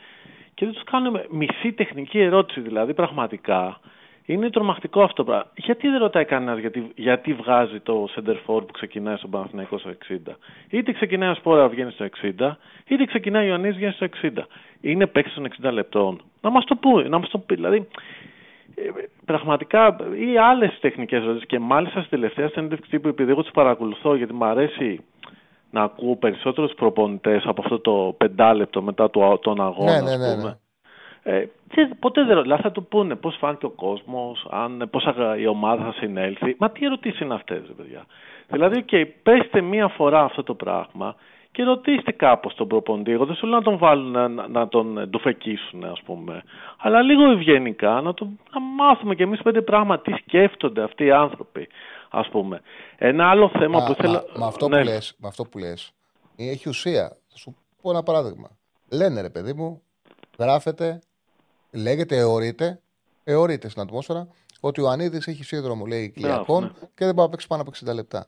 και 0.59 0.65
δεν 0.65 0.73
τους 0.73 0.83
κάνουμε 0.83 1.25
μισή 1.29 1.73
τεχνική 1.73 2.19
ερώτηση, 2.19 2.61
δηλαδή 2.61 2.93
πραγματικά. 2.93 3.79
Είναι 4.25 4.49
τρομακτικό 4.49 5.01
αυτό 5.01 5.15
το 5.15 5.23
πράγμα. 5.23 5.51
Γιατί 5.55 5.87
δεν 5.87 5.99
ρωτάει 5.99 6.25
κανένας 6.25 6.59
γιατί, 6.59 6.91
γιατί 6.95 7.33
βγάζει 7.33 7.79
το 7.79 8.07
center 8.15 8.35
forward 8.45 8.65
που 8.65 8.71
ξεκινάει 8.71 9.15
στον 9.17 9.29
Παναθηναϊκό 9.29 9.77
στο 9.77 9.89
60. 10.09 10.15
Είτε 10.69 10.91
ξεκινάει 10.91 11.29
ο 11.29 11.33
Σπόρα 11.35 11.67
βγαίνει 11.67 11.91
στο 11.91 12.05
60, 12.39 12.51
είτε 12.87 13.05
ξεκινάει 13.05 13.45
ο 13.45 13.47
Ιωαννής 13.47 13.75
βγαίνει 13.75 13.91
στο 13.91 14.07
60. 14.21 14.29
Είναι 14.81 15.07
παίκτης 15.07 15.33
των 15.33 15.47
60 15.63 15.71
λεπτών. 15.71 16.21
Να 16.41 16.49
μας 16.49 16.65
το 16.65 16.75
πει, 16.75 17.09
να 17.09 17.19
μας 17.19 17.29
το 17.29 17.37
πει. 17.37 17.55
Δηλαδή, 17.55 17.87
ε, 18.75 18.81
πραγματικά 19.25 19.95
ή 20.31 20.37
άλλες 20.37 20.77
τεχνικές 20.79 21.21
ερωτήσεις. 21.21 21.47
Και 21.47 21.59
μάλιστα 21.59 21.99
στη 21.99 22.09
τελευταία 22.09 22.49
συνέντευξη 22.49 22.89
τύπου, 22.89 23.07
επειδή 23.07 23.31
εγώ 23.31 23.41
τους 23.41 23.51
παρακολουθώ, 23.51 24.15
γιατί 24.15 24.33
μου 24.33 24.45
αρέσει 24.45 24.99
να 25.71 25.81
ακούω 25.81 26.15
περισσότερους 26.15 26.73
προπονητές 26.73 27.43
από 27.45 27.61
αυτό 27.61 27.79
το 27.79 28.15
πεντάλεπτο 28.17 28.81
μετά 28.81 29.09
το, 29.09 29.37
τον 29.37 29.61
αγώνα, 29.61 29.91
Ναι, 29.91 30.01
ναι, 30.01 30.11
ας 30.11 30.17
ναι, 30.19 30.35
πούμε. 30.35 30.43
ναι. 30.43 30.57
Ε, 31.33 31.49
και 31.69 31.89
ποτέ 31.99 32.23
δεν 32.23 32.41
δηλαδή 32.41 32.61
θα 32.61 32.71
του 32.71 32.85
πούνε 32.85 33.15
πώς 33.15 33.35
φάνηκε 33.39 33.65
ο 33.65 33.69
κόσμος, 33.69 34.47
αν, 34.49 34.87
πώς 34.91 35.03
θα- 35.03 35.37
η 35.37 35.47
ομάδα 35.47 35.83
θα 35.83 35.91
συνέλθει. 35.93 36.55
Μα 36.59 36.69
τι 36.69 36.85
ερωτήσεις 36.85 37.19
είναι 37.19 37.33
αυτές, 37.33 37.61
ρε 37.67 37.73
παιδιά. 37.73 38.05
Δηλαδή, 38.47 38.77
οκ, 38.77 39.07
πέστε 39.23 39.61
μία 39.61 39.87
φορά 39.87 40.23
αυτό 40.23 40.43
το 40.43 40.53
πράγμα 40.53 41.15
και 41.51 41.63
ρωτήστε 41.63 42.11
κάπως 42.11 42.55
τον 42.55 42.67
προπονητή. 42.67 43.11
Εγώ 43.11 43.25
δεν 43.25 43.35
σου 43.35 43.47
λέω 43.47 43.57
να 43.57 43.63
τον 43.63 43.77
βάλουν 43.77 44.11
να, 44.11 44.27
να- 44.27 44.47
να 44.47 44.67
τον 44.67 45.09
ντουφεκίσουν, 45.09 45.83
ας 45.83 46.01
πούμε. 46.05 46.43
Αλλά 46.77 47.01
λίγο 47.01 47.31
ευγενικά 47.31 48.01
να, 48.01 48.13
τον, 48.13 48.39
να 48.53 48.59
μάθουμε 48.59 49.15
κι 49.15 49.21
εμείς 49.21 49.41
πέντε 49.41 49.61
πράγματα, 49.61 50.01
τι 50.01 50.11
σκέφτονται 50.21 50.83
αυτοί 50.83 51.05
οι 51.05 51.11
άνθρωποι, 51.11 51.67
ας 52.09 52.29
πούμε. 52.29 52.61
Ένα 52.97 53.29
άλλο 53.29 53.49
θέμα 53.49 53.79
Μα, 53.79 53.85
που 53.85 53.91
ήθελα... 53.91 54.23
μα, 54.33 54.39
με, 54.39 54.45
αυτό 54.45 54.67
ναι. 54.67 54.77
που 54.77 54.83
λες, 54.83 55.15
με 55.17 55.27
αυτό 55.27 55.45
που 55.45 55.57
λες, 55.57 55.93
έχει 56.35 56.69
ουσία. 56.69 57.17
Θα 57.27 57.37
σου 57.37 57.55
πω 57.81 57.89
ένα 57.89 58.03
παράδειγμα. 58.03 58.49
Λένε 58.89 59.21
ρε 59.21 59.29
παιδί 59.29 59.53
μου, 59.53 59.81
γράφεται, 60.39 60.99
λέγεται, 61.71 62.17
αιωρείται, 62.17 62.81
αιωρείται 63.23 63.69
στην 63.69 63.81
ατμόσφαιρα, 63.81 64.27
ότι 64.59 64.81
ο 64.81 64.89
Ανίδης 64.89 65.27
έχει 65.27 65.43
σύνδρομο, 65.43 65.85
λέει, 65.85 66.09
κοιλιακών 66.09 66.63
ναι. 66.63 66.69
και 66.95 67.05
δεν 67.05 67.13
μπορεί 67.13 67.27
να 67.27 67.29
παίξει 67.29 67.47
πάνω 67.47 67.61
από 67.61 67.71
60 67.85 67.93
λεπτά. 67.93 68.27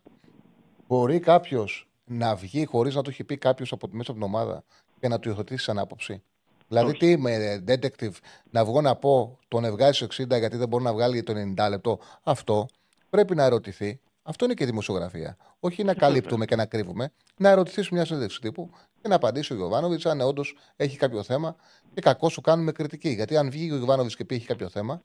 Μπορεί 0.87 1.19
κάποιος 1.19 1.89
να 2.05 2.35
βγει 2.35 2.65
χωρίς 2.65 2.95
να 2.95 3.01
το 3.01 3.09
έχει 3.09 3.23
πει 3.23 3.37
κάποιος 3.37 3.71
από, 3.71 3.87
μέσα 3.91 4.11
από 4.11 4.19
την 4.19 4.29
ομάδα 4.29 4.63
και 4.99 5.07
να 5.07 5.19
του 5.19 5.29
υιοθετήσει 5.29 5.63
σαν 5.63 5.79
άποψη; 5.79 6.23
Δηλαδή, 6.67 6.89
Όχι. 6.89 6.97
τι 6.97 7.09
είμαι, 7.09 7.33
ε, 7.33 7.63
detective, 7.67 8.13
να 8.49 8.65
βγω 8.65 8.81
να 8.81 8.95
πω 8.95 9.39
τον 9.47 9.63
εβγάζει 9.63 10.05
στο 10.05 10.23
60 10.23 10.39
γιατί 10.39 10.57
δεν 10.57 10.67
μπορεί 10.67 10.83
να 10.83 10.93
βγάλει 10.93 11.23
το 11.23 11.33
90 11.57 11.69
λεπτό; 11.69 11.99
Αυτό 12.23 12.67
πρέπει 13.11 13.35
να 13.35 13.43
ερωτηθεί. 13.43 13.99
Αυτό 14.23 14.45
είναι 14.45 14.53
και 14.53 14.63
η 14.63 14.65
δημοσιογραφία. 14.65 15.37
Όχι 15.59 15.83
να 15.83 15.93
καλύπτουμε 15.93 16.45
και 16.45 16.55
να 16.55 16.65
κρύβουμε. 16.65 17.11
Να 17.37 17.49
ερωτηθείς 17.49 17.85
σε 17.85 17.93
μιας 17.93 18.07
συνέντευξη 18.07 18.39
τύπου 18.39 18.69
και 19.01 19.07
να 19.07 19.15
απαντήσει 19.15 19.53
ο 19.53 19.55
Γιωβάνοβιτ 19.55 20.07
αν 20.07 20.21
όντως 20.21 20.57
έχει 20.75 20.97
κάποιο 20.97 21.23
θέμα 21.23 21.55
και 21.93 22.01
κακό 22.01 22.29
σου 22.29 22.41
κάνουμε 22.41 22.71
κριτική. 22.71 23.09
Γιατί 23.09 23.37
αν 23.37 23.49
βγει 23.49 23.71
ο 23.71 23.75
Γιωβάνοβιτ 23.75 24.11
και 24.15 24.25
πει 24.25 24.35
έχει 24.35 24.45
κάποιο 24.45 24.69
θέμα, 24.69 25.01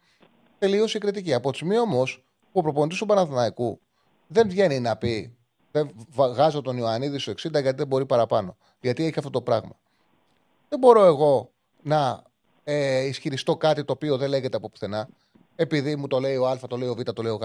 τελείωσε 0.58 0.96
η 0.96 1.00
κριτική. 1.00 1.34
Από 1.34 1.50
τη 1.50 1.56
στιγμή 1.56 1.78
όμως 1.78 2.24
που 2.52 2.58
ο 2.58 2.62
προπονητής 2.62 2.98
του 2.98 3.06
Παναθηναϊκού 3.06 3.80
δεν 4.26 4.48
βγαίνει 4.48 4.80
να 4.80 4.96
πει 4.96 5.36
Δεν 5.70 5.90
βγάζω 6.10 6.62
τον 6.62 6.76
Ιωαννίδη 6.76 7.18
στο 7.18 7.32
60 7.32 7.50
γιατί 7.50 7.72
δεν 7.76 7.86
μπορεί 7.86 8.06
παραπάνω. 8.06 8.56
Γιατί 8.80 9.04
έχει 9.04 9.18
αυτό 9.18 9.30
το 9.30 9.40
πράγμα. 9.40 9.76
Δεν 10.68 10.78
μπορώ 10.78 11.04
εγώ 11.04 11.50
να 11.82 12.22
ε, 12.64 13.04
ισχυριστώ 13.04 13.56
κάτι 13.56 13.84
το 13.84 13.92
οποίο 13.92 14.16
δεν 14.16 14.28
λέγεται 14.28 14.56
από 14.56 14.70
πουθενά. 14.70 15.08
Επειδή 15.56 15.96
μου 15.96 16.06
το 16.06 16.20
λέει 16.20 16.36
ο 16.36 16.46
Α, 16.46 16.58
το 16.58 16.76
λέει 16.76 16.88
ο 16.88 16.94
Β, 16.94 17.00
το 17.00 17.22
λέει 17.22 17.32
ο 17.32 17.36
Γ. 17.36 17.44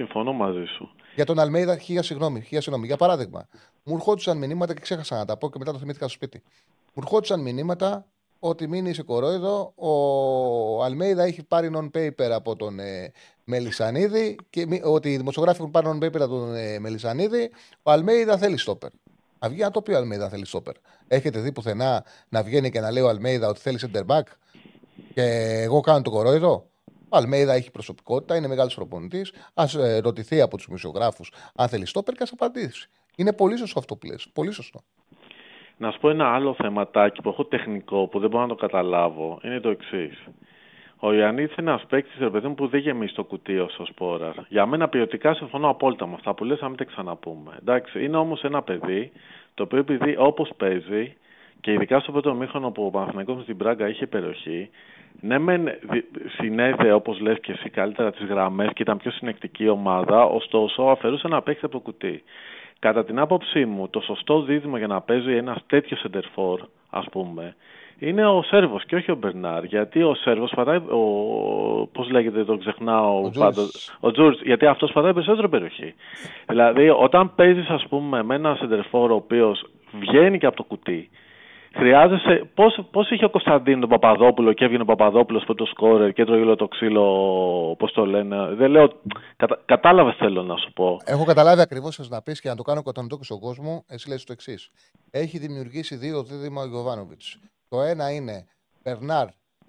Συμφωνώ 0.00 0.32
μαζί 0.32 0.64
σου. 0.64 0.90
Για 1.14 1.24
τον 1.24 1.38
Αλμέιδα, 1.38 1.76
χίλια 1.76 2.02
συγγνώμη, 2.02 2.40
χίλια 2.40 2.60
συγγνώμη. 2.60 2.86
Για 2.86 2.96
παράδειγμα, 2.96 3.48
μου 3.84 3.94
ερχόντουσαν 3.94 4.38
μηνύματα 4.38 4.74
και 4.74 4.80
ξέχασα 4.80 5.16
να 5.16 5.24
τα 5.24 5.36
πω 5.36 5.50
και 5.50 5.58
μετά 5.58 5.72
το 5.72 5.78
θυμήθηκα 5.78 6.08
στο 6.08 6.14
σπίτι. 6.14 6.42
Μου 6.94 7.02
ερχόντουσαν 7.02 7.40
μηνύματα 7.40 8.06
ότι 8.38 8.68
μην 8.68 8.86
είσαι 8.86 9.02
κορόιδο. 9.02 9.72
Ο 9.74 10.84
Αλμέιδα 10.84 11.22
έχει 11.22 11.42
πάρει 11.42 11.70
non-paper 11.74 12.30
από 12.30 12.56
τον 12.56 12.78
ε, 12.78 13.12
Μελισανίδη 13.44 14.36
και 14.50 14.80
ότι 14.84 15.12
οι 15.12 15.16
δημοσιογράφοι 15.16 15.60
έχουν 15.60 15.70
πάρει 15.70 15.86
non-paper 15.92 16.20
από 16.20 16.38
τον 16.38 16.54
ε, 16.54 16.78
Μελισανίδη. 16.78 17.50
Ο 17.82 17.90
Αλμέιδα 17.90 18.38
θέλει 18.38 18.58
στόπερ. 18.58 18.90
Να 19.38 19.48
βγει 19.48 19.60
να 19.60 19.70
το 19.70 19.82
πει 19.82 19.92
ο 19.92 19.96
Αλμέιδα 19.96 20.28
θέλει 20.28 20.46
στόπερ. 20.46 20.74
Έχετε 21.08 21.40
δει 21.40 21.52
πουθενά 21.52 22.04
να 22.28 22.42
βγαίνει 22.42 22.70
και 22.70 22.80
να 22.80 22.90
λέει 22.90 23.02
ο 23.02 23.08
Αλμέιδα 23.08 23.48
ότι 23.48 23.60
θέλει 23.60 23.78
center 23.82 24.06
back 24.06 24.22
και 25.14 25.22
εγώ 25.62 25.80
κάνω 25.80 26.02
το 26.02 26.10
κορόιδο; 26.10 26.69
Ο 27.10 27.16
Αλμέιδα 27.16 27.52
έχει 27.52 27.70
προσωπικότητα, 27.70 28.36
είναι 28.36 28.48
μεγάλος 28.48 28.74
προπονητής. 28.74 29.32
Α 29.54 29.64
ε, 29.78 29.98
ρωτηθεί 29.98 30.40
από 30.40 30.56
τους 30.56 30.66
δημοσιογράφου 30.66 31.24
αν 31.54 31.68
θέλει 31.68 31.86
στόπερ 31.86 32.14
και 32.14 32.22
ας 32.22 32.32
απαντήσει. 32.32 32.88
Είναι 33.16 33.32
πολύ 33.32 33.56
σωστό 33.56 33.78
αυτό 33.78 33.96
που 33.96 34.06
λες. 34.06 34.28
Πολύ 34.34 34.52
σωστό. 34.52 34.80
Να 35.76 35.90
σου 35.90 36.00
πω 36.00 36.10
ένα 36.10 36.34
άλλο 36.34 36.54
θεματάκι 36.54 37.22
που 37.22 37.28
έχω 37.28 37.44
τεχνικό 37.44 38.06
που 38.06 38.18
δεν 38.18 38.30
μπορώ 38.30 38.42
να 38.42 38.48
το 38.48 38.54
καταλάβω. 38.54 39.40
Είναι 39.42 39.60
το 39.60 39.68
εξής. 39.68 40.26
Ο 41.02 41.12
Ιωαννίδη 41.12 41.54
είναι 41.58 41.70
ένας 41.70 41.86
παίκτης, 41.86 42.18
ρε 42.18 42.30
παιδί 42.30 42.48
μου, 42.48 42.54
που 42.54 42.66
δεν 42.66 42.80
γεμίζει 42.80 43.12
το 43.12 43.24
κουτί 43.24 43.58
ως 43.58 43.80
σπόρας. 43.84 44.36
Για 44.48 44.66
μένα 44.66 44.88
ποιοτικά 44.88 45.34
συμφωνώ 45.34 45.68
απόλυτα 45.68 46.06
με 46.06 46.14
αυτά 46.14 46.34
που 46.34 46.44
λες, 46.44 46.60
να 46.60 46.68
μην 46.68 46.76
τα 46.76 46.84
ξαναπούμε. 46.84 47.56
Εντάξει, 47.58 48.04
είναι 48.04 48.16
όμως 48.16 48.42
ένα 48.42 48.62
παιδί 48.62 49.12
το 49.54 49.62
οποίο 49.62 49.78
επειδή 49.78 50.14
όπως 50.18 50.50
παίζει 50.56 51.16
και 51.60 51.72
ειδικά 51.72 52.00
στο 52.00 52.12
πρώτο 52.12 52.34
μήχρονο 52.34 52.70
που 52.70 52.84
ο 52.84 52.90
Παναθηναϊκός 52.90 53.42
στην 53.42 53.56
Πράγκα 53.56 53.88
είχε 53.88 54.06
περιοχή, 54.06 54.70
ναι, 55.20 55.38
μεν 55.38 55.68
συνέδε 56.36 56.92
όπως 56.92 57.20
λες 57.20 57.40
και 57.40 57.52
εσύ 57.52 57.70
καλύτερα 57.70 58.12
τις 58.12 58.26
γραμμές 58.26 58.70
και 58.72 58.82
ήταν 58.82 58.96
πιο 58.96 59.10
συνεκτική 59.10 59.68
ομάδα, 59.68 60.24
ωστόσο 60.24 60.82
αφαιρούσε 60.82 61.26
ένα 61.26 61.42
παίκτη 61.42 61.64
από 61.64 61.74
το 61.74 61.80
κουτί. 61.80 62.22
Κατά 62.78 63.04
την 63.04 63.18
άποψή 63.18 63.64
μου, 63.64 63.88
το 63.88 64.00
σωστό 64.00 64.42
δίδυμο 64.42 64.76
για 64.76 64.86
να 64.86 65.00
παίζει 65.00 65.36
ένας 65.36 65.58
τέτοιος 65.66 66.00
σεντερφόρ, 66.00 66.60
ας 66.90 67.06
πούμε, 67.10 67.54
είναι 68.00 68.26
ο 68.26 68.42
Σέρβος 68.42 68.84
και 68.84 68.96
όχι 68.96 69.10
ο 69.10 69.14
Μπερνάρ. 69.14 69.64
Γιατί 69.64 70.02
ο 70.02 70.14
Σέρβος 70.14 70.52
πατάει. 70.54 70.76
Ο, 70.76 71.86
Πώς 71.92 72.10
λέγεται, 72.10 72.44
τον 72.44 72.58
ξεχνάω 72.58 73.24
ο 73.24 73.30
πάντω. 73.38 73.62
Ο 74.00 74.10
Τζούρτ, 74.10 74.40
γιατί 74.42 74.66
αυτός 74.66 74.92
πατάει 74.92 75.12
περισσότερο 75.12 75.48
περιοχή. 75.48 75.94
δηλαδή, 76.48 76.88
όταν 76.88 77.34
παίζεις, 77.34 77.68
ας 77.68 77.86
πούμε, 77.88 78.22
με 78.22 78.34
ένα 78.34 78.54
σεντερφόρ 78.54 79.10
ο 79.10 79.14
οποίος 79.14 79.64
βγαίνει 80.00 80.38
και 80.38 80.46
από 80.46 80.56
το 80.56 80.62
κουτί, 80.62 81.10
χρειάζεσαι. 81.74 82.50
Πώς 82.90 83.10
είχε 83.10 83.24
ο 83.24 83.30
Κωνσταντίνο 83.30 83.80
τον 83.80 83.88
Παπαδόπουλο 83.88 84.52
και 84.52 84.64
έβγαινε 84.64 84.82
ο 84.82 84.84
Παπαδόπουλος 84.84 85.44
που 85.44 85.54
το 85.54 85.64
σκόρερ 85.64 86.12
και 86.12 86.24
τρώγε 86.24 86.54
το 86.54 86.68
ξύλο, 86.68 87.04
πώς 87.78 87.92
το 87.92 88.06
λένε. 88.06 88.54
Δεν 88.54 88.70
λέω. 88.70 88.92
Κατα, 89.36 89.62
Κατάλαβες 89.64 90.16
θέλω 90.16 90.42
να 90.42 90.56
σου 90.56 90.72
πω. 90.72 91.00
Έχω 91.04 91.24
καταλάβει 91.24 91.60
ακριβώς 91.60 92.08
να 92.08 92.22
πεις 92.22 92.40
και 92.40 92.48
να 92.48 92.56
το 92.56 92.62
κάνω 92.62 92.82
κατανοητό 92.82 93.16
και 93.16 93.24
στον 93.24 93.40
κόσμο. 93.40 93.84
Εσύ 93.88 94.08
λες 94.08 94.24
το 94.24 94.32
εξής. 94.32 94.70
Έχει 95.10 95.38
δημιουργήσει 95.38 95.96
δύο 95.96 96.22
δίδυμα 96.22 96.62
ο 96.62 96.66
Γιωβάνοβιτ. 96.66 97.20
Το 97.68 97.80
ένα 97.80 98.10
είναι 98.10 98.46
Μπερνάρ 98.82 99.26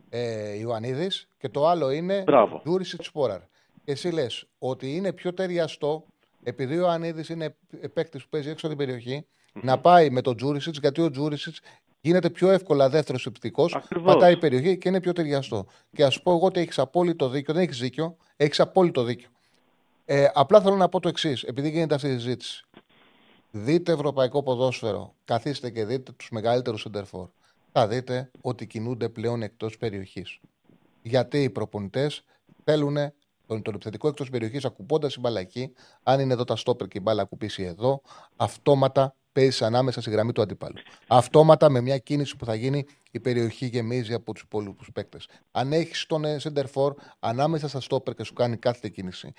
ε, 0.09 0.57
Ιωαννίδης 0.59 1.27
και 1.37 1.49
το 1.49 1.67
άλλο 1.67 1.91
είναι 1.91 2.23
Ντούρισιτ 2.63 3.01
Σπόραρ. 3.01 3.39
Και 3.83 3.91
εσύ 3.91 4.11
λες 4.11 4.47
ότι 4.59 4.95
είναι 4.95 5.13
πιο 5.13 5.33
ταιριαστό, 5.33 6.03
επειδή 6.43 6.73
ο 6.73 6.79
Ιωαννίδης 6.79 7.29
είναι 7.29 7.55
παίκτης 7.93 8.23
που 8.23 8.29
παίζει 8.29 8.49
έξω 8.49 8.67
από 8.67 8.75
την 8.75 8.85
περιοχη 8.85 9.25
να 9.53 9.79
πάει 9.79 10.09
με 10.09 10.21
τον 10.21 10.35
Τζούρισιτς, 10.35 10.79
γιατί 10.79 11.01
ο 11.01 11.09
Τζούρισιτς 11.09 11.61
γίνεται 12.01 12.29
πιο 12.29 12.51
εύκολα 12.51 12.89
δεύτερος 12.89 13.25
επιθετικός, 13.25 13.77
πατάει 14.03 14.33
η 14.33 14.37
περιοχή 14.37 14.77
και 14.77 14.89
είναι 14.89 14.99
πιο 14.99 15.13
ταιριαστό. 15.13 15.65
Και 15.95 16.03
ας 16.03 16.21
πω 16.21 16.31
εγώ 16.31 16.45
ότι 16.45 16.59
έχεις 16.59 16.79
απόλυτο 16.79 17.29
δίκιο, 17.29 17.53
δεν 17.53 17.63
έχεις 17.63 17.79
δίκιο, 17.79 18.17
έχεις 18.35 18.59
απόλυτο 18.59 19.03
δίκιο. 19.03 19.29
Ε, 20.05 20.27
απλά 20.33 20.61
θέλω 20.61 20.75
να 20.75 20.89
πω 20.89 20.99
το 20.99 21.07
εξής, 21.07 21.43
επειδή 21.43 21.69
γίνεται 21.69 21.95
αυτή 21.95 22.07
η 22.07 22.11
συζήτηση. 22.11 22.65
Δείτε 23.51 23.91
ευρωπαϊκό 23.91 24.43
ποδόσφαιρο, 24.43 25.15
καθίστε 25.25 25.69
και 25.69 25.85
δείτε 25.85 26.11
τους 26.11 26.29
μεγαλύτερους 26.29 26.81
σεντερφόρ 26.81 27.27
θα 27.71 27.87
δείτε 27.87 28.31
ότι 28.41 28.67
κινούνται 28.67 29.09
πλέον 29.09 29.41
εκτός 29.41 29.77
περιοχής. 29.77 30.39
Γιατί 31.01 31.43
οι 31.43 31.49
προπονητές 31.49 32.23
θέλουν 32.63 32.95
τον, 33.47 33.61
τον 33.61 33.73
επιθετικό 33.73 34.07
εκτός 34.07 34.29
περιοχής 34.29 34.65
ακουμπώντα 34.65 35.07
η 35.17 35.19
μπάλα 35.19 35.39
εκεί, 35.39 35.73
αν 36.03 36.19
είναι 36.19 36.33
εδώ 36.33 36.43
τα 36.43 36.55
στόπερ 36.55 36.87
και 36.87 36.97
η 36.97 37.01
μπάλα 37.03 37.21
ακουπήσει 37.21 37.63
εδώ, 37.63 38.01
αυτόματα 38.35 39.15
παίζει 39.31 39.63
ανάμεσα 39.63 40.01
στη 40.01 40.09
γραμμή 40.09 40.31
του 40.31 40.41
αντίπαλου. 40.41 40.75
Αυτόματα 41.07 41.69
με 41.69 41.81
μια 41.81 41.97
κίνηση 41.97 42.35
που 42.35 42.45
θα 42.45 42.55
γίνει 42.55 42.85
η 43.11 43.19
περιοχή 43.19 43.65
γεμίζει 43.65 44.13
από 44.13 44.33
τους 44.33 44.41
υπόλοιπους 44.41 44.91
παίκτες. 44.93 45.27
Αν 45.51 45.73
έχεις 45.73 46.05
τον 46.05 46.23
center 46.43 46.65
for 46.73 46.91
ανάμεσα 47.19 47.67
στα 47.67 47.79
στόπερ 47.79 48.13
και 48.15 48.23
σου 48.23 48.33
κάνει 48.33 48.57
κάθε 48.57 48.89
κίνηση, 48.89 49.33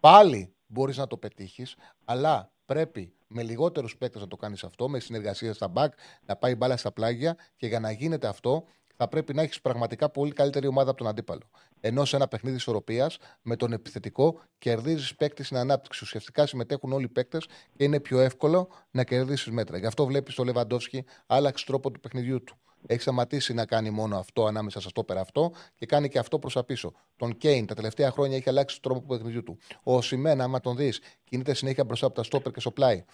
πάλι 0.00 0.54
μπορείς 0.66 0.96
να 0.96 1.06
το 1.06 1.16
πετύχεις, 1.16 1.76
αλλά 2.04 2.52
πρέπει 2.66 3.12
με 3.26 3.42
λιγότερους 3.42 3.96
παίκτες 3.96 4.20
να 4.20 4.28
το 4.28 4.36
κάνεις 4.36 4.64
αυτό, 4.64 4.88
με 4.88 5.00
συνεργασία 5.00 5.52
στα 5.52 5.72
back, 5.74 5.88
να 6.26 6.36
πάει 6.36 6.54
μπάλα 6.54 6.76
στα 6.76 6.92
πλάγια 6.92 7.36
και 7.56 7.66
για 7.66 7.80
να 7.80 7.90
γίνεται 7.90 8.26
αυτό 8.26 8.64
θα 9.02 9.08
πρέπει 9.08 9.34
να 9.34 9.42
έχεις 9.42 9.60
πραγματικά 9.60 10.08
πολύ 10.08 10.32
καλύτερη 10.32 10.66
ομάδα 10.66 10.90
από 10.90 10.98
τον 10.98 11.08
αντίπαλο. 11.08 11.40
Ενώ 11.80 12.04
σε 12.04 12.16
ένα 12.16 12.28
παιχνίδι 12.28 12.56
ισορροπίας 12.56 13.18
με 13.42 13.56
τον 13.56 13.72
επιθετικό 13.72 14.40
κερδίζεις 14.58 15.14
παίκτη 15.14 15.44
στην 15.44 15.56
ανάπτυξη. 15.56 16.04
Ουσιαστικά 16.04 16.46
συμμετέχουν 16.46 16.92
όλοι 16.92 17.04
οι 17.04 17.08
παίκτες 17.08 17.46
και 17.76 17.84
είναι 17.84 18.00
πιο 18.00 18.20
εύκολο 18.20 18.68
να 18.90 19.04
κερδίσεις 19.04 19.50
μέτρα. 19.52 19.78
Γι' 19.78 19.86
αυτό 19.86 20.06
βλέπεις 20.06 20.34
το 20.34 20.44
Λεβαντόφσκι 20.44 21.04
άλλαξε 21.26 21.64
τρόπο 21.64 21.90
του 21.90 22.00
παιχνιδιού 22.00 22.42
του. 22.44 22.56
Έχει 22.86 23.00
σταματήσει 23.00 23.54
να 23.54 23.66
κάνει 23.66 23.90
μόνο 23.90 24.18
αυτό 24.18 24.46
ανάμεσα 24.46 24.80
σα 24.80 24.92
το 24.92 25.04
πέρα 25.04 25.20
αυτό 25.20 25.52
και 25.74 25.86
κάνει 25.86 26.08
και 26.08 26.18
αυτό 26.18 26.38
προς 26.38 26.52
τα 26.52 26.64
πίσω. 26.64 26.92
Τον 27.16 27.36
Κέιν 27.36 27.66
τα 27.66 27.74
τελευταία 27.74 28.10
χρόνια 28.10 28.36
έχει 28.36 28.48
αλλάξει 28.48 28.80
τον 28.80 28.92
τρόπο 28.92 29.06
του 29.06 29.16
παιχνιδιού 29.16 29.42
του. 29.42 29.58
Ο 29.82 30.02
Σιμένα, 30.02 30.44
άμα 30.44 30.60
τον 30.60 30.76
δεις, 30.76 31.00
κινείται 31.24 31.54
συνέχεια 31.54 31.84
μπροστά 31.84 32.06
από 32.06 32.14
τα 32.14 32.22
στόπερ 32.22 32.52
και 32.52 32.60
στο 32.60 32.70
πλάι. 32.70 33.04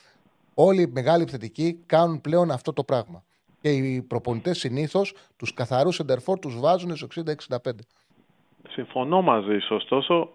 Όλοι 0.54 0.82
οι 0.82 0.86
μεγάλοι 0.86 1.22
επιθετικοί 1.22 1.82
κάνουν 1.86 2.20
πλέον 2.20 2.50
αυτό 2.50 2.72
το 2.72 2.84
πράγμα. 2.84 3.24
Και 3.60 3.70
οι 3.70 4.02
προπονητές 4.02 4.58
συνήθως 4.58 5.14
τους 5.36 5.54
καθαρούς 5.54 5.98
εντερφόρ 5.98 6.38
τους 6.38 6.60
βάζουν 6.60 6.96
στου 6.96 7.06
60-65. 7.06 7.56
Συμφωνώ 8.68 9.22
μαζί 9.22 9.58
σου, 9.58 9.74
ωστόσο. 9.74 10.32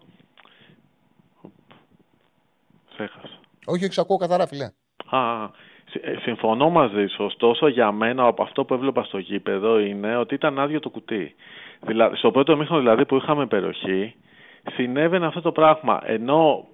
Ξέχασα. 2.92 3.38
Όχι, 3.64 3.84
όχι, 3.84 4.00
ακούω 4.00 4.16
καθαρά, 4.16 4.46
φιλέ. 4.46 4.64
Α, 5.10 5.44
ε, 6.00 6.16
συμφωνώ 6.22 6.70
μαζί 6.70 7.06
σου. 7.06 7.24
Ωστόσο, 7.24 7.68
για 7.68 7.92
μένα, 7.92 8.26
από 8.26 8.42
αυτό 8.42 8.64
που 8.64 8.74
έβλεπα 8.74 9.02
στο 9.04 9.18
γήπεδο 9.18 9.78
είναι 9.78 10.16
ότι 10.16 10.34
ήταν 10.34 10.58
άδειο 10.58 10.80
το 10.80 10.90
κουτί. 10.90 11.34
Δηλαδή, 11.80 12.16
στο 12.16 12.30
πρώτο 12.30 12.56
μήχρονο 12.56 12.80
δηλαδή 12.80 13.06
που 13.06 13.16
είχαμε 13.16 13.46
περιοχή, 13.46 14.14
συνέβαινε 14.74 15.26
αυτό 15.26 15.40
το 15.40 15.52
πράγμα. 15.52 16.00
Ενώ 16.04 16.66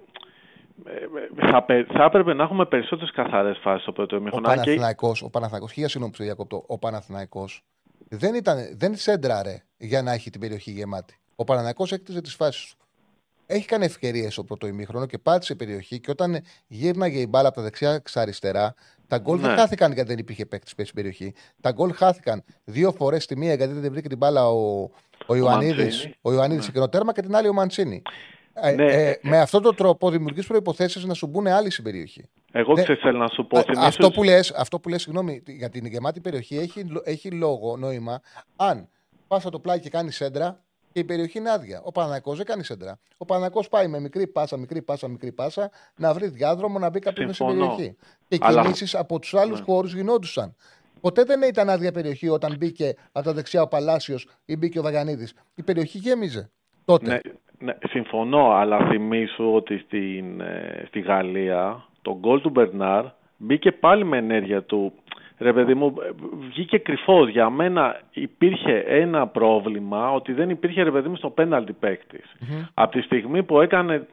θα, 1.35 1.65
θα 1.93 2.03
έπρεπε 2.03 2.33
να 2.33 2.43
έχουμε 2.43 2.65
περισσότερες 2.65 3.11
καθαρές 3.11 3.57
φάσεις 3.61 3.81
στο 3.81 3.91
πρώτο 3.91 4.21
μήχρονο. 4.21 4.47
Ο 4.47 4.49
Παναθηναϊκός, 4.49 5.19
και... 5.19 5.25
ο 5.25 5.29
Παναθηναϊκός, 5.29 5.71
χίλια 5.71 5.89
συγγνώμη 5.89 6.15
που 6.17 6.23
διακόπτω, 6.23 6.63
ο 6.67 6.77
Παναθηναϊκός 6.77 7.63
δεν, 8.09 8.33
ήταν, 8.33 8.57
δεν 8.77 8.95
σέντραρε 8.95 9.63
για 9.77 10.01
να 10.01 10.11
έχει 10.11 10.29
την 10.29 10.39
περιοχή 10.39 10.71
γεμάτη. 10.71 11.15
Ο 11.35 11.43
Παναθηναϊκός 11.43 11.91
έκτιζε 11.91 12.21
τις 12.21 12.35
φάσεις 12.35 12.69
του. 12.69 12.85
Έχει 13.45 13.65
κάνει 13.65 13.85
ευκαιρίες 13.85 14.33
στο 14.33 14.43
πρώτο 14.43 14.67
ημίχρονο 14.67 15.05
και 15.05 15.17
πάτησε 15.17 15.55
περιοχή 15.55 15.99
και 15.99 16.11
όταν 16.11 16.43
γύρναγε 16.67 17.19
η 17.19 17.27
μπάλα 17.29 17.47
από 17.47 17.57
τα 17.57 17.63
δεξιά 17.63 18.01
στα 18.05 18.21
αριστερά, 18.21 18.73
τα 19.07 19.17
γκολ 19.17 19.39
ναι. 19.39 19.47
δεν 19.47 19.57
χάθηκαν 19.57 19.91
γιατί 19.91 20.09
δεν 20.09 20.17
υπήρχε 20.17 20.45
παίκτης 20.45 20.71
στην 20.71 20.93
περιοχή. 20.93 21.33
Τα 21.61 21.71
γκολ 21.71 21.93
χάθηκαν 21.93 22.43
δύο 22.63 22.91
φορές 22.91 23.25
τη 23.25 23.37
μία 23.37 23.53
γιατί 23.53 23.73
δεν 23.73 23.91
βρήκε 23.91 24.07
την 24.07 24.17
μπάλα 24.17 24.49
ο, 24.49 24.89
ο 25.25 25.35
Ιωαννίδης 25.35 26.09
ο 26.21 26.33
Ιωαννίδης 26.33 26.73
ναι. 26.73 26.87
τέρμα 26.87 27.13
και 27.13 27.21
την 27.21 27.35
άλλη 27.35 27.47
ο 27.47 27.53
Μαντσίνη. 27.53 28.01
Ε, 28.53 28.71
ναι. 28.71 28.85
Ε, 28.85 29.19
με 29.21 29.39
αυτόν 29.39 29.61
τον 29.61 29.75
τρόπο 29.75 30.09
δημιουργείς 30.09 30.47
προποθέσει 30.47 31.07
να 31.07 31.13
σου 31.13 31.27
μπουν 31.27 31.47
άλλοι 31.47 31.71
στην 31.71 31.83
περιοχή. 31.83 32.29
Εγώ 32.51 32.73
ναι. 32.73 32.81
ξέρω 32.81 33.17
να 33.17 33.27
σου 33.27 33.47
πω. 33.47 33.59
Ε, 33.59 33.63
αυτό, 33.77 34.11
που 34.11 34.23
λες, 34.23 34.51
αυτό 34.51 34.79
που 34.79 34.89
λες, 34.89 35.01
συγγνώμη, 35.01 35.43
για 35.45 35.69
την 35.69 35.85
γεμάτη 35.85 36.19
περιοχή 36.19 36.57
έχει, 36.57 36.85
έχει 37.03 37.31
λόγο, 37.31 37.77
νόημα, 37.77 38.21
αν 38.55 38.89
πας 39.27 39.43
το 39.43 39.59
πλάι 39.59 39.79
και 39.79 39.89
κάνεις 39.89 40.15
σέντρα 40.15 40.63
και 40.91 40.99
η 40.99 41.03
περιοχή 41.03 41.37
είναι 41.37 41.51
άδεια. 41.51 41.81
Ο 41.83 41.91
Παναγικός 41.91 42.37
δεν 42.37 42.45
κάνει 42.45 42.63
σέντρα. 42.63 42.99
Ο 43.17 43.25
Παναγικός 43.25 43.67
πάει 43.67 43.87
με 43.87 43.99
μικρή 43.99 44.27
πάσα, 44.27 44.57
μικρή 44.57 44.81
πάσα, 44.81 45.07
μικρή 45.07 45.31
πάσα 45.31 45.69
να 45.95 46.13
βρει 46.13 46.27
διάδρομο 46.27 46.79
να 46.79 46.89
μπει 46.89 46.99
κάποιος 46.99 47.25
μέσα 47.25 47.43
στην 47.43 47.57
περιοχή. 47.57 47.95
Και 48.27 48.37
Αλλά... 48.41 48.61
κινήσει 48.61 48.97
από 48.97 49.19
τους 49.19 49.33
άλλους 49.33 49.59
ναι. 49.59 49.65
χώρους 49.65 49.93
γινόντουσαν. 49.93 50.55
Ποτέ 51.01 51.23
δεν 51.23 51.41
ήταν 51.41 51.69
άδεια 51.69 51.91
περιοχή 51.91 52.29
όταν 52.29 52.55
μπήκε 52.57 52.95
από 53.11 53.25
τα 53.25 53.33
δεξιά 53.33 53.61
ο 53.61 53.67
Παλάσιος 53.67 54.27
ή 54.45 54.55
μπήκε 54.55 54.79
ο 54.79 54.81
Βαγανίδη. 54.81 55.27
Η 55.55 55.63
περιοχή 55.63 55.97
γέμιζε. 55.97 56.51
Τότε. 56.85 57.05
Ναι, 57.05 57.19
ναι, 57.61 57.73
συμφωνώ, 57.89 58.51
αλλά 58.51 58.77
θυμίσου 58.89 59.53
ότι 59.53 59.77
στην, 59.77 60.41
ε, 60.41 60.83
στη 60.87 60.99
Γαλλία 60.99 61.83
το 62.01 62.17
γκολ 62.19 62.41
του 62.41 62.49
Μπερνάρ 62.49 63.05
μπήκε 63.37 63.71
πάλι 63.71 64.05
με 64.05 64.17
ενέργεια 64.17 64.63
του. 64.63 64.93
Ρε 65.39 65.53
παιδί 65.53 65.73
μου, 65.73 65.93
βγήκε 66.49 66.77
κρυφός. 66.77 67.29
Για 67.29 67.49
μένα 67.49 67.99
υπήρχε 68.11 68.77
ένα 68.87 69.27
πρόβλημα 69.27 70.11
ότι 70.11 70.33
δεν 70.33 70.49
υπήρχε 70.49 70.83
ρε 70.83 70.91
παιδί 70.91 71.09
μου 71.09 71.15
στο 71.15 71.29
πέναλτι 71.29 71.73
παίκτης. 71.73 72.35
Από 72.73 72.91
τη 72.91 73.01
στιγμή 73.01 73.43
που 73.43 73.61
έκανε 73.61 74.07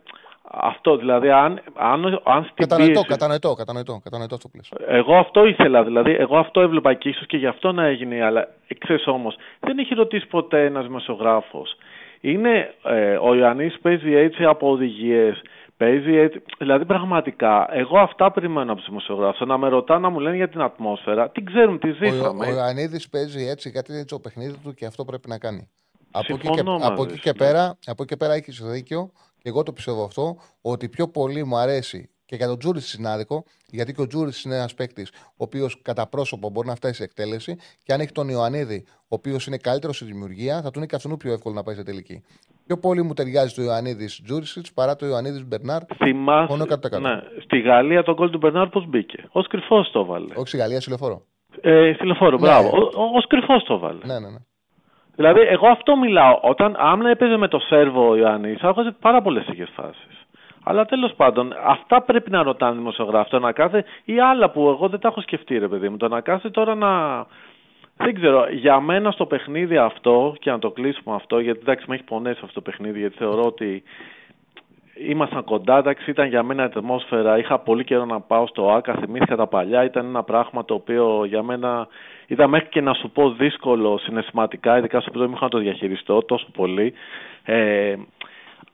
Αυτό 0.50 0.96
δηλαδή, 0.96 1.30
αν, 1.30 1.60
αν, 1.74 2.20
αν 2.24 2.42
στην 2.44 2.54
Κατανοητό, 2.56 2.92
πίεση- 2.92 3.08
κατανοητό, 3.08 3.54
κατανοητό, 3.54 4.00
κατανοητό 4.04 4.34
αυτό 4.34 4.48
που 4.48 4.56
λες. 4.56 4.72
Εγώ 4.86 5.16
αυτό 5.16 5.46
ήθελα, 5.46 5.84
δηλαδή, 5.84 6.14
εγώ 6.18 6.36
αυτό 6.38 6.60
έβλεπα 6.60 6.94
και 6.94 7.08
ίσως 7.08 7.26
και 7.26 7.36
γι' 7.36 7.46
αυτό 7.46 7.72
να 7.72 7.84
έγινε, 7.84 8.24
αλλά 8.24 8.48
ξέρεις 8.78 9.06
όμως, 9.06 9.36
δεν 9.60 9.78
έχει 9.78 9.94
ρωτήσει 9.94 10.26
ποτέ 10.26 10.64
ένας 10.64 10.86
δημοσιογράφος. 10.86 11.76
Είναι, 12.20 12.74
ε, 12.84 13.16
ο 13.16 13.34
Ιωαννής 13.34 13.78
παίζει 13.80 14.14
έτσι 14.14 14.44
από 14.44 14.70
οδηγίες, 14.70 15.42
παίζει 15.76 16.16
έτσι, 16.16 16.42
δηλαδή 16.58 16.84
πραγματικά, 16.84 17.68
εγώ 17.72 17.98
αυτά 17.98 18.32
περιμένω 18.32 18.70
από 18.72 18.80
τους 18.80 18.88
δημοσιογράφους, 18.88 19.46
να 19.46 19.58
με 19.58 19.68
ρωτάνε 19.68 20.00
να 20.00 20.08
μου 20.08 20.20
λένε 20.20 20.36
για 20.36 20.48
την 20.48 20.60
ατμόσφαιρα, 20.60 21.30
τι 21.30 21.42
ξέρουν, 21.42 21.78
τι 21.78 21.88
Ο, 21.88 21.94
ζήσαμε. 22.02 22.46
ο 22.46 22.50
Ιωαννίδης 22.50 23.08
παίζει 23.08 23.46
έτσι 23.46 23.68
γιατί 23.68 23.90
είναι 23.90 24.00
έτσι 24.00 24.14
το 24.14 24.20
παιχνίδι 24.20 24.56
του 24.64 24.74
και 24.74 24.86
αυτό 24.86 25.04
πρέπει 25.04 25.28
να 25.28 25.38
κάνει. 25.38 25.68
Από 26.10 26.34
εκεί, 26.34 26.48
και, 26.48 26.54
Συμφωνώ 26.54 26.74
από, 26.74 26.84
μαζί 26.88 27.02
εκεί 27.02 27.14
σου, 27.14 27.22
και 27.22 27.28
ναι. 27.30 27.36
πέρα, 27.36 27.78
από 27.86 28.02
εκεί 28.02 28.04
και 28.04 28.16
πέρα 28.16 28.34
έχεις 28.34 28.62
δίκιο 28.62 29.10
και 29.38 29.48
εγώ 29.48 29.62
το 29.62 29.72
πιστεύω 29.72 30.04
αυτό 30.04 30.36
ότι 30.60 30.88
πιο 30.88 31.08
πολύ 31.08 31.44
μου 31.44 31.56
αρέσει 31.56 32.10
και 32.28 32.36
για 32.36 32.46
τον 32.46 32.58
Τζούρι 32.58 32.80
είναι 32.98 33.08
άδικο, 33.10 33.44
γιατί 33.70 33.92
και 33.94 34.00
ο 34.00 34.06
Τζούρις 34.06 34.42
είναι 34.44 34.54
ένας 34.54 34.74
παίκτης 34.74 35.10
ο 35.26 35.44
οποίος 35.48 35.82
κατά 35.82 36.06
πρόσωπο 36.08 36.50
μπορεί 36.50 36.66
να 36.68 36.74
φτάσει 36.74 36.94
σε 36.94 37.04
εκτέλεση 37.04 37.56
και 37.84 37.92
αν 37.92 38.00
έχει 38.00 38.12
τον 38.12 38.28
Ιωαννίδη, 38.28 38.84
ο 39.00 39.06
οποίος 39.08 39.46
είναι 39.46 39.56
καλύτερος 39.56 39.96
στη 39.96 40.04
δημιουργία, 40.04 40.62
θα 40.62 40.70
του 40.70 40.78
είναι 40.78 40.86
και 40.86 40.94
αυτόν 40.96 41.16
πιο 41.16 41.32
εύκολο 41.32 41.54
να 41.54 41.62
πάει 41.62 41.74
σε 41.74 41.82
τελική. 41.84 42.22
Πιο 42.66 42.78
πολύ 42.78 43.02
μου 43.02 43.12
ταιριάζει 43.14 43.54
το 43.54 43.62
Ιωαννίδης 43.62 44.20
Τζούρισιτς 44.24 44.72
παρά 44.72 44.96
το 44.96 45.06
Ιωαννίδης 45.06 45.44
Μπερνάρ. 45.46 45.82
Θυμάσαι, 45.96 46.50
Μόνο 46.52 46.64
100%. 46.64 47.00
ναι, 47.00 47.20
στη 47.44 47.60
Γαλλία 47.60 48.02
τον 48.02 48.14
γκολ 48.14 48.30
του 48.30 48.38
Μπερνάρ 48.38 48.68
πώς 48.68 48.86
μπήκε; 48.88 49.24
Ως 49.30 49.46
κρυφός 49.46 49.90
το 49.90 50.04
βάλε. 50.04 50.34
Όχι 50.36 50.48
στη 50.48 50.56
Γαλλία, 50.56 50.80
στη 50.80 50.88
λεωφόρο. 50.88 51.22
Ε, 51.60 51.92
στη 51.94 52.06
λεωφόρο, 52.06 52.30
Ναι. 52.36 52.36
μπράβο. 52.46 52.68
Ο- 52.68 53.02
ο- 53.02 53.10
Ως 53.16 53.26
κρυφός 53.26 53.62
το 53.64 53.78
βάλε. 53.78 54.04
Ναι, 54.04 54.18
ναι, 54.18 54.28
ναι. 54.30 54.38
Δηλαδή, 55.16 55.40
εγώ 55.40 55.68
αυτό 55.68 55.96
μιλάω. 55.96 56.38
Όταν 56.42 56.76
αν 56.78 57.06
έπαιζε 57.06 57.36
με 57.36 57.48
το 57.48 57.58
Σέρβο 57.58 58.08
ο 58.08 58.16
Ιωάννης, 58.16 58.58
θα 58.60 58.68
έβγαζε 58.68 58.96
πάρα 59.00 59.22
πολλές 59.22 59.44
τέτοιε 59.44 59.66
φάσεις. 59.74 60.17
Αλλά 60.68 60.84
τέλος 60.84 61.14
πάντων, 61.14 61.54
αυτά 61.64 62.02
πρέπει 62.02 62.30
να 62.30 62.42
ρωτάνε 62.42 62.74
οι 62.74 62.78
δημοσιογράφοι. 62.78 63.30
Το 63.30 63.38
να 63.38 63.52
κάθε 63.52 63.84
ή 64.04 64.20
άλλα 64.20 64.50
που 64.50 64.68
εγώ 64.68 64.88
δεν 64.88 65.00
τα 65.00 65.08
έχω 65.08 65.20
σκεφτεί, 65.20 65.58
ρε 65.58 65.68
παιδί 65.68 65.88
μου. 65.88 65.96
Το 65.96 66.08
να 66.08 66.20
κάθε 66.20 66.50
τώρα 66.50 66.74
να. 66.74 66.90
Δεν 67.96 68.14
ξέρω, 68.14 68.48
για 68.50 68.80
μένα 68.80 69.10
στο 69.10 69.26
παιχνίδι 69.26 69.76
αυτό, 69.76 70.34
και 70.38 70.50
να 70.50 70.58
το 70.58 70.70
κλείσουμε 70.70 71.14
αυτό, 71.14 71.38
γιατί 71.38 71.58
εντάξει 71.62 71.84
με 71.88 71.94
έχει 71.94 72.04
πονέσει 72.04 72.40
αυτό 72.42 72.54
το 72.54 72.60
παιχνίδι, 72.60 72.98
γιατί 72.98 73.16
θεωρώ 73.16 73.44
ότι 73.44 73.82
ήμασταν 74.94 75.44
κοντά, 75.44 75.78
εντάξει, 75.78 76.10
ήταν 76.10 76.28
για 76.28 76.42
μένα 76.42 76.62
ατμόσφαιρα. 76.62 77.38
Είχα 77.38 77.58
πολύ 77.58 77.84
καιρό 77.84 78.04
να 78.04 78.20
πάω 78.20 78.46
στο 78.46 78.70
ΆΚΑ, 78.70 78.94
θυμήθηκα 78.94 79.36
τα 79.36 79.46
παλιά. 79.46 79.84
Ήταν 79.84 80.06
ένα 80.06 80.22
πράγμα 80.22 80.64
το 80.64 80.74
οποίο 80.74 81.24
για 81.24 81.42
μένα 81.42 81.88
ήταν 82.26 82.48
μέχρι 82.48 82.68
και 82.68 82.80
να 82.80 82.94
σου 82.94 83.10
πω 83.10 83.30
δύσκολο 83.30 83.98
συναισθηματικά, 83.98 84.78
ειδικά 84.78 85.00
στο 85.00 85.10
πρώτο 85.10 85.38
να 85.40 85.48
το 85.48 85.58
διαχειριστώ 85.58 86.22
τόσο 86.22 86.46
πολύ. 86.52 86.92
Ε, 87.44 87.94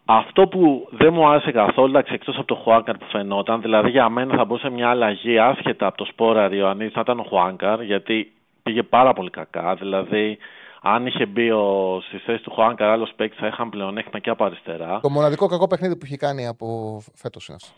αυτό 0.05 0.47
που 0.49 0.89
δεν 0.91 1.13
μου 1.13 1.29
άρεσε 1.29 1.51
καθόλου, 1.53 1.89
εντάξει, 1.89 2.13
εκτός 2.15 2.37
από 2.37 2.47
το 2.47 2.55
Χουάνκαρ 2.55 2.99
που 2.99 3.05
φαινόταν, 3.05 3.61
δηλαδή 3.61 3.91
για 3.91 4.09
μένα 4.09 4.37
θα 4.37 4.45
μπορούσε 4.45 4.71
μια 4.71 4.89
αλλαγή 4.89 5.39
άσχετα 5.39 5.87
από 5.87 5.97
το 5.97 6.05
Σπόρα 6.05 6.55
Ιωαννίδης 6.55 6.95
να 6.95 7.01
ήταν 7.01 7.19
ο 7.19 7.23
Χουάνκαρ, 7.23 7.83
γιατί 7.83 8.33
πήγε 8.63 8.83
πάρα 8.83 9.13
πολύ 9.13 9.31
κακά. 9.31 9.75
Δηλαδή, 9.75 10.39
αν 10.83 11.07
είχε 11.07 11.27
μπει 11.27 11.51
ο, 11.51 11.99
στη 12.07 12.19
θέση 12.19 12.43
του 12.43 12.51
Χουάνκαρ 12.51 12.89
άλλος 12.89 13.13
παίκτης, 13.17 13.39
θα 13.41 13.47
είχαν 13.47 13.71
πλεονέκτημα 13.71 14.19
και 14.19 14.31
από 14.31 14.45
αριστερά. 14.45 15.01
Το 15.03 15.11
μοναδικό 15.11 15.47
κακό 15.47 15.67
παιχνίδι 15.67 15.97
που 15.97 16.05
έχει 16.05 16.17
κάνει 16.17 16.47
από 16.47 16.67
φέτος 17.15 17.49
είναι 17.49 17.57
αυτό. 17.63 17.75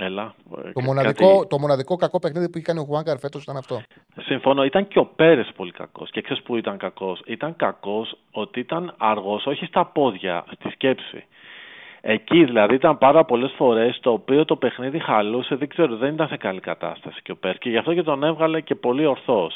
Έλα. 0.00 0.34
ε, 0.56 0.60
Το 0.72 0.80
κα- 0.80 0.82
μοναδικό, 0.84 1.36
κάτι- 1.36 1.48
το 1.48 1.58
μοναδικό 1.58 1.96
κακό 1.96 2.18
παιχνίδι 2.18 2.46
που 2.50 2.52
έχει 2.56 2.66
κάνει 2.66 2.78
ο 2.80 2.84
Χουάνκαρ 2.84 3.18
φέτος 3.18 3.42
ήταν 3.42 3.56
αυτό. 3.56 3.80
Συμφωνώ. 4.20 4.64
Ήταν 4.64 4.88
και 4.88 4.98
ο 4.98 5.06
Πέρες 5.06 5.50
πολύ 5.56 5.70
κακός. 5.70 6.10
Και 6.10 6.20
ξέρεις 6.22 6.42
που 6.42 6.56
ήταν 6.56 6.76
κακός; 6.78 7.22
Ήταν 7.26 7.56
κακός 7.56 8.16
ότι 8.30 8.60
ήταν 8.60 8.94
αργός, 8.98 9.46
όχι 9.46 9.64
στα 9.64 9.84
πόδια, 9.86 10.44
στη 10.54 10.68
σκέψη. 10.70 11.24
Εκεί 12.00 12.44
δηλαδή 12.44 12.74
ήταν 12.74 12.98
πάρα 12.98 13.24
πολλές 13.24 13.52
φορές 13.56 13.98
το 14.00 14.12
οποίο 14.12 14.44
το 14.44 14.56
παιχνίδι 14.56 14.98
χαλούσε, 14.98 15.54
δεν 15.54 15.68
ξέρω, 15.68 15.96
δεν 15.96 16.14
ήταν 16.14 16.28
σε 16.28 16.36
καλή 16.36 16.60
κατάσταση 16.60 17.22
και 17.22 17.32
ο 17.32 17.36
Πέρ. 17.36 17.58
Και 17.58 17.68
γι' 17.70 17.76
αυτό 17.76 17.94
και 17.94 18.02
τον 18.02 18.24
έβγαλε 18.24 18.60
και 18.60 18.74
πολύ 18.74 19.06
ορθό. 19.06 19.50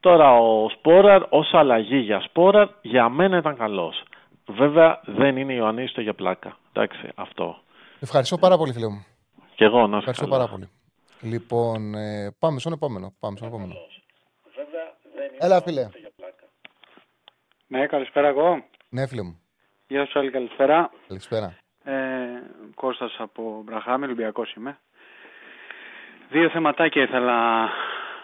Τώρα 0.00 0.38
ο 0.38 0.68
Σπόραρ 0.70 1.22
ως 1.28 1.50
αλλαγή 1.54 1.96
για 1.98 2.20
Σπόραρ 2.20 2.68
για 2.82 3.08
μένα 3.08 3.36
ήταν 3.36 3.56
καλός. 3.56 4.02
Βέβαια 4.46 5.00
δεν 5.04 5.36
είναι 5.36 5.52
Ιωαννίδης 5.52 5.92
το 5.92 6.00
για 6.00 6.14
πλάκα. 6.14 6.56
Εντάξει, 6.72 7.08
αυτό. 7.14 7.56
Ευχαριστώ 8.00 8.38
πάρα 8.38 8.56
πολύ, 8.56 8.72
φίλε 8.72 8.88
μου. 8.88 9.04
Και 9.60 9.66
εγώ 9.66 9.86
να 9.86 9.92
σε 9.92 9.96
Ευχαριστώ 9.96 10.24
καλά. 10.24 10.36
πάρα 10.36 10.50
πολύ. 10.50 10.68
Λοιπόν, 11.20 11.94
ε, 11.94 12.36
πάμε 12.38 12.58
στον 12.60 12.72
επόμενο. 12.72 13.14
Πάμε 13.20 13.36
στον 13.36 13.48
επόμενο. 13.48 13.74
Έλα, 15.38 15.62
φίλε. 15.62 15.88
Ναι, 17.66 17.86
καλησπέρα 17.86 18.28
εγώ. 18.28 18.64
Ναι, 18.88 19.06
φίλε 19.06 19.22
μου. 19.22 19.40
Γεια 19.88 20.06
σου 20.06 20.18
άλλη 20.18 20.30
καλησπέρα. 20.30 20.90
Καλησπέρα. 21.08 21.56
Ε, 21.84 21.94
Κώστας 22.74 23.16
από 23.18 23.62
Μπραχάμι, 23.64 24.04
Ολυμπιακός 24.04 24.54
είμαι. 24.54 24.78
Δύο 26.30 26.48
θεματάκια 26.50 27.02
ήθελα 27.02 27.68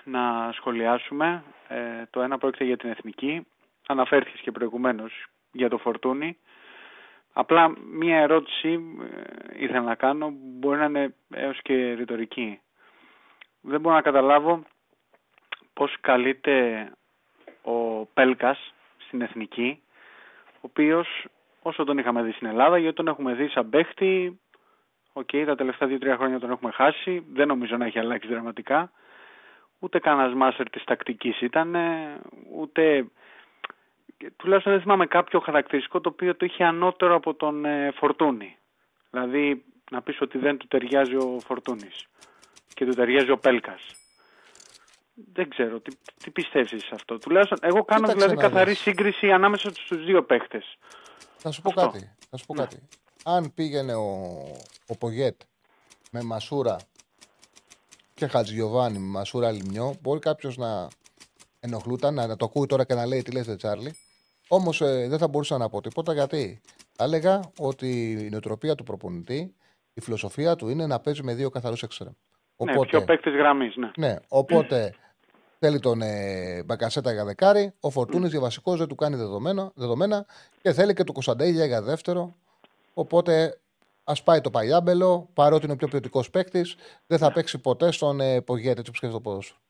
να 0.04 0.52
σχολιάσουμε. 0.52 1.44
Ε, 1.68 1.76
το 2.10 2.20
ένα 2.20 2.38
πρόκειται 2.38 2.64
για 2.64 2.76
την 2.76 2.90
εθνική. 2.90 3.46
Αναφέρθηκες 3.86 4.40
και 4.40 4.52
προηγουμένως 4.52 5.26
για 5.52 5.68
το 5.68 5.78
φορτούνι. 5.78 6.38
Απλά 7.38 7.74
μία 7.92 8.18
ερώτηση 8.18 8.80
ε, 9.52 9.64
ήθελα 9.64 9.80
να 9.80 9.94
κάνω, 9.94 10.32
μπορεί 10.34 10.78
να 10.78 10.84
είναι 10.84 11.14
έως 11.30 11.62
και 11.62 11.92
ρητορική. 11.92 12.60
Δεν 13.60 13.80
μπορώ 13.80 13.94
να 13.94 14.02
καταλάβω 14.02 14.62
πώς 15.72 15.96
καλείται 16.00 16.88
ο 17.62 18.04
Πέλκας 18.06 18.74
στην 18.98 19.20
εθνική, 19.20 19.82
ο 20.54 20.60
οποίος 20.60 21.26
όσο 21.62 21.84
τον 21.84 21.98
είχαμε 21.98 22.22
δει 22.22 22.32
στην 22.32 22.46
Ελλάδα, 22.46 22.78
γιατί 22.78 22.96
τον 22.96 23.08
έχουμε 23.08 23.34
δει 23.34 23.48
σαν 23.48 23.68
παίχτη, 23.70 24.40
οκ, 25.12 25.30
τα 25.46 25.54
τελευταία 25.54 25.88
δύο-τρία 25.88 26.16
χρόνια 26.16 26.38
τον 26.40 26.50
έχουμε 26.50 26.70
χάσει, 26.70 27.24
δεν 27.32 27.46
νομίζω 27.46 27.76
να 27.76 27.86
έχει 27.86 27.98
αλλάξει 27.98 28.28
δραματικά, 28.28 28.90
ούτε 29.78 29.98
κανένας 29.98 30.34
μάστερ 30.34 30.70
της 30.70 30.84
τακτικής 30.84 31.40
ήταν, 31.40 31.76
ούτε 32.54 33.06
τουλάχιστον 34.36 34.72
δεν 34.72 34.82
θυμάμαι 34.82 35.06
κάποιο 35.06 35.40
χαρακτηριστικό 35.40 36.00
το 36.00 36.08
οποίο 36.08 36.36
το 36.36 36.44
είχε 36.44 36.64
ανώτερο 36.64 37.14
από 37.14 37.34
τον 37.34 37.64
ε, 37.64 37.90
Φορτούνη. 37.94 38.56
Δηλαδή 39.10 39.64
να 39.90 40.02
πεις 40.02 40.20
ότι 40.20 40.38
δεν 40.38 40.56
του 40.56 40.66
ταιριάζει 40.66 41.16
ο 41.16 41.40
Φορτούνης 41.46 42.06
και 42.74 42.84
του 42.84 42.94
ταιριάζει 42.94 43.30
ο 43.30 43.38
Πέλκας. 43.38 43.82
Δεν 45.32 45.48
ξέρω, 45.48 45.80
τι, 45.80 45.96
τι 46.16 46.30
πιστεύεις 46.30 46.84
σε 46.84 46.90
αυτό; 46.92 47.18
Τουλάχιστον 47.18 47.58
εγώ 47.62 47.84
κάνω 47.84 48.00
Κοίταξε 48.00 48.26
δηλαδή 48.26 48.42
να 48.42 48.48
καθαρή 48.48 48.70
δεις. 48.70 48.78
σύγκριση 48.78 49.32
ανάμεσα 49.32 49.70
στους 49.70 50.04
δύο 50.04 50.24
παίχτες. 50.24 50.78
Θα 51.36 51.50
σου 51.50 51.62
πω 51.62 51.68
Αυτό. 51.68 51.80
κάτι. 51.80 52.10
Θα 52.30 52.36
σου 52.36 52.46
πω 52.46 52.54
κάτι. 52.54 52.88
Αν 53.24 53.54
πήγαινε 53.54 53.94
ο, 53.94 54.10
ο 54.86 54.96
Πογέτ 54.98 55.40
με 56.10 56.22
Μασούρα 56.22 56.76
και 58.14 58.26
Χατζιωβάνι 58.26 58.98
με 58.98 59.06
Μασούρα 59.06 59.50
Λιμιό, 59.50 59.96
μπορεί 60.00 60.20
κάποιος 60.20 60.56
να 60.56 60.88
ενοχλούταν, 61.60 62.14
να, 62.14 62.26
να 62.26 62.36
το 62.36 62.44
ακούει 62.44 62.66
τώρα 62.66 62.84
και 62.84 62.94
να 62.94 63.06
λέει 63.06 63.22
τι 63.22 63.30
λες 63.32 63.46
δε 63.46 63.56
Τσάρλι. 63.56 63.96
Όμως 64.48 64.78
δεν 64.78 65.18
θα 65.18 65.28
μπορούσα 65.28 65.58
να 65.58 65.68
πω 65.68 65.80
τίποτα 65.80 66.12
γιατί 66.12 66.60
θα 66.92 67.04
έλεγα 67.04 67.40
ότι 67.58 68.10
η 68.10 68.28
νοοτροπία 68.30 68.74
του 68.74 68.84
προπονητή, 68.84 69.54
η 69.94 70.00
φιλοσοφία 70.00 70.56
του 70.56 70.68
είναι 70.68 70.86
να 70.86 71.00
παίζει 71.00 71.22
με 71.22 71.34
δύο 71.34 71.50
καθαρούς 71.50 71.82
εξτρέμ. 71.82 72.12
Ναι, 72.56 72.86
πιο 72.86 73.04
παίκτης 73.04 73.34
γραμμής, 73.34 73.76
ναι. 73.76 73.90
Ναι, 73.96 74.16
οπότε 74.28 74.94
θέλει 75.58 75.78
τον 75.78 76.02
ε, 76.02 76.62
Μπακασέτα 76.62 77.12
για 77.12 77.24
δεκάρι, 77.24 77.72
ο 77.80 77.90
Φορτούνης 77.90 78.30
για 78.30 78.40
βασικός 78.40 78.78
δεν 78.78 78.88
του 78.88 78.94
κάνει 78.94 79.16
δεδομένα, 79.16 79.70
δεδομένα 79.74 80.26
και 80.62 80.72
θέλει 80.72 80.94
και 80.94 81.04
το 81.04 81.12
Κωνσταντέλια 81.12 81.64
για 81.64 81.82
δεύτερο. 81.82 82.34
Οπότε 82.94 83.60
ας 84.04 84.22
πάει 84.22 84.40
το 84.40 84.50
Παγιάμπελο, 84.50 85.28
παρότι 85.34 85.64
είναι 85.64 85.72
ο 85.72 85.76
πιο 85.76 85.88
ποιοτικός 85.88 86.30
παίκτης, 86.30 86.76
δεν 87.06 87.18
θα 87.18 87.32
παίξει 87.32 87.58
ποτέ 87.58 87.90
στον 87.90 88.20
ε, 88.20 88.40
Πογέτη, 88.40 88.78
έτσι 88.78 88.90
που 88.90 88.96
σκέφτεται 88.96 89.12
το 89.12 89.20
ποδόσφαιρος. 89.20 89.60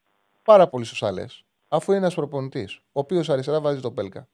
Πάρα 0.43 0.69
πολύ 0.69 0.85
σωστά 0.85 1.13
λε. 1.13 1.25
Αφού 1.69 1.91
είναι 1.91 2.01
ένας 2.01 2.15
προπονητής, 2.15 2.77
ο 2.77 3.01
οποίος 3.01 3.31
αριστερά 3.31 3.61
βάζει 3.61 3.81
τον 3.81 3.95
Πέλκα. 3.95 4.29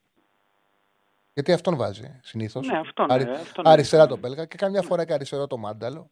Γιατί 1.34 1.52
αυτόν 1.52 1.76
βάζει 1.76 2.18
συνήθως. 2.22 2.66
Ναι, 2.66 2.78
αυτόν, 2.78 3.06
ναι, 3.06 3.30
αυτόν 3.32 3.66
αριστερά 3.66 4.02
είναι. 4.02 4.10
τον 4.10 4.20
Πέλκα 4.20 4.44
και 4.44 4.56
καμιά 4.56 4.82
φορά 4.82 5.04
και 5.04 5.12
αριστερό 5.12 5.46
το 5.46 5.56
Μάνταλο. 5.56 6.10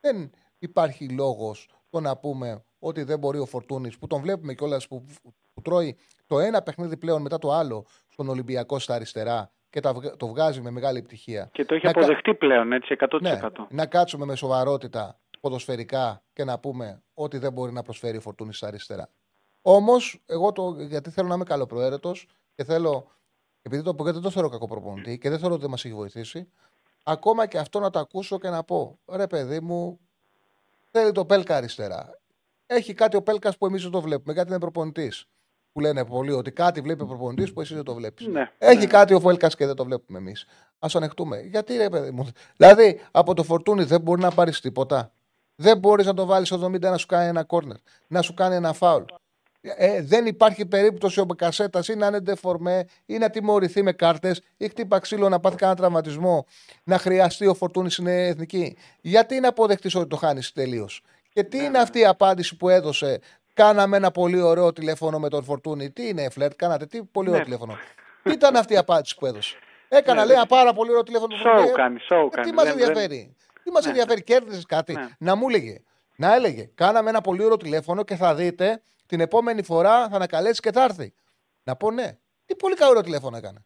Δεν 0.00 0.30
υπάρχει 0.58 1.08
λόγος 1.08 1.68
το 1.90 2.00
να 2.00 2.16
πούμε 2.16 2.64
ότι 2.78 3.02
δεν 3.02 3.18
μπορεί 3.18 3.38
ο 3.38 3.46
Φορτούνης 3.46 3.98
που 3.98 4.06
τον 4.06 4.20
βλέπουμε 4.20 4.54
κιόλας 4.54 4.88
που, 4.88 5.04
που 5.54 5.62
τρώει 5.62 5.96
το 6.26 6.38
ένα 6.38 6.62
παιχνίδι 6.62 6.96
πλέον 6.96 7.22
μετά 7.22 7.38
το 7.38 7.52
άλλο 7.52 7.84
στον 8.08 8.28
Ολυμπιακό 8.28 8.78
στα 8.78 8.94
αριστερά 8.94 9.50
και 9.70 9.80
τα 9.80 9.92
βγα- 9.92 10.16
το 10.16 10.26
βγάζει 10.26 10.60
με 10.60 10.70
μεγάλη 10.70 10.98
επιτυχία. 10.98 11.48
Και 11.52 11.64
το 11.64 11.74
έχει 11.74 11.86
Να 11.86 11.92
κα- 11.92 12.00
αποδεχτεί 12.00 12.34
πλέον, 12.34 12.72
έτσι, 12.72 12.92
100%. 12.92 13.20
ναι, 13.20 13.38
να 13.70 13.86
κάτσουμε 13.86 14.24
με 14.24 14.36
σοβαρότητα 14.36 15.18
ποδοσφαιρικά 15.40 16.22
και 16.32 16.44
να 16.44 16.58
πούμε 16.58 17.02
ότι 17.14 17.38
δεν 17.38 17.52
μπορεί 17.52 17.72
να 17.72 17.82
προσφέρει 17.82 18.16
ο 18.16 18.20
Φορτούνης 18.20 18.56
στα 18.56 18.66
αριστερά. 18.66 19.08
Όμως, 19.62 20.22
εγώ 20.26 20.52
το, 20.52 20.76
γιατί 20.78 21.10
θέλω 21.10 21.28
να 21.28 21.34
είμαι 21.34 21.44
καλοπροαίρετος 21.44 22.26
και 22.54 22.64
θέλω, 22.64 23.10
επειδή 23.62 23.82
το 23.82 23.94
Πογκέτ 23.94 24.12
δεν 24.12 24.22
το 24.22 24.30
θεωρώ 24.30 24.48
κακό 24.48 24.66
προπονητή 24.66 25.18
και 25.18 25.28
δεν 25.30 25.38
θεωρώ 25.38 25.52
ότι 25.52 25.62
δεν 25.62 25.70
μας 25.70 25.84
έχει 25.84 25.94
βοηθήσει, 25.94 26.48
ακόμα 27.04 27.46
και 27.46 27.58
αυτό 27.58 27.80
να 27.80 27.90
το 27.90 27.98
ακούσω 27.98 28.38
και 28.38 28.48
να 28.48 28.62
πω: 28.64 28.98
ρε 29.12 29.26
παιδί 29.26 29.60
μου, 29.60 30.00
θέλει 30.90 31.12
το 31.12 31.24
Πέλκα 31.24 31.56
αριστερά. 31.56 32.18
Έχει 32.66 32.94
κάτι 32.94 33.16
ο 33.16 33.22
Πέλκας 33.22 33.56
που 33.56 33.66
εμείς 33.66 33.82
δεν 33.82 33.90
το 33.90 34.00
βλέπουμε, 34.00 34.32
γιατί 34.32 34.48
είναι 34.50 34.58
προπονητής. 34.58 35.24
που 35.72 35.80
λένε 35.80 36.04
πολύ 36.04 36.32
ότι 36.32 36.50
κάτι 36.52 36.80
βλέπει 36.80 37.02
ο 37.02 37.06
προπονητής 37.06 37.52
που 37.52 37.60
εσύ 37.60 37.74
δεν 37.74 37.84
το 37.84 37.94
βλέπεις. 37.94 38.26
Ναι, 38.26 38.52
Έχει 38.58 38.78
ναι. 38.78 38.86
κάτι 38.86 39.14
ο 39.14 39.20
Φέλκα 39.20 39.48
και 39.48 39.66
δεν 39.66 39.74
το 39.74 39.84
βλέπουμε 39.84 40.18
εμείς. 40.18 40.46
Α 40.78 40.88
το 40.92 40.98
ανεχτούμε. 40.98 41.40
Γιατί 41.40 41.76
ρε 41.76 41.88
παιδί 41.88 42.10
μου. 42.10 42.28
Δηλαδή 42.56 43.00
από 43.10 43.34
το 43.34 43.42
φορτούνι 43.42 43.84
δεν 43.84 44.00
μπορεί 44.00 44.20
να 44.20 44.30
πάρεις 44.30 44.60
τίποτα. 44.60 45.12
Δεν 45.54 45.78
μπορείς 45.78 46.06
να 46.06 46.14
το 46.14 46.26
βάλεις 46.26 46.48
στο 46.48 46.66
70 46.66 46.80
να 46.80 46.96
σου 46.96 47.06
κάνει 47.06 47.28
ένα 47.28 47.44
κόρνερ, 47.44 47.76
να 48.06 48.22
σου 48.22 48.34
κάνει 48.34 48.54
ένα 48.54 48.72
φάουλ. 48.72 49.02
Ε, 49.62 50.02
δεν 50.02 50.26
υπάρχει 50.26 50.66
περίπτωση 50.66 51.20
ο 51.20 51.24
Μπεκασέτα 51.24 51.82
ή 51.88 51.94
να 51.94 52.06
είναι 52.06 52.20
ντεφορμέ 52.20 52.84
ή 53.06 53.18
να 53.18 53.30
τιμωρηθεί 53.30 53.82
με 53.82 53.92
κάρτες 53.92 54.42
ή 54.56 54.68
χτύπα 54.68 54.98
ξύλο 54.98 55.28
να 55.28 55.40
πάθει 55.40 55.56
κανένα 55.56 55.78
τραυματισμό 55.78 56.46
να 56.84 56.98
χρειαστεί 56.98 57.46
ο 57.46 57.54
Φορτούνης 57.54 57.92
στην 57.92 58.06
εθνική. 58.06 58.76
Γιατί 59.00 59.40
να 59.40 59.48
αποδεχτεί 59.48 59.98
ότι 59.98 60.06
το 60.08 60.16
χάνεις 60.16 60.52
τελείως; 60.52 61.02
Και 61.32 61.42
τι 61.42 61.64
είναι 61.64 61.78
αυτή 61.78 61.98
η 61.98 62.04
απάντηση 62.06 62.56
που 62.56 62.68
έδωσε. 62.68 63.20
Κάναμε 63.54 63.96
ένα 63.96 64.10
πολύ 64.10 64.40
ωραίο 64.40 64.72
τηλέφωνο 64.72 65.18
με 65.18 65.28
τον 65.28 65.44
Φορτούνη. 65.44 65.90
Τι 65.90 66.08
είναι, 66.08 66.28
Φλερτ, 66.30 66.52
κάνατε, 66.56 66.86
τι 66.86 67.02
πολύ 67.02 67.28
ωραίο 67.28 67.38
Ναι. 67.40 67.44
τηλέφωνο. 67.44 67.76
τι 68.22 68.32
ήταν 68.32 68.56
αυτή 68.56 68.72
η 68.72 68.76
απάντηση 68.76 69.16
που 69.16 69.26
έδωσε; 69.26 69.56
Έκανα, 69.88 70.20
Ναι, 70.20 70.26
λέει, 70.26 70.34
ναι. 70.34 70.40
ένα 70.40 70.46
πάρα 70.46 70.72
πολύ 70.72 70.90
ωραίο 70.90 71.02
τηλέφωνο. 71.02 71.36
Σοου 71.36 71.68
Ε, 71.68 71.72
κάνει, 71.74 71.98
σοου 71.98 72.16
ε, 72.26 72.28
κάνει. 72.34 72.46
Τι 72.48 72.54
μας 72.54 72.64
Δεν- 72.64 72.76
δεν- 72.76 72.86
ενδιαφέρει; 72.88 73.34
Τι 73.64 73.70
μας 73.70 73.82
Ναι. 73.84 73.88
ενδιαφέρει, 73.90 74.22
κέρδισες 74.22 74.66
κάτι; 74.66 74.92
Ναι. 74.92 75.08
Να 75.18 75.34
μου 75.34 75.48
έλεγε. 75.48 75.76
Να 76.16 76.34
έλεγε, 76.34 76.70
κάναμε 76.74 77.10
ένα 77.10 77.20
πολύ 77.20 77.42
ωραίο 77.44 77.56
τηλέφωνο 77.56 78.02
και 78.04 78.16
θα 78.16 78.34
δείτε 78.34 78.82
την 79.10 79.20
επόμενη 79.20 79.62
φορά 79.62 80.08
θα 80.08 80.16
ανακαλέσει 80.16 80.60
και 80.60 80.72
θα 80.72 80.82
έρθει. 80.82 81.12
Να 81.64 81.76
πω 81.76 81.90
ναι. 81.90 82.08
Τι 82.46 82.56
πολύ 82.56 82.74
καλό 82.74 83.00
τηλέφωνο 83.00 83.36
έκανε. 83.36 83.58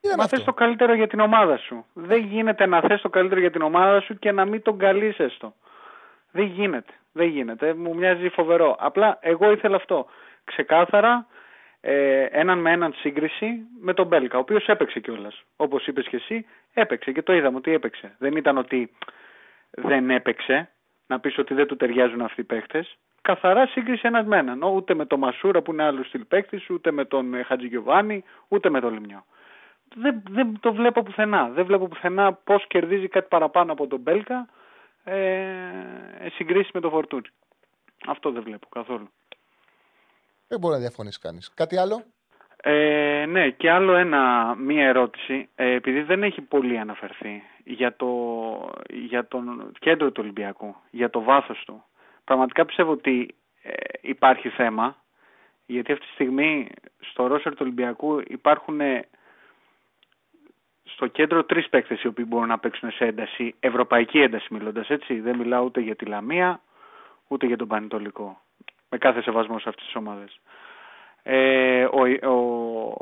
Τι 0.00 0.06
ήταν 0.06 0.18
Μα 0.18 0.24
αυτό; 0.24 0.36
θες 0.36 0.44
το 0.44 0.52
καλύτερο 0.52 0.94
για 0.94 1.06
την 1.06 1.20
ομάδα 1.20 1.56
σου. 1.56 1.84
Δεν 1.92 2.24
γίνεται 2.24 2.66
να 2.66 2.80
θες 2.80 3.00
το 3.00 3.08
καλύτερο 3.08 3.40
για 3.40 3.50
την 3.50 3.62
ομάδα 3.62 4.00
σου 4.00 4.18
και 4.18 4.32
να 4.32 4.44
μην 4.44 4.62
τον 4.62 4.78
καλείς 4.78 5.18
έστω. 5.18 5.54
Δεν 6.30 6.44
γίνεται. 6.44 6.92
Δεν 7.12 7.28
γίνεται. 7.28 7.74
Μου 7.74 7.94
μοιάζει 7.94 8.28
φοβερό. 8.28 8.76
Απλά 8.78 9.18
εγώ 9.20 9.50
ήθελα 9.50 9.76
αυτό. 9.76 10.06
Ξεκάθαρα 10.44 11.26
ε, 11.80 12.22
έναν 12.22 12.58
με 12.58 12.70
έναν 12.70 12.92
σύγκριση 12.92 13.66
με 13.80 13.94
τον 13.94 14.06
Μπέλκα, 14.06 14.36
ο 14.36 14.40
οποίος 14.40 14.66
έπαιξε 14.66 15.00
κιόλας. 15.00 15.42
Όπως 15.56 15.86
είπες 15.86 16.08
και 16.08 16.16
εσύ, 16.16 16.46
έπαιξε 16.72 17.12
και 17.12 17.22
το 17.22 17.32
είδαμε 17.32 17.56
ότι 17.56 17.72
έπαιξε. 17.72 18.14
Δεν 18.18 18.36
ήταν 18.36 18.58
ότι 18.58 18.90
δεν 19.70 20.10
έπαιξε, 20.10 20.70
να 21.06 21.20
πεις 21.20 21.38
ότι 21.38 21.54
δεν 21.54 21.66
του 21.66 21.76
ταιριάζουν 21.76 22.20
αυτοί 22.20 22.40
οι 22.40 22.44
παίχτες. 22.44 22.98
Καθαρά 23.22 23.66
σύγκριση 23.66 24.06
ένας 24.06 24.26
με 24.26 24.38
έναν. 24.38 24.62
Ούτε 24.62 24.94
με 24.94 25.06
τον 25.06 25.18
Μασούρα 25.18 25.62
που 25.62 25.72
είναι 25.72 25.82
άλλος 25.82 26.06
στυλ 26.06 26.24
παίκτης, 26.24 26.70
ούτε 26.70 26.90
με 26.90 27.04
τον 27.04 27.34
ε, 27.34 27.42
Χατζηγιοβάνη, 27.42 28.24
ούτε 28.48 28.70
με 28.70 28.80
τον 28.80 28.92
Λιμιό 28.92 29.24
δεν, 29.94 30.22
δεν 30.30 30.58
το 30.60 30.72
βλέπω 30.72 31.02
πουθενά. 31.02 31.48
Δεν 31.48 31.64
βλέπω 31.64 31.88
πουθενά 31.88 32.32
πώς 32.32 32.66
κερδίζει 32.66 33.08
κάτι 33.08 33.26
παραπάνω 33.28 33.72
από 33.72 33.86
τον 33.86 34.00
Μπέλκα 34.00 34.48
ε, 35.04 35.16
ε, 36.18 36.28
συγκρίση 36.32 36.70
με 36.74 36.80
τον 36.80 36.90
Φορτούνη. 36.90 37.28
Αυτό 38.06 38.30
δεν 38.30 38.42
βλέπω 38.42 38.68
καθόλου. 38.68 39.10
Δεν 40.48 40.58
μπορεί 40.58 40.74
να 40.74 40.80
διαφωνήσει 40.80 41.20
κανείς. 41.20 41.52
Κάτι 41.54 41.78
άλλο; 41.78 42.04
Ε, 42.62 43.24
ναι, 43.28 43.50
και 43.50 43.70
άλλο 43.70 43.94
ένα, 43.94 44.54
μία 44.54 44.86
ερώτηση, 44.86 45.48
ε, 45.54 45.72
επειδή 45.72 46.02
δεν 46.02 46.22
έχει 46.22 46.40
πολύ 46.40 46.78
αναφερθεί 46.78 47.42
για, 47.64 47.96
το, 47.96 48.08
για 48.88 49.26
τον 49.26 49.72
κέντρο 49.78 50.10
του 50.10 50.20
Ολυμπιακού, 50.22 50.76
για 50.90 51.10
το 51.10 51.22
βάθος 51.22 51.62
του. 51.66 51.84
Πραγματικά 52.28 52.64
πιστεύω 52.64 52.92
ότι 52.92 53.34
ε, 53.62 53.72
υπάρχει 54.00 54.48
θέμα, 54.48 54.96
γιατί 55.66 55.92
αυτή 55.92 56.06
τη 56.06 56.12
στιγμή 56.12 56.68
στο 56.98 57.26
ρόσερ 57.26 57.52
του 57.52 57.58
Ολυμπιακού 57.60 58.22
υπάρχουν 58.26 58.80
ε, 58.80 59.08
στο 60.84 61.06
κέντρο 61.06 61.44
τρεις 61.44 61.68
παίκτες 61.68 62.02
οι 62.02 62.06
οποίοι 62.06 62.24
μπορούν 62.28 62.48
να 62.48 62.58
παίξουν 62.58 62.90
σε 62.90 63.04
ένταση, 63.04 63.54
ευρωπαϊκή 63.60 64.20
ένταση 64.20 64.46
μιλώντας 64.50 64.88
έτσι. 64.90 65.20
Δεν 65.20 65.36
μιλάω 65.36 65.64
ούτε 65.64 65.80
για 65.80 65.96
τη 65.96 66.04
Λαμία, 66.04 66.60
ούτε 67.28 67.46
για 67.46 67.56
τον 67.56 67.68
Πανετολικό. 67.68 68.40
Με 68.88 68.98
κάθε 68.98 69.22
σεβασμό 69.22 69.58
σε 69.58 69.68
αυτές 69.68 69.84
τις 69.84 69.94
ομάδες. 69.94 70.40
Ε, 71.22 71.84
ο, 71.84 72.30
ο, 72.30 72.36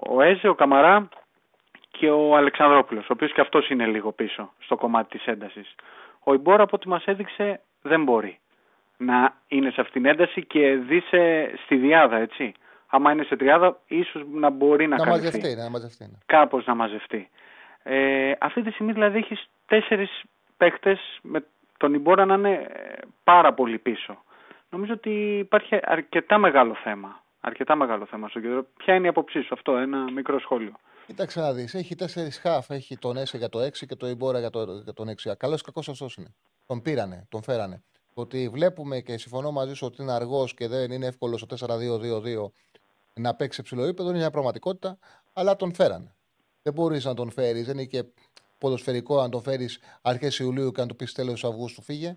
ο 0.09 0.23
Έζε, 0.23 0.48
ο 0.48 0.55
Καμαρά 0.55 1.09
και 1.90 2.11
ο 2.11 2.36
Αλεξανδρόπουλος, 2.36 3.05
ο 3.05 3.12
οποίος 3.12 3.32
και 3.32 3.40
αυτός 3.40 3.69
είναι 3.69 3.86
λίγο 3.86 4.12
πίσω 4.12 4.53
στο 4.59 4.77
κομμάτι 4.77 5.19
της 5.19 5.27
έντασης. 5.27 5.74
Ο 6.24 6.35
Ιμπόρα 6.35 6.62
από 6.62 6.77
ό,τι 6.77 6.89
μας 6.89 7.05
έδειξε 7.05 7.61
δεν 7.82 8.03
μπορεί 8.03 8.40
να 8.97 9.35
είναι 9.48 9.70
σε 9.70 9.81
αυτήν 9.81 10.02
την 10.02 10.10
ένταση 10.10 10.44
και 10.47 10.74
δει 10.74 11.01
σε, 11.01 11.51
στη 11.64 11.77
διάδα, 11.77 12.16
έτσι. 12.16 12.52
Άμα 12.86 13.12
είναι 13.12 13.23
σε 13.24 13.36
τριάδα, 13.36 13.81
ίσως 13.86 14.23
να 14.32 14.51
μπορεί 14.51 14.86
να, 14.86 14.97
Να 14.97 15.05
καλυφθεί. 15.05 15.36
μαζευτεί. 15.36 15.56
Να 15.56 15.70
μαζευτεί. 15.70 16.05
ναι. 16.05 16.18
Κάπως 16.27 16.66
να 16.66 16.74
μαζευτεί. 16.74 17.28
Ε, 17.82 18.32
αυτή 18.40 18.62
τη 18.62 18.70
στιγμή 18.70 18.93
δηλαδή 18.93 19.18
έχεις 19.18 19.48
τέσσερις 19.66 20.23
παίχτες 20.56 21.18
με 21.23 21.44
τον 21.77 21.94
Ιμπόρα 21.94 22.24
να 22.24 22.35
είναι 22.35 22.52
ε, 22.52 22.98
πάρα 23.24 23.55
πολύ 23.55 23.78
πίσω. 23.78 24.23
Νομίζω 24.70 24.93
ότι 24.93 25.39
υπάρχει 25.39 25.78
αρκετά 25.82 26.39
μεγάλο 26.39 26.74
θέμα. 26.74 27.24
Αρκετά 27.40 27.74
μεγάλο 27.74 28.06
θέμα 28.06 28.28
στο 28.28 28.40
κέντρο. 28.40 28.66
Ποια 28.77 28.94
είναι 28.94 29.06
η 29.06 29.09
άποψή 29.09 29.43
σου 29.43 29.55
αυτό, 29.55 29.77
ένα 29.77 30.10
μικρό 30.12 30.40
σχόλιο; 30.40 30.73
Κοίταξε 31.06 31.40
να 31.40 31.52
δεις. 31.52 31.74
Έχει 31.74 31.94
τέσσερις 31.94 32.39
χαφ. 32.39 32.70
Έχει 32.70 32.97
τον 32.98 33.16
Έσε 33.16 33.36
για 33.36 33.48
το 33.48 33.59
6 33.62 33.70
και 33.86 33.94
το 33.94 34.06
Ιμπόρα 34.06 34.39
για, 34.39 34.51
το, 34.51 34.64
για 34.85 34.93
τον 34.93 35.09
6. 35.09 35.32
Καλός 35.39 35.62
κακός 35.62 35.89
αυτός 35.89 36.16
είναι. 36.16 36.35
Τον 36.66 36.82
πήρανε, 36.82 37.27
τον 37.28 37.43
φέρανε. 37.43 37.82
Το 38.17 38.23
ότι 38.23 38.49
βλέπουμε 38.49 39.01
και 39.01 39.19
συμφωνώ 39.19 39.51
μαζί 39.53 39.75
σου 39.75 39.87
ότι 39.87 40.03
είναι 40.03 40.13
αργός 40.13 40.55
και 40.55 40.69
δεν 40.69 40.91
είναι 40.91 41.07
εύκολο 41.07 41.39
στο 41.39 41.47
4-2-2-2 41.67 42.51
να 43.15 43.35
παίξει 43.35 43.57
σε 43.57 43.63
ψηλό 43.63 43.83
επίπεδο 43.85 44.09
είναι 44.09 44.19
μια 44.19 44.31
πραγματικότητα, 44.31 44.99
αλλά 45.33 45.57
τον 45.57 45.75
φέρανε. 45.75 46.15
Δεν 46.63 46.73
μπορείς 46.73 47.05
να 47.05 47.15
τον 47.15 47.31
φέρεις, 47.31 47.67
δεν 47.67 47.75
είναι 47.75 47.85
και 47.85 48.05
ποδοσφαιρικό 48.59 49.21
αν 49.21 49.31
τον 49.31 49.43
φέρεις 49.43 49.79
αρχές 50.03 50.39
Ιουλίου 50.39 50.71
και 50.73 50.81
αν 50.81 50.89
του 50.89 50.97
πεις 50.97 51.13
τέλος 51.13 51.45
Αυγούστου 51.45 51.83
φύγε. 51.83 52.17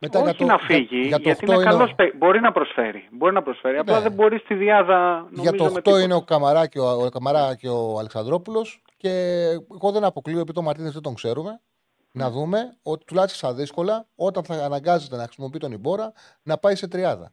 Μετά 0.00 0.18
Όχι 0.20 0.28
για 0.30 0.38
το, 0.38 0.44
να 0.44 0.58
φύγει, 0.58 0.96
για, 0.98 1.06
για 1.06 1.16
το 1.16 1.22
γιατί 1.22 1.44
8 1.44 1.48
είναι 1.48 1.54
είναι 1.54 1.62
ο- 1.62 1.76
καλός 1.76 1.94
παί- 1.94 2.16
Μπορεί 2.16 2.40
να 2.40 2.52
προσφέρει. 2.52 3.08
Μπορεί 3.12 3.32
να 3.34 3.42
προσφέρει. 3.42 3.76
Απλά 3.78 3.96
Ναι. 3.96 4.02
δεν 4.02 4.12
μπορεί 4.12 4.38
στη 4.38 4.54
διάδα 4.54 5.26
Για 5.32 5.50
νομίζω 5.50 5.56
το 5.56 5.64
με 5.64 5.70
8 5.70 5.82
τίποτα. 5.82 6.02
είναι 6.02 6.14
ο 6.14 6.22
Καμαρά 6.22 6.66
και 6.66 6.78
ο, 6.80 6.90
ο, 7.04 7.08
Καμαρά 7.08 7.54
και 7.54 7.68
ο 7.68 7.98
Αλεξανδρόπουλος. 7.98 8.82
Και 8.96 9.10
εγώ 9.74 9.90
δεν 9.92 10.04
αποκλείω, 10.04 10.36
επειδή 10.38 10.52
τον 10.52 10.64
Μαρτίνες 10.64 10.92
δεν 10.92 11.02
τον 11.02 11.14
ξέρουμε, 11.14 11.60
να 12.16 12.30
δούμε 12.30 12.76
ότι 12.82 13.04
τουλάχιστον 13.04 13.50
στα 13.50 13.58
δύσκολα, 13.58 14.08
όταν 14.14 14.44
θα 14.44 14.54
αναγκάζεται 14.64 15.16
να 15.16 15.22
χρησιμοποιεί 15.22 15.58
τον 15.58 15.72
Ιμπόρα, 15.72 16.12
να 16.42 16.58
πάει 16.58 16.74
σε 16.74 16.88
τριάδα. 16.88 17.32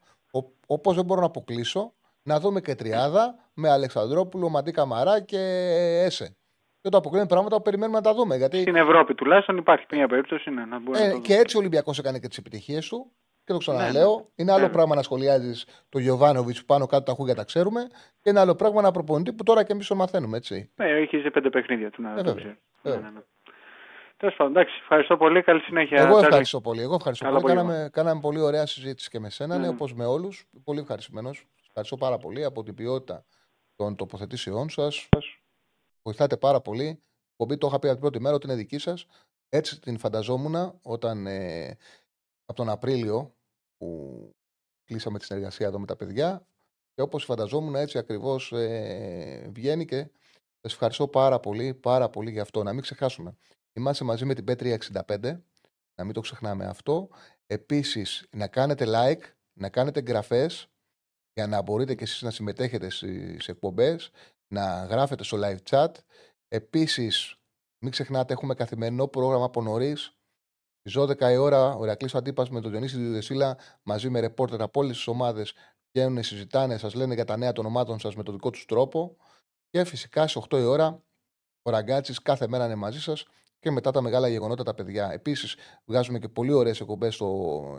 Όπως 0.67 0.95
δεν 0.95 1.05
μπορώ 1.05 1.19
να 1.19 1.25
αποκλείσω, 1.25 1.93
να 2.23 2.39
δούμε 2.39 2.61
και 2.61 2.75
τριάδα 2.75 3.35
με 3.53 3.69
Αλεξανδρόπουλο, 3.69 4.49
Μαντί 4.49 4.71
Καμαρά 4.71 5.19
και 5.21 5.39
Έσε. 6.05 6.37
Δεν 6.81 6.91
το 6.91 6.97
αποκλείουμε 6.97 7.27
πράγματα 7.27 7.55
που 7.55 7.61
περιμένουμε 7.61 7.97
να 7.97 8.03
τα 8.03 8.13
δούμε. 8.13 8.35
Γιατί 8.35 8.61
Στην 8.61 8.75
Ευρώπη 8.75 9.15
τουλάχιστον 9.15 9.57
υπάρχει 9.57 9.85
μια 9.91 10.07
περίπτωση 10.07 10.49
ναι, 10.49 10.65
να 10.65 10.79
μπορεί 10.79 10.99
να 10.99 11.05
ε, 11.05 11.11
το 11.11 11.19
και 11.19 11.35
έτσι 11.35 11.55
ο 11.55 11.59
Ολυμπιακός 11.59 11.99
έκανε 11.99 12.19
και 12.19 12.27
τις 12.27 12.37
επιτυχίες 12.37 12.87
του. 12.87 13.11
Και 13.45 13.51
το 13.53 13.57
ξαναλέω. 13.57 14.15
Ναι, 14.15 14.23
Είναι 14.35 14.51
άλλο 14.51 14.65
ναι. 14.65 14.71
πράγμα 14.71 14.95
να 14.95 15.01
σχολιάζεις 15.01 15.65
τον 15.89 16.01
Γιωβάνοβιτς 16.01 16.59
που 16.59 16.65
πάνω 16.65 16.85
κάτω 16.85 17.03
τα 17.03 17.13
χούγια 17.13 17.35
τα 17.35 17.43
ξέρουμε. 17.43 17.87
Και 18.21 18.29
είναι 18.29 18.39
άλλο 18.39 18.55
πράγμα 18.55 18.79
ένα 18.79 18.91
προπονητή 18.91 19.33
που 19.33 19.43
τώρα 19.43 19.63
και 19.63 19.71
εμείς 19.71 19.87
τον 19.87 19.97
μαθαίνουμε, 19.97 20.37
έτσι. 20.37 20.71
Ναι, 20.75 20.85
έχεις 20.85 21.31
πέντε 21.33 21.49
παιχνίδια 21.49 21.89
του 21.89 22.01
να 22.01 22.09
Ε, 22.09 22.15
το 22.15 22.23
βέβαια. 22.23 22.33
ξέρεις. 22.35 22.57
Βέβαια. 22.81 22.99
Ναι, 22.99 23.05
ναι, 23.05 23.11
ναι. 23.13 23.21
Τέλος 24.23 24.37
πάντων, 24.37 24.55
εντάξει, 24.55 24.77
ευχαριστώ 24.81 25.17
πολύ. 25.17 25.41
Καλή 25.43 25.59
συνέχεια. 25.59 25.97
Εγώ 25.97 26.07
Τσάρλι. 26.07 26.25
ευχαριστώ 26.25 26.61
πολύ. 26.61 26.81
Εγώ 26.81 26.95
ευχαριστώ 26.95 27.25
Καλό 27.25 27.39
πολύ. 27.39 27.51
απόγευμα. 27.51 27.73
Κάναμε, 27.73 27.89
κάναμε 27.89 28.21
πολύ 28.21 28.39
ωραία 28.39 28.65
συζήτηση 28.65 29.09
και 29.09 29.19
με 29.19 29.29
σένα, 29.29 29.57
ναι, 29.57 29.67
Mm. 29.67 29.71
όπως 29.71 29.93
με 29.93 30.05
όλους. 30.05 30.45
Πολύ 30.63 30.79
ευχαριστημένος. 30.79 31.47
Ευχαριστώ 31.67 31.97
πάρα 31.97 32.17
πολύ 32.17 32.43
από 32.43 32.63
την 32.63 32.75
ποιότητα 32.75 33.25
των 33.75 33.95
τοποθετήσεών 33.95 34.69
σας. 34.69 35.09
Βοηθάτε 36.03 36.37
πάρα 36.37 36.61
πολύ. 36.61 36.83
Η 36.85 36.99
εκπομπή 37.31 37.57
το 37.57 37.67
είχα 37.67 37.79
πει 37.79 37.85
από 37.87 37.93
την 37.93 38.01
πρώτη 38.01 38.19
μέρα 38.23 38.35
ότι 38.35 38.47
είναι 38.47 38.55
δική 38.55 38.77
σας. 38.77 39.05
Έτσι 39.49 39.79
την 39.81 39.97
φανταζόμουν 39.97 40.79
όταν 40.81 41.27
ε, 41.27 41.77
από 42.45 42.53
τον 42.57 42.69
Απρίλιο 42.69 43.35
που 43.77 44.29
κλείσαμε 44.83 45.19
τη 45.19 45.25
συνεργασία 45.25 45.67
εδώ 45.67 45.79
με 45.79 45.85
τα 45.85 45.95
παιδιά. 45.95 46.47
Και 46.93 47.01
όπως 47.01 47.23
φανταζόμουν, 47.23 47.75
έτσι 47.75 47.97
ακριβώς 47.97 48.51
ε, 48.51 49.49
βγαίνει 49.53 49.85
και 49.85 50.07
σας 50.61 50.71
ευχαριστώ 50.73 51.07
πάρα 51.07 51.39
πολύ, 51.39 51.73
πάρα 51.73 52.09
πολύ 52.09 52.31
για 52.31 52.41
αυτό. 52.41 52.63
Να 52.63 52.73
μην 52.73 52.81
ξεχάσουμε. 52.81 53.37
Είμαστε 53.73 54.03
μαζί 54.03 54.25
με 54.25 54.33
την 54.33 54.43
Πέτρια 54.43 54.77
65. 55.07 55.43
Να 55.95 56.03
μην 56.03 56.13
το 56.13 56.21
ξεχνάμε 56.21 56.65
αυτό. 56.65 57.09
Επίσης, 57.45 58.27
να 58.31 58.47
κάνετε 58.47 58.85
like, 58.87 59.21
να 59.59 59.69
κάνετε 59.69 59.99
εγγραφές 59.99 60.67
για 61.33 61.47
να 61.47 61.61
μπορείτε 61.61 61.95
και 61.95 62.03
εσείς 62.03 62.21
να 62.21 62.31
συμμετέχετε 62.31 62.89
στις 62.89 63.47
εκπομπές, 63.47 64.11
να 64.53 64.85
γράφετε 64.85 65.23
στο 65.23 65.37
live 65.41 65.57
chat. 65.69 65.91
Επίσης, 66.47 67.35
μην 67.83 67.91
ξεχνάτε, 67.91 68.33
έχουμε 68.33 68.53
καθημερινό 68.53 69.07
πρόγραμμα 69.07 69.45
από 69.45 69.61
νωρίς. 69.61 70.17
Στις 70.79 71.01
12 71.01 71.31
η 71.31 71.37
ώρα, 71.37 71.75
ο 71.75 71.83
Ηρακλής 71.83 72.15
Αντίπας 72.15 72.49
με 72.49 72.61
τον 72.61 72.71
Διονύση 72.71 72.97
Διδεσίλα, 72.97 73.57
μαζί 73.83 74.09
με 74.09 74.19
ρεπόρτερ 74.19 74.61
από 74.61 74.79
όλες 74.79 74.95
τις 74.95 75.07
ομάδες, 75.07 75.53
βγαίνουν, 75.91 76.23
συζητάνε, 76.23 76.77
σας 76.77 76.93
λένε 76.93 77.13
για 77.13 77.25
τα 77.25 77.37
νέα 77.37 77.51
των 77.51 77.65
ομάδων 77.65 77.99
σας 77.99 78.15
με 78.15 78.23
τον 78.23 78.33
δικό 78.33 78.49
τους 78.49 78.65
τρόπο. 78.65 79.17
Και 79.69 79.83
φυσικά 79.83 80.27
στις 80.27 80.35
8 80.35 80.59
η 80.59 80.63
ώρα, 80.63 81.03
ο 81.61 81.69
Ραγκάτσι 81.69 82.13
κάθε 82.13 82.47
μέρα 82.47 82.65
είναι 82.65 82.75
μαζί 82.75 83.01
σας 83.01 83.25
και 83.63 83.71
μετά 83.71 83.91
τα 83.91 84.01
μεγάλα 84.01 84.27
γεγονότα 84.27 84.63
τα 84.63 84.73
παιδιά. 84.73 85.11
Επίσης, 85.11 85.55
βγάζουμε 85.85 86.19
και 86.19 86.27
πολύ 86.27 86.53
ωραίες 86.53 86.79
εκπομπές 86.79 87.15
στο 87.15 87.27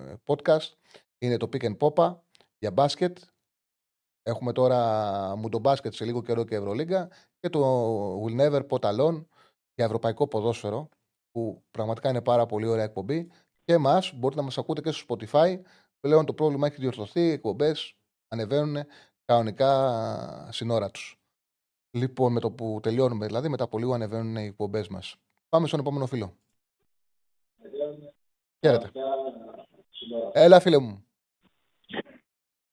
ε, 0.08 0.14
podcast. 0.26 0.72
Είναι 1.18 1.36
το 1.36 1.48
Pick 1.52 1.64
and 1.64 1.76
Popa 1.78 2.16
για 2.58 2.70
μπάσκετ. 2.70 3.18
Έχουμε 4.22 4.52
τώρα 4.52 5.36
μουντομπάσκετ 5.36 5.92
σε 5.94 6.04
λίγο 6.04 6.22
καιρό 6.22 6.44
και 6.44 6.54
Ευρωλίγκα 6.54 7.08
και 7.38 7.48
το 7.48 7.60
Will 8.22 8.40
Never 8.40 8.66
Pot 8.66 8.78
Alone 8.78 9.24
για 9.74 9.84
ευρωπαϊκό 9.84 10.28
ποδόσφαιρο 10.28 10.88
που 11.30 11.64
πραγματικά 11.70 12.08
είναι 12.08 12.22
πάρα 12.22 12.46
πολύ 12.46 12.66
ωραία 12.66 12.84
εκπομπή. 12.84 13.30
Και 13.64 13.72
εμάς 13.72 14.12
μπορείτε 14.14 14.40
να 14.40 14.46
μας 14.46 14.58
ακούτε 14.58 14.80
και 14.80 14.90
στο 14.90 15.16
Spotify. 15.16 15.60
Πλέον 16.00 16.24
το 16.26 16.34
πρόβλημα 16.34 16.66
έχει 16.66 16.80
διορθωθεί, 16.80 17.20
οι 17.20 17.30
εκπομπές 17.30 17.96
ανεβαίνουν 18.28 18.84
κανονικά 19.24 20.48
σύνορα 20.52 20.90
τους. 20.90 21.18
Λοιπόν, 21.96 22.32
με 22.32 22.40
το 22.40 22.50
που 22.50 22.78
τελειώνουμε, 22.82 23.26
δηλαδή 23.26 23.48
μετά 23.48 23.64
από 23.64 23.78
λίγο 23.78 23.94
ανεβαίνουν 23.94 24.36
οι 24.36 24.44
εκπομπές 24.44 24.88
μας. 24.88 25.16
Πάμε 25.54 25.66
στον 25.66 25.80
επόμενο 25.80 26.06
φίλο. 26.06 26.36
Χαίρετε. 28.60 28.90
Έλα, 30.32 30.60
φίλε 30.60 30.78
μου. 30.78 31.06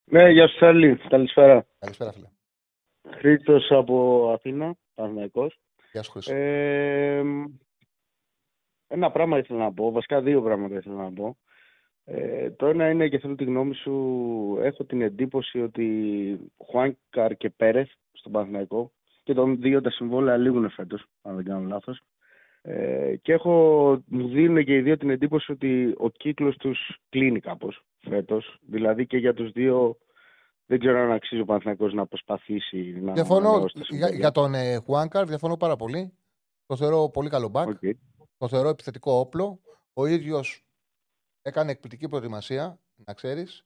Ναι, 0.03 0.29
γεια 0.29 0.47
σου 0.47 0.57
Σάρλι. 0.57 0.97
Καλησπέρα. 0.97 1.67
Καλησπέρα, 1.79 2.11
φίλε. 2.11 2.27
Χρήστος 3.17 3.71
από 3.71 4.29
Αθήνα, 4.33 4.75
Παναθηναϊκός. 4.93 5.59
Γεια 5.91 6.03
σου, 6.03 6.11
Χρήστο. 6.11 6.33
Ε, 6.33 7.23
ένα 8.87 9.11
πράγμα 9.11 9.37
ήθελα 9.37 9.59
να 9.59 9.73
πω, 9.73 9.91
βασικά 9.91 10.21
δύο 10.21 10.41
πράγματα 10.41 10.75
ήθελα 10.75 10.95
να 10.95 11.13
πω. 11.13 11.37
Ε, 12.03 12.51
το 12.51 12.65
ένα 12.65 12.89
είναι 12.89 13.09
και 13.09 13.19
θέλω 13.19 13.35
τη 13.35 13.43
γνώμη 13.43 13.75
σου, 13.75 13.91
έχω 14.61 14.83
την 14.83 15.01
εντύπωση 15.01 15.61
ότι 15.61 16.51
Χουάνκαρ 16.65 17.37
και 17.37 17.49
Πέρεθ 17.49 17.89
στον 18.11 18.31
Παναθηναϊκό 18.31 18.91
και 19.23 19.33
των 19.33 19.61
δύο 19.61 19.81
τα 19.81 19.89
συμβόλαια 19.89 20.37
λήγουν 20.37 20.69
φέτος, 20.69 21.05
αν 21.21 21.35
δεν 21.35 21.45
κάνω 21.45 21.67
λάθος. 21.67 22.01
Ε, 22.61 23.15
και 23.21 23.33
έχω, 23.33 23.51
μου 24.05 24.27
δίνουν 24.27 24.63
και 24.63 24.75
οι 24.75 24.81
δύο 24.81 24.97
την 24.97 25.09
εντύπωση 25.09 25.51
ότι 25.51 25.95
ο 25.97 26.09
κύκλος 26.09 26.57
τους 26.57 26.97
κλείνει 27.09 27.39
κάπως 27.39 27.83
φέτος. 27.99 28.57
Δηλαδή 28.61 29.07
και 29.07 29.17
για 29.17 29.33
τους 29.33 29.51
δύο 29.51 29.97
δεν 30.65 30.79
ξέρω 30.79 30.99
αν 30.99 31.11
αξίζει 31.11 31.41
ο 31.41 31.45
Παναθηναϊκός 31.45 31.93
να 31.93 32.05
προσπαθήσει 32.05 32.99
να 33.01 33.13
Διαφωνώ 33.13 33.49
ανανεώσει 33.49 33.73
τα 33.73 33.79
για, 33.79 33.85
συμβόλαια. 33.85 34.17
για 34.19 34.31
τον 34.31 34.53
ε, 34.53 34.75
Χουάνκαρ, 34.75 35.25
διαφωνώ 35.25 35.57
πάρα 35.57 35.75
πολύ. 35.75 36.13
Το 36.65 36.75
θεωρώ 36.75 37.09
πολύ 37.09 37.29
καλό 37.29 37.49
μπακ. 37.49 37.67
Οκ. 37.67 37.79
Το 38.37 38.47
θεωρώ 38.47 38.69
επιθετικό 38.69 39.11
όπλο. 39.11 39.61
Ο 39.93 40.05
ίδιος 40.05 40.65
έκανε 41.41 41.71
εκπληκτική 41.71 42.07
προετοιμασία, 42.07 42.79
να 43.05 43.13
ξέρεις. 43.13 43.65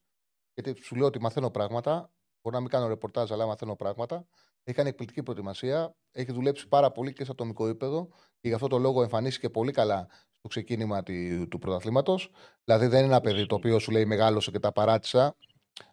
Γιατί 0.53 0.83
σου 0.83 0.95
λέω 0.95 1.05
ότι 1.05 1.21
μαθαίνω 1.21 1.49
πράγματα. 1.49 2.11
Μπορεί 2.41 2.55
να 2.55 2.61
μην 2.61 2.69
κάνω 2.69 2.87
ρεπορτάζ, 2.87 3.31
αλλά 3.31 3.45
μαθαίνω 3.45 3.75
πράγματα. 3.75 4.27
Έχει 4.67 4.77
κάνει 4.77 4.89
εκπληκτική 4.89 5.23
προετοιμασία. 5.23 5.95
Έχει 6.11 6.31
δουλέψει 6.31 6.67
πάρα 6.67 6.91
πολύ 6.91 7.13
και 7.13 7.23
στο 7.23 7.31
ατομικό 7.31 7.67
επίπεδο 7.67 8.07
και 8.39 8.47
γι' 8.47 8.53
αυτό 8.53 8.67
το 8.67 8.77
λόγο 8.77 9.01
εμφανίστηκε 9.01 9.49
πολύ 9.49 9.71
καλά 9.71 10.07
στο 10.37 10.47
ξεκίνημα 10.47 11.03
τη- 11.03 11.47
του 11.47 11.59
πρωταθλήματος. 11.59 12.29
Δηλαδή 12.63 12.87
δεν 12.87 12.97
είναι 12.99 13.07
ένα 13.07 13.21
παιδί 13.21 13.45
το 13.45 13.55
οποίο 13.55 13.79
σου 13.79 13.91
λέει 13.91 14.05
μεγάλωσε 14.05 14.51
και 14.51 14.59
τα 14.59 14.71
παράτησα 14.71 15.35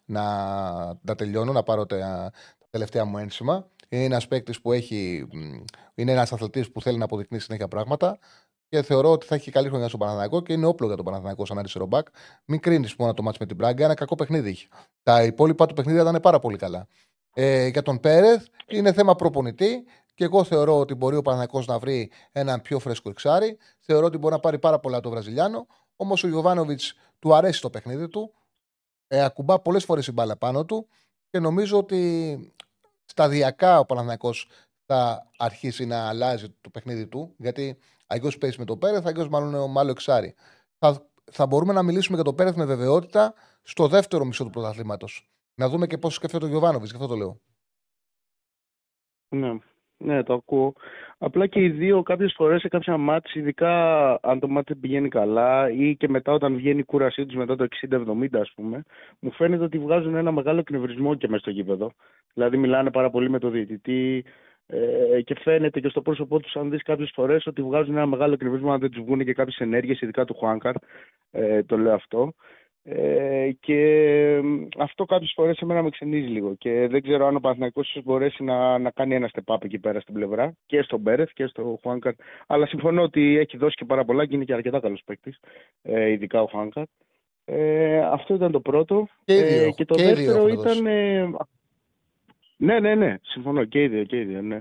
να 0.05 0.21
τα 1.05 1.15
τελειώνω, 1.15 1.51
να 1.51 1.63
πάρω 1.63 1.85
τα, 1.85 1.97
τα 2.57 2.67
τελευταία 2.69 3.05
μου 3.05 3.17
ένσημα. 3.17 3.67
Είναι 3.89 4.03
ένας 4.03 4.27
παίκτης 4.27 4.61
που 4.61 4.71
έχει. 4.71 5.27
μ, 5.31 5.63
Είναι 5.95 6.11
ένας 6.11 6.33
αθλητής 6.33 6.71
που 6.71 6.81
θέλει 6.81 6.97
να 6.97 7.03
αποδεικνύει 7.05 7.39
συνέχεια 7.39 7.67
πράγματα 7.67 8.19
και 8.69 8.81
θεωρώ 8.81 9.11
ότι 9.11 9.25
θα 9.25 9.35
έχει 9.35 9.51
καλή 9.51 9.69
χρονιά 9.69 9.87
στον 9.87 9.99
Παναθηναϊκό 9.99 10.41
και 10.41 10.53
είναι 10.53 10.65
όπλο 10.65 10.87
για 10.87 10.95
τον 10.95 11.05
Παναθηναϊκό 11.05 11.45
σαν 11.45 11.57
αριστερό 11.57 11.85
μπακ. 11.85 12.07
Μην 12.45 12.59
κρίνεις 12.59 12.95
μόνο 12.95 13.13
το 13.13 13.21
μάτς 13.23 13.37
με 13.37 13.45
την 13.45 13.55
Μπράγκα, 13.55 13.83
ένα 13.83 13.93
κακό 13.93 14.15
παιχνίδι 14.15 14.49
είχε. 14.49 14.67
Τα 15.03 15.23
υπόλοιπα 15.23 15.65
του 15.65 15.73
παιχνίδια 15.73 16.01
ήταν 16.01 16.19
πάρα 16.21 16.39
πολύ 16.39 16.57
καλά. 16.57 16.87
Ε, 17.33 17.67
για 17.67 17.81
τον 17.81 17.99
Πέρεθ 17.99 18.45
είναι 18.67 18.93
θέμα 18.93 19.15
προπονητή 19.15 19.85
και 20.13 20.23
εγώ 20.23 20.43
θεωρώ 20.43 20.79
ότι 20.79 20.93
μπορεί 20.93 21.15
ο 21.15 21.21
Παναθηναϊκός 21.21 21.65
να 21.65 21.79
βρει 21.79 22.11
έναν 22.31 22.61
πιο 22.61 22.79
φρέσκο 22.79 23.09
εξάρι. 23.09 23.57
Θεωρώ 23.79 24.05
ότι 24.05 24.17
μπορεί 24.17 24.33
να 24.33 24.39
πάρει 24.39 24.59
πάρα 24.59 24.79
πολλά 24.79 24.99
το 24.99 25.09
Βραζιλιάνο. 25.09 25.67
Όμως 25.95 26.23
ο 26.23 26.27
Γιωβάνοβιτς 26.27 26.93
του 27.19 27.35
αρέσει 27.35 27.61
το 27.61 27.69
παιχνίδι 27.69 28.07
του. 28.07 28.33
Ε, 29.07 29.23
ακουμπά 29.23 29.59
πολλές 29.59 29.83
φορές 29.83 30.07
η 30.07 30.11
μπάλα 30.11 30.37
πάνω 30.37 30.65
του 30.65 30.87
και 31.29 31.39
νομίζω 31.39 31.77
ότι 31.77 32.53
σταδιακά 33.05 33.79
ο 33.79 33.85
Παναθηναϊκός 33.85 34.49
θα 34.85 35.29
αρχίσει 35.37 35.85
να 35.85 36.07
αλλάζει 36.07 36.55
το 36.61 36.69
παιχνίδι 36.69 37.07
του. 37.07 37.33
Γιατί 37.37 37.77
αγιώ 38.07 38.31
παίζει 38.39 38.59
με 38.59 38.65
τον 38.65 38.79
Πέρεθ, 38.79 39.05
αγιώ 39.05 39.29
μάλλον 39.29 39.71
μάλλον 39.71 39.91
εξάρι. 39.91 40.35
Θα, 40.79 41.07
θα 41.31 41.45
μπορούμε 41.45 41.73
να 41.73 41.83
μιλήσουμε 41.83 42.15
για 42.15 42.25
τον 42.25 42.35
Πέρεθ 42.35 42.55
με 42.55 42.65
βεβαιότητα 42.65 43.33
στο 43.63 43.87
δεύτερο 43.87 44.25
μισό 44.25 44.43
του 44.43 44.49
πρωταθλήματος. 44.49 45.32
Να 45.55 45.69
δούμε 45.69 45.87
και 45.87 45.97
πώς 45.97 46.13
σκέφτεται 46.13 46.45
ο 46.45 46.47
Γιωβάνοβιτς, 46.47 46.89
γι' 46.91 46.95
αυτό 46.95 47.07
το 47.07 47.15
λέω. 47.15 47.39
Ναι, 49.29 49.57
ναι, 49.97 50.23
το 50.23 50.33
ακούω. 50.33 50.73
Απλά 51.17 51.47
και 51.47 51.59
οι 51.59 51.69
δύο 51.69 52.03
κάποιες 52.03 52.33
φορές 52.35 52.61
σε 52.61 52.67
κάποια 52.67 52.97
μάτς, 52.97 53.35
ειδικά 53.35 53.73
αν 54.21 54.39
το 54.39 54.47
μάτι 54.47 54.75
πηγαίνει 54.75 55.09
καλά 55.09 55.69
ή 55.69 55.95
και 55.95 56.09
μετά 56.09 56.31
όταν 56.31 56.55
βγαίνει 56.55 56.79
η 56.79 56.83
κούρασή 56.83 57.25
τους 57.25 57.35
μετά 57.35 57.55
το 57.55 57.67
60-70, 57.89 58.39
ας 58.39 58.51
πούμε, 58.55 58.83
μου 59.19 59.31
φαίνεται 59.31 59.63
ότι 59.63 59.79
βγάζουν 59.79 60.15
ένα 60.15 60.31
μεγάλο 60.31 60.59
εκνευρισμό 60.59 61.15
και 61.15 61.27
μέσα 61.27 61.41
στο 61.41 61.49
γήπεδο. 61.49 61.91
Δηλαδή, 62.33 62.57
μιλάνε 62.57 62.91
πάρα 62.91 63.09
πολύ 63.09 63.29
με 63.29 63.39
τον 63.39 63.51
διαιτητή 63.51 64.25
ε, 64.65 65.21
και 65.21 65.35
φαίνεται 65.39 65.79
και 65.79 65.89
στο 65.89 66.01
πρόσωπό 66.01 66.39
τους, 66.39 66.55
αν 66.55 66.69
δεις 66.69 66.83
κάποιες 66.83 67.11
φορές, 67.13 67.47
ότι 67.47 67.61
βγάζουν 67.61 67.95
ένα 67.95 68.05
μεγάλο 68.05 68.33
εκνευρισμό 68.33 68.71
αν 68.71 68.79
δεν 68.79 68.91
τους 68.91 69.03
βγουν 69.03 69.23
και 69.23 69.33
κάποιες 69.33 69.57
ενέργειες, 69.57 70.01
ειδικά 70.01 70.25
του 70.25 70.33
Χουάνκαρ. 70.33 70.75
Ε, 71.31 71.63
το 71.63 71.77
λέω 71.77 71.93
αυτό. 71.93 72.33
Ε, 72.85 73.51
και 73.59 74.39
μ, 74.43 74.67
αυτό 74.77 75.05
κάποιες 75.05 75.31
φορές 75.35 75.59
εμένα 75.59 75.83
με 75.83 75.89
ξενίζει 75.89 76.27
λίγο. 76.27 76.55
Και 76.55 76.87
δεν 76.87 77.01
ξέρω 77.01 77.25
αν 77.27 77.35
ο 77.35 77.39
Παναθηναϊκός 77.39 77.89
ίσως 77.89 78.03
μπορέσει 78.03 78.43
να, 78.43 78.77
να 78.77 78.91
κάνει 78.91 79.15
ένα 79.15 79.29
step 79.33 79.55
up 79.55 79.63
εκεί 79.63 79.79
πέρα 79.79 79.99
στην 79.99 80.13
πλευρά 80.13 80.53
και 80.65 80.81
στον 80.81 80.99
Μπέρεθ 80.99 81.29
και 81.33 81.45
στο 81.45 81.79
Χουάνκαρ. 81.81 82.13
Αλλά 82.47 82.65
συμφωνώ 82.65 83.01
ότι 83.01 83.37
έχει 83.37 83.57
δώσει 83.57 83.75
και 83.75 83.85
πάρα 83.85 84.05
πολλά 84.05 84.25
και 84.25 84.35
είναι 84.35 84.43
και 84.43 84.53
αρκετά 84.53 84.79
καλός 84.79 85.01
παίκτης, 85.05 85.39
ε, 85.81 86.09
ειδικά 86.09 86.41
ο 86.41 86.47
Χουάνκαρ. 86.47 86.83
Ε, 87.45 87.99
αυτό 87.99 88.33
ήταν 88.33 88.51
το 88.51 88.59
πρώτο. 88.59 89.07
Και 89.25 89.37
οι 89.37 89.43
δύο, 89.43 89.63
ε, 89.63 89.69
και 89.69 89.85
το 89.85 89.95
και 89.95 90.01
οι 90.01 90.05
δύο 90.05 90.15
δεύτερο 90.15 90.47
έχουν 90.47 90.63
δώσει. 90.63 90.77
ήταν. 90.77 90.85
ε, 90.85 91.29
ναι, 92.57 92.79
ναι, 92.79 92.95
ναι, 92.95 93.15
συμφωνώ. 93.21 93.63
Και 93.65 93.83
οι 93.83 93.87
δύο, 93.87 94.03
και 94.03 94.19
οι 94.19 94.23
δύο, 94.23 94.41
ναι. 94.41 94.59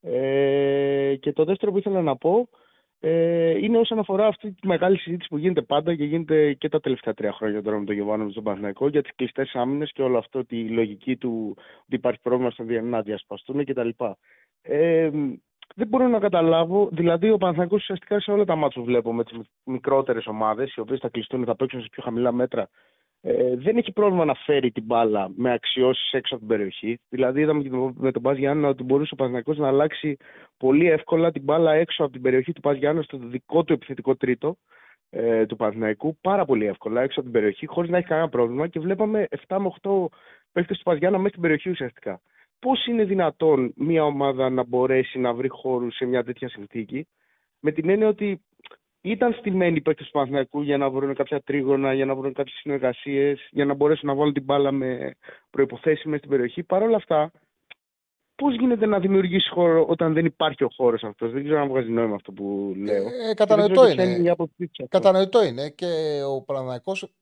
Ε, 0.00 1.16
και 1.16 1.32
το 1.32 1.44
δεύτερο 1.44 1.72
που 1.72 1.78
ήθελα 1.78 2.02
να 2.02 2.16
πω 2.16 2.38
ε, 2.38 2.62
είναι 3.60 3.78
όσον 3.78 3.98
αφορά 3.98 4.26
αυτή 4.26 4.52
τη 4.52 4.66
μεγάλη 4.66 4.98
συζήτηση 4.98 5.28
που 5.28 5.38
γίνεται 5.38 5.62
πάντα 5.62 5.94
και 5.94 6.04
γίνεται 6.04 6.52
και 6.52 6.68
τα 6.68 6.80
τελευταία 6.80 7.14
τρία 7.14 7.32
χρόνια 7.32 7.62
τώρα 7.62 7.78
με 7.78 7.84
τον 7.84 7.94
Γιωβάνο 7.94 8.30
στον 8.30 8.42
Παναθηναϊκό 8.42 8.88
για 8.88 9.02
τις 9.02 9.14
κλειστές 9.14 9.54
άμυνες 9.54 9.92
και 9.92 10.02
όλο 10.02 10.18
αυτό, 10.18 10.44
τη 10.44 10.68
λογική 10.68 11.16
του 11.16 11.54
ότι 11.58 11.94
υπάρχει 11.96 12.20
πρόβλημα 12.20 12.50
στο 12.50 12.64
δια- 12.64 12.82
να 12.82 13.02
διασπαστούν 13.02 13.64
κτλ. 13.64 13.88
Ε, 14.62 15.10
δεν 15.74 15.88
μπορώ 15.88 16.08
να 16.08 16.18
καταλάβω, 16.18 16.88
δηλαδή 16.92 17.30
ο 17.30 17.36
Παναθηναϊκός 17.36 17.80
ουσιαστικά 17.80 18.20
σε 18.20 18.30
όλα 18.30 18.44
τα 18.44 18.56
μάτια 18.56 18.80
που 18.80 18.86
βλέπω 18.86 19.12
με 19.12 19.24
τι 19.24 19.36
μικρότερες 19.64 20.26
ομάδες, 20.26 20.74
οι 20.74 20.80
οποίες 20.80 20.98
θα 21.00 21.08
κλειστούν, 21.08 21.44
θα 21.44 21.56
παίξουν 21.56 21.80
σε 21.80 21.88
πιο 21.90 22.02
χαμηλά 22.02 22.32
μέτρα, 22.32 22.68
ε, 23.26 23.56
δεν 23.56 23.76
έχει 23.76 23.92
πρόβλημα 23.92 24.24
να 24.24 24.34
φέρει 24.34 24.70
την 24.70 24.84
μπάλα 24.84 25.30
με 25.36 25.52
αξιώσεις 25.52 26.12
έξω 26.12 26.34
από 26.34 26.44
την 26.46 26.56
περιοχή. 26.56 26.98
Δηλαδή, 27.08 27.40
είδαμε 27.40 27.62
και 27.62 27.68
το- 27.68 27.92
με 27.96 28.12
τον 28.12 28.22
Πας 28.22 28.36
Γιάννα 28.38 28.68
ότι 28.68 28.82
μπορούσε 28.82 29.10
ο 29.12 29.16
Παναθηναϊκός 29.16 29.58
να 29.58 29.68
αλλάξει 29.68 30.16
πολύ 30.56 30.86
εύκολα 30.90 31.30
την 31.32 31.42
μπάλα 31.42 31.72
έξω 31.72 32.02
από 32.04 32.12
την 32.12 32.22
περιοχή 32.22 32.52
του 32.52 32.60
Πας 32.60 32.76
Γιάννα 32.76 33.02
στο 33.02 33.18
δικό 33.18 33.64
του 33.64 33.72
επιθετικό 33.72 34.16
τρίτο 34.16 34.56
ε, 35.10 35.46
του 35.46 35.56
Παναθηναϊκού. 35.56 36.16
Πάρα 36.20 36.44
πολύ 36.44 36.66
εύκολα 36.66 37.00
έξω 37.02 37.20
από 37.20 37.30
την 37.30 37.38
περιοχή, 37.40 37.66
χωρίς 37.66 37.90
να 37.90 37.96
έχει 37.96 38.06
κανένα 38.06 38.28
πρόβλημα 38.28 38.68
και 38.68 38.80
βλέπαμε 38.80 39.26
7 39.48 39.56
με 39.58 39.70
8 39.82 40.06
παίχτε 40.52 40.74
του 40.74 40.82
Πας 40.82 40.98
Γιάννα 40.98 41.16
μέσα 41.18 41.28
στην 41.28 41.42
περιοχή 41.42 41.70
ουσιαστικά. 41.70 42.20
Πώς 42.58 42.86
είναι 42.86 43.04
δυνατόν 43.04 43.72
μια 43.76 44.04
ομάδα 44.04 44.50
να 44.50 44.64
μπορέσει 44.64 45.18
να 45.18 45.34
βρει 45.34 45.48
χώρους 45.48 45.94
σε 45.96 46.04
μια 46.04 46.24
τέτοια 46.24 46.48
συνθήκη, 46.48 47.06
με 47.60 47.72
την 47.72 47.88
έννοια 47.88 48.08
ότι 48.08 48.40
ήταν 49.04 49.32
στημένοι 49.32 49.76
οι 49.76 49.80
παίκτες 49.80 50.06
του 50.06 50.12
Παναθηναϊκού 50.12 50.62
για 50.62 50.76
να 50.76 50.90
βρουν 50.90 51.14
κάποια 51.14 51.40
τρίγωνα, 51.40 51.94
για 51.94 52.04
να 52.04 52.14
βρουν 52.14 52.32
κάποιες 52.32 52.56
συνεργασίες, 52.60 53.48
για 53.50 53.64
να 53.64 53.74
μπορέσουν 53.74 54.08
να 54.08 54.14
βάλουν 54.14 54.32
την 54.32 54.42
μπάλα 54.42 54.72
με 54.72 55.14
προϋποθέσεις 55.50 56.04
μέσα 56.04 56.18
στην 56.18 56.30
περιοχή. 56.30 56.62
Παρ' 56.62 56.82
όλα 56.82 56.96
αυτά, 56.96 57.30
πώς 58.34 58.54
γίνεται 58.56 58.86
να 58.86 58.98
δημιουργήσει 59.00 59.48
χώρο 59.50 59.84
όταν 59.88 60.12
δεν 60.12 60.24
υπάρχει 60.24 60.64
ο 60.64 60.68
χώρος 60.76 61.02
αυτός; 61.02 61.32
Δεν 61.32 61.44
ξέρω 61.44 61.60
αν 61.60 61.68
βγάζει 61.68 61.90
νόημα 61.90 62.14
αυτό 62.14 62.32
που 62.32 62.72
λέω. 62.76 63.06
Ε, 63.06 63.10
Και 63.10 63.16
δεν 63.26 63.34
κατανοητό 63.34 63.80
ξέρω 63.80 63.88
και 63.88 63.94
ποια 63.94 64.04
είναι. 64.04 64.22
η 64.26 64.28
άποψή 64.28 64.54
σου 64.58 64.82
αυτό. 64.82 64.98
Κατανοητό 64.98 65.44
είναι 65.44 65.68
και 65.70 66.20
ο 66.28 66.42
Παναθηναϊκός 66.42 67.12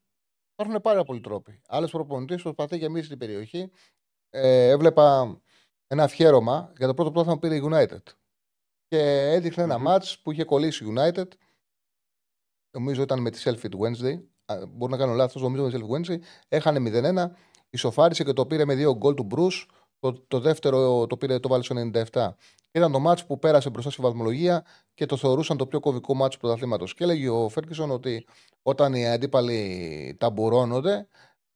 υπάρχουν 0.53 0.81
πάρα 0.81 1.05
πολλοί 1.05 1.21
τρόποι. 1.21 1.61
Άλλος 1.69 1.91
προπονητής 1.91 2.43
προσπαθεί 2.43 2.79
και 2.79 2.85
εμεί 2.85 3.03
στην 3.03 3.19
περιοχή. 3.19 3.71
Ε, 4.31 4.69
έβλεπα 4.69 5.37
ένα 5.87 6.03
αφιέρωμα 6.03 6.73
για 6.77 6.87
το 6.87 6.95
πρώτο 6.95 7.11
πρόθυμα 7.11 7.35
που 7.35 7.41
πήρε 7.41 7.55
η 7.55 7.63
United. 7.71 8.03
Και 8.89 8.99
έδειχνε 9.33 9.63
ένα 9.63 9.79
μάτς 9.79 10.19
που 10.23 10.33
είχε 10.33 10.45
κολλήσει 10.45 10.85
η 10.85 10.95
United. 10.97 11.27
Νομίζω 12.73 13.03
ήταν 13.03 13.21
με 13.21 13.31
τη 13.31 13.43
Selfie 13.45 13.71
Wednesday. 13.81 14.23
Α, 14.45 14.67
Μπορεί 14.67 14.93
να 14.93 14.99
κάνω 14.99 15.13
λάθος, 15.13 15.43
νομίζω 15.43 15.65
με 15.65 15.71
τη 15.71 15.79
Selfie 15.79 15.95
Wednesday. 15.95 16.19
Έχανε 16.49 16.81
0-1, 16.81 17.31
ισοφάρισε 17.71 18.25
και 18.25 18.33
το 18.33 18.47
πήρε 18.47 18.65
με 18.65 18.75
δύο 18.75 18.97
γκολ 18.97 19.15
του 19.15 19.27
Bruce. 19.35 19.67
Το, 19.99 20.13
το 20.29 20.41
δεύτερο 20.41 21.07
το 21.07 21.17
πήρε, 21.17 21.39
το 21.39 21.49
βάλε 21.49 21.63
στο 21.63 21.91
97. 22.13 22.29
Ήταν 22.73 22.93
το 22.93 22.99
μάτς 22.99 23.27
που 23.27 23.39
πέρασε 23.39 23.71
μπροστά 23.71 23.91
στη 23.91 24.03
βαθμολογία 24.03 24.65
και 24.95 25.07
το 25.07 25.17
θεωρούσαν 25.17 25.57
το 25.57 25.67
πιο 25.67 25.81
κομβικό 25.81 26.15
μάτς 26.15 26.35
του 26.35 26.41
πρωταθλήματος. 26.41 26.95
Και 26.95 27.05
έλεγε 27.05 27.29
ο 27.29 27.49
Φέρκισον 27.49 27.91
ότι 27.91 28.27
όταν 28.63 28.95
οι 28.95 29.09
αντίπαλοι 29.09 30.17
ταμπουρώνονται, 30.19 31.09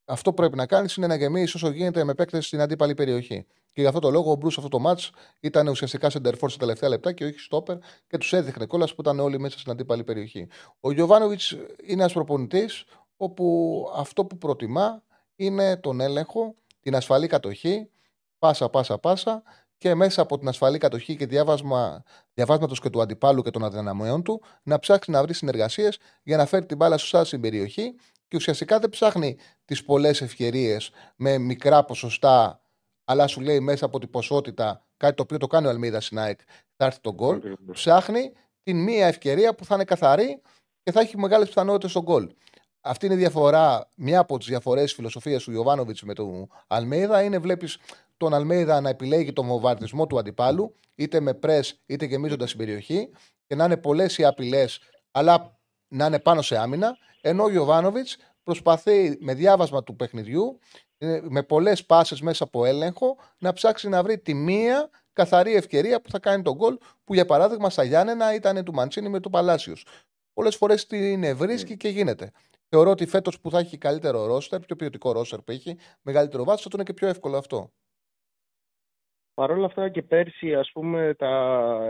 αυτό 0.05 0.29
που 0.29 0.35
πρέπει 0.35 0.55
να 0.55 0.65
κάνεις 0.65 0.95
είναι 0.95 1.07
να 1.07 1.15
γεμίσεις 1.15 1.55
όσο 1.55 1.69
γίνεται 1.69 2.03
με 2.03 2.13
παίκτες 2.13 2.45
στην 2.45 2.61
αντίπαλη 2.61 2.93
περιοχή. 2.93 3.45
Και 3.77 3.83
γι' 3.83 3.89
αυτό 3.89 4.01
το 4.01 4.09
λόγο 4.11 4.31
ο 4.31 4.35
Μπρου 4.35 4.47
αυτό 4.47 4.67
το 4.67 4.79
μάτ 4.79 4.99
ήταν 5.39 5.67
ουσιαστικά 5.67 6.09
σε 6.09 6.19
ντερφόρ 6.19 6.49
στα 6.49 6.59
τελευταία 6.59 6.89
λεπτά 6.89 7.11
και 7.11 7.25
όχι 7.25 7.39
στόπερ 7.39 7.77
και 8.07 8.17
τους 8.17 8.33
έδειχνε 8.33 8.65
κιόλας 8.65 8.95
που 8.95 9.01
ήταν 9.01 9.19
όλοι 9.19 9.39
μέσα 9.39 9.59
στην 9.59 9.71
αντίπαλη 9.71 10.03
περιοχή. 10.03 10.47
Ο 10.79 10.91
Γιωβάνοβιτς 10.91 11.51
είναι 11.51 12.01
ένας 12.01 12.13
προπονητής 12.13 12.83
όπου 13.17 13.85
αυτό 13.95 14.25
που 14.25 14.37
προτιμά 14.37 15.03
είναι 15.35 15.77
τον 15.77 15.99
έλεγχο, 15.99 16.55
την 16.79 16.95
ασφαλή 16.95 17.27
κατοχή, 17.27 17.89
πάσα, 18.39 18.69
πάσα, 18.69 18.97
πάσα 18.97 19.43
και 19.77 19.95
μέσα 19.95 20.21
από 20.21 20.37
την 20.37 20.47
ασφαλή 20.47 20.77
κατοχή 20.77 21.15
και 21.15 21.25
διάβασμα 21.25 22.03
διαβάσματος 22.33 22.79
και 22.79 22.89
του 22.89 23.01
αντιπάλου 23.01 23.41
και 23.41 23.49
των 23.49 23.63
αδυναμιών 23.63 24.23
του 24.23 24.41
να 24.63 24.79
ψάξει 24.79 25.11
να 25.11 25.21
βρει 25.21 25.33
συνεργασίες 25.33 25.97
για 26.23 26.37
να 26.37 26.45
φέρει 26.45 26.65
την 26.65 26.77
μπάλα 26.77 26.97
σωστά 26.97 27.25
στην 27.25 27.41
περιοχή 27.41 27.95
και 28.27 28.37
ουσιαστικά 28.37 28.79
δεν 28.79 28.89
ψάχνει 28.89 29.37
τις 29.65 29.83
πολλές 29.83 30.21
ευκαιρίες 30.21 30.91
με 31.15 31.37
μικρά 31.37 31.83
ποσοστά 31.83 32.61
αλλά 33.09 33.27
σου 33.27 33.41
λέει 33.41 33.59
μέσα 33.59 33.85
από 33.85 33.99
την 33.99 34.09
ποσότητα 34.09 34.85
κάτι 34.97 35.15
το 35.15 35.23
οποίο 35.23 35.37
το 35.37 35.47
κάνει 35.47 35.67
ο 35.67 35.69
Αλμίδας 35.69 36.05
στην 36.05 36.19
ΑΕΚ, 36.19 36.39
θα 36.75 36.85
έρθει 36.85 36.99
το 37.01 37.13
γκολ. 37.13 37.35
Ακριβώς. 37.35 37.59
Ψάχνει 37.71 38.31
την 38.63 38.83
μία 38.83 39.07
ευκαιρία 39.07 39.55
που 39.55 39.65
θα 39.65 39.75
είναι 39.75 39.83
καθαρή 39.83 40.41
και 40.83 40.91
θα 40.91 40.99
έχει 40.99 41.17
μεγάλες 41.17 41.47
πιθανότητες 41.47 41.89
στον 41.89 42.03
γκολ. 42.03 42.29
Αυτή 42.81 43.05
είναι 43.05 43.15
η 43.15 43.17
διαφορά, 43.17 43.91
μια 43.95 44.19
από 44.19 44.37
τις 44.37 44.47
διαφορές 44.47 44.93
φιλοσοφίας 44.93 45.43
του 45.43 45.51
Ιωβάνοβιτς 45.51 46.03
με 46.03 46.13
τον 46.13 46.47
Αλμέιδα. 46.67 47.21
Είναι 47.23 47.37
βλέπεις 47.37 47.77
τον 48.17 48.33
Αλμέιδα 48.33 48.81
να 48.81 48.89
επιλέγει 48.89 49.33
τον 49.33 49.47
βομβαρδισμό 49.47 50.07
του 50.07 50.19
αντιπάλου, 50.19 50.75
είτε 50.95 51.19
με 51.19 51.33
πρες 51.33 51.81
είτε 51.85 52.05
γεμίζοντας 52.05 52.49
την 52.49 52.57
περιοχή, 52.57 53.09
και 53.47 53.55
να 53.55 53.65
είναι 53.65 53.77
πολλές 53.77 54.17
οι 54.17 54.25
απειλές, 54.25 54.79
αλλά 55.11 55.59
να 55.87 56.05
είναι 56.05 56.19
πάνω 56.19 56.41
σε 56.41 56.57
άμυνα. 56.57 56.97
Ενώ 57.21 57.43
ο 57.43 57.49
Ιωβάνοβιτς 57.49 58.17
προσπαθεί 58.43 59.17
με 59.19 59.33
διάβασμα 59.33 59.83
του 59.83 59.95
παιχνιδιού, 59.95 60.59
ε, 60.59 60.86
με 61.21 61.43
πολλές 61.43 61.85
πάσες 61.85 62.21
μέσα 62.21 62.43
από 62.43 62.65
έλεγχο, 62.65 63.17
να 63.37 63.53
ψάξει 63.53 63.89
να 63.89 64.03
βρει 64.03 64.19
τη 64.19 64.33
μία 64.33 64.89
καθαρή 65.13 65.55
ευκαιρία 65.55 66.01
που 66.01 66.09
θα 66.09 66.19
κάνει 66.19 66.43
τον 66.43 66.55
γκολ, 66.55 66.77
που 67.03 67.13
για 67.13 67.25
παράδειγμα 67.25 67.69
στα 67.69 67.83
Γιάννενα 67.83 68.33
ήταν 68.33 68.63
του 68.63 68.73
Μαντσίνη 68.73 69.09
με 69.09 69.19
του 69.19 69.29
Παλάσιος. 69.29 69.85
Πολλές 70.33 70.55
φορές 70.55 70.87
την 70.87 71.35
βρίσκει 71.37 71.77
και 71.77 71.89
γίνεται. 71.89 72.31
Θεωρώ 72.69 72.89
ότι 72.89 73.05
φέτος 73.07 73.39
που 73.39 73.49
θα 73.51 73.59
έχει 73.59 73.77
καλύτερο 73.77 74.25
ρόστερ, 74.25 74.59
πιο 74.59 74.75
ποιοτικό 74.75 75.11
ρόστερ 75.11 75.39
που 75.41 75.51
έχει, 75.51 75.77
μεγαλύτερο 76.01 76.43
βάθος, 76.43 76.61
θα 76.61 76.69
του 76.69 76.75
είναι 76.75 76.85
και 76.85 76.93
πιο 76.93 77.07
εύκολο 77.07 77.37
αυτό. 77.37 77.71
Παρ' 79.33 79.51
όλα 79.51 79.65
αυτά 79.65 79.89
και 79.89 80.01
πέρσι, 80.01 80.55
ας 80.55 80.69
πούμε, 80.73 81.13
τα 81.17 81.29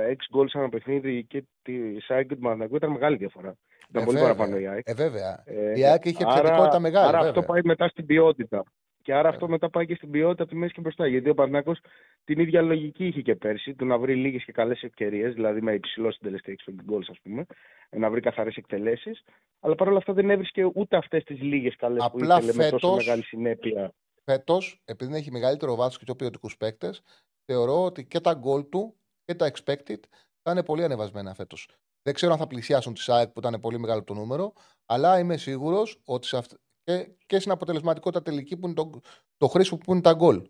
6 0.08 0.38
goals 0.38 0.50
ανά 0.54 0.70
παιχνίδι 0.70 1.26
και 1.26 1.44
τη 1.62 1.74
ΑΕΚ 2.08 2.28
και 2.28 2.36
του 2.36 2.42
Παναθηναϊκού 2.42 2.76
ήταν 2.76 2.92
μεγάλη 2.92 3.18
διαφορά. 3.18 3.56
Ήταν 3.90 4.02
Ε, 4.02 4.06
πολύ 4.06 4.18
βέβαια. 4.18 4.36
παραπάνω 4.36 4.60
η 4.62 4.68
ΑΕΚ. 4.68 4.82
Ε, 4.90 4.94
βέβαια. 4.94 5.44
Ε, 5.46 5.80
η 5.80 5.86
ΑΕΚ 5.86 6.06
είχε 6.06 6.24
άρα- 6.26 6.38
επιθετικότητα 6.38 6.80
μεγάλη. 6.80 7.08
Άρα 7.08 7.18
βέβαια. 7.18 7.30
αυτό 7.30 7.44
πάει 7.52 7.62
μετά 7.64 7.88
στην 7.88 8.06
ποιότητα. 8.06 8.64
Και 9.08 9.14
άρα 9.14 9.30
αυτό 9.30 9.48
μετά 9.48 9.70
πάει 9.70 9.86
και 9.86 9.96
στην 9.96 10.10
ποιότητα 10.12 10.44
από 10.44 10.52
τη 10.52 10.58
μέση 10.58 10.74
και 10.74 10.82
μπροστά. 10.82 11.08
Γιατί 11.08 11.30
ο 11.30 11.34
Παναθηναϊκός 11.34 11.80
την 12.24 12.40
ίδια 12.40 12.62
λογική 12.62 13.06
είχε 13.06 13.22
και 13.22 13.36
πέρσι, 13.36 13.74
του 13.76 13.86
να 13.86 13.98
βρει 13.98 14.16
λίγες 14.16 14.44
και 14.44 14.52
καλές 14.52 14.82
ευκαιρίες, 14.84 15.34
δηλαδή 15.34 15.62
με 15.62 15.74
υψηλό 15.74 16.12
συντελεστή 16.12 16.56
expected 16.60 16.94
goals, 16.94 17.06
ας 17.10 17.20
πούμε, 17.24 17.46
ε, 17.90 17.98
να 17.98 18.10
βρει 18.10 18.20
καθαρές 18.22 18.56
εκτελέσεις. 18.56 19.24
Αλλά 19.60 19.76
παρόλα 19.76 19.98
αυτά 19.98 20.14
δεν 20.14 20.30
έβρισκε 20.30 20.64
ούτε 20.74 20.98
αυτές 20.98 21.24
τις 21.24 21.42
λίγες 21.42 21.76
καλές 21.76 21.98
που 21.98 22.06
Απλά 22.14 22.38
ήθελε 22.38 22.54
με 22.54 22.70
τόσο 22.70 22.88
φέτος- 22.88 22.96
μεγάλη 23.06 23.24
συνέπεια. 23.24 23.94
Φέτος, 24.24 24.82
επειδή 24.86 25.16
έχει 25.16 25.32
μεγαλύτερο 25.32 25.76
βάθος 25.76 25.98
και 25.98 26.04
πιο 26.04 26.16
ποιοτικούς 26.16 26.58
παίκτες, 26.58 27.02
θεωρώ 27.46 27.84
ότι 27.84 28.06
και 28.06 28.20
τα 28.20 28.34
γκολ 28.34 28.70
του 28.70 28.96
και 29.26 29.36
τα 29.36 29.52
expected 29.52 30.00
θα 30.42 30.52
είναι 30.52 30.64
πολύ 30.64 30.84
ανεβασμένα 30.84 31.34
φέτος. 31.34 31.70
Δεν 32.02 32.14
ξέρω 32.14 32.32
αν 32.32 32.38
θα 32.40 32.48
πλησιάσουν 32.48 32.94
τη 32.94 33.04
ΑΕΚ 33.08 33.30
που 33.30 33.40
ήταν 33.40 33.60
πολύ 33.62 33.80
μεγάλο 33.80 34.04
το 34.04 34.14
νούμερο, 34.14 34.54
αλλά 34.86 35.20
είμαι 35.20 35.38
σίγουρος 35.38 36.02
ότι 36.06 36.28
σε 36.28 36.38
αυτ- 36.38 36.54
και, 36.88 37.08
και 37.26 37.40
στην 37.40 37.52
αποτελεσματικότητα 37.52 38.22
τελική 38.22 38.58
που 38.58 38.66
είναι 38.66 38.76
το, 38.76 38.90
το 39.38 39.48
χρήσιμο 39.48 39.80
που 39.86 39.92
είναι 39.92 40.02
τα 40.02 40.14
γκολ 40.14 40.42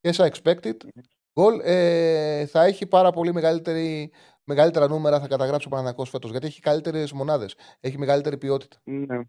και 0.00 0.12
σε 0.12 0.30
expected 0.32 0.74
goal 1.34 1.60
ε, 1.64 2.46
θα 2.46 2.64
έχει 2.64 2.86
πάρα 2.86 3.10
πολύ 3.10 3.32
μεγαλύτερη, 3.32 4.10
μεγαλύτερα 4.44 4.88
νούμερα 4.88 5.20
θα 5.20 5.28
καταγράψει 5.28 5.66
ο 5.66 5.70
Παναθηναϊκός 5.70 6.10
φέτος 6.10 6.30
γιατί 6.30 6.46
έχει 6.46 6.60
καλύτερες 6.60 7.12
μονάδες, 7.12 7.56
έχει 7.80 7.98
μεγαλύτερη 7.98 8.38
ποιότητα. 8.38 8.76
Ναι. 8.84 9.20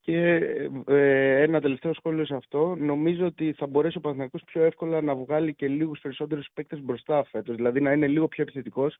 Και 0.00 0.40
ε, 0.86 1.42
ένα 1.42 1.60
τελευταίο 1.60 1.94
σχόλιο 1.94 2.24
σε 2.24 2.34
αυτό. 2.34 2.74
Νομίζω 2.78 3.26
ότι 3.26 3.52
θα 3.52 3.66
μπορέσει 3.66 3.96
ο 3.96 4.00
Παναθηναϊκός 4.00 4.42
πιο 4.44 4.62
εύκολα 4.62 5.00
να 5.00 5.14
βγάλει 5.14 5.54
και 5.54 5.68
λίγους 5.68 6.00
περισσότερους 6.00 6.48
παίκτες 6.54 6.80
μπροστά 6.80 7.24
φέτος. 7.24 7.56
Δηλαδή 7.56 7.80
να 7.80 7.92
είναι 7.92 8.06
λίγο 8.06 8.28
πιο 8.28 8.42
επιθετικός 8.42 8.96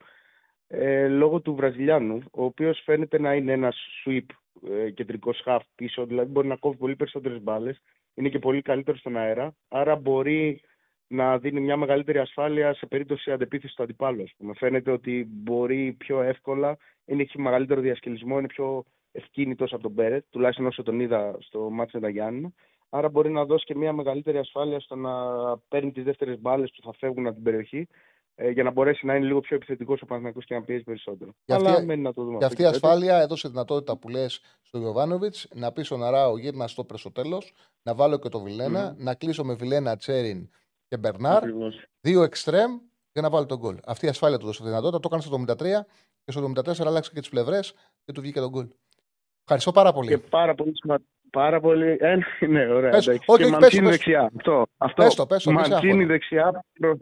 ε, 0.68 1.09
λόγω 1.09 1.40
του 1.40 1.55
Βραζιλιάνου, 1.55 2.22
ο 2.32 2.44
οποίος 2.44 2.80
φαίνεται 2.84 3.20
να 3.20 3.34
είναι 3.34 3.52
ένας 3.52 3.76
sweep 4.05 4.26
ε, 4.70 4.90
κεντρικός 4.90 5.43
half 5.47 5.60
πίσω. 5.74 6.06
Δηλαδή 6.06 6.30
μπορεί 6.30 6.48
να 6.48 6.56
κόβει 6.56 6.76
πολύ 6.76 6.97
περισσότερες 6.97 7.43
μπάλες. 7.43 7.82
Είναι 8.14 8.28
και 8.28 8.38
πολύ 8.38 8.62
καλύτερος 8.62 9.01
στον 9.01 9.16
αέρα. 9.16 9.55
Άρα 9.68 9.97
μπορεί 9.97 10.60
να 11.06 11.38
δίνει 11.38 11.60
μια 11.60 11.76
μεγαλύτερη 11.76 12.18
ασφάλεια 12.18 12.74
σε 12.74 12.86
περίπτωση 12.86 13.32
αντεπίθεσης 13.32 13.76
του 13.76 13.82
αντιπάλου. 13.82 14.22
Ας 14.22 14.34
πούμε. 14.36 14.55
Φαίνεται 14.55 14.90
ότι 14.90 15.26
μπορεί 15.30 15.93
πιο 15.98 16.22
εύκολα, 16.22 16.76
είναι, 17.05 17.22
έχει 17.22 17.40
μεγαλύτερο 17.40 17.80
διασκελισμό, 17.80 18.38
είναι 18.38 18.47
πιο 18.47 18.84
ευκίνητος 19.12 19.72
από 19.72 19.82
τον 19.82 19.93
Μπέρετ, 19.93 20.24
τουλάχιστον 20.30 20.66
όσο 20.66 20.82
τον 20.82 21.01
είδα 21.01 21.36
στο 21.40 21.70
μάτι 21.70 21.90
με 21.94 22.01
τα 22.01 22.09
Γιάννη. 22.09 22.55
Άρα 22.88 23.09
μπορεί 23.09 23.30
να 23.30 23.44
δώσει 23.44 23.64
και 23.64 23.74
μια 23.74 23.93
μεγαλύτερη 23.93 24.38
ασφάλεια 24.38 24.80
στο 24.80 24.97
να 24.97 25.12
παίρνει 25.59 25.93
τις 25.93 26.05
δεύτερες 26.05 26.40
μπάλες 26.40 26.70
που 26.70 26.82
θα 26.82 26.93
φεύγουν 26.98 27.26
από 27.26 27.34
την 27.34 27.44
περιοχή 27.44 27.88
ε, 28.38 28.50
για 28.50 28.62
να 28.62 28.70
μπορέσει 28.70 29.06
να 29.06 29.14
είναι 29.14 29.26
λίγο 29.26 29.40
πιο 29.40 29.56
επιθετικός 29.56 30.02
ο 30.02 30.06
Παναθηναϊκός 30.06 30.44
και 30.44 30.54
να 30.54 30.62
πιέζει 30.62 30.82
περισσότερο. 30.82 31.30
Και 31.44 31.54
Αλλά 31.54 31.70
αυτή- 31.70 31.84
μένει 31.84 32.02
να 32.02 32.12
το 32.12 32.22
δούμε. 32.24 32.38
Και 32.38 32.44
αυτό 32.44 32.46
αυτή 32.62 32.62
η 32.62 32.64
φέτος. 32.74 32.82
ασφάλεια 32.90 33.20
έδωσε 33.20 33.48
δυνατότητα 33.48 33.96
που 33.96 34.08
λες 34.08 34.40
στον 34.62 34.80
Γιωβάνοβιτ 34.80 35.34
να 35.54 35.72
πει 35.72 35.82
στον 35.82 36.04
Αράο 36.04 36.38
γύρνα 36.38 36.66
στο 36.68 36.84
πρεσο 36.84 37.12
τέλος, 37.12 37.52
να 37.82 37.94
βάλω 37.94 38.18
και 38.18 38.28
το 38.28 38.40
Βιλένα, 38.40 38.94
να 38.98 39.14
κλείσω 39.14 39.44
με 39.44 39.54
Βιλένα, 39.54 39.96
Τσέριν 39.96 40.48
και 40.88 40.96
Μπερνάρ, 40.96 41.36
Ακριβώς. 41.36 41.84
δύο 42.00 42.22
εξτρέμ 42.22 42.70
για 43.12 43.22
να 43.22 43.30
βάλω 43.30 43.46
τον 43.46 43.58
γκολ. 43.58 43.76
Αυτή 43.86 44.06
η 44.06 44.08
ασφάλεια 44.08 44.38
του 44.38 44.46
δώσε 44.46 44.62
τη 44.62 44.68
δυνατότητα. 44.68 45.00
Το 45.00 45.08
έκανε 45.08 45.22
στο 45.22 45.34
73 45.34 45.86
και 46.24 46.32
στο 46.32 46.40
74 46.40 46.86
άλλαξε 46.86 47.10
και 47.14 47.20
τις 47.20 47.28
πλευρές 47.28 47.74
και 48.04 48.12
του 48.12 48.20
βγήκε 48.20 48.40
τον 48.40 48.50
γκολ. 48.50 48.66
Ευχαριστώ 49.42 49.72
πάρα 49.72 49.92
πολύ. 49.92 50.08
Και 50.08 50.18
πάρα 50.18 50.54
πολύ 50.54 50.72
σημαντικό. 50.76 51.08
Πάρα 51.30 51.60
πολύ. 51.60 51.96
Ε, 52.00 52.16
ναι, 52.46 52.66
ωραία. 52.72 52.90
Πες, 52.90 53.06
εντάξει. 53.06 53.24
όχι, 53.26 53.42
και 53.42 53.44
όχι, 53.44 53.50
πες 53.50 53.50
το, 53.50 53.58
Μαντσίνη 53.60 53.88
πες 53.88 53.90
το. 53.90 53.90
δεξιά. 53.90 54.30
Αυτό. 54.36 54.66
αυτό. 54.76 55.02
Πες 55.02 55.14
το, 55.14 55.26
πες 55.26 55.42
το, 55.42 55.50
μη 55.50 55.62
σε 55.64 55.68
Μαντσίνη 55.70 55.90
αγχώνει. 55.92 56.06
δεξιά. 56.06 56.64
Προ, 56.80 56.98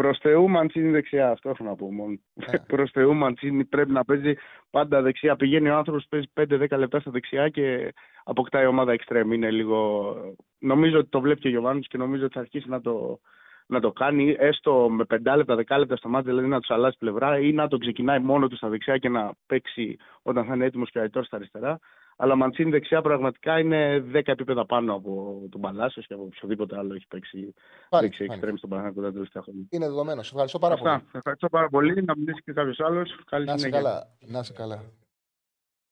προς 0.00 0.18
Θεού 0.18 0.48
Μαντσίνη 0.48 0.90
δεξιά. 0.90 1.30
Αυτό 1.30 1.48
έχω 1.48 1.64
να 1.64 1.74
πω 1.74 1.92
μόνο. 1.92 2.18
Ε. 2.34 2.56
προς 2.72 2.90
Θεού 2.90 3.14
Μαντσίνη 3.14 3.64
πρέπει 3.64 3.90
να 3.90 4.04
παίζει 4.04 4.34
πάντα 4.70 5.02
δεξιά. 5.02 5.36
Πηγαίνει 5.36 5.68
ο 5.68 5.76
άνθρωπος, 5.76 6.06
παίζει 6.08 6.26
5-10 6.70 6.78
λεπτά 6.78 7.00
στα 7.00 7.10
δεξιά 7.10 7.48
και 7.48 7.94
αποκτάει 8.24 8.64
η 8.64 8.66
ομάδα 8.66 8.92
εξτρέμ. 8.92 9.32
Είναι 9.32 9.50
λίγο... 9.50 10.14
Νομίζω 10.58 10.98
ότι 10.98 11.08
το 11.08 11.20
βλέπει 11.20 11.40
και 11.40 11.48
ο 11.48 11.50
Γιωβάνης 11.50 11.86
και 11.86 11.98
νομίζω 11.98 12.24
ότι 12.24 12.34
θα 12.34 12.40
αρχίσει 12.40 12.68
να 12.68 12.80
το, 12.80 13.20
να 13.66 13.80
το 13.80 13.92
κάνει 13.92 14.36
έστω 14.38 14.88
με 14.90 15.04
5 15.08 15.36
λεπτά, 15.36 15.54
10 15.54 15.78
λεπτά 15.78 15.96
στα 15.96 16.08
μάτια, 16.08 16.30
δηλαδή 16.30 16.48
να 16.48 16.60
τους 16.60 16.70
αλλάζει 16.70 16.96
πλευρά 16.98 17.38
ή 17.38 17.52
να 17.52 17.68
τον 17.68 17.78
ξεκινάει 17.78 18.18
μόνο 18.18 18.48
του 18.48 18.56
στα 18.56 18.68
δεξιά 18.68 18.98
και 18.98 19.08
να 19.08 19.32
παίξει 19.46 19.96
όταν 20.22 20.44
θα 20.44 20.54
είναι 20.54 20.64
έτοιμος 20.64 20.90
και 20.90 20.98
ο 20.98 21.02
Αϊτόρ 21.02 21.24
στα 21.24 21.36
αριστερά. 21.36 21.78
Αλλά 22.18 22.34
Μαντσίνη 22.36 22.70
δεξιά 22.70 23.02
πραγματικά 23.02 23.58
είναι 23.58 24.04
10 24.12 24.20
επίπεδα 24.24 24.66
πάνω 24.66 24.94
από 24.94 25.40
τον 25.50 25.60
Παλάσιο 25.60 26.02
και 26.02 26.14
από 26.14 26.22
οποιοδήποτε 26.22 26.78
άλλο 26.78 26.94
έχει 26.94 27.06
παίξει 27.06 27.54
Πάλι, 27.88 28.06
δεξιά 28.06 28.26
πάλι. 28.26 28.38
εξτρέμ 28.38 28.56
στον 28.56 28.70
Παναγιώτο 28.70 29.00
τα 29.02 29.12
τελευταία 29.12 29.42
χρόνια. 29.42 29.66
Είναι 29.70 29.86
δεδομένο. 29.86 30.22
Σε 30.22 30.30
ευχαριστώ 30.32 30.58
πάρα 30.58 30.74
Αυτά. 30.74 30.90
πολύ. 30.90 31.02
Ευχαριστώ 31.12 31.48
πάρα 31.48 31.68
πολύ. 31.68 32.02
Να 32.04 32.16
μιλήσει 32.16 32.42
και 32.44 32.52
κάποιος 32.52 32.80
άλλος. 32.80 33.18
Καλή 33.30 33.44
Να 33.44 33.52
είσαι 33.54 33.64
συνέχεια. 33.66 33.88
καλά. 33.88 34.16
Να 34.20 34.38
είσαι 34.38 34.52
καλά. 34.52 34.82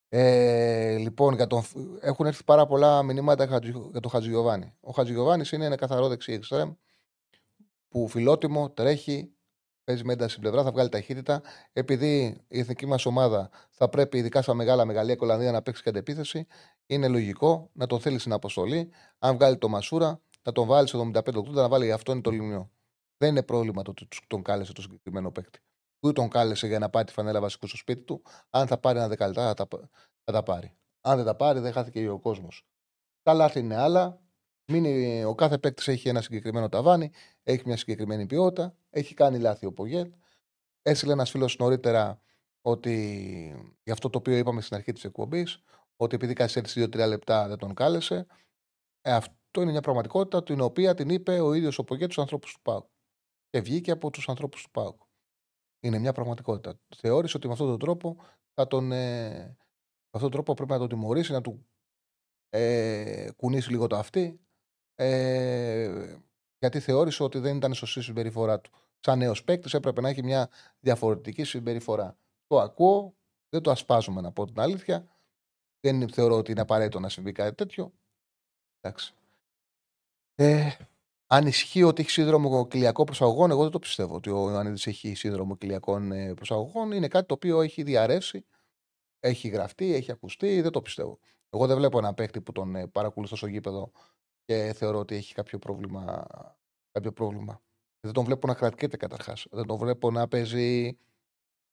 Ε, 0.09 0.97
λοιπόν, 0.99 1.35
για 1.35 1.47
τον... 1.47 1.63
έχουν 2.01 2.27
έρθει 2.27 2.45
πάρα 2.45 2.67
πολλά 2.67 3.03
μηνύματα 3.03 3.47
Χατζη- 3.47 3.91
για 3.91 4.01
τον 4.01 4.11
Χατζηγιοβάνη. 4.11 4.75
Ο 4.81 4.91
Χατζηγιοβάνης 4.91 5.53
είναι 5.53 5.65
ένα 5.65 5.77
καθαρό 5.77 6.09
δεξί 6.09 6.33
εξτρέμ 6.33 6.73
που 7.89 8.09
φιλότιμο, 8.09 8.71
τρέχει, 8.71 9.34
παίζει 9.85 10.05
με 10.05 10.13
ένταση 10.13 10.31
στην 10.31 10.43
πλευρά, 10.43 10.63
θα 10.63 10.71
βγάλει 10.71 10.89
ταχύτητα. 10.89 11.43
Επειδή 11.73 12.41
η 12.49 12.59
εθνική 12.59 12.87
μας 12.87 13.07
ομάδα 13.07 13.51
θα 13.71 13.89
πρέπει, 13.89 14.19
ειδικά 14.19 14.43
στα 14.43 14.55
μεγάλα 14.55 14.85
μεγαλεία 14.85 15.17
Κολανδία, 15.17 15.53
να 15.53 15.63
παίξει 15.63 15.83
και 15.83 15.89
αντεπίθεση, 15.89 16.47
είναι 16.87 17.09
λογικό 17.09 17.71
να 17.73 17.87
τον 17.87 18.01
θέλει 18.01 18.19
στην 18.19 18.33
αποστολή. 18.33 18.91
Αν 19.19 19.35
βγάλει 19.35 19.59
το 19.59 19.69
Μασούρα, 19.69 20.21
να 20.43 20.53
τον 20.53 20.67
βάλει 20.67 20.89
στο 20.89 21.11
75-80, 21.15 21.45
να 21.45 21.69
βάλει 21.69 21.93
αυτό 21.93 22.13
είναι 22.13 22.21
το 22.21 22.31
λιμιό. 22.31 22.71
Δεν 23.17 23.29
είναι 23.29 23.43
πρόβλημα 23.43 23.83
το 23.83 23.91
ότι 23.91 24.09
τον 24.27 24.43
κάλεσε 24.43 24.73
το 24.73 24.83
συγκεκριμένο 24.83 25.31
παίκτη. 25.31 25.59
Ούτε 26.01 26.13
τον 26.13 26.29
κάλεσε 26.29 26.67
για 26.67 26.79
να 26.79 26.91
πάρει 26.91 27.07
τη 27.07 27.13
φανέλα 27.13 27.41
βασικού 27.41 27.67
στο 27.67 27.77
σπίτι 27.77 28.03
του. 28.03 28.23
Αν 28.51 28.67
θα 28.67 28.79
πάρει 28.79 28.99
ένα 28.99 29.09
δεκαλεπτά, 29.09 29.47
θα 29.47 29.55
τα, 29.55 29.67
θα 30.25 30.33
τα 30.33 30.43
πάρει. 30.43 30.77
Αν 31.01 31.17
δεν 31.17 31.25
τα 31.25 31.37
πάρει, 31.37 31.61
δεν 31.61 31.73
χάθηκε 31.73 32.09
ο 32.09 32.19
κόσμος. 32.19 32.67
Τα 33.23 33.33
λάθη 33.33 33.59
είναι 33.59 33.77
άλλα. 33.77 34.24
Μην, 34.73 34.85
είναι- 34.85 35.25
ο 35.25 35.35
κάθε 35.35 35.59
παίκτης 35.59 35.89
έχει 35.89 36.09
ένα 36.09 36.21
συγκεκριμένο 36.21 36.69
ταβάνι, 36.69 37.11
έχει 37.43 37.63
μια 37.67 37.77
συγκεκριμένη 37.77 38.27
ποιότητα, 38.27 38.77
έχει 38.91 39.15
κάνει 39.15 39.39
λάθη 39.39 39.67
ο 39.67 39.73
Πογέτ. 39.73 40.15
Έστειλε 40.83 41.13
ένας 41.13 41.31
φίλος 41.31 41.57
νωρίτερα 41.59 42.21
ότι 42.61 42.93
για 43.83 43.93
αυτό 43.93 44.11
το 44.11 44.19
οποίο 44.19 44.37
είπαμε 44.37 44.61
στην 44.61 44.77
αρχή 44.77 44.93
της 44.93 45.05
εκπομπής, 45.05 45.63
ότι 45.97 46.15
επειδή 46.15 46.33
καθυστέρησε 46.33 46.81
2-3 46.81 47.07
λεπτά 47.09 47.49
δεν 47.49 47.59
τον 47.59 47.75
κάλεσε. 47.75 48.27
Ε, 49.01 49.13
αυτό 49.13 49.61
είναι 49.61 49.71
μια 49.71 49.81
πραγματικότητα 49.81 50.43
την 50.43 50.61
οποία 50.61 50.95
την 50.95 51.09
είπε 51.09 51.41
ο 51.41 51.53
ίδιος 51.53 51.79
ο 51.79 51.85
Πογέτ 51.85 52.11
στους 52.11 52.23
ανθρώπους 52.23 52.53
του 52.53 52.61
ΠΑΟΚ. 52.63 52.87
Και 53.51 53.61
βγήκε 53.61 53.91
από 53.91 54.11
τους 54.11 54.29
ανθρώπους 54.29 54.63
του 54.63 54.71
ΠΑΟΚ. 54.71 55.03
Είναι 55.81 55.99
μια 55.99 56.13
πραγματικότητα. 56.13 56.81
Θεώρησε 56.97 57.37
ότι 57.37 57.47
με 57.47 57.53
αυτόν 57.53 57.69
τον 57.69 57.79
τρόπο 57.79 58.17
θα 58.55 58.67
τον. 58.67 58.93
Ε, 58.93 59.29
με 59.29 60.21
αυτόν 60.21 60.21
τον 60.21 60.31
τρόπο 60.31 60.55
πρέπει 60.55 60.71
να 60.71 60.79
τον 60.79 60.89
τιμωρήσει, 60.89 61.33
να 61.33 61.41
του 61.41 61.67
ε, 62.49 63.31
κουνήσει 63.37 63.71
λίγο 63.71 63.87
το 63.87 63.97
αυτί. 63.97 64.44
Ε, 64.95 66.17
γιατί 66.59 66.81
θεώρησε 66.81 67.23
ότι 67.23 67.39
δεν 67.39 67.57
ήταν 67.57 67.75
σωστή 67.75 67.99
η 67.99 68.03
συμπεριφορά 68.03 68.61
του. 68.61 68.71
Σαν 69.01 69.19
νέος 69.19 69.45
παίκτης 69.45 69.75
έπρεπε 69.75 70.01
να 70.01 70.09
έχει 70.09 70.23
μια 70.23 70.51
διαφορετική 70.81 71.45
συμπεριφορά. 71.45 72.17
Το 72.47 72.61
ακούω, 72.61 73.15
δεν 73.49 73.63
το 73.63 73.71
ασπάζουμε 73.71 74.21
να 74.21 74.33
πω 74.33 74.45
την 74.45 74.61
αλήθεια. 74.61 75.09
Δεν 75.81 76.09
θεωρώ 76.09 76.37
ότι 76.37 76.51
είναι 76.51 76.61
απαραίτητο 76.61 77.01
να 77.01 77.09
συμβεί 77.09 77.33
κάτι 77.33 77.55
τέτοιο. 77.55 77.93
Εντάξει. 78.81 79.15
Ε, 80.35 80.71
αν 81.27 81.47
ισχύει 81.47 81.83
ότι 81.83 82.03
έχει 82.03 82.11
σύνδρομο 82.11 82.67
κοιλιακό 82.67 83.05
προσαγωγών, 83.05 83.51
εγώ 83.51 83.63
δεν 83.63 83.71
το 83.71 83.79
πιστεύω 83.79 84.15
ότι 84.15 84.31
ο 84.31 84.51
Ιωαννίδης 84.51 84.87
έχει 84.87 85.15
σύνδρομο 85.15 85.57
κοιλιακών 85.57 86.13
ε, 86.13 86.35
προσαγωγών. 86.35 86.93
Είναι 86.93 87.09
κάτι 87.09 87.27
το 87.27 87.35
οποίο 87.35 87.61
έχει 87.61 87.83
διαρρεύσει, 87.83 88.45
έχει 89.21 89.49
γραφτεί, 89.49 89.95
έχει 89.95 90.13
ακουστεί. 90.13 90.61
Δεν 90.61 90.71
το 90.71 90.83
πιστεύω. 90.83 91.19
Εγώ 91.51 91.67
δεν 91.67 91.77
βλέπω 91.77 91.99
ένα 91.99 92.15
παίκτη 92.15 92.41
που 92.41 92.53
τον 92.53 92.77
ε, 92.77 92.87
παρακολουθώ 92.87 93.37
στο 93.37 93.47
γήπεδο 93.47 93.91
και 94.45 94.73
θεωρώ 94.77 94.99
ότι 94.99 95.15
έχει 95.15 95.35
κάποιο 95.35 95.59
πρόβλημα 95.59 96.27
κάποιο 96.95 97.13
πρόβλημα. 97.13 97.63
Δεν 98.01 98.13
τον 98.13 98.25
βλέπω 98.25 98.47
να 98.47 98.55
κρατιέται 98.55 98.97
καταρχάς. 98.97 99.47
Δεν 99.51 99.67
τον 99.67 99.79
βλέπω 99.79 100.11
να 100.11 100.29
παίζει, 100.29 100.99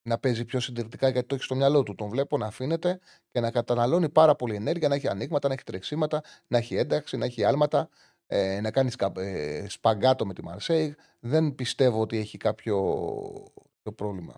να 0.08 0.18
παίζει 0.20 0.46
πιο 0.46 0.60
συντηρητικά 0.60 1.10
γιατί 1.10 1.28
το 1.28 1.36
έχει 1.36 1.44
στο 1.44 1.56
μυαλό 1.56 1.84
του. 1.84 1.96
Τον 1.96 2.10
βλέπω 2.10 2.38
να 2.38 2.46
αφήνεται 2.46 3.00
και 3.32 3.40
να 3.40 3.52
καταναλώνει 3.52 4.10
πάρα 4.10 4.36
πολύ 4.36 4.56
ενέργεια, 4.56 4.88
να 4.88 4.96
έχει 4.96 5.08
ανοίγματα, 5.08 5.48
να 5.48 5.54
έχει 5.54 5.64
τρεξίματα, 5.64 6.22
να 6.48 6.58
έχει 6.58 6.76
ένταξη, 6.76 7.18
να 7.18 7.26
έχει 7.26 7.44
άλματα, 7.44 7.90
ε, 8.28 8.62
να 8.62 8.72
κάνει 8.72 8.92
σκα, 8.92 9.12
ε, 9.16 9.70
σπαγκάτο 9.70 10.26
με 10.26 10.34
τη 10.34 10.44
Μαρσέη. 10.44 10.96
Δεν 11.20 11.56
πιστεύω 11.56 12.02
ότι 12.02 12.18
έχει 12.18 12.38
κάποιο, 12.38 12.78
κάποιο 13.76 13.94
πρόβλημα. 13.96 14.36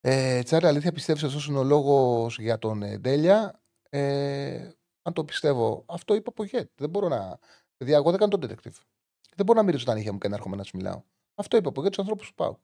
Ε, 0.00 0.42
Τσάρι, 0.42 0.66
αλήθεια 0.66 0.92
πιστεύεις 0.92 1.22
αυτός 1.24 1.46
είναι 1.46 1.58
ο 1.58 1.64
λόγος 1.64 2.38
για 2.38 2.58
τον 2.58 2.82
ε, 2.82 2.98
Ντέλια; 2.98 3.62
Ε, 3.90 4.70
αν 5.08 5.14
το 5.14 5.24
πιστεύω, 5.24 5.84
αυτό 5.86 6.14
είπα 6.14 6.30
από 6.30 6.44
Γετ. 6.44 6.70
Δεν 6.76 6.90
μπορώ 6.90 7.08
να. 7.08 7.38
Δηλαδή, 7.76 7.96
εγώ 7.96 8.10
δεν 8.10 8.18
κάνω 8.18 8.38
τον 8.38 8.50
detective. 8.50 8.80
Δεν 9.34 9.46
μπορώ 9.46 9.58
να 9.58 9.64
μυρίζω 9.64 9.84
τα 9.84 9.94
νύχια 9.94 10.12
μου 10.12 10.18
και 10.18 10.28
να 10.28 10.34
έρχομαι 10.34 10.56
να 10.56 10.62
σου 10.62 10.76
μιλάω. 10.76 11.02
Αυτό 11.34 11.56
είπα 11.56 11.68
από 11.68 11.82
Γετ 11.82 11.92
του 11.92 12.00
ανθρώπους 12.00 12.28
που 12.28 12.34
πάω. 12.34 12.56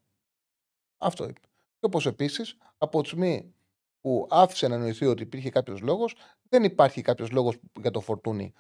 Αυτό 0.99 1.25
είπε. 1.25 1.41
Και 1.79 1.87
όπως 1.87 2.07
επίσης, 2.07 2.57
από 2.79 3.01
τη 3.03 3.07
στιγμή 3.09 3.55
που 4.01 4.27
άφησε 4.31 4.69
να 4.69 4.75
εννοηθεί 4.75 5.07
ότι 5.07 5.23
υπήρχε 5.23 5.51
κάποιος 5.51 5.81
λόγος, 5.81 6.17
δεν 6.49 6.65
υπάρχει 6.65 7.03
κάποιος 7.03 7.31
λόγος 7.31 7.59
για 7.81 7.91
το 7.91 8.01
φορτούνι. 8.01 8.53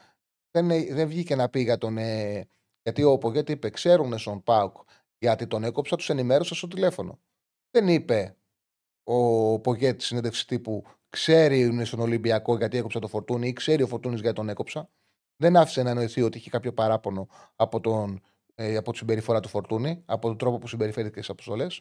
Δεν, 0.50 0.68
δεν 0.68 1.08
βγήκε 1.08 1.34
να 1.36 1.48
πει 1.48 1.60
για 1.60 1.78
τον. 1.78 1.98
Ε, 1.98 2.48
γιατί 2.82 3.02
ο 3.02 3.18
Πογέτη 3.18 3.52
είπε: 3.52 3.70
Ξέρουν 3.70 4.18
στον 4.18 4.42
Πάουκ 4.42 4.76
γιατί 5.18 5.46
τον 5.46 5.64
έκοψα, 5.64 5.96
τους 5.96 6.10
ενημέρωσα 6.10 6.54
στο 6.54 6.68
τηλέφωνο. 6.68 7.18
Δεν 7.70 7.88
είπε 7.88 8.36
ο 9.02 9.60
Πογέτη 9.60 10.04
συνέντευξη 10.04 10.46
τύπου 10.46 10.84
ξέρει 11.14 11.60
είναι 11.60 11.84
στον 11.84 12.00
Ολυμπιακό 12.00 12.56
γιατί 12.56 12.76
έκοψα 12.76 12.98
το 12.98 13.08
φορτούνι 13.08 13.48
ή 13.48 13.52
ξέρει 13.52 13.82
ο 13.82 13.86
Φορτούνης 13.86 14.20
γιατί 14.20 14.36
τον 14.36 14.48
έκοψα. 14.48 14.88
Δεν 15.36 15.56
άφησε 15.56 15.82
να 15.82 15.90
εννοηθεί 15.90 16.22
ότι 16.22 16.38
είχε 16.38 16.50
κάποιο 16.50 16.72
παράπονο 16.72 17.28
από, 17.56 17.80
τον, 17.80 18.20
ε, 18.54 18.76
από 18.76 18.92
τη 18.92 18.98
συμπεριφορά 18.98 19.40
του 19.40 19.48
Φορτούνη, 19.48 20.02
από 20.06 20.26
τον 20.26 20.38
τρόπο 20.38 20.58
που 20.58 20.66
συμπεριφέρθηκε 20.68 21.14
στις 21.14 21.30
αποστολές. 21.30 21.80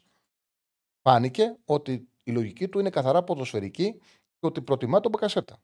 Φάνηκε 1.02 1.56
ότι 1.66 2.08
η 2.24 2.32
λογική 2.32 2.68
του 2.68 2.80
είναι 2.80 2.90
καθαρά 2.90 3.24
ποδοσφαιρική 3.24 4.00
και 4.40 4.48
ότι 4.48 4.62
προτιμά 4.62 5.00
τον 5.00 5.12
Μπακασέτα. 5.12 5.62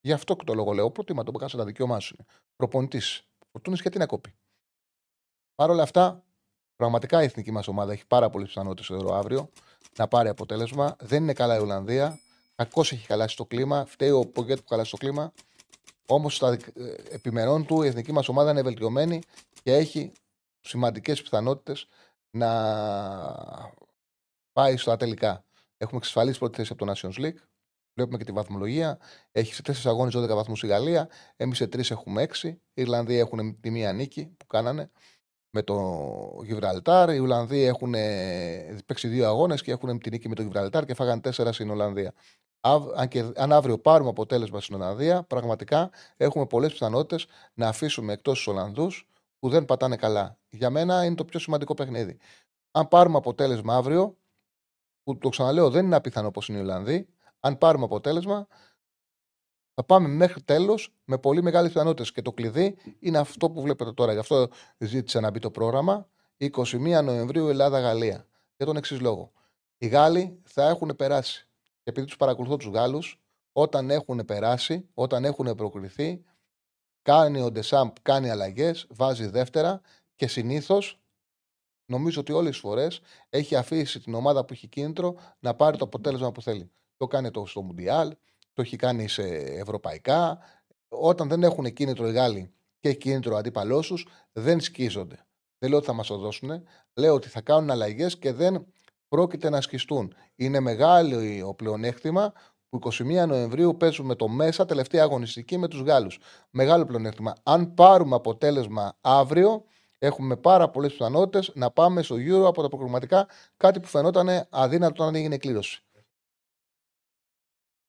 Γι' 0.00 0.12
αυτό 0.12 0.36
και 0.36 0.44
το 0.44 0.54
λόγο 0.54 0.72
λέω: 0.72 0.90
Προτιμά 0.90 1.22
τον 1.22 1.32
Μπακασέτα, 1.32 1.64
δικαίωμά 1.64 2.00
σου 2.00 2.14
είναι. 2.18 2.28
Προπονητής. 2.56 3.22
Φορτούνης 3.52 3.80
γιατί 3.80 3.98
να 3.98 4.06
κόπει. 4.06 4.34
Παρ' 5.54 5.70
όλα 5.70 5.82
αυτά, 5.82 6.24
πραγματικά 6.76 7.22
η 7.22 7.24
εθνική 7.24 7.50
μας 7.50 7.68
ομάδα 7.68 7.92
έχει 7.92 8.06
πάρα 8.06 8.30
πολλές 8.30 8.48
πιθανότητες 8.48 8.90
εδώ 8.90 9.14
αύριο 9.14 9.48
να 9.98 10.08
πάρει 10.08 10.28
αποτέλεσμα. 10.28 10.96
Δεν 11.00 11.22
είναι 11.22 11.32
καλά 11.32 11.56
η 11.56 11.60
Ολλανδία. 11.60 12.20
Κακώ 12.62 12.80
έχει 12.80 13.06
χαλάσει 13.06 13.36
το 13.36 13.44
κλίμα. 13.44 13.84
Φταίει 13.84 14.10
ο 14.10 14.26
Πογκέτ 14.26 14.58
που 14.58 14.68
χαλάσει 14.68 14.90
το 14.90 14.96
κλίμα. 14.96 15.32
Όμως 16.06 16.36
στα 16.36 16.52
ε, 16.52 16.94
επιμερών 17.10 17.66
του 17.66 17.82
η 17.82 17.86
εθνική 17.86 18.12
μας 18.12 18.28
ομάδα 18.28 18.50
είναι 18.50 18.62
βελτιωμένη 18.62 19.20
και 19.62 19.74
έχει 19.74 20.12
σημαντικές 20.60 21.22
πιθανότητες 21.22 21.86
να 22.30 22.50
πάει 24.52 24.76
στα 24.76 24.96
τελικά. 24.96 25.44
Έχουμε 25.76 25.98
εξασφαλίσει 25.98 26.38
πρώτη 26.38 26.56
θέση 26.56 26.72
από 26.72 26.86
το 26.86 26.92
Nations 26.92 27.20
League. 27.24 27.38
Βλέπουμε 27.94 28.18
και 28.18 28.24
τη 28.24 28.32
βαθμολογία. 28.32 28.98
Έχει 29.32 29.54
σε 29.54 29.62
τέσσερις 29.62 29.86
αγώνες 29.86 30.16
12 30.16 30.34
βαθμούς 30.34 30.62
η 30.62 30.66
Γαλλία. 30.66 31.08
Εμείς 31.36 31.56
σε 31.56 31.66
τρεις 31.66 31.90
έχουμε 31.90 32.22
6. 32.22 32.48
Οι 32.48 32.58
Ιρλανδοί 32.74 33.16
έχουν 33.18 33.60
τη 33.60 33.70
μία 33.70 33.92
νίκη 33.92 34.26
που 34.36 34.46
κάνανε 34.46 34.90
με 35.50 35.62
το 35.62 36.40
Γιβραλτάρ. 36.44 37.14
Οι 37.14 37.18
Ολλανδοί 37.18 37.62
έχουν 37.62 37.90
παίξει 38.86 39.08
δύο 39.08 39.26
αγώνες 39.26 39.62
και 39.62 39.70
έχουν 39.70 39.98
την 39.98 40.12
νίκη 40.12 40.28
με 40.28 40.34
το 40.34 40.42
Γιβραλτάρ 40.42 40.84
και 40.84 40.94
φάγανε 40.94 41.20
τέσσερα 41.20 41.52
στην 41.52 41.70
Ολλανδία. 41.70 42.14
Αν, 42.60 43.08
και, 43.08 43.32
αν 43.36 43.52
αύριο 43.52 43.78
πάρουμε 43.78 44.08
αποτέλεσμα 44.10 44.60
στην 44.60 44.74
Ολλανδία, 44.74 45.22
πραγματικά 45.22 45.90
έχουμε 46.16 46.46
πολλές 46.46 46.72
πιθανότητες 46.72 47.26
να 47.54 47.68
αφήσουμε 47.68 48.12
εκτός 48.12 48.36
τους 48.36 48.46
Ολλανδούς 48.46 49.08
που 49.38 49.48
δεν 49.48 49.64
πατάνε 49.64 49.96
καλά. 49.96 50.38
Για 50.48 50.70
μένα 50.70 51.04
είναι 51.04 51.14
το 51.14 51.24
πιο 51.24 51.38
σημαντικό 51.38 51.74
παιχνίδι. 51.74 52.18
Αν 52.70 52.88
πάρουμε 52.88 53.16
αποτέλεσμα 53.16 53.76
αύριο, 53.76 54.16
που 55.02 55.18
το 55.18 55.28
ξαναλέω 55.28 55.70
δεν 55.70 55.84
είναι 55.84 55.96
απίθανο 55.96 56.26
όπως 56.28 56.48
είναι 56.48 56.58
οι 56.58 56.60
Ολλανδοί, 56.60 57.08
αν 57.40 57.58
πάρουμε 57.58 57.84
αποτέλεσμα, 57.84 58.46
θα 59.74 59.84
πάμε 59.84 60.08
μέχρι 60.08 60.42
τέλος 60.42 60.94
με 61.04 61.18
πολύ 61.18 61.42
μεγάλες 61.42 61.72
πιθανότητες. 61.72 62.12
Και 62.12 62.22
το 62.22 62.32
κλειδί 62.32 62.76
είναι 62.98 63.18
αυτό 63.18 63.50
που 63.50 63.62
βλέπετε 63.62 63.92
τώρα. 63.92 64.12
Γι' 64.12 64.18
αυτό 64.18 64.48
ζήτησα 64.78 65.20
να 65.20 65.30
μπει 65.30 65.38
το 65.38 65.50
πρόγραμμα. 65.50 66.08
21 66.36 67.02
Νοεμβρίου 67.04 67.48
Ελλάδα-Γαλλία. 67.48 68.26
Για 68.56 68.66
τον 68.66 68.76
εξής 68.76 69.00
λόγο. 69.00 69.32
Οι 69.78 69.86
Γάλλοι 69.86 70.40
θα 70.44 70.68
έχουν 70.68 70.96
περάσει. 70.96 71.47
Και 71.88 71.94
επειδή 71.94 72.06
τους 72.06 72.16
παρακολουθώ 72.16 72.56
τους 72.56 72.68
Γάλλους, 72.68 73.20
όταν 73.52 73.90
έχουν 73.90 74.24
περάσει, 74.24 74.88
όταν 74.94 75.24
έχουν 75.24 75.54
προκριθεί, 75.54 76.24
κάνει 77.02 77.40
ο 77.40 77.50
Ντεσάμπ, 77.50 77.90
κάνει 78.02 78.30
αλλαγές, 78.30 78.86
βάζει 78.90 79.26
δεύτερα 79.26 79.80
και 80.14 80.26
συνήθως 80.26 81.00
νομίζω 81.86 82.20
ότι 82.20 82.32
όλες 82.32 82.50
τις 82.50 82.60
φορές 82.60 83.00
έχει 83.28 83.56
αφήσει 83.56 84.00
την 84.00 84.14
ομάδα 84.14 84.44
που 84.44 84.52
έχει 84.52 84.66
κίνητρο 84.66 85.14
να 85.38 85.54
πάρει 85.54 85.76
το 85.76 85.84
αποτέλεσμα 85.84 86.32
που 86.32 86.42
θέλει. 86.42 86.70
Το 86.96 87.06
κάνει 87.06 87.30
το 87.30 87.46
στο 87.46 87.62
Μουντιάλ, 87.62 88.16
το 88.52 88.62
έχει 88.62 88.76
κάνει 88.76 89.08
σε 89.08 89.22
ευρωπαϊκά. 89.36 90.38
Όταν 90.88 91.28
δεν 91.28 91.42
έχουν 91.42 91.72
κίνητρο 91.72 92.08
οι 92.08 92.12
Γάλλοι 92.12 92.54
και 92.80 92.92
κίνητρο 92.92 93.34
ο 93.34 93.38
αντίπαλός 93.38 93.86
τους, 93.86 94.06
δεν 94.32 94.60
σκίζονται. 94.60 95.26
Δεν 95.58 95.68
λέω 95.68 95.78
ότι 95.78 95.86
θα 95.86 95.92
μας 95.92 96.06
το 96.06 96.16
δώσουν. 96.16 96.62
Λέω 96.94 97.14
ότι 97.14 97.28
θα 97.28 97.40
κάνουν 97.40 97.70
αλλαγές 97.70 98.18
και 98.18 98.32
δεν 98.32 98.66
πρόκειται 99.08 99.50
να 99.50 99.60
σκιστούν. 99.60 100.14
Είναι 100.36 100.60
μεγάλο 100.60 101.46
ο 101.46 101.54
πλεονέκτημα 101.54 102.32
που 102.68 102.78
21 102.82 103.26
Νοεμβρίου 103.26 103.76
παίζουμε 103.76 104.14
το 104.14 104.28
μέσα 104.28 104.64
τελευταία 104.64 105.02
αγωνιστική 105.02 105.58
με 105.58 105.68
τους 105.68 105.80
Γάλλους. 105.80 106.18
Μεγάλο 106.50 106.84
πλεονέκτημα. 106.84 107.34
Αν 107.42 107.74
πάρουμε 107.74 108.14
αποτέλεσμα 108.14 108.96
αύριο, 109.00 109.64
έχουμε 109.98 110.36
πάρα 110.36 110.68
πολλές 110.68 110.92
πιθανότητες 110.92 111.52
να 111.54 111.70
πάμε 111.70 112.02
στο 112.02 112.16
Euro 112.16 112.44
από 112.46 112.62
τα 112.62 112.68
προκριματικά, 112.68 113.26
κάτι 113.56 113.80
που 113.80 113.86
φαινόταν 113.86 114.28
αδύνατο 114.50 115.02
όταν 115.02 115.14
έγινε 115.14 115.36
κλήρωση. 115.36 115.82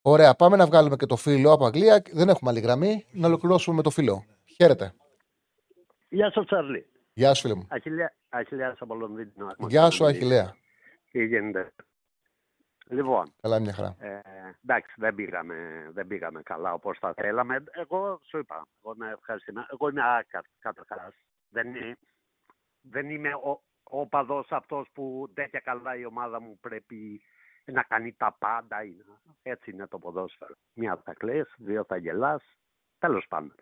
Ωραία, 0.02 0.36
πάμε 0.36 0.56
να 0.56 0.66
βγάλουμε 0.66 0.96
και 0.96 1.06
το 1.06 1.16
φίλο 1.16 1.52
από 1.52 1.66
Αγγλία. 1.66 2.02
Δεν 2.12 2.30
έχουμε 2.30 2.50
άλλη 2.50 2.60
γραμμή. 2.60 3.06
Να 3.12 3.28
ολοκληρώσουμε 3.28 3.76
με 3.76 3.82
το 3.82 3.90
φίλο. 3.90 4.26
Χαίρετε. 4.56 4.94
Γεια 6.10 6.32
σου, 6.32 6.44
Τσάρλι. 6.46 6.86
Γεια 7.14 7.34
σου, 7.34 7.42
φίλε 7.42 7.54
μου. 7.54 7.68
Αχιλέα, 7.70 8.14
Αχιλέα 8.30 8.76
από 8.80 8.96
Λονδίνο. 8.96 9.56
Γεια 9.68 9.90
σου, 9.90 10.06
Αχιλέα. 10.06 10.56
Τι 11.10 11.26
γίνεται. 11.26 11.74
Λοιπόν. 12.90 13.34
Καλά, 13.42 13.60
μια 13.60 13.74
χαρά. 13.74 13.96
Ε, 14.00 14.20
εντάξει, 14.64 14.96
δεν 14.98 15.16
πήγαμε, 15.16 15.90
δεν 15.94 16.08
πήγαμε 16.08 16.42
καλά 16.42 16.74
όπως 16.74 16.98
θα 17.00 17.14
θέλαμε. 17.14 17.64
Εγώ 17.72 18.20
σου 18.24 18.38
είπα, 18.38 18.68
εγώ 18.84 18.94
να 18.94 19.10
ευχαριστώ. 19.10 19.54
Εγώ 19.72 19.90
είμαι 19.90 20.02
άκα 20.04 20.44
καταρχάς. 20.60 21.14
Δεν, 21.50 21.68
δεν 22.82 23.10
είμαι 23.10 23.34
ο, 23.34 23.62
ο 23.84 24.08
παδό 24.08 24.46
αυτός 24.50 24.90
που 24.94 25.32
τέτοια 25.34 25.60
καλά 25.60 25.96
η 25.96 26.06
ομάδα 26.06 26.42
μου 26.42 26.58
πρέπει 26.62 27.22
να 27.66 27.84
κάνει 27.84 28.14
τα 28.14 28.36
πάντα. 28.40 28.78
Έτσι 29.42 29.72
είναι 29.72 29.88
το 29.88 30.00
ποδόσφαιρο. 30.00 30.56
Μία 30.74 31.02
θα 31.04 31.14
κλαις, 31.14 31.54
δύο 31.58 31.84
θα 31.84 31.98
γελάς. 31.98 32.44
Τέλος 33.00 33.26
πάντων. 33.28 33.56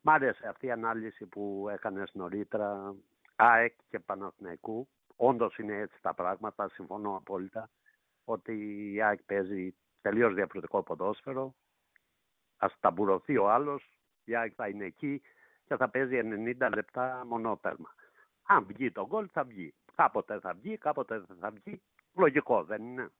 Μ' 0.00 0.10
άρεσε 0.10 0.48
αυτή 0.48 0.66
η 0.66 0.70
ανάλυση 0.70 1.26
που 1.26 1.68
έκανες 1.72 2.10
νωρίτερα 2.12 2.94
ΑΕΚ 3.36 3.74
και 3.88 3.98
Παναθηναϊκού. 3.98 4.88
Όντως 5.24 5.58
είναι 5.58 5.76
έτσι 5.76 6.02
τα 6.02 6.14
πράγματα, 6.14 6.68
συμφωνώ 6.68 7.16
απόλυτα, 7.16 7.70
ότι 8.24 8.52
η 8.92 9.02
ΑΕΚ 9.02 9.22
παίζει 9.22 9.74
τελείως 10.00 10.34
διαφορετικό 10.34 10.82
ποδόσφαιρο. 10.82 11.54
Ας 12.56 12.74
ταμπουρωθεί 12.80 13.36
ο 13.36 13.50
άλλος, 13.50 13.98
η 14.24 14.36
ΑΕΚ 14.36 14.52
θα 14.56 14.68
είναι 14.68 14.84
εκεί 14.84 15.22
και 15.64 15.76
θα 15.76 15.88
παίζει 15.88 16.20
90 16.22 16.70
λεπτά 16.74 17.24
μονότερμα. 17.26 17.94
Αν 18.42 18.64
βγει 18.64 18.90
το 18.90 19.06
γκολ 19.06 19.28
θα 19.32 19.44
βγει. 19.44 19.74
Κάποτε 19.94 20.38
θα 20.40 20.54
βγει, 20.54 20.76
κάποτε 20.78 21.18
δεν 21.18 21.36
θα 21.40 21.50
βγει. 21.50 21.82
Λογικό 22.14 22.64
δεν 22.64 22.82
είναι. 22.82 23.10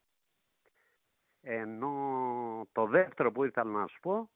Ενώ 1.41 2.69
το 2.73 2.87
δεύτερο 2.87 3.33
που 3.33 3.45
ήθελα 3.45 3.71
να 3.71 3.87
σου 3.87 4.01
πω 4.01 4.31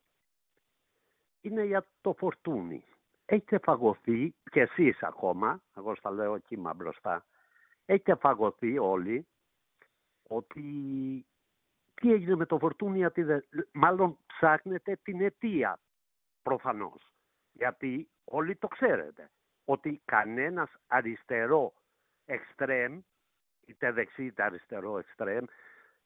είναι 1.40 1.64
για 1.64 1.86
το 2.00 2.14
φορτούνι. 2.18 2.84
Έχετε 3.24 3.58
φαγωθεί 3.58 4.34
και 4.50 4.60
εσείς 4.60 5.02
ακόμα, 5.02 5.62
εγώ 5.76 5.94
στα 5.94 6.10
λέω 6.10 6.38
κύμα 6.38 6.74
μπροστά, 6.74 7.24
έχετε 7.86 8.14
φαγωθεί 8.14 8.78
όλοι 8.78 9.26
ότι 10.22 10.62
τι 11.94 12.12
έγινε 12.12 12.34
με 12.34 12.46
το 12.46 12.58
φορτούνι, 12.58 12.98
γιατί 12.98 13.24
μάλλον 13.72 14.18
ψάχνετε 14.26 14.98
την 15.02 15.20
αιτία 15.20 15.80
προφανώς. 16.42 17.12
Γιατί 17.52 18.08
όλοι 18.24 18.56
το 18.56 18.68
ξέρετε, 18.68 19.30
ότι 19.64 20.02
κανένας 20.04 20.70
αριστερό 20.86 21.72
εξτρέμ, 22.24 23.00
είτε 23.66 23.92
δεξί 23.92 24.24
είτε 24.24 24.42
αριστερό 24.42 24.98
εξτρέμ, 24.98 25.44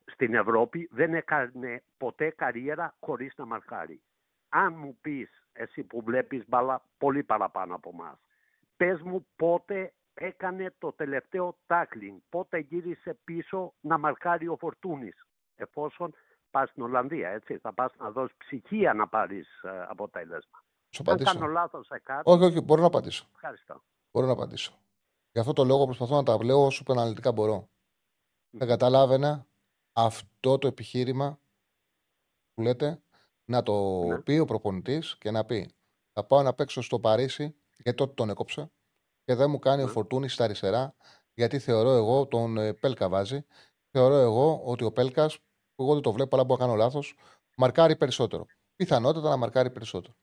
στην 0.05 0.35
Ευρώπη 0.35 0.89
δεν 0.93 1.15
έκανε 1.15 1.82
ποτέ 1.97 2.31
καριέρα 2.31 2.94
χωρίς 3.01 3.35
να 3.36 3.44
μαρκάρει. 3.44 4.02
Αν 4.48 4.74
μου 4.74 4.98
πεις, 5.01 5.47
εσύ 5.52 5.82
που 5.85 6.02
βλέπεις 6.02 6.48
μπάλα 6.48 6.82
πολύ 6.98 7.23
παραπάνω 7.23 7.74
από 7.74 7.93
μας, 7.93 8.19
πες 8.77 9.02
μου 9.02 9.27
πότε 9.36 9.93
έκανε 10.21 10.75
το 10.79 10.93
τελευταίο 10.93 11.57
τάκλινγκ, 11.67 12.19
πότε 12.29 12.59
γύρισε 12.59 13.19
πίσω 13.25 13.75
να 13.81 13.99
μαρκάρει 13.99 14.49
ο 14.49 14.57
Φορτούνης, 14.57 15.27
εφόσον 15.55 16.15
πας 16.51 16.71
στην 16.71 16.83
Ολλανδία, 16.83 17.29
έτσι, 17.29 17.59
θα 17.59 17.73
πας 17.73 17.93
να 17.99 18.11
δώσεις 18.11 18.37
ψυχία 18.37 18.95
να 18.95 19.09
πάρεις 19.09 19.63
ε, 19.63 19.87
αποτέλεσμα. 19.89 20.65
Αν 21.07 21.19
κάνω 21.25 21.47
λάθος 21.47 21.87
σε 21.87 21.99
κάτι... 21.99 22.31
Όχι, 22.31 22.45
όχι, 22.45 22.61
μπορώ 22.61 22.81
να 22.81 22.87
απαντήσω. 22.87 23.27
Ευχαριστώ. 23.35 23.83
Μπορώ 24.11 24.27
να 24.27 24.33
απαντήσω. 24.33 24.73
Γι' 25.33 25.39
αυτό 25.39 25.53
το 25.53 25.65
λόγο 25.65 25.85
προσπαθώ 25.85 26.17
να 26.17 26.23
τα 26.23 26.45
λέω 26.45 26.65
όσο 26.65 26.83
πιο 26.83 26.95
αναλυτικά 26.95 27.33
μπορώ. 27.33 27.69
Δεν 28.51 28.69
καταλάβαινα 28.69 29.47
αυτό 29.93 30.59
το 30.59 30.67
επιχείρημα 30.67 31.41
που 32.55 32.63
λέτε 32.63 33.03
να 33.45 33.63
το 33.63 34.05
Ναι. 34.05 34.21
πει 34.21 34.39
ο 34.39 34.45
προπονητής 34.45 35.19
και 35.19 35.31
να 35.31 35.45
πει 35.45 35.75
Θα 36.13 36.25
πάω 36.25 36.43
να 36.43 36.55
παίξω 36.55 36.83
στο 36.83 37.01
Παρίσι 37.01 37.57
γιατί 37.77 37.99
τότε 37.99 38.13
τον 38.15 38.31
έκοψε 38.31 38.73
και 39.25 39.35
δεν 39.35 39.51
μου 39.51 39.59
κάνει 39.59 39.83
ο 39.83 39.87
Ναι. 39.87 39.91
Φορτούνη 39.93 40.29
στα 40.29 40.45
αριστερά 40.45 40.95
γιατί 41.35 41.59
θεωρώ 41.59 41.91
εγώ 41.91 42.27
τον 42.27 42.57
ε, 42.57 42.73
Πέλκα 42.73 43.09
βάζει. 43.09 43.45
Θεωρώ 43.91 44.15
εγώ 44.15 44.63
ότι 44.65 44.85
ο 44.85 44.93
Πέλκας, 44.93 45.39
που 45.75 45.83
εγώ 45.83 45.93
δεν 45.93 46.03
το 46.03 46.13
βλέπω, 46.13 46.37
αλλά 46.37 46.45
μπορώ 46.45 46.61
να 46.61 46.67
κάνω 46.67 46.79
λάθος, 46.79 47.15
μαρκάρει 47.57 47.97
περισσότερο. 47.97 48.47
Πιθανότατα 48.77 49.29
να 49.29 49.37
μαρκάρει 49.37 49.71
περισσότερο. 49.71 50.15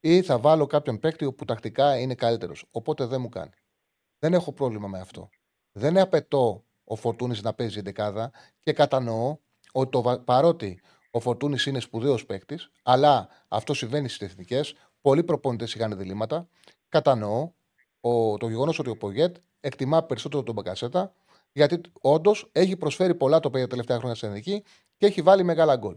Ή 0.00 0.22
θα 0.22 0.38
βάλω 0.38 0.66
κάποιον 0.66 0.98
παίκτη 0.98 1.32
που 1.32 1.44
τακτικά 1.44 1.98
είναι 1.98 2.14
καλύτερος. 2.14 2.66
Οπότε 2.70 3.04
δεν 3.06 3.20
μου 3.20 3.28
κάνει. 3.28 3.50
Δεν 4.18 4.34
έχω 4.34 4.52
πρόβλημα 4.52 4.88
με 4.88 4.98
αυτό. 5.00 5.28
Δεν 5.72 5.98
απαιτώ 5.98 6.64
ο 6.84 6.96
Φορτούνη 6.96 7.38
να 7.42 7.54
παίζει 7.54 7.80
δεκάδα 7.80 8.32
και 8.62 8.72
κατανοώ 8.72 9.36
ότι 9.72 9.90
το, 9.90 10.02
βα- 10.02 10.20
παρότι 10.20 10.80
ο 11.10 11.20
Φορτούνη 11.20 11.56
είναι 11.66 11.80
σπουδαίος 11.80 12.26
παίκτης, 12.26 12.70
αλλά 12.82 13.28
αυτό 13.48 13.74
συμβαίνει 13.74 14.08
στις 14.08 14.28
εθνικές, 14.28 14.74
πολλοί 15.00 15.24
προπονητές 15.24 15.74
είχαν 15.74 15.96
διλήμματα. 15.96 16.48
Κατανοώ 16.88 17.52
ο, 18.06 18.36
το 18.36 18.48
γεγονός 18.48 18.78
ότι 18.78 18.90
ο 18.90 18.96
Πογέτ 18.96 19.36
εκτιμά 19.60 20.02
περισσότερο 20.02 20.42
τον 20.42 20.54
Μπακασέτα, 20.54 21.12
γιατί 21.52 21.80
όντως 22.00 22.48
έχει 22.52 22.76
προσφέρει 22.76 23.14
πολλά 23.14 23.40
το 23.40 23.50
παιδί 23.50 23.62
τα 23.62 23.70
τελευταία 23.70 23.96
χρόνια 23.96 24.16
στην 24.16 24.28
εθνική 24.28 24.62
και 24.96 25.06
έχει 25.06 25.22
βάλει 25.22 25.42
μεγάλα 25.42 25.76
γκολ. 25.76 25.96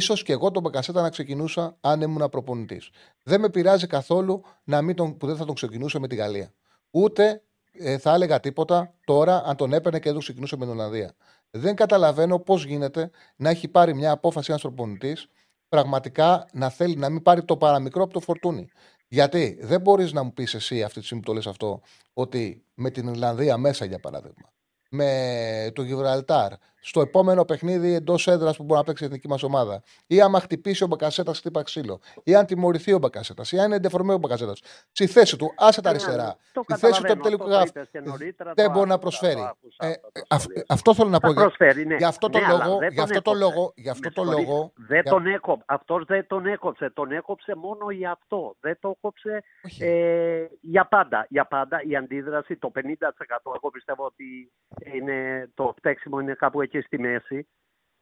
σω 0.00 0.14
και 0.14 0.32
εγώ 0.32 0.50
τον 0.50 0.62
Μπακασέτα 0.62 1.02
να 1.02 1.10
ξεκινούσα 1.10 1.76
αν 1.80 2.00
ήμουν 2.00 2.28
προπονητής. 2.28 2.90
Δεν 3.22 3.40
με 3.40 3.50
πειράζει 3.50 3.86
καθόλου 3.86 4.44
να 4.64 4.82
μην 4.82 4.96
τον, 4.96 5.16
που 5.16 5.26
δεν 5.26 5.36
θα 5.36 5.44
τον 5.44 5.54
ξεκινούσε 5.54 5.98
με 5.98 6.08
τη 6.08 6.14
Γαλλία. 6.14 6.52
Ούτε 6.90 7.42
ε, 7.72 7.98
θα 7.98 8.14
έλεγα 8.14 8.40
τίποτα 8.40 8.94
τώρα 9.04 9.42
αν 9.44 9.56
τον 9.56 9.72
έπαιρνε 9.72 9.98
και 9.98 10.04
δεν 10.04 10.12
τον 10.12 10.22
ξεκινούσε 10.22 10.56
με 10.56 10.64
την 10.64 10.74
Ολλανδία. 10.74 11.14
Δεν 11.50 11.74
καταλαβαίνω 11.74 12.38
πώς 12.38 12.64
γίνεται 12.64 13.10
να 13.36 13.50
έχει 13.50 13.68
πάρει 13.68 13.94
μια 13.94 14.10
απόφαση 14.10 14.50
ένας 14.50 14.62
προπονητής 14.62 15.28
πραγματικά 15.68 16.46
να 16.52 16.68
θέλει 16.68 16.96
να 16.96 17.08
μην 17.08 17.22
πάρει 17.22 17.44
το 17.44 17.56
παραμικρό 17.56 18.02
από 18.02 18.12
το 18.12 18.20
φορτούνι. 18.20 18.68
Γιατί 19.08 19.58
δεν 19.60 19.80
μπορείς 19.80 20.12
να 20.12 20.22
μου 20.22 20.32
πεις 20.32 20.54
εσύ 20.54 20.82
αυτή 20.82 20.98
τη 20.98 21.04
στιγμή 21.04 21.22
που 21.22 21.28
το 21.28 21.36
λες 21.36 21.46
αυτό, 21.46 21.80
ότι 22.12 22.64
με 22.74 22.90
την 22.90 23.08
Ιρλανδία 23.08 23.56
μέσα 23.56 23.84
για 23.84 23.98
παράδειγμα, 23.98 24.52
με 24.90 25.70
το 25.74 25.82
Γιβραλτάρ, 25.82 26.52
στο 26.80 27.00
επόμενο 27.00 27.44
παιχνίδι 27.44 27.94
εντός 27.94 28.26
έδρας 28.26 28.56
που 28.56 28.62
μπορεί 28.64 28.78
να 28.78 28.84
παίξει 28.84 29.04
η 29.04 29.06
εθνική 29.06 29.28
μας 29.28 29.42
ομάδα, 29.42 29.82
ή 30.06 30.20
άμα 30.20 30.40
χτυπήσει 30.40 30.84
ο 30.84 30.86
Μπακασέτας 30.86 31.38
χτύπα 31.38 31.62
ξύλο, 31.62 32.00
ή 32.24 32.34
αν 32.34 32.46
τιμωρηθεί 32.46 32.92
ο 32.92 32.98
Μπακασέτας, 32.98 33.52
ή 33.52 33.58
αν 33.58 33.66
είναι 33.66 33.76
εντεφορμένο 33.76 34.14
ο 34.14 34.18
Μπακασέτας, 34.18 34.60
στη 34.92 35.06
θέση 35.06 35.36
του, 35.36 35.52
άσε 35.56 35.80
τα 35.80 35.90
αριστερά, 35.90 36.36
Το 36.52 36.62
στη 36.62 36.74
θέση 36.74 37.00
του 37.00 37.06
καταλαβαίνω, 37.06 37.22
τελικού 37.22 37.42
αυτό 37.42 37.52
το 37.52 37.56
γράφου, 37.56 37.68
είπες 37.78 37.88
και 37.90 38.00
νωρίτερα, 38.00 38.52
δεν 38.54 38.66
το 38.66 38.72
μπορεί 38.72 38.88
να 38.88 38.94
άκουσα, 38.94 39.18
προσφέρει. 39.18 39.40
το 39.40 39.44
άκουσα 39.46 39.86
Ε, 39.86 39.90
αυτό 39.90 40.10
το 40.12 40.22
αυ- 40.28 40.40
σχόλιο. 40.42 40.62
αυτό 40.68 40.94
θέλω 40.94 41.08
να 41.08 41.18
πω. 41.20 41.26
Θα 41.26 41.32
για- 41.32 41.42
προσφέρει, 41.42 41.86
ναι. 41.86 41.96
Γι' 41.96 42.04
αυτό 42.04 42.28
το 42.28 42.38
Ναι, 42.38 42.44
αλλά 42.44 42.64
λόγο, 42.66 42.78
δεν 42.78 42.88
γι' 42.88 42.94
τον 42.96 43.04
αυτό 43.04 43.22
το 43.22 43.30
έκοψε. 43.30 43.54
λόγο, 43.54 43.72
γι' 43.76 43.88
αυτό 43.88 44.08
Με 44.08 44.14
το 44.14 44.22
συγχωρείς, 44.22 44.48
λόγο. 44.48 44.72
Δεν 44.74 45.00
για- 45.02 45.12
τον 45.12 45.26
έκοψε. 45.26 45.64
Αυτός 45.66 46.04
δεν 46.04 46.26
τον 46.26 46.46
έκοψε. 46.46 46.90
Τον 46.94 47.12
έκοψε 47.12 47.54
μόνο 47.56 47.90
για 47.90 48.10
αυτό. 48.10 48.56
Δεν 48.60 48.76
το 48.80 48.88
έκοψε 48.96 49.42
ε, 49.78 50.44
για 50.60 50.84
πάντα. 50.88 51.26
Για 51.28 51.44
πάντα 51.44 51.82
η 51.88 51.96
αντίδραση, 51.96 52.56
το 52.56 52.70
50% 52.70 53.52
εγώ 53.56 53.70
πιστεύω 53.70 54.04
ότι 54.04 54.52
είναι, 54.94 55.48
το 55.54 55.74
φταίξιμο 55.76 56.20
είναι 56.20 56.34
κάπου 56.34 56.62
εκεί 56.74 56.80
στη 56.86 56.98
μέση. 56.98 57.48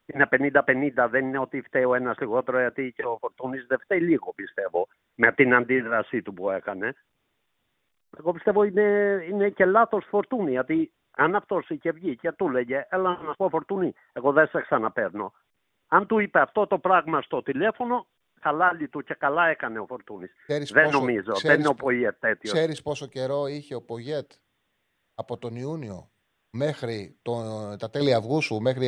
Είναι 0.06 0.28
50-50. 0.30 1.08
Δεν 1.10 1.26
είναι 1.26 1.38
ότι 1.38 1.60
φταίει 1.60 1.84
ο 1.84 1.94
ένας 1.94 2.18
λιγότερο 2.18 2.58
γιατί 2.60 2.92
και 2.96 3.02
ο 3.04 3.16
Φορτούνης 3.20 3.66
δεν 3.66 3.78
φταίει 3.78 4.00
λίγο 4.00 4.32
πιστεύω 4.34 4.88
με 5.14 5.32
την 5.32 5.54
αντίδρασή 5.54 6.22
του 6.22 6.34
που 6.34 6.50
έκανε. 6.50 6.94
Εγώ 8.18 8.32
πιστεύω 8.32 8.62
είναι, 8.62 9.18
είναι 9.28 9.50
και 9.50 9.64
λάθος 9.64 10.04
Φορτούνη 10.08 10.50
γιατί 10.50 10.92
αν 11.10 11.34
αυτός 11.34 11.68
είχε 11.68 11.90
βγει 11.90 12.16
και 12.16 12.32
του 12.32 12.48
λέγε 12.48 12.86
έλα 12.90 13.10
να 13.10 13.16
σου 13.30 13.34
πω 13.36 13.48
Φορτούνη, 13.48 13.92
εγώ 14.12 14.32
δεν 14.32 14.46
σε 14.48 14.60
ξαναπαίρνω. 14.60 15.32
Αν 15.88 16.06
του 16.06 16.18
είπε 16.18 16.40
αυτό 16.40 16.66
το 16.66 16.78
πράγμα 16.78 17.22
στο 17.22 17.42
τηλέφωνο, 17.42 18.06
χαλάλι 18.40 18.88
του 18.88 19.02
και 19.02 19.14
καλά 19.14 19.46
έκανε 19.48 19.78
ο 19.78 19.86
Φορτούνης. 19.86 20.32
Ξέρεις 20.46 20.70
δεν 20.72 20.84
πόσο- 20.84 20.98
νομίζω, 20.98 21.24
δεν 21.24 21.34
ξέρεις 21.34 21.58
είναι 21.58 21.68
ο 21.68 21.74
πο- 21.74 21.86
Ποϊέτ 21.86 22.16
τέτοιος. 22.20 22.52
Ξέρεις 22.54 22.82
πόσο 22.82 23.06
καιρό 23.06 23.46
είχε 23.46 23.74
ο 23.74 23.82
Πογέτ 23.82 24.30
από 25.14 25.38
τον 25.38 25.54
Ιούνιο 25.56 26.10
μέχρι 26.56 27.16
τον, 27.22 27.44
τα 27.78 27.90
τέλη 27.90 28.14
Αυγούστου, 28.14 28.60
μέχρι 28.60 28.86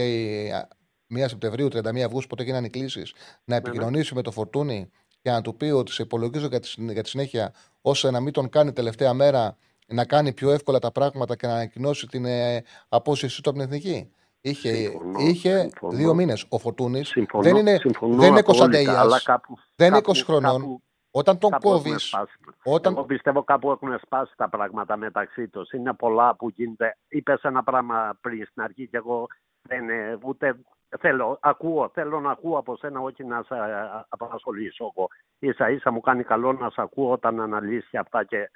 α, 0.51 0.69
1 1.15 1.25
Σεπτεμβρίου, 1.29 1.67
31 1.67 1.99
Αυγούστου, 1.99 2.29
πότε 2.29 2.43
γίνανε 2.43 2.67
οι 2.67 2.71
κλήσεις, 2.71 3.13
να 3.45 3.57
επικοινωνήσει 3.57 4.15
με 4.15 4.23
το 4.23 4.31
Φορτούνι 4.31 4.91
και 5.23 5.31
να 5.31 5.41
του 5.41 5.57
πει 5.57 5.65
ότι 5.65 5.93
σε 5.93 6.03
υπολογίζω 6.03 6.47
για 6.47 6.61
τη, 6.61 6.67
συν- 6.69 6.91
για 6.91 7.03
τη 7.03 7.09
συνέχεια, 7.09 7.53
ώστε 7.81 8.11
να 8.11 8.21
μην 8.21 8.33
τον 8.33 8.49
κάνει 8.49 8.73
τελευταία 8.73 9.13
μέρα 9.15 9.57
να 9.87 10.05
κάνει 10.05 10.33
πιο 10.33 10.51
εύκολα 10.51 10.79
τα 10.79 10.93
πράγματα 10.93 11.37
και 11.37 11.47
να 11.47 11.53
ανακοινώσει 11.53 12.07
την 12.07 12.25
ε, 12.25 12.63
απόσυρσή 12.89 13.43
του 13.43 13.51
από 13.51 13.59
την 13.59 13.69
εθνική. 13.69 14.11
Είχε, 14.41 14.75
Συμφωνώ, 14.75 15.19
είχε 15.21 15.59
συμφωνώ. 15.61 15.97
δύο 15.97 16.15
μήνες. 16.15 16.45
Ο 16.49 16.59
Φορτούνης 16.59 17.09
Συμφωνώ, 17.09 17.43
δεν 17.45 17.57
είναι, 17.57 17.77
συμφωνώ 17.81 18.17
δεν 18.17 18.29
είναι 18.29 18.39
απόλυτα, 18.39 18.43
Κωνσταντέλιας, 18.43 18.97
αλλά 18.97 19.21
κάπου- 19.25 19.59
δεν 19.77 19.87
είναι 19.87 19.97
κάπου- 19.97 20.17
20 20.17 20.23
χρονών. 20.25 20.61
κάπου- 20.61 20.83
όταν 21.19 21.39
τον 21.39 21.51
κάπου 21.51 21.69
έχουν 21.69 21.83
κόβεις. 21.83 22.07
σπάσει. 22.07 22.39
Όταν... 22.65 22.93
Εγώ 22.93 23.05
πιστεύω 23.05 23.43
κάπου 23.43 23.71
έχουν 23.71 23.99
σπάσει 24.03 24.33
τα 24.37 24.49
πράγματα 24.49 24.97
μεταξύ 24.97 25.49
τους. 25.49 25.71
Είναι 25.73 25.93
πολλά 25.95 26.37
που 26.37 26.49
γίνεται. 26.49 26.97
Είπες 27.09 27.43
ένα 27.43 27.63
πράγμα 27.63 28.19
πριν 28.21 28.47
στην 28.47 28.63
αρχή 28.63 28.89
και 28.89 28.97
εγώ 28.97 29.27
δεν 29.63 29.89
ε, 29.89 30.19
ούτε 30.23 30.61
θέλω, 30.99 31.39
ακούω, 31.41 31.91
θέλω 31.95 32.21
να 32.21 32.31
ακούω 32.31 32.59
από 32.59 32.77
σένα, 32.77 33.01
όχι 33.01 33.25
να 33.25 33.43
σε 33.43 33.55
ε, 33.55 34.05
απασχολήσω 34.09 34.93
εγώ. 34.97 35.09
Ίσα 35.39 35.71
ίσα 35.71 35.91
μου 35.91 36.01
κάνει 36.01 36.25
καλό 36.25 36.53
να 36.53 36.71
σε 36.71 36.81
ακούω 36.81 37.11
όταν 37.13 37.41
αναλύσεις 37.41 37.95
αυτά 37.95 38.25
και 38.25 38.51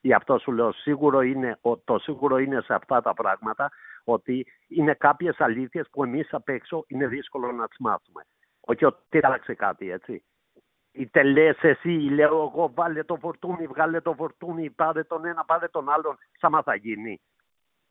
γι' 0.00 0.12
αυτό 0.12 0.38
σου 0.38 0.52
λέω 0.52 0.72
σίγουρο 0.72 1.20
είναι, 1.22 1.58
ο- 1.60 1.76
το 1.76 1.98
σίγουρο 1.98 2.38
είναι 2.38 2.60
σε 2.60 2.74
αυτά 2.74 3.02
τα 3.02 3.14
πράγματα 3.14 3.70
ότι 4.04 4.46
είναι 4.68 4.94
κάποιες 4.94 5.40
αλήθειες 5.40 5.88
που 5.90 6.04
εμείς 6.04 6.28
απ' 6.34 6.48
έξω 6.48 6.84
είναι 6.86 7.06
δύσκολο 7.06 7.52
να 7.52 7.68
τις 7.68 7.76
μάθουμε. 7.78 8.22
Όχι 8.60 8.84
ότι 8.84 9.18
άλλαξε 9.22 9.54
κάτι, 9.54 9.90
έτσι. 9.90 10.24
Είτε 10.96 11.22
λε 11.22 11.50
εσύ, 11.60 11.88
λέω 11.88 12.50
εγώ, 12.54 12.70
βάλε 12.74 13.02
το 13.04 13.16
φορτούνι, 13.16 13.66
βγάλε 13.66 14.00
το 14.00 14.14
φορτούνι, 14.14 14.70
πάρε 14.70 15.02
τον 15.04 15.24
ένα, 15.24 15.44
πάρε 15.44 15.68
τον 15.68 15.88
άλλον, 15.88 16.18
σαν 16.40 16.62
θα 16.64 16.74
γίνει. 16.74 17.20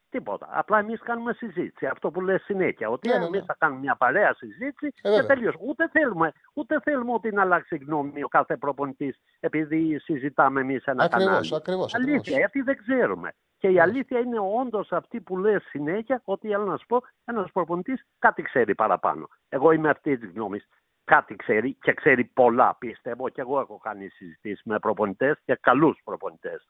Τίποτα. 0.10 0.48
Απλά 0.52 0.80
εμείς 0.80 1.00
κάνουμε 1.02 1.34
συζήτηση. 1.34 1.86
Αυτό 1.86 2.12
που 2.12 2.22
λες 2.22 2.42
συνέχεια. 2.44 2.90
Ότι 2.90 3.08
Ναι, 3.10 3.18
ναι, 3.18 3.26
εμείς 3.26 3.40
ναι. 3.40 3.46
θα 3.46 3.56
κάνουμε 3.60 3.80
μια 3.80 3.96
παρέα 3.96 4.34
συζήτηση 4.34 4.92
και 4.92 5.10
βέβαια. 5.10 5.26
τελείως. 5.26 5.56
Ούτε 5.60 5.90
θέλουμε, 5.92 6.32
ούτε 6.54 6.80
θέλουμε 6.84 7.14
ότι 7.14 7.32
να 7.32 7.42
αλλάξει 7.42 7.76
γνώμη 7.78 8.24
ο 8.24 8.28
κάθε 8.28 8.58
προπονητής 8.58 9.20
επειδή 9.40 10.00
συζητάμε 10.00 10.62
εμείς 10.62 10.84
ένα 10.86 11.04
Ακριβώς, 11.04 11.26
κανάλι. 11.28 11.56
ακριβώς, 11.56 11.94
Αλήθεια, 11.96 12.16
ακριβώς. 12.18 12.38
γιατί 12.38 12.62
δεν 12.62 12.78
ξέρουμε. 12.78 13.32
Και 13.58 13.68
η 13.68 13.80
αλήθεια 13.80 14.20
είναι 14.20 14.40
όντως 14.62 14.92
αυτή 14.92 15.22
που 15.22 15.38
λες 15.38 15.64
συνέχεια 15.64 16.22
ότι 16.26 16.48
θέλω 16.48 16.66
να 16.66 16.78
σου 16.78 16.86
πω, 16.86 17.02
ένας 17.26 17.52
προπονητής 17.52 18.06
κάτι 18.20 18.42
ξέρει 18.42 18.76
παραπάνω. 18.76 19.28
Εγώ 19.50 19.72
είμαι 19.72 19.90
αυτή 19.90 20.18
της 20.18 20.32
γνώμης. 20.32 20.68
Κάτι 21.04 21.36
ξέρει 21.36 21.74
και 21.74 21.94
ξέρει 21.94 22.24
πολλά, 22.24 22.76
πιστεύω. 22.80 23.30
Και 23.30 23.42
εγώ 23.42 23.60
έχω 23.60 23.78
κάνει 23.78 24.08
συζητήσεις 24.08 24.62
με 24.66 24.80
προπονητές 24.80 25.40
και 25.46 25.56
καλούς 25.62 26.02
προπονητές. 26.04 26.68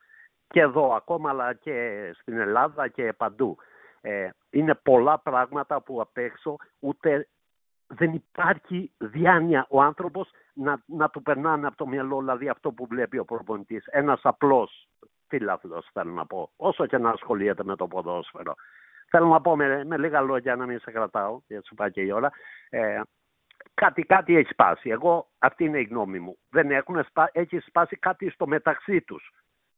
Και 0.48 0.60
εδώ 0.60 0.94
ακόμα, 0.96 1.30
αλλά 1.30 1.54
και 1.54 2.10
στην 2.22 2.38
Ελλάδα 2.38 2.88
και 2.88 3.14
παντού. 3.14 3.58
Ε, 4.02 4.30
είναι 4.50 4.76
πολλά 4.76 5.20
πράγματα 5.20 5.82
που 5.82 6.02
απ' 6.02 6.18
έξω 6.18 6.56
ούτε 6.80 7.28
δεν 7.88 8.14
υπάρχει 8.14 8.92
διάνοια 8.98 9.66
ο 9.70 9.82
άνθρωπος 9.82 10.32
να, 10.54 10.84
να 10.86 11.10
του 11.10 11.22
περνάνε 11.22 11.68
από 11.68 11.78
το 11.78 11.88
μυαλό, 11.88 12.20
δηλαδή 12.20 12.50
αυτό 12.50 12.72
που 12.72 12.88
βλέπει 12.88 13.18
ο 13.18 13.26
προπονητής. 13.26 13.86
Ένας 13.86 14.20
απλός 14.24 14.88
φίλαθλος, 15.28 15.90
θέλω 15.94 16.12
να 16.12 16.26
πω, 16.26 16.50
όσο 16.56 16.86
και 16.86 16.98
να 16.98 17.10
ασχολιέται 17.10 17.64
με 17.64 17.76
το 17.76 17.88
ποδόσφαιρο. 17.88 18.54
Θέλω 19.10 19.28
να 19.28 19.42
πω 19.42 19.56
με, 19.56 19.84
με 19.86 19.98
λίγα 19.98 20.22
λόγια, 20.22 20.56
να 20.56 20.66
μην 20.66 20.80
σε 20.80 20.92
κρατάω, 20.92 21.42
γιατί 21.48 21.66
σου 21.68 21.76
πάει 21.76 21.92
και 21.92 22.02
η 22.02 22.12
ώρα. 22.12 22.32
Ε, 22.70 23.02
κάτι, 23.74 24.02
κάτι 24.02 24.36
έχει 24.36 24.50
σπάσει. 24.52 24.90
Εγώ, 24.90 25.30
αυτή 25.40 25.64
είναι 25.64 25.80
η 25.80 25.84
γνώμη 25.84 26.20
μου. 26.20 26.38
Δεν 26.50 26.72
έχουν 26.72 27.04
σπα... 27.04 27.30
Έχει 27.34 27.60
σπάσει 27.60 27.96
κάτι 27.96 28.30
στο 28.30 28.48
μεταξύ 28.48 29.02
τους. 29.02 29.32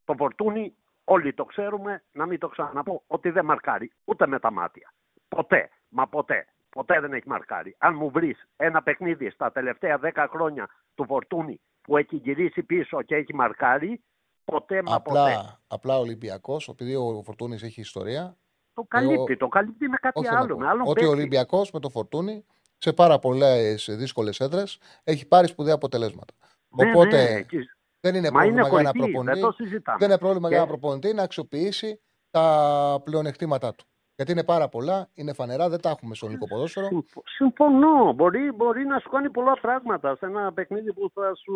Το 0.04 0.14
φορτούνι, 0.18 0.76
όλοι 1.04 1.34
το 1.34 1.46
ξέρουμε, 1.46 2.04
να 2.12 2.26
μην 2.26 2.40
το 2.40 2.48
ξαναπώ, 2.48 3.04
ότι 3.08 3.30
δεν 3.30 3.46
μαρκάρει 3.46 3.92
ούτε 4.04 4.28
με 4.28 4.40
τα 4.40 4.52
μάτια. 4.52 4.94
Ποτέ, 5.28 5.70
μα 5.90 6.08
ποτέ. 6.08 6.48
Ποτέ 6.70 7.00
δεν 7.00 7.14
έχει 7.14 7.28
μαρκάρει. 7.28 7.76
Αν 7.80 7.96
μου 7.96 8.10
βρεις 8.10 8.48
ένα 8.56 8.84
παιχνίδι 8.84 9.30
στα 9.30 9.52
τελευταία 9.52 10.00
10 10.04 10.26
χρόνια 10.30 10.70
του 10.96 11.06
Φορτούνη 11.06 11.62
που 11.82 11.98
έχει 11.98 12.16
γυρίσει 12.16 12.64
πίσω 12.64 13.02
και 13.02 13.16
έχει 13.16 13.34
μαρκάρει, 13.36 14.04
ποτέ 14.46 14.82
μα 14.82 15.02
ποτέ. 15.02 15.20
Απλά, 15.20 15.60
απλά 15.68 15.98
ο 15.98 16.00
Ολυμπιακός, 16.00 16.68
επειδή 16.68 16.96
ο 16.96 17.22
Φορτούνη 17.26 17.56
έχει 17.56 17.82
ιστορία. 17.82 18.38
Το 18.74 18.84
καλύπτει, 18.88 19.14
εγώ- 19.16 19.38
το 19.38 19.48
καλύπτει 19.48 19.88
με 19.90 19.98
κάτι 19.98 20.20
όχι 20.20 20.30
να 20.30 20.40
άλλο. 20.40 20.54
πω, 20.54 20.60
Με 20.60 20.68
άλλον 20.68 20.82
ότι 20.82 20.90
ο 20.90 20.94
παίκτη. 20.94 21.08
Ολυμπιακός 21.10 21.72
με 21.72 21.80
το 21.80 21.90
Φορτούνη 21.90 22.46
σε 22.86 22.94
πάρα 22.94 23.20
πολλές 23.20 23.88
δύσκολες 23.92 24.40
έδρες 24.40 24.78
έχει 25.04 25.26
πάρει 25.26 25.48
σπουδαία 25.48 25.74
αποτελέσματα. 25.74 26.34
Ναι, 26.68 26.90
Οπότε 26.90 27.24
ναι, 27.24 27.30
εκεί- 27.34 27.58
δεν 28.00 28.16
είναι 28.16 28.32
Μα 28.32 28.40
πρόβλημα 28.40 28.62
είναι 28.68 28.70
για 28.70 28.80
ένα 28.80 28.92
κορυφή, 28.92 29.12
προπονητή. 29.12 29.40
δεν 29.40 29.50
το 29.50 29.56
συζητάμε. 29.56 29.98
δεν 30.00 30.10
είναι 30.10 30.18
πρόβλημα 30.18 30.48
Και- 30.48 30.54
για 30.54 30.64
ένα 30.64 30.72
προπονητή 30.72 31.14
να 31.14 31.24
αξιοποιήσει 31.24 32.02
τα 32.30 33.02
πλεονεκτήματά 33.04 33.74
του. 33.76 33.86
Γιατί 34.16 34.32
είναι 34.32 34.44
πάρα 34.44 34.70
πολλά, 34.70 35.08
είναι 35.14 35.34
φανερά, 35.34 35.70
δεν 35.70 35.82
τα 35.82 35.90
έχουμε 35.90 36.16
στο 36.16 36.26
ελληνικό 36.26 36.48
ποδόσφαιρο. 36.48 36.88
Συμφωνώ. 37.26 38.14
Μπορεί, 38.14 38.52
μπορεί 38.52 38.86
να 38.86 39.00
σου 39.00 39.10
κάνει 39.10 39.30
πολλά 39.30 39.58
πράγματα 39.62 40.16
σε 40.16 40.26
ένα 40.26 40.54
παιχνίδι 40.54 40.94
που 40.94 41.12
θα 41.14 41.36
σου 41.36 41.56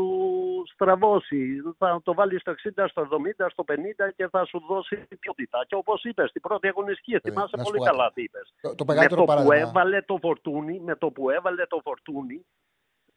στραβώσει. 0.74 1.62
Θα 1.78 2.02
το 2.04 2.14
βάλεις 2.14 2.42
στο 2.42 2.54
60, 2.78 2.86
στο 2.90 3.02
70, 3.02 3.46
στο 3.50 3.64
50 3.68 3.74
και 4.16 4.28
θα 4.28 4.46
σου 4.46 4.64
δώσει 4.68 5.08
ποιότητα. 5.20 5.66
Και 5.68 5.76
όπως 5.76 6.04
είπες, 6.04 6.30
στην 6.30 6.42
πρώτη 6.42 6.68
αγωνιστική, 6.68 7.20
θυμάσαι 7.20 7.56
να 7.58 7.64
σου 7.64 7.70
πολύ 7.72 7.78
πω 7.78 7.84
κάτι. 7.84 7.96
καλά 7.98 8.12
τι 8.14 8.22
είπες. 8.22 8.54
Το, 8.62 8.76
το 8.76 8.84
Με 8.88 8.94
μεγαλύτερο 8.94 9.20
το 9.22 9.26
που 9.26 9.34
παράδειγμα. 9.34 9.70
έβαλε 9.70 10.02
το 10.02 10.18
φορτούνι, 10.22 10.80
με 10.80 10.96
το 10.96 11.12
που 11.12 11.30
έβαλε 11.30 11.66
το 11.66 11.80
φορτούνι, 11.84 12.46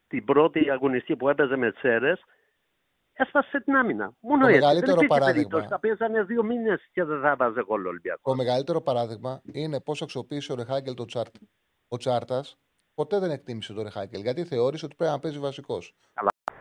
την 0.08 0.24
πρώτη 0.24 0.70
αγωνιστική 0.70 1.16
που 1.16 1.28
έπαιζε 1.28 1.56
με 1.56 1.72
Τσέρε, 1.72 2.12
έσπασε 3.22 3.60
την 3.60 3.76
άμυνα. 3.76 4.12
Μόνο 4.20 4.40
Το 4.42 4.46
έτσι. 4.48 4.60
μεγαλύτερο 4.60 4.94
δεν 4.96 5.04
υπήρχε 5.04 5.20
παράδειγμα. 5.20 5.48
περίπτωση. 5.48 5.66
Θα 5.68 5.78
παίζανε 5.80 6.22
δύο 6.22 6.42
μήνες 6.42 6.88
και 6.92 7.04
δεν 7.04 7.20
θα 7.20 7.36
βάζε 7.36 7.64
γκολ 7.64 7.84
ο 7.86 7.88
Ολυμπιακός. 7.88 8.22
Το 8.22 8.34
μεγαλύτερο 8.34 8.80
παράδειγμα 8.80 9.40
είναι 9.52 9.80
πώς 9.80 10.02
αξιοποίησε 10.02 10.52
ο 10.52 10.54
Ρεχάγκελ 10.54 10.94
το 10.94 11.04
τσάρτα. 11.04 11.38
Ο 11.88 11.96
Τσάρτας 11.96 12.56
ποτέ 12.94 13.18
δεν 13.18 13.30
εκτίμησε 13.30 13.72
το 13.72 13.82
Ρεχάγκελ 13.82 14.20
γιατί 14.20 14.44
θεώρησε 14.44 14.84
ότι 14.84 14.94
πρέπει 14.94 15.12
να 15.12 15.18
παίζει 15.18 15.38
βασικός. 15.38 15.94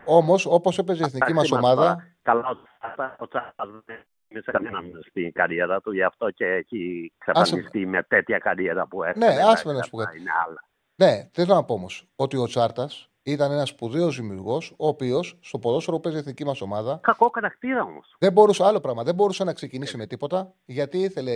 Όμως, 0.04 0.46
όπως 0.46 0.78
έπαιζε 0.78 1.02
η 1.02 1.06
εθνική 1.06 1.32
μα 1.32 1.40
Εντάξει, 1.40 1.52
μας 1.52 1.62
ομάδα, 1.62 1.82
τώρα. 1.82 2.16
Καλά, 2.22 2.48
ο 2.48 2.56
Τσάπα- 2.78 3.16
ο 3.18 3.28
Τσάπα 3.28 3.64
δεν 3.86 3.96
είναι 4.28 4.40
σε 4.40 4.50
κανένα 4.50 4.80
στην 5.08 5.32
καριέρα 5.32 5.80
του, 5.80 5.92
γι' 5.92 6.02
αυτό 6.02 6.30
και 6.30 6.44
έχει 6.44 7.12
εξαφανιστεί 7.18 7.86
με 7.86 8.02
τέτοια 8.02 8.38
καριέρα 8.38 8.86
που 8.86 9.02
έχει. 9.02 9.18
Ναι, 9.18 9.26
άσε 9.52 9.66
με 9.66 9.72
να 9.72 9.82
σου 9.82 9.90
πω 9.90 9.96
κάτι. 9.96 10.18
Είναι 10.20 10.30
άλλα. 10.46 10.64
Ναι, 10.94 11.28
θέλω 11.32 11.54
να 11.54 11.64
πω 11.64 11.74
όμως 11.74 12.06
ότι 12.16 12.36
ο 12.36 12.44
Τσάρτας 12.46 13.10
ήταν 13.22 13.52
ένας 13.52 13.68
σπουδαίος 13.68 14.16
δημιουργός, 14.16 14.70
ο 14.76 14.86
οποίος 14.86 15.38
στο 15.40 15.58
ποδόσφαιρο 15.58 15.96
που 15.96 16.02
παίζει 16.02 16.18
η 16.18 16.20
εθνική 16.20 16.44
μας 16.44 16.60
ομάδα 16.60 16.98
Κακό 17.02 17.30
χαρακτήρα 17.34 17.82
όμως. 17.82 18.16
δεν 18.18 18.32
μπορούσε 18.32 18.64
άλλο 18.64 18.80
πράγμα. 18.80 19.02
Δεν 19.02 19.14
μπορούσε 19.14 19.44
να 19.44 19.52
ξεκινήσει 19.52 19.96
με 19.96 20.06
τίποτα 20.06 20.54
γιατί 20.64 20.98
ήθελε, 20.98 21.32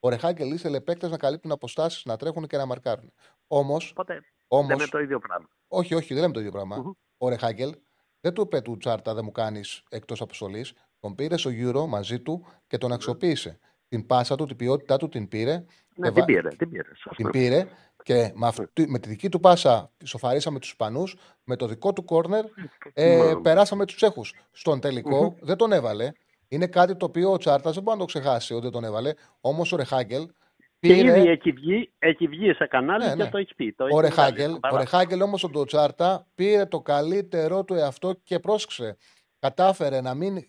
ο 0.00 0.08
Ρεχάγκελ 0.08 0.52
ήθελε 0.52 0.80
παίκτες 0.80 1.10
να 1.10 1.16
καλύπτουν 1.16 1.52
αποστάσεις, 1.52 2.04
να 2.04 2.16
τρέχουν 2.16 2.46
και 2.46 2.56
να 2.56 2.66
μαρκάρουν. 2.66 3.12
Όμω. 3.46 3.76
Οπότε 3.90 4.20
Όμως, 4.48 4.66
δεν 4.66 4.76
είναι 4.76 4.86
το 4.86 4.98
ίδιο 4.98 5.18
πράγμα. 5.18 5.48
όχι, 5.68 5.94
όχι, 5.94 6.12
δεν 6.12 6.22
λέμε 6.22 6.32
το 6.32 6.38
ίδιο 6.40 6.52
πράγμα. 6.52 6.94
Ο 7.18 7.28
Ρεχάγκελ 7.28 7.74
δεν 8.20 8.32
του 8.32 8.40
είπε 8.42 8.60
του 8.60 8.76
Τσάρτα 8.76 9.14
δεν 9.14 9.24
μου 9.24 9.32
κάνεις 9.32 9.82
εκτός 9.90 10.20
αποστολής. 10.20 10.72
Τον 11.00 11.14
πήρε 11.14 11.36
στο 11.36 11.50
Euro 11.54 11.86
μαζί 11.88 12.20
του 12.20 12.46
και 12.66 12.78
τον 12.78 12.92
αξιοποίησε. 12.92 13.58
Την 13.88 14.06
πάσα 14.06 14.36
του, 14.36 14.46
την 14.46 14.56
ποιότητά 14.56 14.96
του 14.96 15.08
την 15.08 15.28
πήρε. 15.28 15.52
Ναι, 15.52 16.08
και 16.08 16.14
την 16.14 16.14
βα- 16.14 16.24
πήρε, 16.24 16.48
την 16.48 16.68
πήρε. 16.70 16.88
σωστό. 16.94 17.14
την 17.22 17.30
πήρε 17.30 17.66
και 18.08 18.32
με, 18.34 18.46
αυτή- 18.46 18.88
με 18.88 18.98
τη 18.98 19.08
δική 19.08 19.28
του 19.28 19.40
πάσα 19.40 19.90
σοφαρίσαμε 20.04 20.58
τους 20.58 20.68
Ισπανούς. 20.68 21.16
Με 21.44 21.56
το 21.56 21.66
δικό 21.66 21.92
του 21.92 22.04
κόρνερ 22.04 22.44
ε, 22.92 23.16
Μάλλον. 23.18 23.42
περάσαμε 23.42 23.84
τους 23.86 23.96
Τσέχους. 23.96 24.34
Στον 24.52 24.80
τελικό 24.80 25.22
Μμμ. 25.24 25.34
δεν 25.40 25.56
τον 25.56 25.72
έβαλε. 25.72 26.12
Είναι 26.48 26.66
κάτι 26.66 26.96
το 26.96 27.04
οποίο 27.06 27.32
ο 27.32 27.36
Τσάρτας 27.36 27.74
δεν 27.74 27.82
μπορεί 27.82 27.98
να 27.98 28.04
το 28.06 28.18
ξεχάσει 28.18 28.52
ότι 28.52 28.62
δεν 28.62 28.70
τον 28.72 28.84
έβαλε. 28.84 29.12
Όμως 29.40 29.72
ο 29.72 29.76
Ρεχάγκελ 29.76 30.26
Και 30.26 30.32
πήρε. 30.78 31.18
ήδη 31.18 31.28
έχει 31.28 31.50
βγει, 31.52 31.92
έχει 31.98 32.26
βγει 32.26 32.52
σε 32.52 32.66
κανάλι 32.66 33.04
Ναι, 33.04 33.10
και 33.10 33.22
ναι. 33.22 33.28
το 33.28 33.38
έχει 33.38 33.54
πει. 33.54 33.72
Το 33.72 33.84
Ο 33.84 33.86
έχει 33.86 33.94
βγάλει 33.96 34.08
Ρεχάγκελ, 34.14 34.46
στο 34.48 34.56
ο 34.56 34.60
παράθυρο. 34.60 34.90
Ρεχάγκελ 34.90 35.22
όμως 35.22 35.48
τον 35.52 35.66
Τσάρτα 35.66 36.26
πήρε 36.34 36.64
το 36.66 36.80
καλύτερό 36.80 37.64
του 37.64 37.74
εαυτό 37.74 38.12
και 38.22 38.38
πρόσεξε. 38.38 38.96
Κατάφερε 39.38 40.00
να 40.00 40.14
μην 40.14 40.46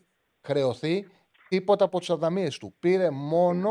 χρεωθεί 0.47 1.07
τίποτα 1.49 1.85
από 1.85 1.99
τις 1.99 2.09
αδαμίες 2.09 2.57
του. 2.57 2.75
Πήρε 2.79 3.09
μόνο, 3.09 3.69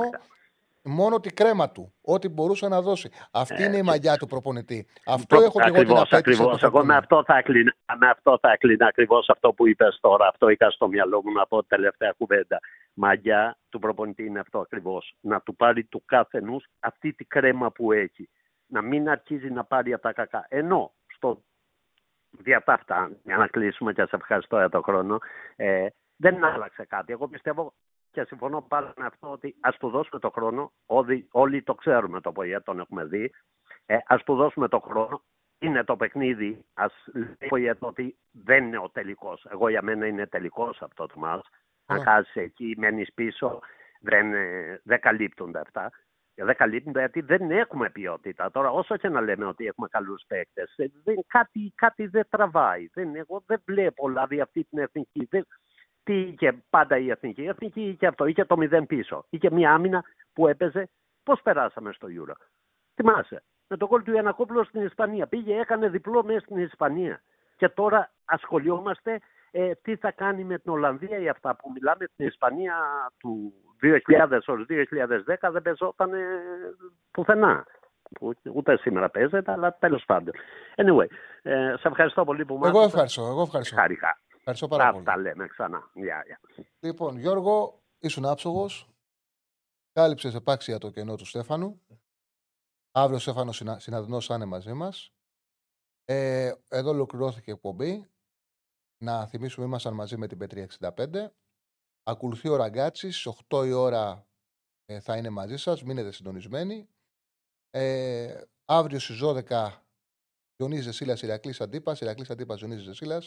μόνο 0.83 1.21
τη 1.21 1.31
κρέμα 1.33 1.71
του, 1.71 1.95
ό,τι 2.01 2.29
μπορούσε 2.29 2.69
να 2.69 2.81
δώσει. 2.83 3.11
Αυτή 3.33 3.63
είναι 3.65 3.77
η 3.77 3.83
μαγιά 3.83 4.17
του 4.17 4.27
προπονητή. 4.27 4.87
Αυτό 5.07 5.37
έχω 5.37 5.61
και 5.61 5.69
εγώ 5.69 5.73
την 5.73 5.75
Ακριβώς, 5.77 6.01
απέτηση. 6.01 6.17
ακριβώς. 6.17 6.47
από 6.53 6.61
το 6.61 6.67
Εγώ 6.67 6.85
με 6.85 6.93
Φορτούνι. 6.93 6.99
αυτό 6.99 7.25
θα 7.27 7.39
έκλεινα, 7.39 7.75
με 7.99 8.09
αυτό 8.09 8.39
θα 8.41 8.51
έκλεινα 8.53 8.87
ακριβώς 8.87 9.29
αυτό 9.29 9.53
που 9.53 9.69
είπες 9.69 9.99
τώρα. 10.01 10.27
Αυτό 10.29 10.49
είχα 10.49 10.71
στο 10.71 10.89
μυαλό 10.89 11.23
μου 11.25 11.33
να 11.33 11.47
πω 11.47 11.65
τελευταία 11.65 12.13
κουβέντα. 12.19 12.59
Μαγιά 12.95 13.59
του 13.69 13.79
προπονητή 13.79 14.25
είναι 14.25 14.39
αυτό 14.41 14.59
ακριβώς. 14.59 15.15
Να 15.21 15.41
του 15.41 15.57
πάρει 15.57 15.85
του 15.85 16.03
κάθε 16.05 16.41
νους 16.41 16.65
αυτή 16.81 17.13
τη 17.13 17.25
κρέμα 17.25 17.71
που 17.71 17.93
έχει. 17.93 18.29
Να 18.67 18.83
μην 18.83 19.09
αρχίζει 19.09 19.51
να 19.51 19.65
πάρει 19.65 19.93
από 19.93 20.03
τα 20.03 20.13
κακά. 20.13 20.47
Ενώ 20.49 20.93
στο 21.15 21.43
δια 22.31 22.63
τα 22.63 22.73
αυτά, 22.73 23.11
για 23.25 23.37
να 23.37 23.47
κλείσουμε 23.47 23.93
και 23.93 24.03
σε 24.05 24.17
ευχαριστώ 24.17 24.57
για 24.57 24.69
τον 24.69 24.83
χρόνο, 24.83 25.19
ε, 25.57 25.87
δεν 26.17 26.45
άλλαξε 26.45 26.85
κάτι. 26.85 27.13
Εγώ 27.13 27.29
πιστεύω 27.29 27.75
και 28.11 28.25
συμφωνώ 28.25 28.63
πάλι 28.63 28.93
με 28.97 29.07
αυτό 29.07 29.31
ότι 29.31 29.57
ας 29.61 29.77
του 29.77 29.89
δώσουμε 29.89 30.21
το 30.21 30.31
χρόνο. 30.31 30.73
Όλοι, 30.87 31.29
όλοι 31.31 31.63
το 31.63 31.75
ξέρουμε 31.75 32.21
το 32.21 32.33
ΠΟΙΕ, 32.33 32.61
τον 32.61 32.79
έχουμε 32.79 33.05
δει. 33.05 33.33
Ε, 33.87 33.99
ας 34.07 34.23
του 34.23 34.35
δώσουμε 34.35 34.69
το 34.69 34.79
χρόνο. 34.81 35.23
Είναι 35.59 35.85
το 35.85 35.97
παιχνίδι. 35.97 36.65
Ας 36.75 36.93
λέει 37.15 37.37
ο 37.41 37.47
ΠΟΙΕ 37.49 37.75
το 37.75 37.87
ότι 37.87 38.19
δεν 38.31 38.67
είναι 38.67 38.79
ο 38.79 38.91
τελικός. 38.91 39.47
Εγώ 39.51 39.69
για 39.69 39.83
μένα 39.83 40.07
είναι 40.07 40.27
τελικός 40.27 40.83
αυτό 40.83 41.07
το 41.07 41.19
μάτς. 41.19 41.49
Αν 41.87 42.03
χάσεις 42.03 42.35
εκεί, 42.35 42.75
μένεις 42.79 43.13
πίσω, 43.15 43.61
δεν, 44.01 44.35
ε, 44.35 44.81
δεν 44.85 45.01
καλύπτονται 45.01 45.61
αυτά. 45.61 45.91
Και 46.35 46.45
δεν 46.45 46.57
καλύπτονται 46.57 46.99
γιατί 46.99 47.21
δεν 47.21 47.51
έχουμε 47.51 47.91
ποιότητα. 47.91 48.51
Τώρα, 48.51 48.71
όσο 48.71 48.97
και 48.97 49.09
να 49.09 49.21
λέμε 49.21 49.45
ότι 49.45 49.67
έχουμε 49.67 49.89
καλούς 49.89 50.25
παίκτες, 50.27 50.75
ε, 50.77 50.87
δεν, 51.05 51.17
κάτι, 51.27 51.73
κάτι 51.75 52.07
δεν 52.07 52.27
τραβάει. 52.29 52.89
Δεν, 52.93 53.15
εγώ 53.15 53.43
δεν 53.47 53.63
βλέπω 53.65 54.09
δηλαδή 54.09 54.41
αυτή 54.41 54.65
την 54.65 54.79
εθνική. 54.79 55.27
Δεν, 55.31 55.47
τι 56.09 56.21
είχε 56.21 56.63
πάντα 56.71 56.99
η 56.99 57.11
εθνική. 57.11 57.43
Η 57.43 57.49
εθνική 57.49 57.81
είχε 57.81 58.07
αυτό, 58.07 58.27
είχε 58.27 58.45
το 58.45 58.57
μηδέν 58.57 58.87
πίσω. 58.87 59.25
Είχε 59.31 59.51
μια 59.51 59.73
άμυνα 59.73 60.05
που 60.33 60.49
έπαιζε. 60.49 60.89
Πώς 61.23 61.41
περάσαμε 61.43 61.93
στο 61.93 62.09
Euro; 62.11 62.33
Θυμάσαι. 62.95 63.43
Με 63.69 63.77
το 63.77 63.87
κόλ 63.87 64.03
του 64.03 64.13
Ιανακόπουλου 64.13 64.65
στην 64.65 64.83
Ισπανία. 64.83 65.27
Πήγε, 65.27 65.59
έκανε 65.61 65.89
διπλό 65.89 66.25
μέσα 66.25 66.41
στην 66.41 66.57
Ισπανία. 66.57 67.23
Και 67.57 67.69
τώρα 67.69 68.11
ασχολιόμαστε 68.25 69.21
ε, 69.51 69.73
τι 69.83 69.97
θα 69.97 70.11
κάνει 70.11 70.45
με 70.45 70.59
την 70.59 70.73
Ολλανδία 70.73 71.19
ή 71.19 71.29
αυτά 71.29 71.57
που 71.57 71.71
μιλάμε 71.75 72.05
στην 72.13 72.27
Ισπανία 72.27 72.75
του 73.19 73.53
2000 73.83 74.39
ως 74.47 74.67
2010 74.69 75.51
δεν 75.53 75.63
παίζονταν 75.63 76.13
ε, 76.13 76.19
πουθενά. 77.11 77.67
Που 78.21 78.33
Ούτε 78.55 78.77
σήμερα 78.77 79.09
παίζεται, 79.09 79.53
αλλά 79.53 79.77
τέλος 79.79 80.05
πάντων. 80.07 80.35
Anyway, 80.77 81.07
ε, 81.43 81.75
σε 81.79 81.89
ευχαριστώ 81.89 82.25
πολύ 82.25 82.45
που 82.45 82.55
μ' 82.55 82.65
Εγώ 82.65 82.69
άκουσες. 82.69 82.87
ευχαριστώ. 82.87 83.27
Εγώ 83.27 83.43
ευχαριστώ. 83.43 83.77
Χάρηκα. 83.77 84.19
Ευχαριστώ 84.51 84.77
πάρα 84.77 84.85
Τα- 84.85 84.93
πολύ. 84.93 85.05
Τα 85.05 85.17
λέμε 85.17 85.47
ξανά. 85.47 85.91
Γεια, 85.95 86.23
γεια. 86.27 86.41
Λοιπόν, 86.81 87.19
Γιώργο, 87.19 87.83
ήσουν 87.99 88.25
άψογος. 88.25 88.89
Κάλυψες 89.93 90.35
επάξια 90.35 90.79
το 90.79 90.91
κενό 90.91 91.17
του 91.17 91.25
Στέφανου. 91.25 91.83
Αύριο 92.91 93.17
ο 93.17 93.21
Στέφανος 93.21 93.63
συναδεινό 93.77 94.21
θα 94.21 94.35
είναι 94.35 94.45
μαζί 94.45 94.73
μας. 94.73 95.13
Ε, 96.05 96.53
εδώ 96.69 96.91
ολοκληρώθηκε 96.91 97.51
η 97.51 97.55
εκπομπή. 97.55 98.11
Να 99.05 99.27
θυμίσουμε, 99.27 99.67
ήμασταν 99.67 99.95
μαζί 99.95 100.17
με 100.17 100.27
την 100.27 100.39
Πέτρια 100.39 100.63
65. 100.63 101.35
Ακολουθεί 102.03 102.49
ο 102.49 102.57
Ραγκάτσης. 102.57 103.17
Στι 103.21 103.29
8 103.49 103.67
η 103.67 103.73
ώρα 103.73 104.27
ε, 104.85 105.01
θα 105.01 105.17
είναι 105.17 105.31
μαζί 105.31 105.57
σας. 105.57 105.83
Μείνετε 105.83 106.13
συντονισμένοι. 106.13 106.89
Ε, 107.71 108.43
αύριο 108.65 108.99
στις 108.99 109.19
12 109.23 109.83
Διονύζης 110.57 110.85
Ζεσίλα, 110.85 111.19
Ηρακλής 111.23 111.61
Αντίπας. 111.61 112.01
Ηρακλής 112.01 112.31
Αντίπας, 112.31 112.59
Διονύζης 112.59 112.85
Ζεσίλα. 112.85 113.23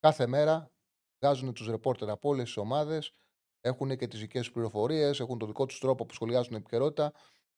Κάθε 0.00 0.26
μέρα 0.26 0.72
βγάζουν 1.18 1.52
τους 1.52 1.66
ρεπόρτερ 1.66 2.10
από 2.10 2.28
όλες 2.28 2.44
τις 2.44 2.56
ομάδες. 2.56 3.14
Έχουν 3.60 3.96
και 3.96 4.06
τις 4.06 4.20
δικές 4.20 4.40
τους 4.40 4.52
πληροφορίες, 4.52 5.20
έχουν 5.20 5.38
το 5.38 5.46
δικό 5.46 5.66
τους 5.66 5.78
τρόπο 5.78 6.06
που 6.06 6.14
σχολιάζουν 6.14 6.46
την 6.48 6.56
επικαιρότητα. 6.56 7.12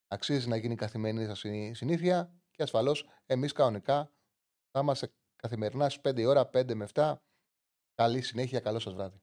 Αξίζει 0.08 0.48
να 0.48 0.56
γίνει 0.56 0.74
καθημερινή 0.74 1.24
σας 1.24 1.38
συνήθεια 1.72 2.34
και 2.50 2.62
ασφαλώς 2.62 3.08
εμείς 3.26 3.52
κανονικά 3.52 4.12
θα 4.70 4.80
είμαστε 4.80 5.12
καθημερινά 5.36 5.88
στις 5.88 6.02
5 6.02 6.20
η 6.20 6.24
ώρα, 6.24 6.50
5 6.52 6.74
με 6.74 6.84
7. 6.94 7.22
Καλή 7.94 8.20
συνέχεια, 8.20 8.60
καλό 8.60 8.78
σας 8.78 8.94
βράδυ. 8.94 9.22